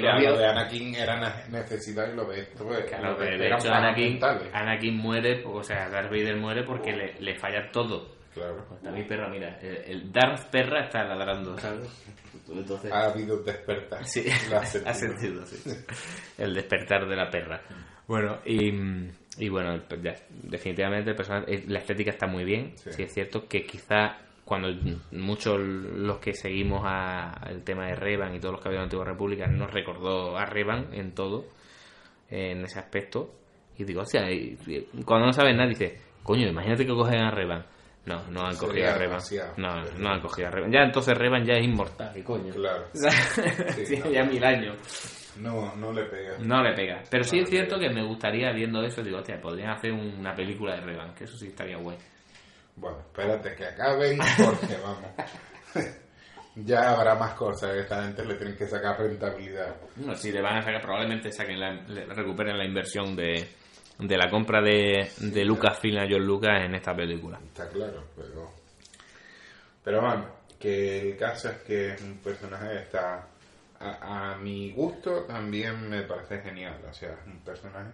Que 0.00 0.08
había... 0.08 0.30
lo 0.30 0.38
de 0.38 0.46
Anakin 0.46 0.94
era 0.94 1.20
ne- 1.20 1.58
necesidad 1.58 2.12
y 2.12 2.16
lo 2.16 2.24
de 2.24 2.40
esto 2.40 2.64
pues, 2.64 2.84
Claro, 2.86 3.16
de 3.16 3.36
de 3.38 3.48
hecho 3.48 3.72
Anakin. 3.72 4.20
Anakin 4.52 4.96
muere, 4.96 5.42
o 5.46 5.62
sea, 5.62 5.88
Darth 5.88 6.10
Vader 6.10 6.36
muere 6.36 6.62
porque 6.62 6.92
le, 6.92 7.14
le 7.20 7.34
falla 7.38 7.70
todo. 7.70 8.10
Claro. 8.34 8.64
Pues 8.68 8.80
también 8.82 9.06
perra, 9.06 9.28
mira, 9.28 9.58
el, 9.60 9.76
el 9.86 10.12
Darth 10.12 10.48
perra 10.50 10.84
está 10.84 11.04
ladrando, 11.04 11.58
¿sabes? 11.58 11.86
Entonces... 12.50 12.90
Ha 12.90 13.04
habido 13.10 13.36
despertar. 13.42 14.04
Sí, 14.04 14.24
ha 14.52 14.58
ha 14.90 14.94
sentido. 14.94 15.44
sí. 15.46 15.70
El 16.38 16.54
despertar 16.54 17.06
de 17.06 17.16
la 17.16 17.30
perra. 17.30 17.60
Bueno, 18.06 18.38
y, 18.46 18.72
y 19.38 19.48
bueno, 19.48 19.80
pues 19.88 20.02
ya, 20.02 20.14
definitivamente 20.30 21.10
el 21.10 21.16
personaje, 21.16 21.54
eh, 21.54 21.64
la 21.68 21.78
estética 21.80 22.10
está 22.10 22.26
muy 22.26 22.44
bien. 22.44 22.72
Sí. 22.76 22.90
Sí. 22.92 23.02
es 23.04 23.12
cierto 23.14 23.46
que 23.46 23.64
quizá 23.64 24.16
cuando 24.58 24.68
muchos 25.12 25.58
los 25.58 26.18
que 26.18 26.34
seguimos 26.34 26.82
a- 26.84 27.30
al 27.32 27.62
tema 27.64 27.86
de 27.86 27.94
Revan 27.94 28.34
y 28.34 28.38
todos 28.38 28.52
los 28.52 28.60
que 28.60 28.68
habían 28.68 28.80
en 28.80 28.82
la 28.82 28.84
Antigua 28.84 29.04
República 29.06 29.46
nos 29.46 29.70
recordó 29.72 30.36
a 30.36 30.44
Revan 30.44 30.92
en 30.92 31.14
todo, 31.14 31.46
en 32.30 32.64
ese 32.64 32.78
aspecto. 32.78 33.30
Y 33.78 33.84
digo, 33.84 34.02
o 34.02 34.04
sea, 34.04 34.30
y- 34.30 34.58
y 34.66 35.02
cuando 35.04 35.26
no 35.28 35.32
sabes 35.32 35.54
nada, 35.56 35.68
dice, 35.68 35.98
coño, 36.22 36.46
imagínate 36.48 36.84
que 36.84 36.92
cogen 36.92 37.20
a 37.20 37.30
Revan. 37.30 37.64
No, 38.04 38.22
no 38.30 38.42
han 38.46 38.56
cogido 38.56 38.90
a 38.90 38.94
Revan. 38.98 39.20
No, 39.56 39.84
no 39.98 40.08
han 40.10 40.20
cogido 40.20 40.48
a 40.48 40.50
Revan. 40.50 40.70
Ya 40.72 40.80
entonces 40.82 41.16
Revan 41.16 41.44
ya 41.46 41.54
es 41.54 41.64
inmortal, 41.64 42.12
¿qué 42.12 42.22
coño? 42.22 42.52
Claro. 42.52 42.84
Tiene 43.74 43.86
Sí, 43.86 43.96
no. 44.04 44.10
ya 44.10 44.24
mil 44.24 44.44
años. 44.44 44.76
No, 45.40 45.74
no 45.76 45.92
le 45.94 46.04
pega. 46.04 46.36
No 46.40 46.62
le 46.62 46.74
pega. 46.74 47.02
Pero 47.10 47.24
sí 47.24 47.36
No 47.36 47.42
es 47.44 47.50
le 47.50 47.56
cierto 47.56 47.78
que 47.78 47.88
me 47.88 48.04
gustaría, 48.04 48.52
viendo 48.52 48.82
eso, 48.84 49.02
digo, 49.02 49.16
hostia, 49.18 49.40
podrían 49.40 49.70
hacer 49.70 49.92
una 49.92 50.34
película 50.34 50.74
de 50.74 50.82
Revan, 50.82 51.14
que 51.14 51.24
eso 51.24 51.36
sí 51.38 51.46
estaría 51.46 51.78
guay. 51.78 51.96
Bueno, 52.76 52.98
espérate 53.00 53.54
que 53.54 53.64
acaben 53.66 54.18
porque 54.44 54.76
vamos. 54.76 55.10
ya 56.56 56.90
habrá 56.92 57.14
más 57.14 57.34
cosas 57.34 57.72
que 57.72 57.80
esta 57.80 58.02
gente 58.04 58.24
le 58.24 58.34
tienen 58.34 58.56
que 58.56 58.66
sacar 58.66 58.98
rentabilidad. 58.98 59.74
No, 59.96 60.14
si 60.14 60.32
le 60.32 60.40
van 60.42 60.58
a 60.58 60.62
sacar, 60.62 60.80
probablemente 60.82 61.32
saquen 61.32 61.60
la, 61.60 61.72
le- 61.72 62.06
recuperen 62.06 62.58
la 62.58 62.64
inversión 62.66 63.14
de, 63.16 63.48
de 63.98 64.16
la 64.16 64.28
compra 64.30 64.60
de, 64.60 65.10
de 65.18 65.44
Lucasfilm 65.44 65.98
a 65.98 66.06
John 66.08 66.24
Lucas 66.26 66.62
en 66.64 66.74
esta 66.74 66.94
película. 66.94 67.38
Está 67.44 67.68
claro, 67.68 68.04
pero. 68.16 68.50
Pero 69.84 70.00
bueno, 70.00 70.26
que 70.58 71.10
el 71.10 71.16
caso 71.16 71.48
es 71.50 71.58
que 71.62 71.96
un 72.02 72.18
personaje 72.18 72.78
está. 72.82 73.26
A, 73.80 74.32
a 74.32 74.36
mi 74.38 74.70
gusto 74.72 75.24
también 75.24 75.88
me 75.88 76.02
parece 76.02 76.40
genial. 76.40 76.80
O 76.88 76.92
sea, 76.92 77.10
es 77.12 77.26
un 77.26 77.40
personaje 77.40 77.90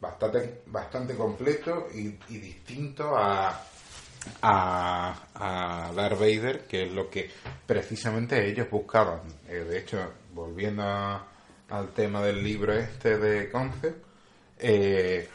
bastante, 0.00 0.62
bastante 0.66 1.14
completo 1.14 1.88
y, 1.94 2.14
y 2.32 2.38
distinto 2.38 3.16
a, 3.16 3.62
a, 4.42 5.14
a 5.34 5.92
Darth 5.94 6.18
Vader, 6.18 6.60
que 6.66 6.84
es 6.84 6.92
lo 6.92 7.08
que 7.08 7.30
precisamente 7.66 8.46
ellos 8.48 8.68
buscaban. 8.70 9.20
Eh, 9.48 9.64
de 9.68 9.78
hecho, 9.78 9.98
volviendo 10.32 10.82
a- 10.82 11.26
al 11.70 11.88
tema 11.92 12.22
del 12.22 12.42
libro 12.42 12.72
este 12.72 13.18
de 13.18 13.50
Concept, 13.50 14.04
eh, 14.58 15.28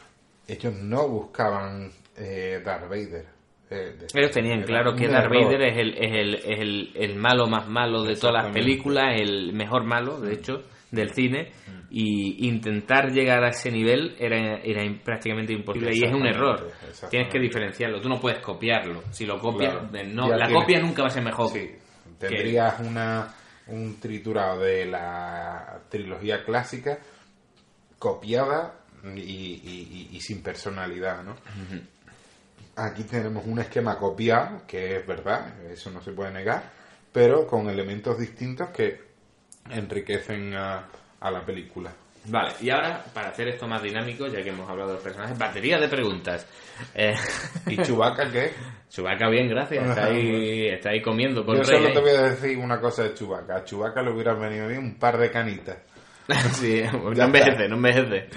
ellos 0.48 0.74
no 0.74 1.08
buscaban 1.08 1.90
eh, 2.16 2.60
Darth 2.64 2.88
Vader. 2.88 3.26
Eh, 3.70 3.96
de- 3.98 4.06
Ellos 4.20 4.30
tenían 4.32 4.62
claro 4.62 4.94
que 4.94 5.08
Darth. 5.08 5.30
Vader 5.32 5.62
es 5.62 5.78
el, 5.78 5.94
es 5.94 6.12
el, 6.12 6.34
es 6.34 6.60
el, 6.60 6.92
el 6.94 7.14
malo 7.16 7.46
más 7.46 7.66
malo 7.68 8.02
de 8.02 8.16
todas 8.16 8.34
las 8.44 8.52
películas, 8.52 9.20
el 9.20 9.52
mejor 9.52 9.84
malo, 9.84 10.20
de 10.20 10.34
hecho, 10.34 10.62
del 10.94 11.10
cine, 11.12 11.52
y 11.90 12.48
intentar 12.48 13.10
llegar 13.12 13.44
a 13.44 13.48
ese 13.50 13.70
nivel 13.70 14.16
era, 14.18 14.56
era 14.62 14.82
prácticamente 15.04 15.52
imposible, 15.52 15.90
y 15.94 16.04
es 16.04 16.12
un 16.12 16.26
error. 16.26 16.70
Tienes 17.10 17.28
que 17.32 17.38
diferenciarlo, 17.38 18.00
tú 18.00 18.08
no 18.08 18.18
puedes 18.20 18.38
copiarlo. 18.40 19.02
Si 19.12 19.26
lo 19.26 19.38
copias, 19.38 19.74
Claro. 19.90 20.08
no, 20.08 20.28
Ya 20.28 20.36
la 20.36 20.46
tienes- 20.46 20.62
copia 20.62 20.80
nunca 20.80 21.02
va 21.02 21.08
a 21.08 21.10
ser 21.10 21.22
mejor. 21.22 21.50
Sí, 21.52 21.70
tendrías 22.18 22.80
una, 22.80 23.32
un 23.68 24.00
triturado 24.00 24.60
de 24.60 24.86
la 24.86 25.80
trilogía 25.88 26.42
clásica 26.44 26.98
copiada 27.98 28.80
y, 29.14 29.20
y- 29.20 30.08
y- 30.12 30.16
y 30.16 30.20
sin 30.20 30.42
personalidad, 30.42 31.22
¿no? 31.22 31.36
Aquí 32.76 33.04
tenemos 33.04 33.44
un 33.46 33.60
esquema 33.60 33.96
copiado, 33.98 34.62
que 34.66 34.96
es 34.96 35.06
verdad, 35.06 35.62
eso 35.70 35.90
no 35.90 36.00
se 36.00 36.10
puede 36.12 36.32
negar, 36.32 36.72
pero 37.12 37.46
con 37.46 37.68
elementos 37.70 38.18
distintos 38.18 38.70
que 38.70 39.03
enriquecen 39.70 40.54
a, 40.54 40.86
a 41.20 41.30
la 41.30 41.44
película. 41.44 41.92
Vale, 42.26 42.52
y 42.60 42.70
ahora, 42.70 43.04
para 43.12 43.28
hacer 43.28 43.48
esto 43.48 43.66
más 43.68 43.82
dinámico, 43.82 44.26
ya 44.26 44.42
que 44.42 44.48
hemos 44.48 44.68
hablado 44.68 44.90
de 44.90 44.94
los 44.94 45.02
personajes, 45.02 45.38
batería 45.38 45.78
de 45.78 45.88
preguntas. 45.88 46.46
Eh, 46.94 47.14
¿Y 47.66 47.76
Chubaca 47.78 48.30
qué? 48.30 48.52
Chubaca 48.88 49.28
bien, 49.28 49.48
gracias. 49.48 49.86
Está 49.88 50.06
ahí, 50.06 50.68
está 50.68 50.90
ahí 50.90 51.02
comiendo 51.02 51.44
con 51.44 51.58
Yo 51.58 51.64
solo 51.64 51.92
te 51.92 52.00
voy 52.00 52.10
a 52.10 52.22
decir 52.22 52.56
una 52.56 52.80
cosa 52.80 53.02
de 53.02 53.14
Chubaca. 53.14 53.56
A 53.56 53.64
Chubaca 53.64 54.02
le 54.02 54.12
hubiera 54.12 54.32
venido 54.34 54.68
bien 54.68 54.80
un 54.80 54.94
par 54.98 55.18
de 55.18 55.30
canitas. 55.30 55.78
Sí, 56.52 56.82
no 56.92 57.12
envejece, 57.12 57.68
no 57.68 57.76
envejece. 57.76 58.28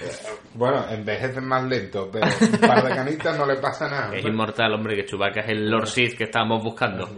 Bueno, 0.52 0.84
envejecen 0.90 1.46
más 1.46 1.64
lento, 1.64 2.10
pero 2.12 2.26
un 2.26 2.58
par 2.58 2.84
de 2.84 2.94
canitas 2.94 3.38
no 3.38 3.46
le 3.46 3.56
pasa 3.56 3.88
nada. 3.88 4.14
Es 4.14 4.26
inmortal, 4.26 4.74
hombre, 4.74 4.94
que 4.94 5.06
Chubaca 5.06 5.40
es 5.40 5.48
el 5.48 5.70
Lord 5.70 5.86
Sith 5.86 6.18
que 6.18 6.24
estábamos 6.24 6.62
buscando. 6.62 7.08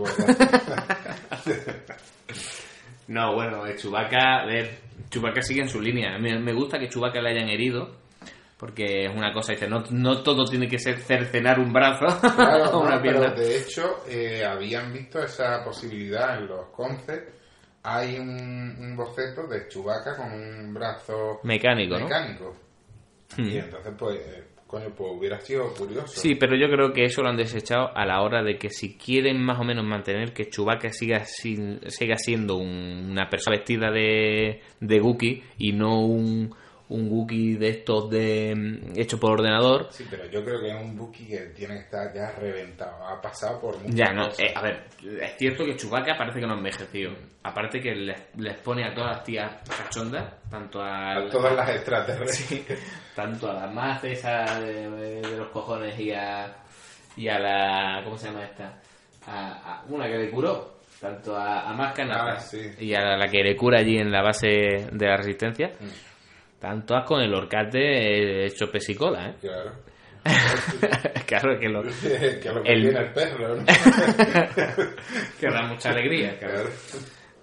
No, 3.11 3.35
bueno, 3.35 3.65
Chewbacca, 3.77 4.43
a 4.43 4.47
ver, 4.47 4.71
Chewbacca 5.11 5.43
sigue 5.43 5.63
en 5.63 5.69
su 5.69 5.81
línea. 5.81 6.17
Me, 6.19 6.39
me 6.39 6.53
gusta 6.53 6.79
que 6.79 6.89
Chewbacca 6.89 7.21
le 7.21 7.31
hayan 7.31 7.49
herido, 7.49 7.97
porque 8.57 9.07
es 9.07 9.11
una 9.13 9.33
cosa, 9.33 9.53
dice, 9.53 9.69
no, 9.69 9.83
no 9.91 10.23
todo 10.23 10.45
tiene 10.45 10.69
que 10.69 10.79
ser 10.79 10.99
cercenar 10.99 11.59
un 11.59 11.73
brazo 11.73 12.07
Claro, 12.37 12.71
o 12.79 12.83
una 12.83 12.97
no, 12.97 13.03
pierna. 13.03 13.33
pero 13.35 13.41
de 13.49 13.59
hecho 13.59 14.05
eh, 14.09 14.45
habían 14.45 14.93
visto 14.93 15.19
esa 15.21 15.65
posibilidad 15.65 16.39
en 16.39 16.47
los 16.47 16.67
concepts. 16.69 17.35
Hay 17.83 18.17
un, 18.19 18.29
un 18.79 18.95
boceto 18.97 19.47
de 19.49 19.67
Chubaca 19.67 20.17
con 20.17 20.31
un 20.33 20.73
brazo 20.73 21.41
Mecánico, 21.43 21.99
mecánico. 21.99 22.55
Hmm. 23.37 23.45
Y 23.45 23.57
entonces, 23.57 23.93
pues, 23.99 24.21
pues 24.97 25.11
hubiera 25.17 25.41
sido 25.41 25.73
curioso. 25.75 26.07
Sí, 26.21 26.35
pero 26.37 26.57
yo 26.57 26.69
creo 26.71 26.93
que 26.93 27.05
eso 27.05 27.23
lo 27.23 27.29
han 27.29 27.37
desechado 27.37 27.91
a 27.97 28.07
la 28.07 28.23
hora 28.23 28.43
de 28.43 28.57
que 28.57 28.71
si 28.71 28.97
quieren 28.97 29.43
más 29.43 29.59
o 29.59 29.65
menos 29.65 29.85
mantener 29.85 30.33
que 30.33 30.49
Chewbacca 30.49 30.91
siga, 30.93 31.25
sin- 31.25 31.81
siga 31.91 32.17
siendo 32.17 32.57
un- 32.57 33.09
una 33.11 33.29
persona 33.29 33.57
vestida 33.57 33.91
de, 33.91 34.61
de 34.81 35.01
Wookiee 35.01 35.43
y 35.59 35.73
no 35.73 36.05
un, 36.07 36.55
un 36.91 37.09
Wookiee 37.11 37.57
de 37.57 37.69
estos 37.71 38.11
de 38.11 38.55
mm, 38.55 38.99
hecho 39.01 39.19
por 39.19 39.33
ordenador, 39.33 39.89
Sí, 39.91 40.07
pero 40.11 40.27
yo 40.27 40.45
creo 40.45 40.61
que 40.61 40.69
es 40.69 40.75
un 40.83 40.97
Buki 40.97 41.27
que 41.27 41.39
tiene 41.57 41.75
que 41.75 41.81
estar 41.81 42.13
ya 42.15 42.33
reventado. 42.33 43.05
Ha 43.07 43.21
pasado 43.21 43.61
por 43.61 43.77
muchas 43.79 43.95
Ya, 43.95 44.13
no, 44.13 44.27
cosas. 44.27 44.41
eh, 44.41 44.53
a 44.55 44.61
ver, 44.63 44.85
es 45.23 45.37
cierto 45.39 45.65
que 45.65 45.77
Chewbacca 45.77 46.17
parece 46.19 46.41
que 46.41 46.47
no 46.47 46.55
ha 46.55 46.57
envejecido. 46.59 47.13
Aparte 47.43 47.81
que 47.81 47.95
les, 47.95 48.21
les 48.37 48.57
pone 48.59 48.85
a 48.85 48.93
todas 48.93 49.11
las 49.17 49.25
tías 49.25 49.51
cachondas, 49.77 50.25
tanto 50.51 50.83
a, 50.83 51.17
A 51.17 51.29
todas 51.31 51.55
las 51.57 51.71
extraterrestres. 51.71 52.83
tanto 53.15 53.51
a 53.51 53.55
la 53.55 53.67
más 53.69 54.03
esa 54.05 54.61
de, 54.61 54.91
de 55.21 55.37
los 55.37 55.49
cojones 55.49 55.99
y 55.99 56.13
a, 56.13 56.55
y 57.17 57.29
a 57.29 57.39
la, 57.39 58.01
¿cómo 58.05 58.17
se 58.19 58.27
llama 58.27 58.45
esta? 58.45 58.79
A, 59.27 59.81
a 59.81 59.85
una 59.89 60.07
que 60.07 60.17
le 60.19 60.31
curó, 60.31 60.81
tanto 61.01 61.37
a, 61.37 61.71
a 61.71 61.73
más 61.75 61.95
Ah, 61.99 62.41
sí. 62.41 62.59
y 62.81 62.95
a 62.95 63.17
la 63.17 63.29
que 63.29 63.43
le 63.43 63.55
cura 63.57 63.79
allí 63.79 63.97
en 63.99 64.11
la 64.11 64.23
base 64.23 64.49
de 64.91 65.07
la 65.07 65.17
resistencia. 65.17 65.69
Mm. 65.81 66.10
Tanto 66.61 66.95
as 66.95 67.05
con 67.07 67.21
el 67.23 67.33
orcate 67.35 67.79
eh, 67.81 68.47
hecho 68.47 68.71
pesicola, 68.71 69.31
¿eh? 69.31 69.35
Claro. 69.41 69.73
claro 71.27 71.59
que 71.59 71.69
lo, 71.69 71.83
que 71.83 72.51
lo 72.53 72.63
que 72.63 72.73
El- 72.73 72.83
tiene 72.83 72.99
el 73.01 73.13
perro, 73.13 73.57
¿no? 73.57 73.65
que 75.41 75.47
da 75.49 75.63
mucha 75.67 75.91
alegría. 75.91 76.39
claro. 76.39 76.69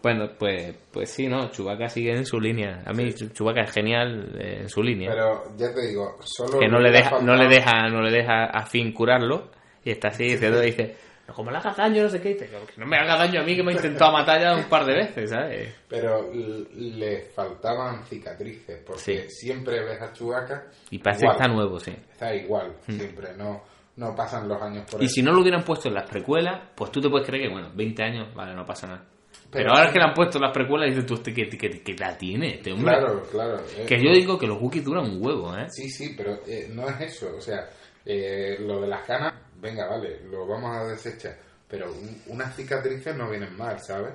Bueno, 0.04 0.30
pues, 0.38 0.76
pues 0.92 1.10
sí, 1.12 1.28
¿no? 1.28 1.50
Chubaca 1.50 1.90
sigue 1.90 2.12
en 2.16 2.24
su 2.26 2.40
línea. 2.40 2.84
A 2.86 2.94
mí 2.94 3.12
Chubaca 3.34 3.62
es 3.62 3.72
genial 3.72 4.38
eh, 4.40 4.60
en 4.62 4.70
su 4.70 4.84
línea. 4.84 5.10
Pero 5.10 5.44
ya 5.58 5.74
te 5.74 5.88
digo, 5.88 6.18
solo. 6.24 6.60
que 6.60 6.68
no 6.68 6.80
le 6.80 6.92
deja, 6.92 7.20
no 7.20 7.36
le 7.36 7.48
deja, 7.48 7.90
no 7.90 8.02
le 8.02 8.12
deja 8.12 8.46
a 8.46 8.66
fin 8.68 8.94
curarlo. 8.94 9.50
Y 9.84 9.90
está 9.92 10.10
así 10.10 10.26
diciendo, 10.26 10.60
dice, 10.62 10.96
"No, 11.28 11.34
como 11.34 11.52
le 11.52 11.58
hagas 11.58 11.76
daño, 11.76 12.04
no 12.04 12.10
sé 12.10 12.22
qué, 12.22 12.30
dice, 12.30 12.48
que 12.48 12.80
no 12.82 12.86
me 12.88 12.98
haga 12.98 13.18
daño 13.18 13.42
a 13.42 13.44
mí 13.44 13.56
que 13.56 13.64
me 13.64 13.72
ha 13.72 13.76
intentado 13.76 14.12
matar 14.14 14.42
ya 14.42 14.56
un 14.56 14.64
par 14.70 14.86
de 14.86 14.94
veces, 14.96 15.30
¿sabes? 15.30 15.76
Pero 15.90 16.32
le 16.34 17.22
faltaban 17.36 18.04
cicatrices, 18.06 18.82
porque 18.86 19.02
Sí. 19.02 19.30
siempre 19.30 19.84
ves 19.84 20.02
a 20.02 20.14
Chubaca. 20.14 20.68
Y 20.90 21.00
parece 21.00 21.26
igual, 21.26 21.38
que 21.38 21.44
está 21.44 21.54
nuevo, 21.54 21.80
sí. 21.80 21.92
Está 21.92 22.34
igual, 22.36 22.76
siempre, 22.88 23.34
no, 23.36 23.64
no 23.98 24.16
pasan 24.16 24.48
los 24.48 24.62
años 24.62 24.86
por 24.90 25.02
Y 25.02 25.06
eso. 25.06 25.16
si 25.16 25.22
no 25.22 25.34
lo 25.34 25.42
hubieran 25.42 25.64
puesto 25.64 25.90
en 25.90 25.96
las 25.96 26.10
precuelas, 26.10 26.70
pues 26.76 26.92
tú 26.92 27.02
te 27.02 27.10
puedes 27.10 27.28
creer 27.28 27.44
que, 27.48 27.50
bueno, 27.54 27.72
20 27.76 28.04
años, 28.04 28.34
vale, 28.34 28.54
no 28.56 28.66
pasa 28.66 28.88
nada. 28.88 29.04
Pero, 29.52 29.66
Pero- 29.66 29.72
ahora 29.76 29.92
que 29.92 30.00
le 30.00 30.06
han 30.06 30.14
puesto 30.14 30.38
en 30.40 30.42
las 30.44 30.52
precuelas, 30.54 30.90
dices 30.90 31.06
tú, 31.06 31.14
"Este, 31.16 31.34
¿qué, 31.34 31.48
qué, 31.50 31.70
qué 31.84 31.92
edad 31.94 32.18
tiene 32.18 32.56
este 32.56 32.72
hombre? 32.72 32.98
Claro, 32.98 33.24
claro. 33.32 33.58
eh, 33.78 33.86
Que 33.88 33.96
yo 34.02 34.12
digo 34.12 34.38
que 34.38 34.48
los 34.48 34.62
Wookiees 34.62 34.84
duran 34.86 35.06
un 35.06 35.24
huevo, 35.26 35.56
¿eh? 35.58 35.68
Sí, 35.70 35.90
sí, 35.90 36.14
pero 36.18 36.40
eh, 36.48 36.68
no 36.74 36.88
es 36.90 37.00
eso. 37.02 37.34
O 37.38 37.40
sea, 37.42 37.70
eh, 38.06 38.58
lo 38.60 38.82
de 38.82 38.88
las 38.88 39.06
canas, 39.06 39.34
venga, 39.60 39.88
vale, 39.88 40.22
lo 40.30 40.46
vamos 40.48 40.76
a 40.76 40.86
desechar. 40.86 41.38
Pero 41.68 41.92
un- 41.92 42.22
unas 42.28 42.56
cicatrices 42.56 43.16
no 43.16 43.30
vienen 43.30 43.56
mal, 43.58 43.80
¿sabes? 43.80 44.14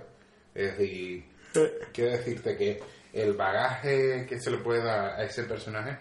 Es 0.55 0.79
decir, 0.79 1.25
quiero 1.93 2.13
decirte 2.13 2.57
que 2.57 2.81
el 3.13 3.35
bagaje 3.35 4.27
que 4.27 4.39
se 4.41 4.51
le 4.51 4.59
puede 4.59 4.83
dar 4.83 5.21
a 5.21 5.25
ese 5.25 5.45
personaje, 5.45 5.99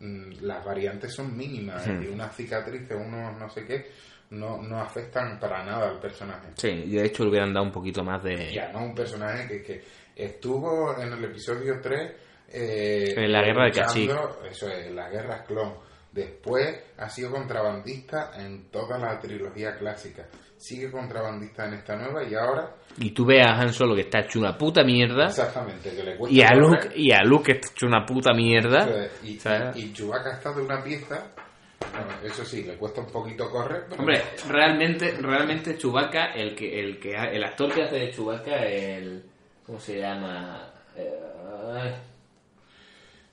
mm, 0.00 0.42
las 0.42 0.64
variantes 0.64 1.14
son 1.14 1.36
mínimas. 1.36 1.86
Hmm. 1.86 2.02
Y 2.02 2.06
unas 2.08 2.34
cicatrices, 2.36 2.96
unos 2.96 3.38
no 3.38 3.48
sé 3.48 3.64
qué, 3.66 3.86
no, 4.30 4.62
no 4.62 4.80
afectan 4.80 5.38
para 5.40 5.64
nada 5.64 5.88
al 5.88 5.98
personaje. 5.98 6.48
Sí, 6.56 6.68
y 6.68 6.96
de 6.96 7.06
hecho 7.06 7.24
le 7.24 7.30
hubieran 7.30 7.52
dado 7.52 7.66
un 7.66 7.72
poquito 7.72 8.04
más 8.04 8.22
de... 8.22 8.52
Ya, 8.52 8.70
no 8.72 8.84
un 8.84 8.94
personaje 8.94 9.48
que, 9.48 9.62
que 9.62 9.82
estuvo 10.14 10.96
en 11.00 11.12
el 11.12 11.24
episodio 11.24 11.80
3 11.82 12.12
eh, 12.52 13.14
En 13.16 13.32
la 13.32 13.42
guerra 13.42 13.64
de 13.64 13.68
luchando, 13.70 14.40
Eso 14.48 14.68
es, 14.68 14.86
en 14.86 14.96
las 14.96 15.10
guerras 15.10 15.46
clon. 15.46 15.74
Después 16.12 16.76
ha 16.98 17.08
sido 17.08 17.30
contrabandista 17.30 18.32
en 18.36 18.70
toda 18.70 18.98
la 18.98 19.18
trilogía 19.20 19.76
clásica. 19.76 20.26
Sigue 20.56 20.90
contrabandista 20.90 21.66
en 21.66 21.74
esta 21.74 21.96
nueva 21.96 22.22
y 22.24 22.34
ahora, 22.34 22.74
Y 22.98 23.12
tú 23.12 23.24
ves 23.24 23.46
a 23.46 23.52
Han 23.60 23.72
Solo 23.72 23.94
que 23.94 24.02
está 24.02 24.20
hecho 24.20 24.40
una 24.40 24.58
puta 24.58 24.82
mierda. 24.82 25.26
exactamente, 25.26 25.94
que 25.94 26.02
le 26.02 26.16
cuesta 26.16 26.36
Y 26.36 26.42
a 26.42 26.48
correr, 26.48 26.60
Luke, 26.60 26.90
y 26.96 27.12
a 27.12 27.22
Luke 27.22 27.44
que 27.44 27.52
está 27.52 27.68
hecho 27.72 27.86
una 27.86 28.04
puta 28.04 28.32
mierda. 28.34 28.78
es, 29.04 29.10
y, 29.22 29.38
y, 29.78 29.84
y 29.84 29.92
Chewbacca 29.92 30.32
está 30.32 30.52
de 30.52 30.62
una 30.62 30.82
pieza. 30.82 31.28
Bueno, 31.92 32.12
eso 32.24 32.44
sí, 32.44 32.64
le 32.64 32.74
cuesta 32.74 33.00
un 33.00 33.06
poquito 33.10 33.48
correr. 33.50 33.84
pero- 33.88 34.00
Hombre, 34.02 34.22
realmente, 34.48 35.12
realmente 35.20 35.78
Chewbacca, 35.78 36.32
el 36.34 36.54
que, 36.54 36.78
el 36.80 36.98
que, 37.00 37.14
el 37.14 37.42
actor 37.44 37.72
que 37.72 37.84
hace 37.84 37.96
de 37.96 38.10
Chewbacca, 38.10 38.56
el, 38.66 39.24
¿cómo 39.64 39.78
se 39.80 39.98
llama? 39.98 40.70
Eh, 40.96 41.94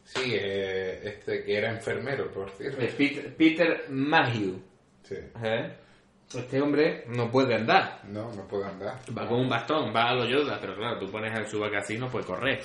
Sí, 0.08 0.22
eh, 0.34 1.02
este 1.04 1.44
que 1.44 1.58
era 1.58 1.70
enfermero, 1.70 2.32
por 2.32 2.50
cierto. 2.52 2.82
eh, 2.82 2.94
Peter, 2.98 3.36
Peter 3.36 3.86
Mayhew. 3.90 4.58
Sí. 5.04 5.16
¿eh? 5.44 5.74
Este 6.34 6.62
hombre 6.62 7.04
no 7.08 7.30
puede 7.30 7.56
andar. 7.56 8.02
No, 8.06 8.32
no 8.34 8.48
puede 8.48 8.66
andar. 8.66 9.00
Va 9.18 9.28
con 9.28 9.40
un 9.42 9.50
bastón, 9.50 9.94
va 9.96 10.10
a 10.10 10.14
lo 10.16 10.26
Yoda, 10.26 10.58
pero 10.62 10.76
claro, 10.76 10.98
tú 11.00 11.12
pones 11.12 11.34
al 11.34 11.46
Chewbacca 11.46 11.80
así 11.80 11.98
no 11.98 12.08
puede 12.10 12.26
correr. 12.26 12.62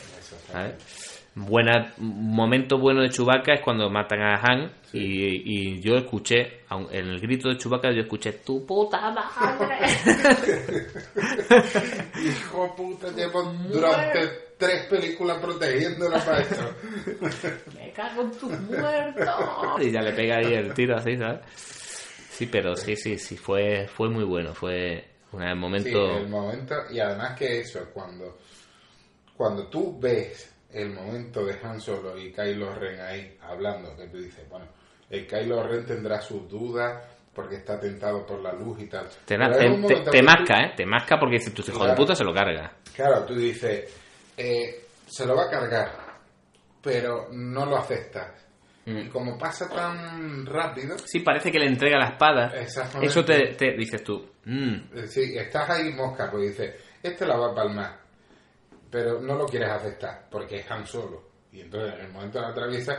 ¿sabes? 0.51 1.19
Buena, 1.35 1.95
un 1.99 2.35
momento 2.35 2.79
bueno 2.79 3.01
de 3.03 3.09
Chewbacca 3.09 3.55
es 3.55 3.61
cuando 3.63 3.89
matan 3.89 4.21
a 4.21 4.35
Han 4.37 4.71
y, 4.93 5.71
y 5.77 5.81
yo 5.81 5.97
escuché, 5.97 6.61
aun- 6.69 6.89
en 6.93 7.09
el 7.09 7.21
grito 7.21 7.49
de 7.49 7.57
Chewbacca 7.57 7.91
yo 7.93 8.03
escuché 8.03 8.33
tu 8.45 8.67
puta 8.67 9.11
madre. 9.11 9.79
Hijo 12.25 12.75
puta, 12.77 13.11
llevo 13.13 13.43
durante 13.71 14.52
tres 14.63 14.87
películas 14.87 15.39
protegiéndola 15.39 16.25
para 16.25 16.41
esto. 16.41 16.75
Me 17.77 17.91
cago 17.93 18.23
en 18.23 18.31
tus 18.33 18.61
muertos. 18.61 19.81
Y 19.81 19.91
ya 19.91 20.01
le 20.03 20.13
pega 20.13 20.37
ahí 20.37 20.55
el 20.55 20.73
tiro 20.73 20.97
así, 20.97 21.17
¿sabes? 21.17 21.41
Sí, 22.31 22.47
pero 22.47 22.77
sí, 22.77 22.97
sí, 22.97 23.19
sí, 23.19 23.37
fue, 23.37 23.89
fue 23.89 24.09
muy 24.09 24.25
bueno, 24.25 24.55
fue 24.55 25.05
un 25.33 25.41
Sí, 25.43 25.55
momento... 25.57 26.19
el 26.19 26.29
momento, 26.29 26.75
y 26.91 27.01
además 27.01 27.37
que 27.39 27.61
eso, 27.61 27.81
cuando, 27.93 28.39
cuando 29.37 29.67
tú 29.69 29.99
ves 30.01 30.53
el 30.73 30.91
momento 30.91 31.45
de 31.45 31.57
Han 31.63 31.81
Solo 31.81 32.17
y 32.19 32.33
Kylo 32.33 32.75
Ren 32.75 33.01
ahí 33.01 33.37
hablando, 33.43 33.97
que 33.97 34.07
tú 34.09 34.19
dices, 34.19 34.49
bueno, 34.49 34.67
el 35.11 35.27
Kylo 35.27 35.63
Ren 35.67 35.85
tendrá 35.85 36.21
sus 36.21 36.49
dudas 36.49 37.05
porque 37.35 37.57
está 37.57 37.79
tentado 37.81 38.25
por 38.27 38.41
la 38.43 38.53
luz 38.53 38.81
y 38.81 38.87
tal. 38.87 39.07
Te, 39.25 39.37
Pero 39.39 39.57
te- 39.57 39.95
te- 39.95 40.11
te 40.11 40.19
tú- 40.21 40.25
masca, 40.25 40.61
¿eh? 40.65 40.73
Te 40.77 40.87
masca 40.87 41.19
porque 41.19 41.39
si 41.39 41.51
tu 41.51 41.63
hijo 41.63 41.87
de 41.87 41.95
puta 41.95 42.15
se 42.15 42.25
lo 42.25 42.33
carga. 42.35 42.73
Claro, 42.95 43.25
tú 43.25 43.35
dices, 43.35 43.91
eh, 44.37 44.87
se 45.07 45.27
lo 45.27 45.37
va 45.37 45.45
a 45.47 45.51
cargar, 45.51 45.93
pero 46.83 47.29
no 47.33 47.67
lo 47.67 47.77
aceptas. 47.77 48.41
Mm. 48.85 48.99
Y 48.99 49.09
como 49.11 49.39
pasa 49.39 49.69
tan 49.69 50.45
rápido, 50.45 50.97
Sí, 50.99 51.21
parece 51.21 51.53
que 51.53 51.59
le 51.59 51.67
entrega 51.67 51.99
la 51.99 52.09
espada. 52.11 52.49
Exactamente. 52.59 53.07
Eso 53.07 53.25
te, 53.25 53.55
te 53.55 53.73
dices 53.77 54.03
tú. 54.03 54.29
mm, 54.45 54.75
eh, 54.95 55.07
sí, 55.07 55.37
estás 55.37 55.71
ahí 55.71 55.93
mosca, 55.93 56.29
pues 56.31 56.51
dices, 56.51 56.75
este 57.03 57.25
la 57.27 57.37
va 57.37 57.53
a 57.53 57.55
palmar, 57.55 57.99
pero 58.91 59.21
no 59.21 59.37
lo 59.37 59.47
quieres 59.47 59.71
aceptar 59.71 60.27
porque 60.31 60.57
es 60.57 60.71
Han 60.71 60.87
Solo. 60.87 61.31
Y 61.53 61.61
entonces 61.61 61.95
en 61.99 62.07
el 62.07 62.13
momento 62.13 62.41
de 62.41 62.49
la 62.49 62.55
traviesa 62.55 62.99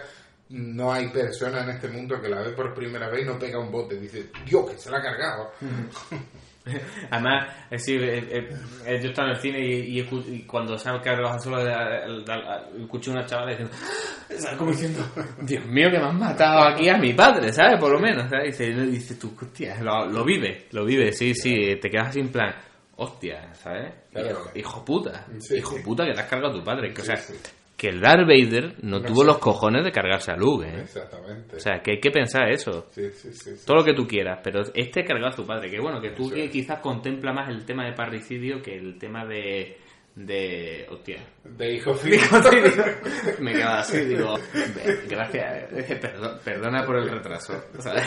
no 0.49 0.93
hay 0.93 1.07
persona 1.09 1.63
en 1.63 1.69
este 1.71 1.87
mundo 1.89 2.21
que 2.21 2.29
la 2.29 2.41
ve 2.41 2.49
por 2.51 2.73
primera 2.73 3.09
vez 3.09 3.23
y 3.23 3.25
no 3.25 3.37
pega 3.39 3.59
un 3.59 3.71
bote. 3.71 3.95
Dice, 3.97 4.29
Dios, 4.45 4.69
que 4.69 4.77
se 4.77 4.89
la 4.91 4.99
ha 4.99 5.01
cargado. 5.01 5.51
Además, 7.11 7.47
es 7.65 7.85
decir, 7.85 8.03
eh, 8.03 8.17
eh, 8.31 8.49
eh, 8.85 8.99
yo 9.01 9.09
estaba 9.09 9.29
en 9.29 9.35
el 9.35 9.41
cine 9.41 9.59
y, 9.59 9.99
y 9.99 10.07
y 10.35 10.43
cuando 10.43 10.77
se 10.77 10.89
ha 10.89 11.01
cargado 11.01 11.37
solo 11.39 11.59
escuché 12.79 13.11
a 13.11 13.13
una 13.13 13.25
chavala 13.25 13.51
diciendo, 13.51 13.73
¿sabes? 14.37 14.57
como 14.57 14.71
diciendo, 14.71 14.99
Dios 15.41 15.65
mío, 15.65 15.89
que 15.91 15.99
me 15.99 16.05
han 16.05 16.17
matado 16.19 16.63
aquí 16.69 16.87
a 16.89 16.97
mi 16.97 17.13
padre, 17.13 17.51
¿sabes? 17.51 17.79
Por 17.79 17.91
lo 17.91 17.99
menos, 17.99 18.29
¿sabes? 18.29 18.57
Dice, 18.57 18.71
dice 18.85 19.15
tú, 19.15 19.35
hostia, 19.41 19.81
lo, 19.81 20.05
lo 20.05 20.23
vive, 20.23 20.67
lo 20.71 20.85
vive, 20.85 21.11
sí, 21.11 21.33
sí, 21.35 21.75
te 21.81 21.89
quedas 21.89 22.09
así 22.09 22.19
en 22.21 22.29
plan, 22.31 22.55
hostia, 22.95 23.53
¿sabes? 23.55 23.93
Claro. 24.11 24.29
hijo, 24.29 24.51
hijo 24.55 24.85
puta, 24.85 25.25
Sí. 25.39 25.57
hijo 25.57 25.75
puta 25.83 26.05
que 26.05 26.13
te 26.13 26.21
has 26.21 26.27
cargado 26.29 26.53
a 26.53 26.57
tu 26.59 26.63
padre. 26.63 26.93
Que, 26.93 27.01
o 27.01 27.05
sea, 27.05 27.17
Sí, 27.17 27.33
sí. 27.33 27.51
Que 27.77 27.89
el 27.89 27.99
Darth 28.01 28.27
Vader 28.27 28.75
no, 28.83 28.99
No 28.99 29.05
tuvo 29.05 29.21
sé. 29.21 29.27
los 29.27 29.37
cojones 29.39 29.83
de 29.83 29.91
cargarse 29.91 30.31
a 30.31 30.35
Luke, 30.37 30.65
¿eh? 30.67 30.81
Exactamente. 30.81 31.55
O 31.57 31.59
sea, 31.59 31.81
que 31.81 31.91
hay 31.91 31.99
que 31.99 32.11
pensar 32.11 32.49
eso. 32.49 32.87
sí, 32.91 33.09
sí, 33.11 33.33
sí. 33.33 33.51
Todo 33.65 33.77
lo 33.77 33.83
que 33.83 33.93
tú 33.93 34.07
quieras, 34.07 34.39
pero 34.43 34.61
este 34.73 35.03
cargado 35.03 35.33
a 35.33 35.35
tu 35.35 35.45
padre. 35.45 35.69
Que 35.69 35.79
bueno, 35.79 35.99
que 35.99 36.11
tú 36.11 36.29
que 36.29 36.49
quizás 36.49 36.79
contempla 36.79 37.33
más 37.33 37.49
el 37.49 37.65
tema 37.65 37.85
de 37.85 37.93
parricidio 37.93 38.61
que 38.61 38.75
el 38.77 38.97
tema 38.97 39.25
de. 39.25 39.77
de. 40.15 40.85
hostia. 40.89 41.17
De 41.43 41.73
hijo 41.73 41.93
Me 43.41 43.51
quedaba 43.53 43.79
así, 43.79 43.97
digo, 44.05 44.35
"Ve, 44.53 44.99
gracias, 45.09 45.71
eh, 45.73 45.99
perdón- 45.99 46.39
perdona 46.43 46.85
por 46.85 46.97
el 46.97 47.09
retraso. 47.09 47.53
¿sabes? 47.79 48.03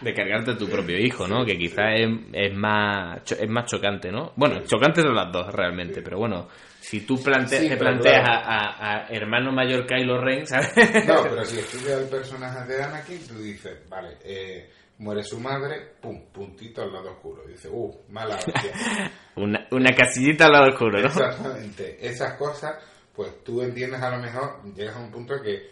De 0.00 0.12
cargarte 0.12 0.50
a 0.52 0.56
tu 0.58 0.68
propio 0.68 0.98
hijo, 0.98 1.28
¿no? 1.28 1.44
Que 1.44 1.56
quizás 1.56 2.00
es, 2.00 2.08
es 2.32 2.54
más 2.56 3.20
es 3.30 3.48
más 3.48 3.70
chocante, 3.70 4.10
¿no? 4.10 4.32
Bueno, 4.36 4.62
chocante 4.66 5.00
son 5.02 5.14
las 5.14 5.30
dos 5.32 5.52
realmente, 5.52 6.02
pero 6.02 6.18
bueno, 6.18 6.48
si 6.88 7.00
tú 7.00 7.22
plante- 7.22 7.58
Sí, 7.60 7.68
te 7.68 7.76
planteas 7.76 8.22
claro. 8.22 8.46
a, 8.46 8.58
a- 8.58 9.04
a 9.04 9.08
hermano 9.08 9.52
mayor 9.52 9.86
Kylo 9.86 10.20
Ren, 10.20 10.46
¿sabes? 10.46 10.72
No, 11.06 11.22
pero 11.22 11.44
si 11.44 11.58
estudias 11.58 12.00
el 12.00 12.08
personaje 12.08 12.66
de 12.72 12.82
Anakin, 12.82 13.26
tú 13.26 13.38
dices, 13.38 13.78
vale, 13.88 14.16
eh, 14.24 14.70
muere 14.98 15.22
su 15.22 15.40
madre, 15.40 15.92
pum, 16.00 16.26
puntito 16.32 16.82
al 16.82 16.92
lado 16.92 17.10
oscuro. 17.12 17.42
Dices, 17.46 17.70
uh, 17.72 17.90
mala 18.10 18.36
hostia. 18.36 18.54
Una, 19.36 19.66
una 19.72 19.90
casillita 19.94 20.46
al 20.46 20.52
lado 20.52 20.68
oscuro, 20.68 21.00
¿no? 21.00 21.06
Exactamente. 21.08 21.96
Esas 22.06 22.34
cosas, 22.34 22.76
pues 23.14 23.42
tú 23.42 23.62
entiendes 23.62 24.00
a 24.00 24.10
lo 24.10 24.18
mejor, 24.22 24.60
llegas 24.76 24.94
a 24.96 25.00
un 25.00 25.10
punto 25.10 25.34
que... 25.42 25.70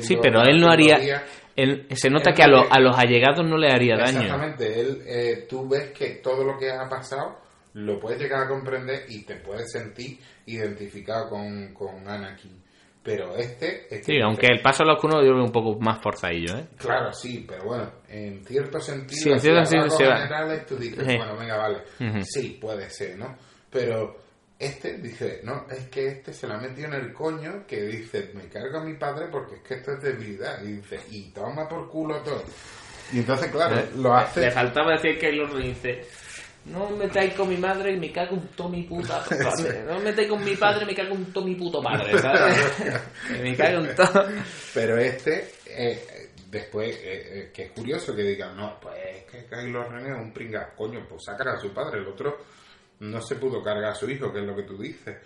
Sí, 0.00 0.16
pero 0.22 0.40
él 0.42 0.60
no 0.60 0.70
haría. 0.70 1.24
él- 1.56 1.86
se 1.90 2.08
nota 2.08 2.30
él 2.30 2.36
que 2.36 2.42
a, 2.44 2.46
lo- 2.46 2.72
a 2.72 2.78
los 2.80 2.96
allegados 2.96 3.44
no 3.44 3.58
le 3.58 3.68
haría 3.72 3.96
daño. 3.96 4.20
Exactamente, 4.22 4.80
él, 4.80 5.02
eh, 5.04 5.46
tú 5.50 5.68
ves 5.68 5.90
que 5.90 6.20
todo 6.22 6.44
lo 6.44 6.56
que 6.56 6.70
ha 6.70 6.88
pasado 6.88 7.40
lo 7.74 7.98
puedes 8.00 8.20
llegar 8.20 8.44
a 8.44 8.48
comprender 8.48 9.04
y 9.08 9.24
te 9.24 9.36
puedes 9.36 9.70
sentir 9.70 10.18
identificado 10.46 11.28
con, 11.28 11.72
con 11.74 12.08
Anakin. 12.08 12.62
Pero 13.02 13.36
este... 13.36 13.82
es 13.94 14.00
que 14.00 14.12
Sí, 14.14 14.20
aunque 14.20 14.46
el 14.46 14.62
paso 14.62 14.82
al 14.82 14.90
oscuro 14.90 15.22
yo 15.22 15.30
lo 15.30 15.36
veo 15.36 15.44
un 15.44 15.52
poco 15.52 15.78
más 15.78 16.00
forzadillo, 16.00 16.56
¿eh? 16.56 16.68
Claro, 16.78 17.12
sí, 17.12 17.44
pero 17.46 17.64
bueno, 17.64 17.92
en 18.08 18.42
cierto 18.44 18.80
sentido, 18.80 19.20
Sí, 19.20 19.30
en 19.30 19.40
cierto 19.40 19.60
a 19.60 19.64
sentido 19.66 19.90
se 19.90 20.04
generales, 20.04 20.66
tú 20.66 20.76
dices, 20.76 21.06
Sí. 21.06 21.16
bueno, 21.16 21.36
venga, 21.36 21.56
vale, 21.58 21.82
sí, 22.24 22.58
puede 22.58 22.88
ser, 22.88 23.18
¿no? 23.18 23.36
Pero 23.70 24.16
este 24.58 24.98
dice, 24.98 25.40
no, 25.42 25.66
es 25.70 25.88
que 25.88 26.06
este 26.06 26.32
se 26.32 26.46
la 26.46 26.54
ha 26.54 26.60
metido 26.60 26.88
en 26.88 26.94
el 26.94 27.12
coño 27.12 27.66
que 27.66 27.82
dice, 27.82 28.30
me 28.34 28.48
cargo 28.48 28.78
a 28.78 28.84
mi 28.84 28.94
padre 28.94 29.26
porque 29.30 29.56
es 29.56 29.62
que 29.62 29.74
esto 29.74 29.92
es 29.92 30.00
debilidad. 30.00 30.62
Y 30.62 30.74
dice, 30.76 31.00
y 31.10 31.30
toma 31.32 31.68
por 31.68 31.88
culo 31.90 32.22
todo. 32.22 32.42
Y 33.12 33.18
entonces, 33.18 33.50
claro, 33.50 33.76
¿Eh? 33.76 33.90
lo 33.96 34.14
hace... 34.14 34.40
Le 34.40 34.50
faltaba 34.50 34.92
decir 34.92 35.18
que 35.18 35.30
Ren 35.30 35.60
dice 35.60 36.00
no 36.66 36.88
me 36.90 37.04
metáis 37.04 37.34
con 37.34 37.48
mi 37.48 37.56
madre 37.56 37.92
y 37.92 37.98
me 37.98 38.10
cago 38.10 38.36
en 38.36 38.48
todo 38.48 38.68
mi 38.70 38.82
puta 38.84 39.22
padre. 39.24 39.84
No 39.86 39.98
me 39.98 40.04
metáis 40.04 40.28
con 40.28 40.44
mi 40.44 40.56
padre 40.56 40.84
y 40.84 40.86
me 40.86 40.94
cago 40.94 41.14
en 41.14 41.32
todo 41.32 41.44
mi 41.44 41.54
puto 41.54 41.82
padre, 41.82 42.18
¿sabes? 42.18 42.56
me 43.40 43.56
cago 43.56 43.84
en 43.84 43.94
todo. 43.94 44.26
Pero 44.72 44.98
este, 44.98 45.52
eh, 45.66 46.30
después, 46.50 46.96
eh, 46.96 47.02
eh, 47.02 47.50
que 47.52 47.64
es 47.64 47.72
curioso 47.72 48.14
que 48.14 48.22
digan, 48.22 48.56
no, 48.56 48.78
pues 48.80 48.96
es 49.14 49.24
que 49.24 49.44
Kylo 49.46 49.88
Ren 49.88 50.06
es 50.06 50.18
un 50.18 50.32
pringa, 50.32 50.72
coño, 50.74 51.04
pues 51.08 51.24
sacar 51.24 51.48
a 51.48 51.60
su 51.60 51.72
padre, 51.72 52.00
el 52.00 52.06
otro 52.06 52.38
no 53.00 53.20
se 53.20 53.34
pudo 53.36 53.62
cargar 53.62 53.90
a 53.90 53.94
su 53.94 54.08
hijo, 54.08 54.32
que 54.32 54.40
es 54.40 54.46
lo 54.46 54.56
que 54.56 54.62
tú 54.62 54.78
dices. 54.78 55.16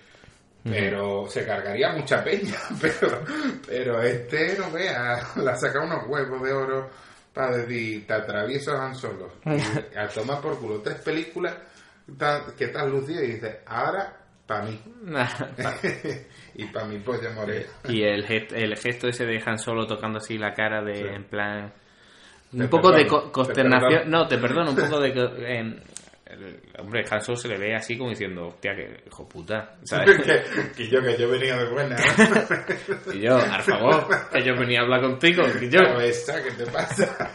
Pero 0.64 1.26
se 1.28 1.46
cargaría 1.46 1.92
mucha 1.92 2.22
peña, 2.22 2.56
pero, 2.80 3.22
pero 3.66 4.02
este, 4.02 4.58
no 4.58 4.70
veas, 4.70 5.36
la 5.36 5.54
saca 5.56 5.84
unos 5.84 6.06
huevos 6.08 6.42
de 6.42 6.52
oro 6.52 6.90
para 7.38 7.56
decir, 7.58 8.04
te 8.04 8.14
atravieso 8.14 8.72
Han 8.76 8.96
Solo. 8.96 9.30
Y 9.46 9.96
a 9.96 10.08
tomar 10.08 10.40
por 10.40 10.58
culo 10.58 10.80
tres 10.80 10.96
películas 10.96 11.54
que 12.56 12.64
estás 12.64 12.88
lucido 12.90 13.22
y 13.22 13.32
dices, 13.34 13.58
ahora, 13.66 14.12
para 14.44 14.64
mí. 14.64 14.80
y 16.54 16.64
para 16.66 16.86
mi 16.86 16.98
polla 16.98 17.30
morena. 17.30 17.66
y 17.88 18.02
el 18.02 18.24
gesto, 18.26 18.56
el 18.56 18.76
gesto 18.76 19.06
ese 19.08 19.24
de 19.24 19.40
Han 19.46 19.58
Solo 19.58 19.86
tocando 19.86 20.18
así 20.18 20.36
la 20.36 20.52
cara 20.52 20.82
de 20.82 20.94
Sí. 20.96 21.04
en 21.06 21.24
plan 21.24 21.72
un 22.52 22.58
Te 22.60 22.68
poco 22.68 22.90
de 22.90 23.06
co- 23.06 23.30
consternación 23.30 24.10
no 24.10 24.26
te 24.26 24.38
perdono 24.38 24.70
un 24.70 24.76
poco 24.76 24.98
de 25.00 25.10
en- 25.58 25.82
el- 26.30 26.60
hombre 26.78 27.04
Han 27.10 27.20
Solo 27.20 27.36
se 27.36 27.48
le 27.48 27.58
ve 27.58 27.74
así 27.74 27.96
como 27.96 28.10
diciendo 28.10 28.48
hostia 28.48 28.74
que 28.74 29.02
hijo 29.06 29.28
puta 29.28 29.76
¿sabes? 29.84 30.16
que, 30.24 30.72
que 30.76 30.88
yo, 30.88 31.00
que 31.02 31.16
yo 31.16 31.28
venía 31.28 31.56
de 31.56 31.68
buena. 31.70 31.96
y 33.14 33.20
yo 33.20 33.36
por 33.38 33.62
favor 33.62 34.06
que 34.32 34.42
yo 34.44 34.54
venía 34.56 34.80
a 34.80 34.82
hablar 34.84 35.00
contigo 35.02 35.42
que 35.58 35.68
yo 35.70 35.80
Cabeza, 35.80 36.42
¿qué 36.42 36.50
te 36.52 36.70
pasa? 36.70 37.32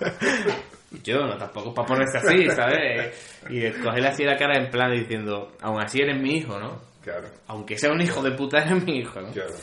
Yo, 1.04 1.18
no, 1.26 1.38
tampoco 1.38 1.74
para 1.74 1.88
ponerse 1.88 2.18
así, 2.20 2.48
¿sabes? 2.50 3.40
Y 3.50 3.70
cogerle 3.82 4.08
así 4.10 4.24
la 4.24 4.38
cara 4.38 4.60
en 4.64 4.70
plan 4.70 4.92
diciendo, 4.92 5.52
aún 5.62 5.82
así 5.82 6.00
eres 6.00 6.22
mi 6.22 6.38
hijo, 6.38 6.60
¿no? 6.60 6.80
Claro, 7.04 7.28
Aunque 7.48 7.78
sea 7.78 7.92
un 7.92 8.00
hijo 8.00 8.22
de 8.22 8.32
puta, 8.32 8.60
eres 8.60 8.84
mi 8.86 9.00
hijo, 9.00 9.20
¿no? 9.20 9.32
claro. 9.32 9.54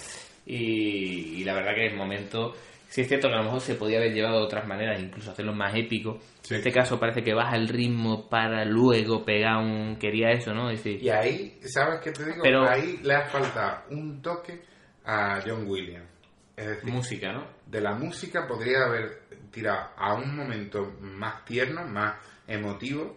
Y, 0.45 1.41
y 1.41 1.45
la 1.45 1.55
verdad 1.55 1.75
que 1.75 1.87
en 1.87 1.93
el 1.93 1.97
momento, 1.97 2.55
sí 2.91 3.01
es 3.01 3.09
cierto 3.09 3.29
que 3.29 3.35
a 3.35 3.39
lo 3.39 3.45
mejor 3.45 3.61
se 3.61 3.77
podía 3.77 3.97
haber 3.99 4.13
llevado 4.13 4.39
de 4.41 4.45
otras 4.45 4.67
maneras, 4.67 5.01
incluso 5.01 5.31
hacerlo 5.31 5.55
más 5.55 5.75
épico. 5.75 6.19
Sí. 6.43 6.55
En 6.55 6.59
este 6.59 6.73
caso 6.73 7.01
parece 7.01 7.23
que 7.23 7.33
baja 7.33 7.57
el 7.57 7.69
ritmo 7.69 8.29
para 8.29 8.65
luego 8.67 9.25
pegar 9.25 9.57
un... 9.59 9.97
Quería 9.97 10.31
eso, 10.33 10.53
¿no? 10.53 10.69
Es 10.71 10.83
decir, 10.85 11.03
Y 11.03 11.09
ahí, 11.09 11.59
¿sabes 11.63 12.01
qué 12.01 12.11
te 12.13 12.25
digo? 12.27 12.43
Pero- 12.43 12.69
Ahí 12.69 12.99
le 13.03 13.15
ha 13.15 13.23
faltado 13.27 13.85
un 13.91 14.21
toque 14.21 14.61
a 15.05 15.41
John 15.47 15.65
Williams. 15.67 16.07
Es 16.57 16.67
decir, 16.67 16.93
música, 16.93 17.33
¿no? 17.33 17.47
de 17.67 17.81
la 17.81 17.95
música 17.95 18.47
podría 18.47 18.85
haber 18.85 19.23
tirado 19.51 19.91
a 19.97 20.13
un 20.15 20.37
momento 20.37 20.93
más 21.01 21.45
tierno, 21.47 21.87
más 21.87 22.17
emotivo 22.47 23.17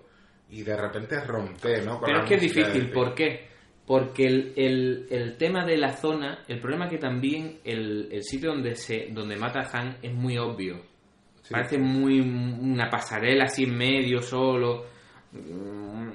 y 0.49 0.61
de 0.61 0.77
repente 0.77 1.19
romper, 1.25 1.83
¿no? 1.83 1.97
Con 1.99 2.05
Pero 2.07 2.21
es 2.21 2.29
que 2.29 2.35
es 2.35 2.41
difícil, 2.41 2.87
de- 2.87 2.93
¿por 2.93 3.13
qué? 3.15 3.49
Porque 3.85 4.25
el, 4.25 4.53
el, 4.55 5.07
el 5.09 5.37
tema 5.37 5.65
de 5.65 5.77
la 5.77 5.91
zona, 5.91 6.39
el 6.47 6.59
problema 6.59 6.85
es 6.85 6.91
que 6.91 6.97
también 6.99 7.59
el, 7.65 8.07
el 8.11 8.23
sitio 8.23 8.51
donde 8.51 8.75
se 8.75 9.07
donde 9.11 9.35
mata 9.35 9.59
a 9.59 9.77
Han 9.77 9.97
es 10.01 10.13
muy 10.13 10.37
obvio. 10.37 10.81
Sí. 11.41 11.51
Parece 11.51 11.77
muy 11.77 12.21
una 12.21 12.89
pasarela 12.89 13.43
así 13.45 13.65
en 13.65 13.77
medio 13.77 14.21
solo. 14.21 14.85
Mm, 15.33 16.09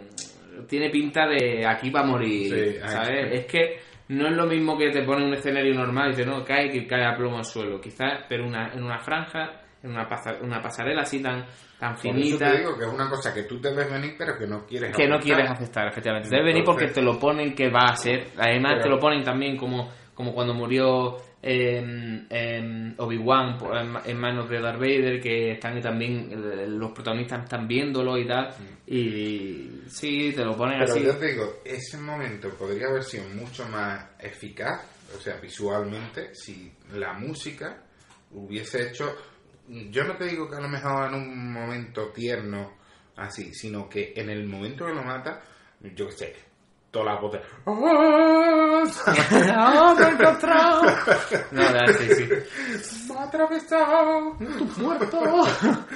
Tiene 0.67 0.89
pinta 0.91 1.27
de 1.27 1.67
aquí 1.67 1.91
va 1.91 2.01
a 2.01 2.05
morir, 2.07 2.55
Sí, 2.55 2.79
¿sabes? 2.87 3.33
Es 3.41 3.47
que 3.47 3.79
no 4.09 4.27
es 4.29 4.33
lo 4.35 4.47
mismo 4.47 4.77
que 4.79 4.91
te 4.91 5.03
pone 5.03 5.25
un 5.27 5.35
escenario 5.35 5.75
normal 5.75 6.09
y 6.09 6.17
dice, 6.17 6.25
no, 6.27 6.43
cae, 6.45 6.71
que 6.71 6.87
cae 6.87 7.05
a 7.05 7.15
plomo 7.17 7.37
al 7.37 7.45
suelo. 7.45 7.79
Quizás, 7.81 8.25
pero 8.29 8.47
una, 8.47 8.73
en 8.73 8.83
una 8.83 8.99
franja, 8.99 9.61
en 9.83 9.91
una, 9.91 10.09
pasa- 10.09 10.39
una 10.43 10.63
pasarela 10.63 11.03
así 11.03 11.21
tan, 11.23 11.45
tan 11.79 11.95
Por 11.95 12.07
eso 12.07 12.15
finita 12.19 12.51
te 12.53 12.59
digo 12.59 12.77
que 12.79 12.85
es 12.85 12.91
una 12.93 13.09
cosa 13.09 13.33
que 13.33 13.43
tú 13.45 13.61
te 13.61 13.73
ves 13.73 13.91
venir 13.91 14.15
pero 14.19 14.37
que 14.37 14.47
no 14.47 14.67
quieres 14.67 14.95
que 14.97 15.07
no 15.07 15.15
aceptar. 15.17 15.37
quieres 15.37 15.51
aceptar, 15.53 15.89
efectivamente. 15.89 16.29
Debe 16.29 16.45
venir 16.45 16.65
porque 16.65 16.89
te 16.89 17.03
lo 17.03 17.19
ponen 17.19 17.55
que 17.55 17.71
va 17.71 17.91
a 17.91 17.97
ser. 17.97 18.29
Además, 18.37 18.73
Pero- 18.77 18.83
te 18.83 18.89
lo 18.91 18.99
ponen 18.99 19.23
también 19.23 19.57
como, 19.57 19.89
como 20.15 20.35
cuando 20.35 20.55
murió 20.55 21.17
em, 21.41 22.27
em, 22.31 22.95
Obi-Wan 22.99 23.59
en, 24.05 24.11
en 24.11 24.19
manos 24.19 24.51
de 24.51 24.61
Darth 24.61 24.81
Vader, 24.81 25.21
que 25.21 25.53
están 25.53 25.81
también 25.81 26.31
eh, 26.33 26.67
los 26.67 26.91
protagonistas 26.91 27.45
están 27.45 27.69
viéndolo 27.69 28.19
y 28.19 28.27
tal. 28.27 28.49
Y 28.87 29.83
sí, 29.89 30.33
te 30.35 30.45
lo 30.45 30.57
ponen 30.57 30.79
Mm. 30.79 30.81
Pero 30.81 30.93
así. 30.95 31.05
yo 31.05 31.17
te 31.17 31.27
digo, 31.33 31.55
ese 31.65 31.97
momento 31.99 32.49
podría 32.59 32.89
haber 32.89 33.05
sido 33.05 33.23
mucho 33.29 33.69
más 33.69 34.05
eficaz, 34.19 34.83
o 35.17 35.21
sea, 35.21 35.37
visualmente, 35.37 36.35
si 36.35 36.73
la 36.95 37.13
música 37.13 37.85
hubiese 38.33 38.89
hecho, 38.89 39.15
yo 39.91 40.05
no 40.05 40.17
te 40.17 40.25
digo 40.27 40.49
que 40.49 40.57
a 40.57 40.61
lo 40.61 40.69
mejor 40.69 41.09
en 41.09 41.15
un 41.15 41.53
momento 41.53 42.09
tierno 42.11 42.73
así, 43.17 43.53
sino 43.55 43.89
que 43.89 44.13
en 44.17 44.31
el 44.31 44.47
momento 44.47 44.87
que 44.87 44.93
lo 44.95 45.03
mata, 45.03 45.41
yo 45.95 46.07
qué 46.07 46.13
sé, 46.13 46.35
toda 46.91 47.15
la 47.15 47.21
de, 47.31 47.41
¡Ah, 49.55 49.95
me 49.99 50.07
he 50.07 50.11
encontrado! 50.11 50.83
No, 51.51 51.71
no, 51.71 51.87
sí, 51.93 52.09
sí. 52.15 53.09
¡Me 53.13 53.19
ha 53.19 53.25
atravesado! 53.25 54.37
muerto. 54.79 55.21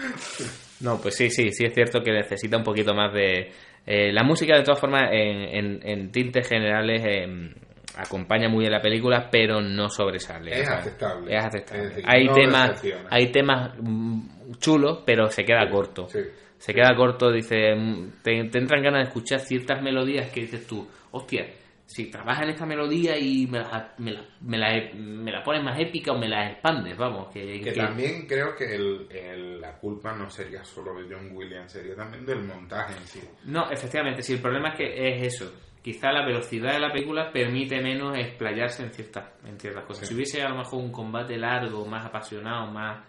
No, 0.80 1.00
pues 1.00 1.14
sí, 1.14 1.30
sí, 1.30 1.52
sí 1.52 1.64
es 1.64 1.74
cierto 1.74 2.02
que 2.02 2.10
necesita 2.10 2.56
un 2.56 2.64
poquito 2.64 2.92
más 2.92 3.12
de... 3.14 3.52
eh, 3.86 4.12
la 4.12 4.24
música, 4.24 4.56
de 4.56 4.64
todas 4.64 4.80
formas, 4.80 5.10
en, 5.12 5.38
en, 5.42 5.88
en 5.88 6.10
tintes 6.10 6.48
generales 6.48 7.00
em, 7.06 7.54
acompaña 7.96 8.48
muy 8.48 8.60
bien 8.60 8.72
la 8.72 8.80
película, 8.80 9.28
pero 9.30 9.60
no 9.60 9.88
sobresale. 9.88 10.52
Es 10.52 10.62
o 10.62 10.64
sea, 10.70 10.78
aceptable. 10.78 11.36
Es 11.36 11.44
aceptable. 11.44 11.82
Es 11.84 11.88
decir, 11.90 12.04
hay, 12.06 12.24
no 12.26 12.34
temas, 12.34 12.84
hay 13.10 13.32
temas 13.32 13.72
mm, 13.80 14.52
chulos, 14.58 15.02
pero 15.04 15.28
se 15.28 15.44
queda 15.44 15.68
corto. 15.70 16.08
Sí. 16.08 16.20
Se 16.58 16.72
queda 16.72 16.94
corto, 16.94 17.30
dice, 17.32 17.74
mm, 17.74 18.22
te, 18.22 18.44
te 18.44 18.58
entran 18.58 18.82
ganas 18.82 19.02
de 19.02 19.08
escuchar 19.08 19.40
ciertas 19.40 19.82
melodías 19.82 20.30
que 20.30 20.42
dices 20.42 20.66
tú, 20.66 20.88
hostia, 21.10 21.46
si 21.84 22.06
trabajas 22.10 22.44
en 22.44 22.50
esta 22.50 22.64
melodía 22.64 23.18
y 23.18 23.46
me 23.48 23.58
la, 23.58 23.92
me 23.98 24.12
la, 24.12 24.22
me 24.40 24.56
la, 24.56 24.68
me 24.94 25.30
la 25.32 25.42
pones 25.42 25.62
más 25.62 25.78
épica 25.78 26.12
o 26.12 26.18
me 26.18 26.28
la 26.28 26.50
expandes, 26.52 26.96
vamos, 26.96 27.28
que, 27.32 27.60
Que 27.60 27.60
que- 27.64 27.72
también 27.72 28.26
creo 28.26 28.54
que 28.56 28.76
el- 28.76 29.06
el- 29.10 29.60
la 29.60 29.76
culpa 29.76 30.14
no 30.14 30.30
sería 30.30 30.64
solo 30.64 30.94
de 30.94 31.12
John 31.14 31.30
Williams, 31.32 31.70
sería 31.72 31.94
también 31.96 32.24
del 32.24 32.44
montaje 32.44 32.94
en 32.96 33.06
sí. 33.06 33.20
No, 33.46 33.68
efectivamente, 33.70 34.22
sí, 34.22 34.34
el 34.34 34.40
problema 34.40 34.68
es 34.70 34.76
que 34.76 35.08
es 35.08 35.34
eso. 35.34 35.52
Quizá 35.82 36.12
la 36.12 36.24
velocidad 36.24 36.74
de 36.74 36.80
la 36.80 36.92
película 36.92 37.32
permite 37.32 37.80
menos 37.80 38.16
explayarse 38.16 38.84
en 38.84 38.92
ciertas, 38.92 39.24
en 39.44 39.58
ciertas 39.58 39.84
cosas. 39.84 40.06
Sí. 40.06 40.06
Si 40.06 40.14
hubiese 40.14 40.42
a 40.42 40.48
lo 40.48 40.58
mejor 40.58 40.78
un 40.78 40.92
combate 40.92 41.36
largo, 41.36 41.84
más 41.84 42.06
apasionado, 42.06 42.70
más, 42.70 43.04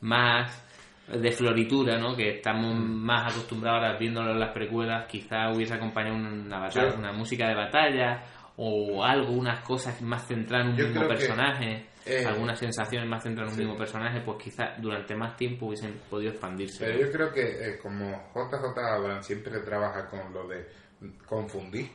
más 0.00 0.70
de 1.06 1.32
floritura, 1.32 1.98
¿no? 1.98 2.16
Que 2.16 2.36
estamos 2.36 2.74
más 2.74 3.32
acostumbrados 3.32 3.84
a 3.84 3.98
viéndolo 3.98 4.32
en 4.32 4.40
las 4.40 4.52
precuelas, 4.52 5.06
quizá 5.06 5.50
hubiese 5.50 5.74
acompañado 5.74 6.16
una 6.16 6.58
batalla, 6.58 6.94
una 6.96 7.12
música 7.12 7.48
de 7.48 7.54
batalla 7.54 8.22
o 8.56 9.02
algo, 9.02 9.32
unas 9.32 9.60
cosas 9.60 10.00
más 10.02 10.26
centradas 10.26 10.66
en 10.66 10.72
un 10.72 10.78
Yo 10.78 10.86
mismo 10.88 11.02
que, 11.02 11.08
personaje, 11.08 11.86
eh, 12.04 12.24
algunas 12.26 12.58
sensaciones 12.58 13.08
más 13.08 13.22
centradas 13.22 13.52
en 13.52 13.58
un 13.60 13.66
mismo 13.66 13.78
personaje, 13.78 14.20
pues 14.20 14.36
quizá 14.42 14.74
durante 14.78 15.14
más 15.14 15.36
tiempo 15.36 15.66
hubiesen 15.66 15.98
podido 16.10 16.32
expandirse. 16.32 16.84
Pero 16.84 17.06
yo 17.06 17.10
creo 17.10 17.32
que 17.32 17.42
eh, 17.42 17.78
como 17.78 18.10
JJ 18.34 18.78
Abrams 18.78 19.26
siempre 19.26 19.60
trabaja 19.60 20.06
con 20.08 20.32
lo 20.32 20.46
de 20.46 20.66
confundir. 21.26 21.88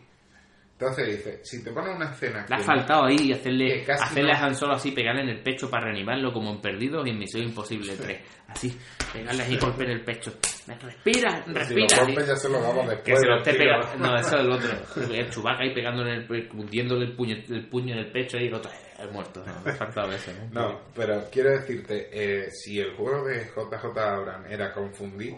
Entonces 0.77 1.07
dice, 1.07 1.39
si 1.41 1.63
te 1.63 1.71
pones 1.71 1.95
una 1.95 2.11
escena 2.11 2.45
Le 2.49 2.55
ha 2.55 2.59
faltado 2.59 3.05
ahí 3.05 3.31
hacerle, 3.31 3.79
que 3.79 3.83
casi 3.85 4.03
hacerle 4.03 4.33
no- 4.33 4.37
a 4.37 4.41
Han 4.43 4.55
Solo 4.55 4.73
así, 4.73 4.91
pegarle 4.91 5.21
en 5.21 5.29
el 5.29 5.41
pecho 5.41 5.69
para 5.69 5.85
reanimarlo 5.85 6.33
como 6.33 6.51
en 6.51 6.59
Perdidos 6.59 7.07
y 7.07 7.11
en 7.11 7.17
Misión 7.19 7.43
Imposible 7.43 7.93
3. 7.95 8.19
Así, 8.49 8.77
pegarle 9.13 9.43
así 9.43 9.57
golpe 9.57 9.85
en 9.85 9.91
el 9.91 10.03
pecho. 10.03 10.33
Respira, 10.81 11.45
si 11.45 11.53
respira. 11.53 11.87
los 11.97 12.05
golpes 12.07 12.27
ya 12.27 12.35
se 12.35 12.49
los 12.49 12.61
damos 12.61 12.87
después. 12.89 13.03
Que 13.05 13.15
se 13.15 13.25
lo 13.25 13.37
esté 13.37 13.53
pegando. 13.53 13.95
No, 13.99 14.17
eso 14.17 14.35
es 14.35 14.41
el 14.41 14.51
otro. 14.51 15.13
El 15.13 15.29
chubaca 15.29 15.63
ahí 15.63 15.73
pegándole 15.73 16.13
en 16.15 16.21
el, 16.29 16.49
hundiéndole 16.53 17.05
el 17.05 17.15
puño, 17.15 17.35
el 17.49 17.69
puño 17.69 17.93
en 17.93 17.99
el 17.99 18.11
pecho 18.11 18.37
y 18.37 18.47
el 18.47 18.53
otro 18.55 18.69
eh, 18.99 19.07
muerto. 19.13 19.45
No, 19.45 19.53
me 19.63 19.71
ha 19.71 19.75
faltado 19.75 20.11
eso, 20.11 20.31
¿no? 20.51 20.61
No, 20.61 20.81
pero 20.93 21.23
quiero 21.31 21.51
decirte, 21.51 22.09
eh, 22.11 22.49
si 22.51 22.79
el 22.81 22.93
juego 22.95 23.25
de 23.25 23.45
JJ 23.45 23.97
Abrams 23.97 24.51
era 24.51 24.73
confundir, 24.73 25.35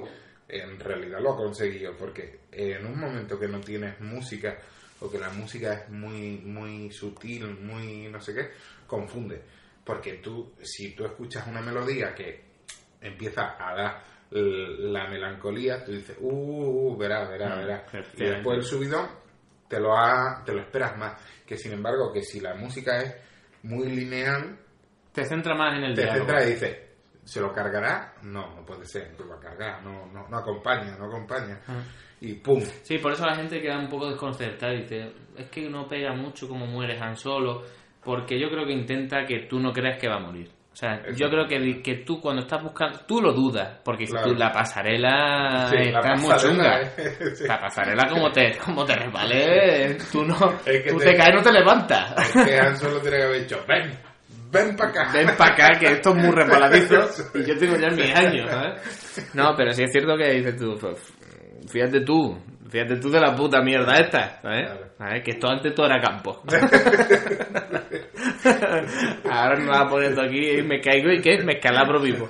en 0.48 0.80
realidad 0.80 1.20
lo 1.22 1.34
ha 1.34 1.38
conseguido, 1.38 1.96
porque 1.96 2.40
en 2.52 2.86
un 2.88 3.00
momento 3.00 3.38
que 3.40 3.48
no 3.48 3.60
tienes 3.60 4.00
música, 4.02 4.58
o 5.02 5.10
que 5.12 5.20
la 5.20 5.30
música 5.30 5.74
es 5.74 5.90
muy, 5.90 6.38
muy 6.44 6.92
sutil, 6.92 7.60
muy 7.62 8.08
no 8.10 8.20
sé 8.20 8.34
qué, 8.34 8.50
confunde. 8.88 9.42
Porque 9.84 10.16
tú, 10.16 10.54
si 10.62 10.94
tú 10.96 11.06
escuchas 11.06 11.48
una 11.48 11.62
melodía 11.62 12.14
que 12.14 12.44
empieza 13.02 13.56
a 13.60 13.76
dar 13.76 14.04
la 14.32 15.08
melancolía, 15.08 15.84
tú 15.86 15.92
dices, 15.94 16.18
uh, 16.20 16.28
uh, 16.30 16.94
uh, 16.94 16.98
verás, 16.98 17.30
verás, 17.30 17.56
Mm, 17.56 17.60
verás. 17.60 17.84
Y 18.16 18.24
después 18.26 18.58
el 18.58 18.64
subidón 18.64 19.08
te 19.70 19.80
lo, 19.80 19.98
ha, 19.98 20.44
te 20.46 20.54
lo 20.54 20.62
esperas 20.62 20.98
más. 20.98 21.22
Que 21.46 21.56
sin 21.58 21.72
embargo, 21.74 22.12
que 22.12 22.22
si 22.24 22.40
la 22.42 22.56
música 22.56 22.98
es 23.02 23.16
muy 23.64 23.88
lineal, 23.90 24.60
Te 25.14 25.26
centra 25.26 25.56
más 25.56 25.78
en 25.78 25.84
el 25.86 25.96
te 25.96 26.02
diálogo. 26.02 26.26
centra 26.26 26.44
y 26.46 26.50
dices, 26.54 26.78
¿se 27.24 27.40
lo 27.40 27.54
cargará? 27.54 28.16
No, 28.24 28.54
no 28.56 28.66
puede 28.66 28.86
ser, 28.86 29.14
no 29.18 29.26
lo 29.26 29.32
va 29.32 29.38
a 29.38 29.40
cargar, 29.40 29.84
no, 29.84 30.06
no, 30.08 30.28
no 30.28 30.38
acompaña, 30.38 30.98
no 30.98 31.06
acompaña. 31.06 31.62
Ah. 31.68 31.82
Y 32.22 32.34
pum, 32.34 32.62
Sí, 32.84 32.98
por 32.98 33.12
eso 33.14 33.26
la 33.26 33.36
gente 33.36 33.62
queda 33.62 33.78
un 33.78 33.90
poco 33.90 34.10
desconcertada 34.10 34.74
y 34.74 34.82
dice, 34.82 35.12
es 35.38 35.50
que 35.50 35.70
no 35.70 35.88
pega 35.88 36.14
mucho 36.14 36.48
como 36.48 36.66
muere 36.66 36.98
Han 37.00 37.16
Solo, 37.16 37.64
porque 38.04 38.40
yo 38.40 38.50
creo 38.50 38.66
que 38.66 38.74
intenta 38.74 39.26
que 39.26 39.46
tú 39.50 39.60
no 39.60 39.72
creas 39.72 40.00
que 40.00 40.08
va 40.08 40.16
a 40.16 40.20
morir. 40.20 40.50
O 40.72 40.76
sea, 40.80 41.02
yo 41.16 41.28
creo 41.30 41.48
que, 41.48 41.82
que 41.82 41.96
tú 42.06 42.22
cuando 42.22 42.44
estás 42.44 42.62
buscando, 42.62 43.00
tú 43.08 43.20
lo 43.20 43.34
dudas, 43.34 43.80
porque 43.84 44.06
Claro. 44.06 44.28
tú, 44.30 44.36
la 44.36 44.52
pasarela 44.52 45.68
Sí, 45.72 45.92
la 45.92 46.00
está 46.00 46.16
muy 46.16 46.36
chunga. 46.38 46.82
eh, 46.82 46.92
sí. 47.36 47.44
La 47.48 47.60
pasarela 47.60 48.08
como 48.08 48.32
te, 48.32 48.58
como 48.58 48.86
te 48.86 48.96
resbale, 48.96 49.98
tú 50.12 50.24
no, 50.24 50.36
Es 50.66 50.84
que 50.84 50.92
tú 50.92 50.98
te- 51.00 51.06
te 51.06 51.16
caes 51.18 51.36
no 51.36 51.42
te 51.42 51.52
levantas. 51.52 52.36
es 52.36 52.46
que 52.46 52.60
Han 52.60 52.78
solo 52.78 53.00
tiene 53.00 53.18
que 53.18 53.24
haber 53.24 53.42
dicho, 53.42 53.66
ven, 53.68 53.92
ven 54.52 54.76
para 54.76 54.90
acá. 54.92 55.12
Ven 55.14 55.30
para 55.36 55.54
acá, 55.54 55.80
que 55.80 55.86
esto 55.94 56.10
es 56.12 56.16
muy 56.16 56.32
resbaladizo 56.36 56.96
y 57.34 57.44
yo 57.46 57.58
tengo 57.58 57.76
ya 57.78 57.90
mis 57.90 58.16
años, 58.16 58.50
¿sabes? 58.52 59.32
No, 59.34 59.54
pero 59.58 59.72
sí 59.74 59.82
es 59.84 59.92
cierto 59.92 60.16
que 60.16 60.32
dices 60.32 60.58
tú, 60.58 60.76
pues, 60.80 61.14
fíjate 61.68 62.02
tú, 62.02 62.38
fíjate 62.70 62.98
tú 62.98 63.10
de 63.10 63.20
la 63.20 63.36
puta 63.36 63.62
mierda 63.62 64.00
esta, 64.00 64.42
¿sabes? 64.42 64.70
¿Sabes? 64.98 65.24
Que 65.24 65.32
esto 65.32 65.48
antes 65.48 65.76
todo 65.76 65.86
era 65.86 66.02
campo. 66.02 66.42
Ahora 69.30 69.60
me 69.60 69.68
vas 69.68 69.82
a 69.82 69.90
poner 69.90 70.16
tú 70.16 70.22
aquí 70.22 70.50
y 70.50 70.64
me 70.64 70.80
caigo 70.82 71.12
y 71.12 71.22
¿qué? 71.22 71.44
Me 71.44 71.54
escalabro 71.54 72.02
vivo. 72.02 72.30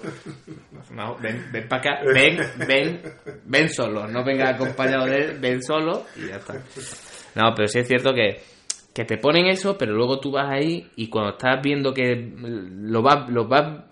No, 0.92 1.16
ven, 1.18 1.50
ven 1.52 1.68
para 1.68 1.82
acá, 1.82 2.00
ven, 2.14 2.40
ven, 2.68 3.02
ven 3.46 3.70
solo, 3.70 4.08
no 4.08 4.24
venga 4.24 4.50
acompañado 4.50 5.06
de 5.06 5.18
él, 5.18 5.38
ven 5.40 5.62
solo 5.62 6.06
y 6.16 6.28
ya 6.28 6.38
está. 6.38 6.54
No, 7.36 7.54
pero 7.56 7.68
sí 7.68 7.80
es 7.80 7.88
cierto 7.88 8.14
que, 8.14 8.42
que 8.94 9.06
te 9.06 9.18
ponen 9.18 9.46
eso, 9.48 9.78
pero 9.78 9.94
luego 9.94 10.20
tú 10.20 10.32
vas 10.32 10.50
ahí 10.50 10.90
y 10.96 11.10
cuando 11.10 11.32
estás 11.32 11.62
viendo 11.62 11.94
que 11.94 12.34
lo 12.36 13.02
vas, 13.02 13.30
lo 13.30 13.48
vas, 13.48 13.84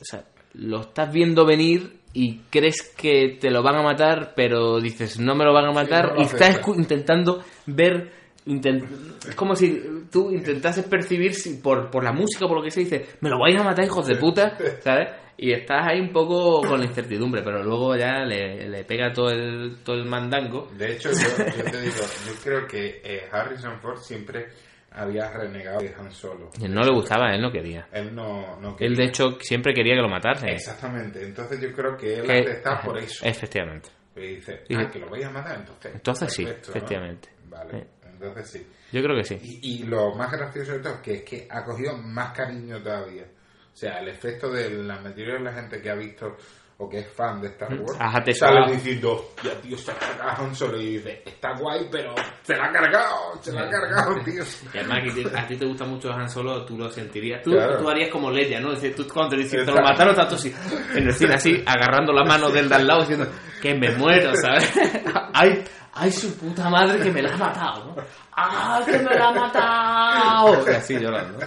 o 0.00 0.04
sea, 0.04 0.24
lo 0.54 0.82
estás 0.82 1.12
viendo 1.12 1.44
venir 1.44 2.01
y 2.14 2.40
crees 2.50 2.82
que 2.96 3.38
te 3.40 3.50
lo 3.50 3.62
van 3.62 3.76
a 3.76 3.82
matar, 3.82 4.32
pero 4.36 4.80
dices 4.80 5.18
no 5.18 5.34
me 5.34 5.44
lo 5.44 5.52
van 5.52 5.66
a 5.66 5.72
matar 5.72 6.14
no 6.14 6.20
y 6.20 6.24
estás 6.24 6.60
escu- 6.60 6.76
intentando 6.76 7.42
ver 7.66 8.10
intent- 8.46 8.84
es 9.28 9.34
como 9.34 9.54
si 9.56 9.80
tú 10.10 10.30
intentases 10.30 10.84
percibir 10.84 11.34
si 11.34 11.54
por, 11.56 11.90
por 11.90 12.02
la 12.04 12.12
música 12.12 12.44
o 12.44 12.48
por 12.48 12.58
lo 12.58 12.62
que 12.64 12.70
se 12.70 12.80
dice 12.80 13.06
me 13.20 13.30
lo 13.30 13.38
vais 13.38 13.58
a 13.58 13.62
matar 13.62 13.84
hijos 13.84 14.06
de 14.06 14.16
puta 14.16 14.56
¿sabes? 14.82 15.08
y 15.38 15.52
estás 15.52 15.86
ahí 15.88 16.00
un 16.00 16.12
poco 16.12 16.60
con 16.60 16.78
la 16.80 16.84
incertidumbre 16.86 17.42
pero 17.42 17.62
luego 17.62 17.96
ya 17.96 18.24
le, 18.24 18.68
le 18.68 18.84
pega 18.84 19.12
todo 19.12 19.30
el, 19.30 19.76
todo 19.82 19.96
el 19.96 20.04
mandango. 20.04 20.68
De 20.76 20.92
hecho, 20.92 21.10
yo, 21.10 21.44
yo 21.56 21.64
te 21.70 21.80
digo, 21.80 21.96
yo 22.26 22.32
creo 22.44 22.66
que 22.68 23.00
eh, 23.02 23.22
Harrison 23.32 23.80
Ford 23.80 23.98
siempre 23.98 24.48
había 24.94 25.30
renegado 25.30 25.80
de 25.80 25.94
Han 25.94 26.10
Solo. 26.12 26.50
Él 26.60 26.72
no 26.74 26.82
le 26.82 26.92
gustaba 26.92 27.34
él 27.34 27.40
no 27.42 27.50
quería 27.50 27.86
Él 27.92 28.14
no, 28.14 28.60
no 28.60 28.70
él 28.70 28.76
quería. 28.76 28.96
de 28.98 29.04
hecho 29.04 29.38
siempre 29.40 29.72
quería 29.74 29.94
que 29.94 30.02
lo 30.02 30.08
matasen 30.08 30.48
Exactamente, 30.50 31.22
entonces 31.24 31.60
yo 31.60 31.72
creo 31.72 31.96
que 31.96 32.18
él 32.20 32.30
está 32.48 32.80
por 32.80 32.98
eso. 32.98 33.24
efectivamente 33.24 33.88
Y 34.16 34.20
dice, 34.36 34.64
ah, 34.76 34.90
que 34.92 34.98
lo 34.98 35.08
vais 35.08 35.24
a 35.24 35.30
matar, 35.30 35.58
entonces. 35.60 35.94
Entonces 35.94 36.32
sí, 36.32 36.44
perfecto, 36.44 36.70
¿no? 36.70 36.76
efectivamente. 36.76 37.28
Vale, 37.48 37.70
Sí. 37.70 38.06
entonces 38.12 38.50
sí. 38.50 38.66
yo 38.92 39.02
creo 39.02 39.16
que 39.16 39.24
sí 39.24 39.38
Y, 39.42 39.82
y 39.82 39.82
lo 39.84 40.14
más 40.14 40.30
gracioso 40.30 40.72
de 40.72 40.78
todo 40.80 40.94
es 40.94 41.00
que 41.00 41.14
es 41.14 41.22
que 41.22 41.46
ha 41.50 41.64
cogido 41.64 41.96
más 41.96 42.32
cariño 42.32 42.80
todavía. 42.82 43.24
O 43.72 43.76
sea, 43.76 43.98
el 44.00 44.08
efecto 44.08 44.50
de 44.50 44.68
la 44.70 45.00
mayoría 45.00 45.34
de 45.34 45.40
la 45.40 45.52
gente 45.54 45.80
que 45.80 45.90
ha 45.90 45.94
visto 45.94 46.36
o 46.84 46.88
que 46.88 46.98
es 46.98 47.12
fan 47.14 47.40
de 47.40 47.48
Star 47.48 47.72
Wars 47.74 47.96
Has 48.00 48.16
atesorado. 48.16 48.64
sale 48.64 48.76
diciendo, 48.76 49.30
ya 49.42 49.50
tío, 49.60 49.76
se 49.78 49.90
ha 49.92 49.94
cargado 49.94 50.42
Han 50.42 50.54
Solo 50.54 50.80
y 50.80 50.96
dice, 50.96 51.22
está 51.24 51.56
guay, 51.58 51.88
pero 51.90 52.14
se 52.42 52.56
la 52.56 52.66
ha 52.66 52.72
cargado, 52.72 53.14
se 53.40 53.52
la 53.52 53.62
ha 53.62 53.68
cargado, 53.70 54.14
tío. 54.24 54.42
Y 54.74 54.78
además 54.78 54.98
que 55.14 55.22
te- 55.24 55.38
a 55.38 55.46
ti 55.46 55.56
te 55.56 55.66
gusta 55.66 55.84
mucho 55.84 56.12
Han 56.12 56.28
Solo, 56.28 56.64
tú 56.64 56.76
lo 56.76 56.90
sentirías. 56.90 57.42
Tú, 57.42 57.50
Claro. 57.52 57.78
tú 57.78 57.88
harías 57.88 58.10
como 58.10 58.30
Leia, 58.30 58.60
¿no? 58.60 58.74
Tú 58.74 59.06
cuando 59.12 59.36
te 59.36 59.42
dicen, 59.42 59.64
te 59.64 59.70
lo 59.72 59.80
mataron, 59.82 60.14
tanto 60.14 60.34
así, 60.34 60.52
en 60.94 61.04
el 61.06 61.12
cine 61.14 61.34
así, 61.34 61.62
agarrando 61.66 62.12
la 62.12 62.24
mano 62.24 62.50
del 62.50 62.68
de 62.68 62.74
al 62.74 62.86
lado, 62.86 63.00
diciendo, 63.00 63.26
que 63.60 63.74
me 63.74 63.94
muero, 63.96 64.32
¿sabes? 64.34 64.72
¡Ay, 65.34 65.62
ay, 65.94 66.10
su 66.10 66.36
puta 66.36 66.68
madre 66.68 67.00
que 67.00 67.10
me 67.12 67.22
la 67.22 67.34
ha 67.34 67.36
matado, 67.36 67.84
¿no? 67.94 68.02
¡Ah, 68.34 68.80
que 68.84 68.98
me 68.98 69.14
la 69.14 69.28
ha 69.28 69.32
matado! 69.32 70.64
Y 70.70 70.74
así 70.74 70.98
llorando. 70.98 71.38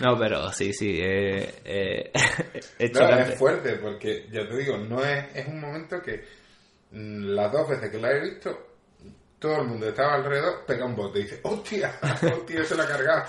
No, 0.00 0.18
pero 0.18 0.50
sí, 0.50 0.72
sí, 0.72 0.98
eh, 0.98 1.60
eh, 1.64 2.10
es 2.78 2.92
No, 2.94 3.08
es 3.10 3.38
fuerte, 3.38 3.76
porque 3.76 4.26
ya 4.30 4.48
te 4.48 4.56
digo, 4.56 4.78
no 4.78 5.04
es, 5.04 5.36
es 5.36 5.46
un 5.46 5.60
momento 5.60 6.00
que 6.00 6.24
mm, 6.92 7.34
las 7.34 7.52
dos 7.52 7.68
veces 7.68 7.90
que 7.90 7.98
la 7.98 8.12
he 8.12 8.20
visto, 8.20 8.70
todo 9.38 9.60
el 9.60 9.68
mundo 9.68 9.88
estaba 9.88 10.14
alrededor, 10.14 10.64
pega 10.66 10.86
un 10.86 10.96
bote 10.96 11.20
y 11.20 11.22
dice, 11.22 11.40
hostia, 11.42 11.98
hostia, 12.22 12.64
se 12.64 12.76
la 12.76 12.84
ha 12.84 12.88
cargado. 12.88 13.24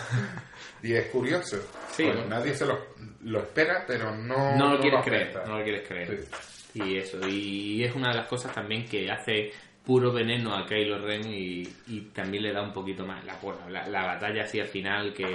Y 0.83 0.93
es 0.93 1.07
curioso. 1.07 1.57
Sí, 1.91 2.05
nadie 2.27 2.53
se 2.55 2.65
lo, 2.65 2.87
lo 3.23 3.39
espera, 3.39 3.83
pero 3.85 4.15
no, 4.15 4.55
no 4.55 4.73
lo 4.73 4.79
quieres 4.79 5.03
creer, 5.03 5.47
no 5.47 5.57
lo 5.57 5.63
quieres 5.63 5.87
creer. 5.87 6.23
Sí. 6.23 6.81
Y 6.83 6.97
eso, 6.97 7.19
y 7.27 7.83
es 7.83 7.93
una 7.93 8.09
de 8.11 8.15
las 8.15 8.27
cosas 8.27 8.53
también 8.53 8.85
que 8.85 9.11
hace 9.11 9.51
puro 9.85 10.13
veneno 10.13 10.55
a 10.55 10.65
Kylo 10.65 10.99
Ren 10.99 11.27
y, 11.27 11.63
y 11.87 12.01
también 12.13 12.43
le 12.43 12.53
da 12.53 12.61
un 12.61 12.71
poquito 12.71 13.05
más 13.05 13.25
la, 13.25 13.37
la, 13.69 13.87
la 13.89 14.05
batalla 14.05 14.43
así 14.43 14.59
al 14.59 14.67
final 14.67 15.13
que 15.13 15.25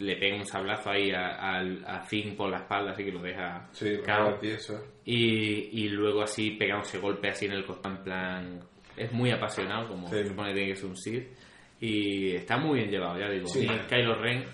le 0.00 0.16
pega 0.16 0.36
un 0.36 0.46
sablazo 0.46 0.90
ahí 0.90 1.10
a, 1.10 1.56
al- 1.56 1.84
a 1.86 2.00
Finn 2.00 2.34
por 2.36 2.50
la 2.50 2.58
espalda 2.58 2.92
así 2.92 3.04
que 3.04 3.12
lo 3.12 3.20
deja 3.22 3.68
Sí, 3.72 3.98
cao. 4.04 4.38
y, 5.04 5.84
y 5.84 5.88
luego 5.88 6.22
así 6.22 6.52
pegándose 6.52 6.98
golpe 6.98 7.28
así 7.28 7.46
en 7.46 7.52
el 7.52 7.64
costado 7.64 7.96
en 7.96 8.02
plan 8.04 8.60
es 8.96 9.12
muy 9.12 9.30
apasionado 9.30 9.88
como 9.88 10.08
Sí. 10.08 10.14
se 10.16 10.28
supone 10.28 10.48
que 10.50 10.54
tiene 10.54 10.70
que 10.70 10.76
ser 10.76 10.88
un 10.90 10.96
Sith 10.96 11.28
y 11.80 12.36
está 12.36 12.56
muy 12.58 12.78
bien 12.80 12.90
llevado 12.90 13.18
ya 13.18 13.28
digo 13.28 13.46
Sí. 13.48 13.66
A 13.68 13.86
Kylo 13.86 14.14
Ren 14.16 14.44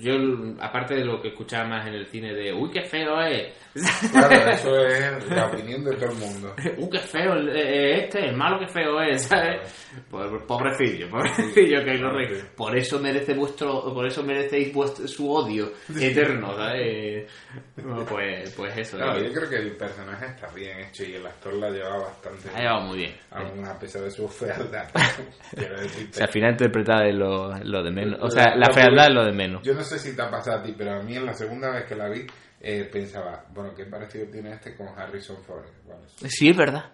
yo 0.00 0.14
aparte 0.60 0.94
de 0.94 1.04
lo 1.04 1.20
que 1.20 1.28
escuchaba 1.28 1.68
más 1.68 1.86
en 1.86 1.94
el 1.94 2.06
cine 2.06 2.32
de 2.32 2.52
uy 2.52 2.70
qué 2.70 2.82
feo 2.82 3.20
es 3.22 3.52
Claro, 4.12 4.50
eso 4.52 4.76
es 4.86 5.30
la 5.30 5.46
opinión 5.46 5.84
de 5.84 5.96
todo 5.96 6.10
el 6.10 6.16
mundo. 6.16 6.54
Uh, 6.78 6.88
qué 6.90 6.98
feo 6.98 7.32
el- 7.34 7.48
eh, 7.56 8.04
este, 8.04 8.26
el 8.28 8.36
malo 8.36 8.58
que 8.58 8.66
feo 8.68 9.00
es, 9.00 9.22
¿sabes? 9.22 9.60
Pues, 10.10 10.26
pobrecillo, 10.46 11.08
pobrecillo 11.08 11.84
Kylo 11.84 12.10
Ren. 12.12 12.34
Sí. 12.40 12.46
Por 12.56 12.76
eso 12.76 12.98
merece 13.00 13.34
vuestro, 13.34 13.92
por 13.94 14.06
eso 14.06 14.22
merecéis 14.22 14.72
vuestro, 14.72 15.06
su 15.08 15.30
odio 15.32 15.72
eterno, 16.00 16.54
¿sabes? 16.56 17.30
Pues, 18.08 18.50
pues 18.56 18.76
eso. 18.78 18.96
Claro, 18.96 19.14
¿no? 19.20 19.26
yo 19.26 19.32
creo 19.32 19.48
que 19.50 19.56
el 19.56 19.76
personaje 19.76 20.26
está 20.26 20.48
bien 20.52 20.78
hecho 20.80 21.04
y 21.04 21.14
el 21.14 21.26
actor 21.26 21.54
la 21.54 21.70
lleva 21.70 21.98
bastante 21.98 22.48
Ha 22.54 22.58
llevado 22.60 22.80
muy 22.82 22.98
bien. 22.98 23.14
aún 23.30 23.64
a 23.66 23.78
pesar 23.78 24.02
de 24.02 24.10
su 24.10 24.28
fealdad. 24.28 24.88
Quiero 25.54 25.76
O 25.76 25.80
decirte. 25.80 26.12
sea, 26.14 26.26
al 26.26 26.32
final 26.32 26.50
interpretar 26.52 27.06
es 27.06 27.14
lo, 27.14 27.52
lo 27.58 27.82
de 27.82 27.90
menos. 27.90 28.18
O 28.22 28.30
sea, 28.30 28.54
la 28.56 28.72
fealdad 28.72 29.04
que- 29.04 29.08
es 29.10 29.14
lo 29.14 29.24
de 29.24 29.32
menos. 29.32 29.62
Yo 29.62 29.74
no 29.74 29.82
sé 29.82 29.98
si 29.98 30.14
te 30.14 30.22
ha 30.22 30.30
pasado 30.30 30.58
a 30.58 30.62
ti, 30.62 30.74
pero 30.76 30.92
a 30.92 31.02
mí 31.02 31.16
en 31.16 31.26
la 31.26 31.34
segunda 31.34 31.70
vez 31.70 31.84
que 31.84 31.94
la 31.96 32.08
vi 32.08 32.26
eh, 32.66 32.88
pensaba, 32.90 33.44
bueno, 33.50 33.74
qué 33.74 33.84
parecido 33.84 34.26
tiene 34.30 34.52
este 34.54 34.74
con 34.74 34.88
Harrison 34.88 35.36
Ford. 35.44 35.66
Bueno, 35.84 36.02
Sí, 36.16 36.48
es 36.48 36.56
verdad. 36.56 36.92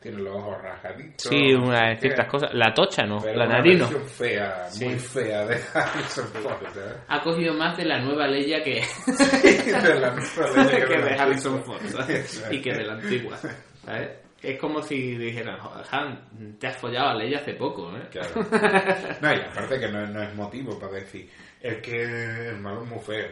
tiene 0.00 0.18
los 0.22 0.34
ojos 0.36 0.62
rajaditos. 0.62 1.22
Sí, 1.28 1.52
unas 1.54 1.80
tiene- 1.80 2.00
ciertas 2.00 2.26
cosas. 2.28 2.54
La 2.54 2.72
tocha 2.72 3.02
no, 3.04 3.18
pero 3.20 3.36
la 3.38 3.44
una 3.44 3.58
nariz 3.58 3.78
no. 3.80 3.86
fea, 4.00 4.66
muy 4.80 4.98
fea 4.98 5.44
de 5.46 5.60
Harrison 5.74 6.26
Ford, 6.28 6.66
¿eh? 6.78 6.94
Ha 7.08 7.20
cogido 7.22 7.52
más 7.54 7.76
de 7.76 7.84
la 7.84 8.00
nueva 8.00 8.26
Leia 8.26 8.62
que, 8.62 8.80
De 9.06 10.00
la 10.00 10.10
nueva 10.10 10.64
ley 10.64 10.82
que 10.88 10.96
de 10.98 11.16
la 11.16 11.22
Harrison. 11.22 11.62
Ford 11.64 11.82
¿sabes? 11.86 12.48
y 12.50 12.62
que 12.62 12.72
de 12.72 12.84
la 12.84 12.94
antigua. 12.94 13.36
¿sabes? 13.84 14.10
Es 14.42 14.58
como 14.58 14.80
si 14.80 15.18
dijeran, 15.18 15.58
Han, 15.90 16.56
te 16.58 16.66
has 16.68 16.76
follado 16.78 17.10
a 17.10 17.14
Leia 17.14 17.40
hace 17.40 17.52
poco, 17.52 17.94
¿eh? 17.94 18.08
Claro. 18.10 18.30
No, 19.20 19.34
y 19.34 19.38
aparte 19.38 19.78
que 19.78 19.88
no, 19.88 20.06
no 20.06 20.22
es 20.22 20.34
motivo 20.34 20.78
para 20.78 20.94
decir, 20.94 21.28
es 21.60 21.76
que 21.82 22.48
el 22.48 22.56
malo 22.58 22.84
es 22.84 22.88
muy 22.88 23.00
feo. 23.00 23.28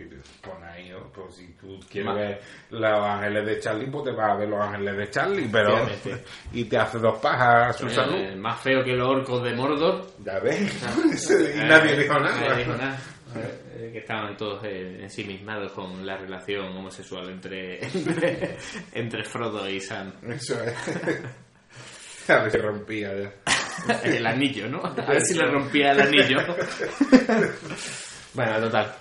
Y 0.00 0.46
pon 0.46 0.62
ahí, 0.64 0.88
¿no? 0.90 1.10
Pues 1.12 1.34
si 1.36 1.46
tú 1.54 1.78
quieres 1.90 2.14
ver 2.14 2.40
los 2.70 3.00
ángeles 3.06 3.46
de 3.46 3.60
Charlie, 3.60 3.86
pues 3.90 4.04
te 4.04 4.12
vas 4.12 4.30
a 4.30 4.34
ver 4.36 4.48
los 4.48 4.60
ángeles 4.60 4.96
de 4.96 5.10
Charlie, 5.10 5.48
pero... 5.50 5.86
Y 6.52 6.64
te 6.64 6.78
hace 6.78 6.98
dos 6.98 7.18
pajas 7.18 7.68
a 7.68 7.72
su 7.78 7.86
Eh, 7.86 7.90
salud. 7.90 8.36
más 8.36 8.60
feo 8.60 8.82
que 8.84 8.92
los 8.92 9.08
orcos 9.08 9.42
de 9.42 9.54
Mordor. 9.54 10.06
Ya 10.24 10.38
ves. 10.40 10.60
y 10.60 11.32
Eh, 11.60 11.64
nadie 11.66 11.96
dijo 11.96 12.14
nada. 12.18 12.40
Nadie 12.40 12.64
dijo 12.64 12.76
nada. 12.76 12.98
Eh, 13.36 13.90
que 13.92 13.98
estaban 14.00 14.36
todos 14.36 14.64
ensimismados 14.64 15.72
con 15.72 16.04
la 16.04 16.16
relación 16.16 16.66
homosexual 16.76 17.28
entre, 17.30 17.84
entre, 17.86 18.56
entre 18.92 19.24
Frodo 19.24 19.68
y 19.68 19.80
Sam. 19.80 20.12
Eso 20.28 20.60
es. 20.64 20.74
A 22.28 22.42
ver 22.42 22.50
si 22.50 22.58
rompía 22.58 23.10
ya. 23.16 23.32
El 24.04 24.26
anillo, 24.26 24.68
¿no? 24.68 24.82
A 24.84 24.90
ver 25.10 25.20
si 25.22 25.34
le 25.34 25.46
rompía 25.46 25.92
el 25.92 26.00
anillo. 26.02 26.38
bueno, 28.34 28.60
total. 28.60 28.94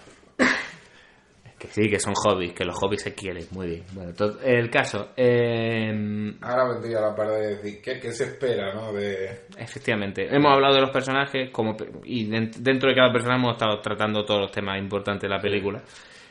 Que 1.60 1.68
sí, 1.68 1.90
que 1.90 2.00
son 2.00 2.14
hobbies, 2.16 2.54
que 2.54 2.64
los 2.64 2.76
hobbies 2.78 3.02
se 3.02 3.14
quieren, 3.14 3.46
muy 3.52 3.68
bien. 3.68 3.84
Bueno, 3.92 4.14
to- 4.14 4.40
el 4.42 4.70
caso, 4.70 5.10
eh, 5.18 6.34
Ahora 6.42 6.70
vendría 6.70 7.02
la 7.02 7.14
parte 7.14 7.34
de 7.34 7.56
decir, 7.58 7.82
¿qué, 7.82 8.00
qué 8.00 8.14
se 8.14 8.24
espera, 8.24 8.74
no? 8.74 8.94
De... 8.94 9.42
efectivamente, 9.58 10.34
hemos 10.34 10.54
hablado 10.54 10.76
de 10.76 10.82
los 10.82 10.90
personajes 10.92 11.50
como 11.52 11.76
y 12.06 12.28
den- 12.30 12.52
dentro 12.60 12.90
de 12.90 12.96
cada 12.96 13.12
personaje 13.12 13.42
hemos 13.42 13.54
estado 13.56 13.82
tratando 13.82 14.24
todos 14.24 14.40
los 14.40 14.52
temas 14.52 14.80
importantes 14.80 15.24
de 15.30 15.36
la 15.36 15.42
película. 15.42 15.82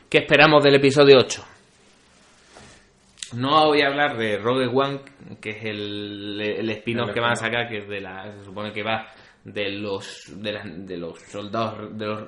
¿Qué 0.09 0.17
esperamos 0.17 0.63
del 0.63 0.75
episodio 0.75 1.19
8? 1.19 1.45
No 3.35 3.67
voy 3.67 3.81
a 3.83 3.87
hablar 3.87 4.17
de 4.17 4.37
Rogue 4.39 4.65
One, 4.65 5.01
que 5.39 5.51
es 5.51 5.63
el, 5.65 6.41
el 6.41 6.69
spin-off 6.71 7.11
que 7.13 7.19
van 7.19 7.33
a 7.33 7.35
sacar, 7.35 7.69
que 7.69 7.77
es 7.79 7.87
de 7.87 8.01
la, 8.01 8.31
se 8.35 8.43
supone 8.45 8.71
que 8.73 8.81
va 8.81 9.05
de 9.43 9.71
los 9.71 10.25
de, 10.35 10.51
las- 10.51 10.87
de 10.87 10.97
los 10.97 11.19
soldados 11.21 11.97
de 11.97 12.05
los 12.05 12.23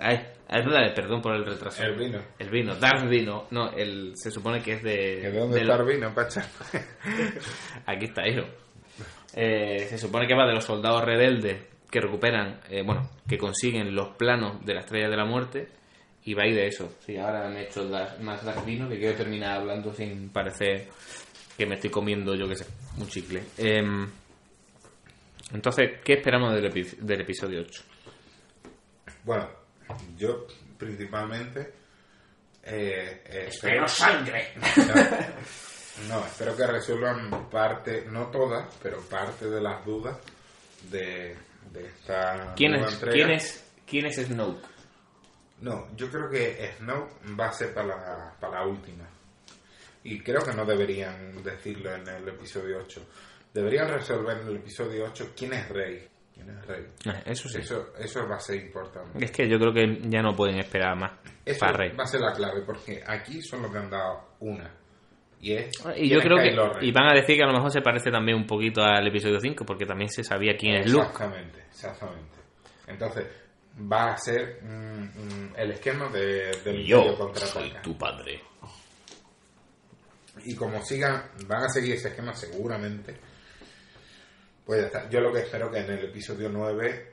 ay, 0.00 0.18
ay, 0.48 0.62
perdón 0.94 1.22
por 1.22 1.34
el 1.34 1.44
retraso. 1.46 1.82
El 1.84 1.94
vino. 1.96 2.18
El 2.38 2.50
vino, 2.50 2.74
Darth 2.74 3.08
Vino, 3.08 3.46
no, 3.52 3.70
el 3.72 4.12
se 4.16 4.30
supone 4.30 4.60
que 4.62 4.72
es 4.74 4.82
de 4.82 5.18
¿Que 5.22 5.30
¿De 5.30 5.38
dónde 5.38 5.54
de 5.56 5.62
está 5.62 5.76
lo- 5.76 5.88
el 5.88 5.94
vino, 5.96 6.14
Pacha? 6.14 6.44
Aquí 7.86 8.06
está, 8.06 8.26
hijo. 8.28 8.42
Eh, 9.34 9.86
se 9.88 9.98
supone 9.98 10.26
que 10.26 10.34
va 10.34 10.46
de 10.46 10.54
los 10.54 10.64
soldados 10.64 11.04
rebeldes 11.04 11.62
que 11.90 12.00
recuperan, 12.00 12.60
eh, 12.68 12.82
bueno, 12.84 13.08
que 13.28 13.38
consiguen 13.38 13.94
los 13.94 14.16
planos 14.16 14.64
de 14.64 14.74
la 14.74 14.80
estrella 14.80 15.08
de 15.08 15.16
la 15.16 15.24
muerte 15.24 15.68
y 16.24 16.34
va 16.34 16.42
a 16.42 16.46
ir 16.48 16.54
de 16.56 16.66
eso. 16.66 16.96
Sí, 17.06 17.16
ahora 17.16 17.48
me 17.48 17.60
he 17.60 17.64
hecho 17.66 17.88
dar- 17.88 18.20
más 18.20 18.44
Darth 18.44 18.64
Vino, 18.64 18.88
que 18.88 18.98
quiero 18.98 19.16
terminar 19.16 19.60
hablando 19.60 19.92
sin 19.94 20.30
parecer 20.30 20.88
que 21.56 21.64
me 21.66 21.76
estoy 21.76 21.90
comiendo, 21.90 22.34
yo 22.34 22.48
que 22.48 22.56
sé, 22.56 22.66
un 22.98 23.06
chicle. 23.06 23.42
Em, 23.56 24.06
entonces, 25.52 26.00
¿qué 26.04 26.14
esperamos 26.14 26.54
del, 26.54 26.72
epi- 26.72 26.96
del 26.98 27.20
episodio 27.22 27.60
8? 27.60 27.82
Bueno, 29.24 29.48
yo 30.16 30.46
principalmente... 30.78 31.72
Eh, 32.62 33.22
eh, 33.26 33.86
sangre! 33.86 34.54
No, 36.10 36.26
espero 36.26 36.54
que 36.54 36.66
resuelvan 36.66 37.48
parte, 37.48 38.04
no 38.10 38.26
todas, 38.26 38.68
pero 38.82 39.00
parte 39.08 39.48
de 39.48 39.62
las 39.62 39.82
dudas 39.82 40.18
de, 40.90 41.34
de 41.72 41.86
esta 41.86 42.52
¿Quién 42.54 42.72
nueva 42.72 42.88
es, 42.88 42.92
entrega. 42.92 43.14
¿quién, 43.16 43.30
es, 43.30 43.64
¿Quién 43.86 44.04
es 44.04 44.16
Snoke? 44.16 44.66
No, 45.62 45.88
yo 45.96 46.10
creo 46.10 46.28
que 46.28 46.74
Snow 46.76 47.08
va 47.40 47.46
a 47.48 47.52
ser 47.54 47.72
para 47.72 47.86
la, 47.86 48.34
para 48.38 48.60
la 48.60 48.66
última. 48.66 49.08
Y 50.04 50.20
creo 50.20 50.42
que 50.42 50.52
no 50.52 50.66
deberían 50.66 51.42
decirlo 51.42 51.94
en 51.94 52.06
el 52.06 52.28
episodio 52.28 52.76
8. 52.84 53.06
Deberían 53.56 53.88
resolver 53.88 54.38
en 54.38 54.48
el 54.48 54.56
episodio 54.56 55.04
8 55.04 55.32
quién 55.36 55.52
es 55.54 55.68
Rey. 55.68 56.06
¿Quién 56.34 56.50
es 56.50 56.66
Rey? 56.66 56.84
Eh, 57.06 57.22
Eso 57.26 57.48
sí. 57.48 57.58
Eso, 57.60 57.92
eso 57.98 58.28
va 58.28 58.36
a 58.36 58.40
ser 58.40 58.56
importante. 58.56 59.24
Es 59.24 59.30
que 59.30 59.48
yo 59.48 59.58
creo 59.58 59.72
que 59.72 60.00
ya 60.08 60.20
no 60.20 60.36
pueden 60.36 60.58
esperar 60.58 60.94
más 60.96 61.12
Eso 61.44 61.60
para 61.60 61.72
Rey. 61.72 61.90
va 61.96 62.04
a 62.04 62.06
ser 62.06 62.20
la 62.20 62.32
clave, 62.32 62.62
porque 62.66 63.02
aquí 63.06 63.40
solo 63.40 63.70
te 63.70 63.78
han 63.78 63.88
dado 63.90 64.36
una. 64.40 64.70
Y 65.40 65.52
es. 65.54 65.70
Y 65.96 66.08
quién 66.08 66.10
yo 66.10 66.20
creo 66.20 66.36
que 66.38 66.86
y 66.86 66.92
van 66.92 67.10
a 67.10 67.14
decir 67.14 67.36
que 67.36 67.42
a 67.42 67.46
lo 67.46 67.52
mejor 67.54 67.70
se 67.70 67.80
parece 67.80 68.10
también 68.10 68.36
un 68.36 68.46
poquito 68.46 68.82
al 68.82 69.06
episodio 69.06 69.38
5 69.40 69.64
porque 69.64 69.86
también 69.86 70.08
se 70.10 70.22
sabía 70.24 70.56
quién 70.56 70.76
es 70.76 70.90
Luke. 70.90 71.06
Exactamente, 71.06 71.60
exactamente. 71.70 72.36
Entonces, 72.86 73.26
va 73.90 74.12
a 74.12 74.16
ser 74.18 74.62
mm, 74.62 75.02
mm, 75.02 75.52
el 75.56 75.70
esquema 75.72 76.08
de, 76.08 76.50
del 76.64 76.80
Imperio 76.80 77.16
contraataca. 77.16 77.82
padre. 77.98 78.40
Y 80.44 80.54
como 80.54 80.82
sigan, 80.82 81.30
van 81.46 81.64
a 81.64 81.68
seguir 81.68 81.94
ese 81.94 82.08
esquema 82.08 82.32
seguramente. 82.34 83.16
Pues 84.66 84.80
ya 84.80 84.86
está. 84.88 85.08
Yo 85.08 85.20
lo 85.20 85.32
que 85.32 85.38
espero 85.40 85.70
que 85.70 85.78
en 85.78 85.90
el 85.92 86.04
episodio 86.04 86.48
9 86.50 87.12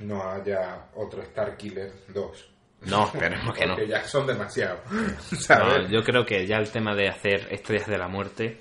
no 0.00 0.28
haya 0.30 0.86
otro 0.94 1.22
Star 1.22 1.56
Killer 1.56 1.92
2. 2.08 2.50
No, 2.86 3.04
esperemos 3.06 3.54
que 3.54 3.66
no. 3.66 3.74
Porque 3.74 3.88
ya 3.90 4.02
son 4.04 4.26
demasiados. 4.26 4.80
Yo 5.90 6.02
creo 6.02 6.24
que 6.24 6.46
ya 6.46 6.56
el 6.56 6.70
tema 6.70 6.94
de 6.94 7.08
hacer 7.08 7.46
estrellas 7.52 7.86
de 7.88 7.98
la 7.98 8.08
muerte. 8.08 8.60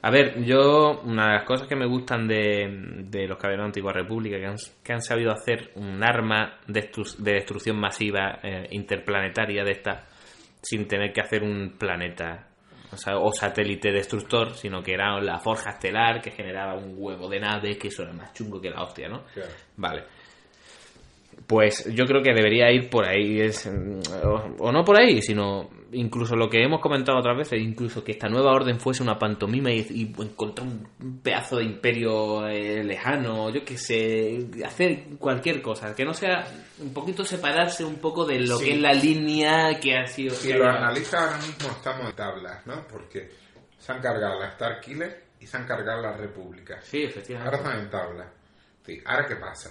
A 0.00 0.10
ver, 0.10 0.42
yo, 0.44 1.00
una 1.02 1.28
de 1.28 1.32
las 1.34 1.44
cosas 1.44 1.66
que 1.66 1.76
me 1.76 1.86
gustan 1.86 2.28
de, 2.28 2.66
de 3.08 3.26
los 3.26 3.38
caballeros 3.38 3.64
de 3.64 3.68
Antigua 3.68 3.92
República, 3.94 4.36
que 4.38 4.44
han, 4.46 4.56
que 4.82 4.92
han 4.92 5.00
sabido 5.00 5.32
hacer 5.32 5.70
un 5.76 6.02
arma 6.04 6.58
de, 6.66 6.90
destru- 6.90 7.16
de 7.16 7.32
destrucción 7.32 7.78
masiva 7.80 8.38
eh, 8.42 8.66
interplanetaria 8.72 9.64
de 9.64 9.70
esta, 9.72 10.04
sin 10.62 10.86
tener 10.88 11.10
que 11.14 11.22
hacer 11.22 11.42
un 11.42 11.76
planeta 11.78 12.48
o, 12.94 12.96
sea, 12.96 13.18
o 13.18 13.32
satélite 13.32 13.92
destructor, 13.92 14.54
sino 14.54 14.82
que 14.82 14.94
era 14.94 15.20
la 15.20 15.38
forja 15.38 15.70
estelar 15.70 16.20
que 16.20 16.30
generaba 16.30 16.74
un 16.74 16.94
huevo 16.96 17.28
de 17.28 17.40
nave, 17.40 17.76
que 17.76 17.88
eso 17.88 18.02
era 18.02 18.12
más 18.12 18.32
chungo 18.32 18.60
que 18.60 18.70
la 18.70 18.82
hostia, 18.82 19.08
¿no? 19.08 19.24
Claro. 19.32 19.50
Vale. 19.76 20.04
Pues 21.46 21.92
yo 21.92 22.06
creo 22.06 22.22
que 22.22 22.32
debería 22.32 22.70
ir 22.70 22.88
por 22.88 23.06
ahí, 23.06 23.40
es, 23.40 23.66
mm, 23.66 24.00
o, 24.24 24.66
o 24.66 24.72
no 24.72 24.84
por 24.84 24.98
ahí, 24.98 25.20
sino 25.20 25.68
incluso 25.92 26.34
lo 26.36 26.48
que 26.50 26.62
hemos 26.62 26.80
comentado 26.80 27.18
otras 27.18 27.36
veces, 27.36 27.60
incluso 27.60 28.02
que 28.02 28.12
esta 28.12 28.28
nueva 28.28 28.52
orden 28.52 28.78
fuese 28.80 29.02
una 29.02 29.18
pantomima 29.18 29.70
y, 29.70 29.86
y 29.90 30.22
encontrar 30.22 30.66
un 30.66 31.20
pedazo 31.22 31.56
de 31.58 31.64
imperio 31.64 32.46
eh, 32.48 32.82
lejano, 32.84 33.50
yo 33.50 33.64
que 33.64 33.76
sé, 33.78 34.46
hacer 34.64 35.04
cualquier 35.18 35.62
cosa, 35.62 35.94
que 35.94 36.04
no 36.04 36.14
sea 36.14 36.46
un 36.80 36.92
poquito 36.92 37.24
separarse 37.24 37.84
un 37.84 37.96
poco 37.96 38.24
de 38.24 38.40
lo 38.40 38.58
Sí. 38.58 38.64
que 38.66 38.72
es 38.74 38.80
la 38.80 38.92
línea 38.92 39.78
que 39.80 39.96
ha 39.96 40.06
sido... 40.06 40.34
Si 40.34 40.52
lo 40.52 40.68
analizas 40.68 41.14
ahora 41.20 41.36
mismo 41.38 41.68
estamos 41.70 42.10
en 42.10 42.16
tablas, 42.16 42.66
¿no? 42.66 42.86
Porque 42.88 43.30
se 43.78 43.92
han 43.92 44.00
cargado 44.00 44.40
la 44.40 44.48
Star 44.48 44.80
Killer 44.80 45.24
y 45.40 45.46
se 45.46 45.56
han 45.56 45.66
cargado 45.66 46.00
la 46.02 46.12
República. 46.16 46.80
Sí, 46.82 47.02
efectivamente. 47.02 47.56
Ahora 47.56 47.68
están 47.68 47.84
en 47.84 47.90
tablas. 47.90 48.26
Sí, 48.86 49.00
¿ahora 49.04 49.26
qué 49.26 49.36
pasa? 49.36 49.70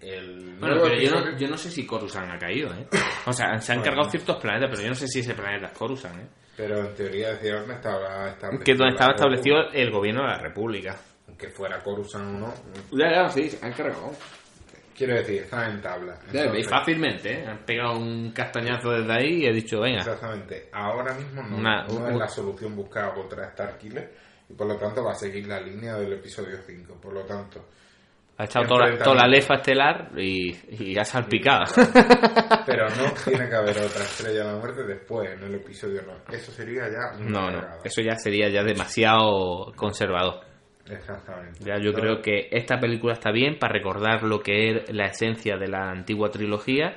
El 0.00 0.56
Bueno, 0.58 0.76
pero 0.82 0.94
yo 1.00 1.10
no, 1.10 1.36
yo 1.38 1.48
no 1.48 1.56
sé 1.56 1.70
si 1.70 1.86
Coruscant 1.86 2.30
ha 2.32 2.38
caído, 2.38 2.72
¿eh? 2.74 2.86
O 3.26 3.32
sea, 3.32 3.58
se 3.58 3.72
han 3.72 3.78
Bueno. 3.78 3.90
cargado 3.92 4.10
ciertos 4.10 4.36
planetas, 4.36 4.68
pero 4.70 4.82
yo 4.82 4.88
no 4.88 4.94
sé 4.94 5.08
si 5.08 5.20
ese 5.20 5.34
planeta 5.34 5.66
es 5.66 5.72
Coruscant, 5.78 6.20
¿eh? 6.20 6.26
Pero 6.56 6.80
en 6.80 6.94
teoría 6.94 7.30
decía 7.32 7.56
dónde 7.60 7.74
estaba 7.74 8.28
establecido. 8.28 8.64
Que 8.64 8.74
donde 8.74 8.92
estaba 8.94 9.12
establecido 9.14 9.56
República. 9.56 9.82
el 9.82 9.90
gobierno 9.90 10.22
de 10.22 10.28
la 10.28 10.38
República. 10.38 10.96
Aunque 11.28 11.48
fuera 11.50 11.78
Coruscant 11.82 12.24
o 12.24 12.38
no. 12.46 12.54
Ya, 12.92 13.10
ya, 13.10 13.28
sí, 13.30 13.48
se 13.48 13.64
han 13.64 13.72
cargado. 13.72 14.10
Quiero 14.96 15.14
decir, 15.14 15.42
están 15.44 15.70
en 15.70 15.80
tabla. 15.80 16.18
Entonces, 16.30 16.66
y 16.66 16.68
fácilmente, 16.68 17.32
¿eh? 17.40 17.46
Han 17.46 17.64
pegado 17.64 17.98
un 17.98 18.32
castañazo 18.32 18.90
desde 18.90 19.12
ahí 19.12 19.42
y 19.42 19.46
he 19.46 19.52
dicho, 19.52 19.80
venga. 19.80 20.00
Exactamente. 20.00 20.68
Ahora 20.72 21.14
mismo 21.14 21.42
no, 21.42 21.56
Una- 21.56 21.84
no 21.86 22.08
es 22.10 22.16
la 22.16 22.28
solución 22.28 22.76
buscada 22.76 23.14
contra 23.14 23.46
Star 23.48 23.78
Killer. 23.78 24.12
Y 24.50 24.52
por 24.52 24.66
lo 24.66 24.76
tanto 24.76 25.02
va 25.02 25.12
a 25.12 25.14
seguir 25.14 25.46
la 25.46 25.58
línea 25.60 25.94
del 25.94 26.12
episodio 26.12 26.58
5. 26.66 27.00
Por 27.00 27.14
lo 27.14 27.22
tanto, 27.24 27.68
Ha 28.40 28.44
echado 28.44 28.66
toda, 28.66 28.86
la- 28.88 28.98
toda 29.04 29.16
la 29.16 29.26
lefa 29.28 29.56
estelar 29.56 30.12
y, 30.18 30.56
y 30.82 30.98
ha 30.98 31.04
salpicado. 31.04 31.64
pero 32.66 32.88
no 32.88 33.12
tiene 33.24 33.48
que 33.50 33.54
haber 33.54 33.76
otra 33.78 34.02
estrella 34.04 34.44
de 34.44 34.52
la 34.52 34.56
muerte 34.58 34.82
después 34.84 35.30
en 35.30 35.42
el 35.42 35.54
episodio 35.56 36.00
9. 36.06 36.20
Eso 36.32 36.50
sería 36.50 36.84
ya 36.88 37.18
No, 37.22 37.50
no, 37.50 37.62
eso 37.84 38.00
ya 38.00 38.16
sería 38.16 38.48
ya 38.48 38.62
demasiado 38.62 39.72
conservador. 39.76 40.40
Exactamente. 40.88 41.58
Ya 41.64 41.76
yo 41.78 41.92
creo 41.92 42.22
que 42.22 42.48
esta 42.50 42.80
película 42.80 43.12
está 43.12 43.30
bien 43.30 43.58
para 43.58 43.74
recordar 43.74 44.22
lo 44.22 44.40
que 44.40 44.70
es 44.70 44.94
la 44.94 45.04
esencia 45.06 45.56
de 45.58 45.68
la 45.68 45.90
antigua 45.90 46.30
trilogía 46.30 46.96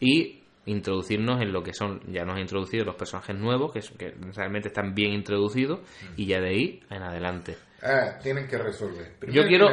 y 0.00 0.40
introducirnos 0.66 1.40
en 1.40 1.52
lo 1.52 1.62
que 1.62 1.72
son, 1.74 2.00
ya 2.12 2.24
nos 2.24 2.36
ha 2.36 2.40
introducido 2.40 2.84
los 2.84 2.94
personajes 2.96 3.36
nuevos, 3.36 3.72
que, 3.72 3.80
que 3.96 4.14
realmente 4.34 4.68
están 4.68 4.94
bien 4.94 5.12
introducidos, 5.12 5.80
y 6.16 6.26
ya 6.26 6.40
de 6.40 6.48
ahí 6.48 6.80
en 6.90 7.02
adelante. 7.02 7.56
Ah, 7.82 8.18
tienen 8.22 8.46
que 8.46 8.58
resolver. 8.58 9.12
Primero, 9.18 9.42
Yo 9.42 9.48
quiero-. 9.48 9.70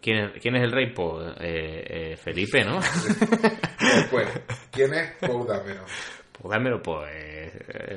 ¿Quién 0.00 0.18
es, 0.18 0.42
quién 0.42 0.56
es 0.56 0.62
el 0.64 0.72
rey? 0.72 0.92
Pues 0.94 1.28
eh, 1.40 1.84
eh, 2.12 2.16
Felipe, 2.16 2.64
¿no? 2.64 2.80
Después, 2.80 4.28
¿quién 4.70 4.94
es 4.94 5.12
Poe 5.20 5.46
Dameron? 5.46 5.84
Pues 6.32 6.50
dámelo, 6.52 6.80
pues... 6.82 7.08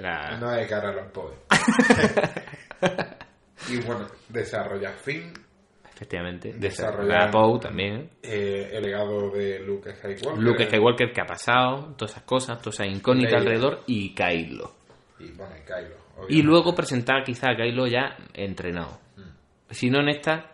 la- 0.02 0.38
No 0.40 0.50
hay 0.50 0.66
cara 0.68 0.90
a 0.90 0.94
los 0.94 1.08
Poe. 1.12 1.34
Y 3.70 3.78
bueno, 3.82 4.08
desarrolla 4.30 4.92
Finn, 4.94 5.32
Efectivamente. 5.94 6.52
Desarrolla 6.58 7.30
Poe 7.30 7.60
también. 7.60 8.10
eh, 8.24 8.72
el 8.74 8.82
legado 8.84 9.30
de 9.30 9.60
Luke 9.60 9.94
Skywalker. 9.96 10.42
Luke 10.44 10.66
Skywalker, 10.66 11.12
que 11.14 11.22
ha 11.22 11.26
pasado? 11.28 11.94
Todas 11.96 12.14
esas 12.14 12.24
cosas, 12.24 12.58
toda 12.60 12.72
esa 12.72 12.86
incógnita 12.88 13.30
Leia. 13.38 13.40
alrededor. 13.42 13.84
Y 13.86 14.16
Kylo. 14.16 14.74
Y 15.20 15.30
bueno, 15.34 15.54
y 15.56 15.62
Kylo. 15.64 15.96
Y 16.30 16.42
luego 16.42 16.74
presentar 16.74 17.24
quizá 17.24 17.52
a 17.52 17.56
Kylo 17.56 17.86
ya 17.86 18.18
entrenado. 18.34 19.00
Si 19.70 19.92
no 19.92 20.00
en 20.02 20.10
esta, 20.10 20.51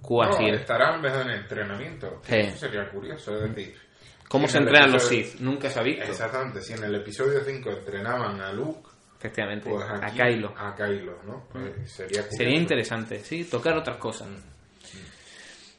cuasi. 0.00 0.44
No, 0.44 0.54
estará 0.54 0.96
en 0.96 1.30
entrenamiento. 1.30 2.20
Sí. 2.22 2.36
Eso 2.36 2.56
sería 2.56 2.88
curioso, 2.90 3.36
es 3.36 3.54
decir... 3.54 3.74
¿Cómo 4.28 4.46
se 4.46 4.58
entrenan 4.58 4.92
los 4.92 5.02
Sith? 5.08 5.40
Nunca 5.40 5.68
se 5.68 5.80
ha 5.80 5.82
visto. 5.82 6.04
Exactamente, 6.04 6.62
si 6.62 6.72
en 6.72 6.84
el 6.84 6.94
episodio 6.94 7.40
5 7.44 7.68
entrenaban 7.70 8.40
a 8.40 8.52
Luke, 8.52 8.88
Efectivamente. 9.18 9.68
pues 9.68 9.84
a 9.84 10.06
Kylo. 10.06 10.54
A 10.56 10.74
Kylo, 10.76 11.18
¿no? 11.26 11.48
Pues 11.50 11.90
sería 11.90 12.22
curioso. 12.22 12.36
Sería 12.36 12.56
interesante, 12.56 13.18
sí, 13.18 13.44
tocar 13.44 13.76
otras 13.76 13.96
cosas. 13.96 14.28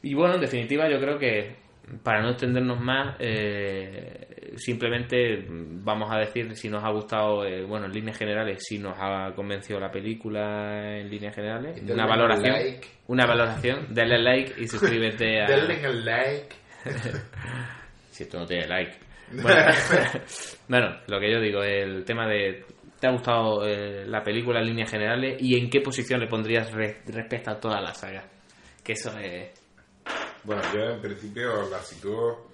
Y 0.02 0.14
bueno, 0.14 0.34
en 0.34 0.42
definitiva, 0.42 0.88
yo 0.90 1.00
creo 1.00 1.18
que 1.18 1.56
para 2.02 2.22
no 2.22 2.30
extendernos 2.30 2.80
más, 2.80 3.16
eh, 3.20 4.31
simplemente 4.56 5.44
vamos 5.48 6.10
a 6.12 6.18
decir 6.18 6.54
si 6.56 6.68
nos 6.68 6.82
ha 6.84 6.90
gustado, 6.90 7.44
eh, 7.44 7.64
bueno, 7.64 7.86
en 7.86 7.92
líneas 7.92 8.16
generales, 8.18 8.64
si 8.66 8.78
nos 8.78 8.96
ha 8.98 9.32
convencido 9.34 9.78
la 9.80 9.90
película 9.90 10.98
en 10.98 11.10
líneas 11.10 11.34
generales. 11.34 11.76
Denle 11.76 11.94
Una 11.94 12.04
un 12.04 12.10
valoración. 12.10 12.52
like. 12.52 12.88
Una 13.08 13.26
valoración. 13.26 13.86
Dale 13.90 14.18
like 14.18 14.54
y 14.60 14.66
suscríbete 14.68 15.42
a. 15.42 15.46
Denle 15.48 15.84
el 15.84 16.04
like. 16.04 16.48
Si 18.10 18.24
esto 18.24 18.38
no 18.38 18.46
tiene 18.46 18.66
like. 18.68 18.98
Bueno, 19.32 19.72
bueno, 20.68 20.96
lo 21.08 21.18
que 21.18 21.32
yo 21.32 21.40
digo, 21.40 21.62
el 21.62 22.04
tema 22.04 22.26
de. 22.28 22.64
¿Te 23.00 23.06
ha 23.08 23.10
gustado 23.10 23.66
eh, 23.66 24.04
la 24.06 24.22
película 24.22 24.60
en 24.60 24.66
líneas 24.66 24.90
generales 24.90 25.36
y 25.40 25.58
en 25.58 25.68
qué 25.70 25.80
posición 25.80 26.20
le 26.20 26.28
pondrías 26.28 26.70
re- 26.72 26.98
respecto 27.06 27.50
a 27.50 27.58
toda 27.58 27.80
la 27.80 27.92
saga? 27.94 28.22
Que 28.84 28.92
eso 28.92 29.18
es. 29.18 29.50
Bueno, 30.44 30.62
yo 30.74 30.90
en 30.90 31.00
principio 31.00 31.68
la 31.70 31.78
sitúo 31.78 32.51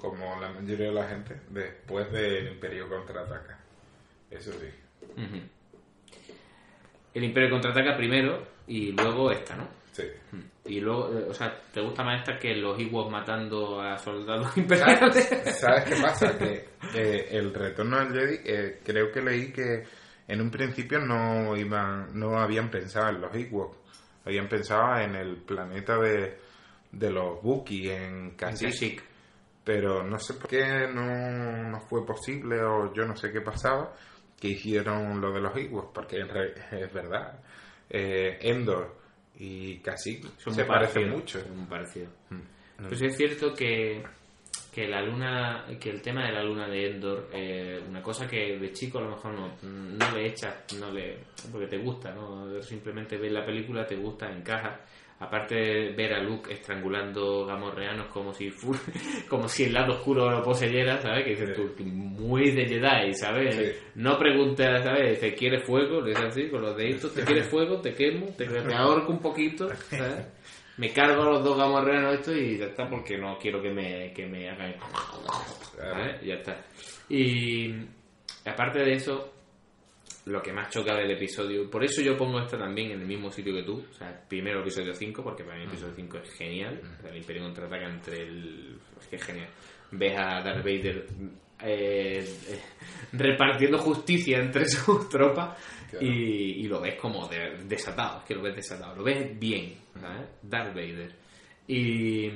como 0.00 0.40
la 0.40 0.50
mayoría 0.50 0.86
de 0.88 0.92
la 0.94 1.08
gente 1.08 1.40
después 1.50 2.10
del 2.10 2.48
Imperio 2.48 2.88
contraataca. 2.88 3.58
Eso 4.30 4.52
sí. 4.52 4.68
El 7.14 7.24
Imperio 7.24 7.50
contraataca 7.50 7.96
primero 7.96 8.46
y 8.66 8.92
luego 8.92 9.30
esta, 9.30 9.56
¿no? 9.56 9.68
Sí. 9.92 10.04
Y 10.66 10.80
luego, 10.80 11.12
eh, 11.18 11.26
o 11.28 11.34
sea, 11.34 11.60
¿te 11.72 11.80
gusta 11.80 12.04
más 12.04 12.20
esta 12.20 12.38
que 12.38 12.54
los 12.54 12.78
Ewoks 12.78 13.10
matando 13.10 13.80
a 13.80 13.98
soldados 13.98 14.46
¿Sabes, 14.54 14.58
imperiales? 14.58 15.58
sabes 15.58 15.84
qué 15.84 15.96
pasa? 16.00 16.38
Que 16.38 16.68
eh, 16.94 17.28
el 17.30 17.52
retorno 17.52 17.98
al 17.98 18.12
Jedi, 18.12 18.38
eh, 18.44 18.80
creo 18.84 19.10
que 19.10 19.20
leí 19.20 19.52
que 19.52 19.84
en 20.28 20.40
un 20.40 20.50
principio 20.50 21.00
no 21.00 21.56
iban, 21.56 22.16
no 22.18 22.38
habían 22.38 22.70
pensado 22.70 23.08
en 23.08 23.20
los 23.20 23.34
Ewoks. 23.34 23.78
Habían 24.24 24.48
pensado 24.48 24.98
en 25.00 25.16
el 25.16 25.38
planeta 25.38 25.98
de, 25.98 26.38
de 26.92 27.10
los 27.10 27.42
Wookiee, 27.42 27.90
en 27.92 28.30
Kashyyyk. 28.36 29.09
Pero 29.72 30.02
no 30.02 30.18
sé 30.18 30.34
por 30.34 30.48
qué 30.48 30.88
no, 30.92 31.70
no 31.70 31.80
fue 31.82 32.04
posible 32.04 32.60
o 32.60 32.92
yo 32.92 33.04
no 33.04 33.14
sé 33.14 33.30
qué 33.30 33.40
pasaba 33.40 33.94
que 34.36 34.48
hicieron 34.48 35.20
lo 35.20 35.30
de 35.32 35.40
los 35.40 35.56
Ewoks, 35.56 35.90
porque 35.94 36.16
en 36.16 36.28
re- 36.28 36.54
es 36.72 36.92
verdad. 36.92 37.38
Eh, 37.88 38.36
Endor 38.40 38.96
y 39.38 39.78
Kashyyyk 39.78 40.38
Son 40.40 40.52
se 40.54 40.64
parecen 40.64 41.10
mucho. 41.10 41.40
son 41.40 41.56
muy 41.58 41.66
parecidos. 41.66 42.08
Mm. 42.30 42.86
Pues 42.88 43.00
es 43.02 43.16
cierto 43.16 43.54
que, 43.54 44.02
que 44.74 44.88
la 44.88 45.02
luna, 45.02 45.66
que 45.78 45.90
el 45.90 46.02
tema 46.02 46.26
de 46.26 46.32
la 46.32 46.42
luna 46.42 46.66
de 46.66 46.90
Endor, 46.90 47.28
eh, 47.32 47.80
una 47.88 48.02
cosa 48.02 48.26
que 48.26 48.58
de 48.58 48.72
chico 48.72 48.98
a 48.98 49.02
lo 49.02 49.10
mejor 49.10 49.32
no, 49.34 49.52
no 49.62 50.10
le 50.16 50.26
echas, 50.26 50.64
no 50.80 50.90
le, 50.90 51.18
porque 51.52 51.68
te 51.68 51.78
gusta, 51.78 52.10
¿no? 52.12 52.60
Simplemente 52.62 53.18
ver 53.18 53.30
la 53.30 53.46
película, 53.46 53.86
te 53.86 53.94
gusta, 53.96 54.28
encaja. 54.32 54.80
Aparte 55.20 55.54
de 55.54 55.92
ver 55.92 56.14
a 56.14 56.22
Luke 56.22 56.50
estrangulando 56.50 57.44
gamorreanos 57.44 58.06
como 58.06 58.32
si 58.32 58.50
como 59.28 59.46
si 59.48 59.64
el 59.64 59.74
lado 59.74 59.94
oscuro 59.94 60.30
lo 60.30 60.42
poseyera, 60.42 60.98
¿sabes? 60.98 61.24
Que 61.24 61.30
dices 61.30 61.54
tú, 61.54 61.84
muy 61.84 62.50
de 62.50 62.66
Jedi, 62.66 63.12
¿sabes? 63.12 63.54
Sí. 63.54 63.64
No 63.96 64.18
preguntas, 64.18 64.82
¿sabes? 64.82 65.20
¿Te 65.20 65.34
quieres 65.34 65.62
fuego? 65.62 66.00
Le 66.00 66.14
así, 66.14 66.48
con 66.48 66.62
los 66.62 66.74
deditos, 66.74 67.14
¿te 67.14 67.22
quieres 67.22 67.46
fuego? 67.46 67.80
¿Te 67.82 67.92
quemo? 67.92 68.28
¿Te, 68.36 68.46
te 68.46 68.74
ahorco 68.74 69.12
un 69.12 69.20
poquito? 69.20 69.68
¿sabes? 69.90 70.26
Me 70.78 70.90
cargo 70.90 71.22
a 71.22 71.30
los 71.32 71.44
dos 71.44 71.58
gamorreanos 71.58 72.14
estos 72.14 72.36
y 72.36 72.56
ya 72.56 72.64
está, 72.64 72.88
porque 72.88 73.18
no 73.18 73.36
quiero 73.38 73.60
que 73.60 73.70
me, 73.70 74.14
que 74.14 74.26
me 74.26 74.48
hagan... 74.48 74.74
¿sabes? 75.76 76.22
Ya 76.22 76.34
está. 76.36 76.64
Y 77.10 77.74
aparte 78.46 78.78
de 78.78 78.94
eso, 78.94 79.34
lo 80.26 80.42
que 80.42 80.52
más 80.52 80.70
choca 80.70 80.94
del 80.96 81.10
episodio, 81.12 81.68
por 81.70 81.82
eso 81.82 82.02
yo 82.02 82.16
pongo 82.16 82.38
esta 82.40 82.58
también 82.58 82.90
en 82.92 83.00
el 83.00 83.06
mismo 83.06 83.30
sitio 83.30 83.54
que 83.54 83.62
tú, 83.62 83.84
o 83.90 83.94
sea, 83.94 84.22
primero 84.28 84.60
episodio 84.60 84.92
5, 84.94 85.22
porque 85.24 85.44
para 85.44 85.56
mí 85.56 85.62
el 85.64 85.68
episodio 85.70 85.94
5 85.96 86.18
es 86.18 86.30
genial, 86.34 86.80
o 86.98 87.02
sea, 87.02 87.10
el 87.10 87.16
Imperio 87.18 87.42
contraataca 87.44 87.86
entre 87.88 88.22
el... 88.22 88.76
es 89.00 89.06
que 89.08 89.16
es 89.16 89.22
genial. 89.24 89.48
Ves 89.92 90.12
a 90.16 90.40
Darth 90.42 90.58
Vader 90.64 91.06
eh, 91.62 92.24
eh, 92.48 92.60
repartiendo 93.12 93.78
justicia 93.78 94.38
entre 94.38 94.64
sus 94.68 95.08
tropas 95.08 95.56
Claro. 95.90 96.06
y, 96.06 96.60
y 96.64 96.68
lo 96.68 96.80
ves 96.80 96.94
como 97.00 97.26
de- 97.26 97.64
desatado, 97.66 98.20
es 98.20 98.24
que 98.26 98.34
lo 98.36 98.42
ves 98.42 98.54
desatado, 98.54 98.94
lo 98.94 99.02
ves 99.02 99.36
bien, 99.40 99.74
¿sabes? 100.00 100.28
Darth 100.40 100.72
Vader. 100.72 101.10
Y, 101.66 102.26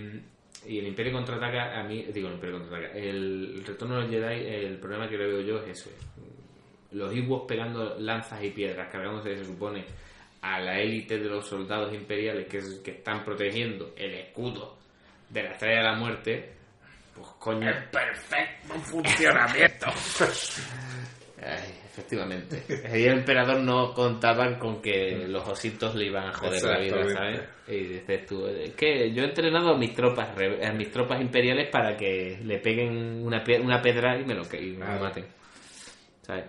y 0.66 0.78
el 0.78 0.88
Imperio 0.88 1.12
contraataca, 1.12 1.78
a 1.78 1.84
mí, 1.84 2.04
digo, 2.12 2.26
el 2.28 2.34
Imperio 2.34 2.58
contraataca, 2.58 2.98
el, 2.98 3.54
el 3.58 3.64
retorno 3.64 4.00
del 4.00 4.10
Jedi, 4.10 4.46
el 4.66 4.78
problema 4.80 5.08
que 5.08 5.16
le 5.18 5.26
veo 5.28 5.40
yo 5.42 5.58
es 5.60 5.78
ese. 5.78 5.90
Los 6.94 7.14
Ewoks 7.14 7.46
pegando 7.46 7.96
lanzas 7.98 8.42
y 8.42 8.50
piedras, 8.50 8.88
cargándose, 8.90 9.36
se 9.36 9.44
supone, 9.44 9.84
a 10.42 10.60
la 10.60 10.78
élite 10.78 11.18
de 11.18 11.28
los 11.28 11.46
soldados 11.46 11.92
imperiales 11.94 12.46
que, 12.46 12.58
es- 12.58 12.80
que 12.84 12.92
están 12.92 13.24
protegiendo 13.24 13.92
el 13.96 14.14
escudo 14.14 14.76
de 15.30 15.42
la 15.42 15.50
Estrella 15.52 15.76
de 15.78 15.82
la 15.84 15.94
Muerte, 15.94 16.52
pues 17.14 17.26
coño. 17.38 17.70
perfecto 17.90 18.74
funcionamiento. 18.80 19.86
Ay, 21.42 21.74
efectivamente. 21.86 22.62
El 22.84 23.18
emperador 23.18 23.58
no 23.60 23.92
contaban 23.92 24.58
con 24.58 24.80
que 24.80 25.26
los 25.28 25.46
ositos 25.46 25.94
le 25.94 26.06
iban 26.06 26.28
a 26.28 26.32
joder 26.32 26.62
la 26.62 26.78
vida. 26.78 27.08
¿sabes? 27.12 27.40
Y 27.68 27.76
dices 27.84 28.26
tú, 28.26 28.46
es 28.46 28.72
que 28.74 29.12
yo 29.12 29.22
he 29.24 29.26
entrenado 29.26 29.74
a 29.74 29.78
mis 29.78 29.94
tropas, 29.94 30.28
a 30.62 30.72
mis 30.72 30.90
tropas 30.90 31.20
imperiales 31.20 31.68
para 31.70 31.96
que 31.96 32.38
le 32.42 32.58
peguen 32.58 33.22
una, 33.26 33.42
pie- 33.44 33.60
una 33.60 33.82
pedra 33.82 34.18
y 34.18 34.24
me 34.24 34.34
lo, 34.34 34.48
que- 34.48 34.62
y 34.62 34.70
me 34.72 34.78
lo 34.80 34.84
Claro. 34.86 35.00
maten. 35.04 35.26
¿Sabes? 36.22 36.44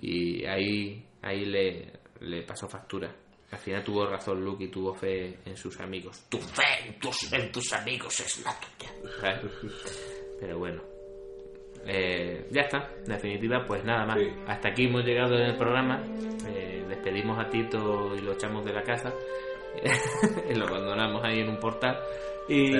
Y 0.00 0.44
ahí, 0.44 1.04
ahí 1.22 1.44
le, 1.44 1.92
le 2.20 2.42
pasó 2.42 2.68
factura. 2.68 3.14
Al 3.50 3.58
final 3.58 3.82
tuvo 3.82 4.06
razón 4.06 4.44
Luke 4.44 4.64
y 4.64 4.68
tuvo 4.68 4.94
fe 4.94 5.38
en 5.44 5.56
sus 5.56 5.80
amigos. 5.80 6.26
Tu 6.28 6.38
fe 6.38 6.86
en 6.86 6.98
tus, 6.98 7.32
en 7.32 7.50
tus 7.50 7.72
amigos 7.72 8.20
es 8.20 8.44
la 8.44 8.54
tuya. 8.60 8.92
Pero 10.38 10.58
bueno. 10.58 10.82
Eh, 11.86 12.46
ya 12.50 12.62
está. 12.62 12.90
En 12.98 13.14
definitiva, 13.14 13.64
pues 13.66 13.82
nada 13.84 14.04
más. 14.04 14.18
Sí. 14.18 14.28
Hasta 14.46 14.68
aquí 14.68 14.84
hemos 14.84 15.04
llegado 15.04 15.34
en 15.36 15.50
el 15.50 15.56
programa. 15.56 16.04
Eh, 16.46 16.84
despedimos 16.88 17.38
a 17.38 17.48
Tito 17.48 18.14
y 18.14 18.20
lo 18.20 18.32
echamos 18.32 18.64
de 18.66 18.72
la 18.74 18.82
casa. 18.82 19.14
lo 20.54 20.66
abandonamos 20.66 21.24
ahí 21.24 21.40
en 21.40 21.48
un 21.48 21.58
portal. 21.58 21.98
Y, 22.48 22.70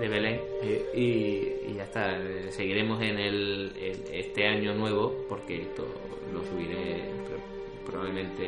De 0.00 0.08
Belén. 0.08 0.40
Eh, 0.62 1.60
y, 1.68 1.74
ya 1.74 1.84
está. 1.84 2.16
Eh, 2.18 2.50
Seguiremos 2.50 3.00
en 3.02 3.18
el, 3.18 3.72
este 4.12 4.46
año 4.46 4.74
nuevo, 4.74 5.14
porque 5.28 5.62
esto 5.62 5.86
lo 6.32 6.42
subiré 6.44 7.02
pro- 7.28 7.90
probablemente 7.92 8.44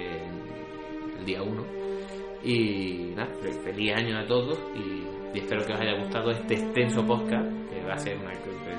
el 1.19 1.25
día 1.27 1.43
1. 1.43 1.65
Y 2.45 3.13
nada, 3.15 3.33
fe- 3.41 3.53
feliz 3.53 3.93
año 3.95 4.19
a 4.19 4.27
todos 4.27 4.59
y, 4.75 5.39
espero 5.39 5.65
que 5.65 5.73
os 5.73 5.81
haya 5.81 5.95
gustado 6.03 6.31
este 6.33 6.55
extenso 6.55 7.07
podcast, 7.07 7.47
que 7.71 7.85
va 7.87 7.95
a 7.95 7.99
ser 7.99 8.17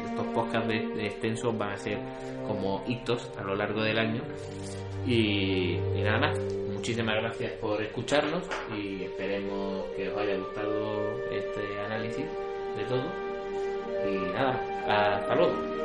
estos 0.09 0.25
podcasts 0.27 0.67
de, 0.67 0.79
de 0.95 1.05
extensos 1.07 1.57
van 1.57 1.71
a 1.71 1.77
ser 1.77 1.97
como 2.47 2.83
hitos 2.87 3.31
a 3.37 3.43
lo 3.43 3.55
largo 3.55 3.81
del 3.83 3.97
año. 3.97 4.21
Y 5.07 5.77
nada 6.03 6.19
más, 6.19 6.39
muchísimas 6.73 7.15
gracias 7.15 7.53
por 7.53 7.81
escucharnos 7.81 8.43
y 8.77 9.03
esperemos 9.03 9.85
que 9.95 10.09
os 10.09 10.17
haya 10.17 10.37
gustado 10.37 11.19
este 11.31 11.79
análisis 11.85 12.25
de 12.75 12.83
todo. 12.85 13.03
Y 14.09 14.33
nada, 14.33 15.17
hasta 15.17 15.35
luego. 15.35 15.82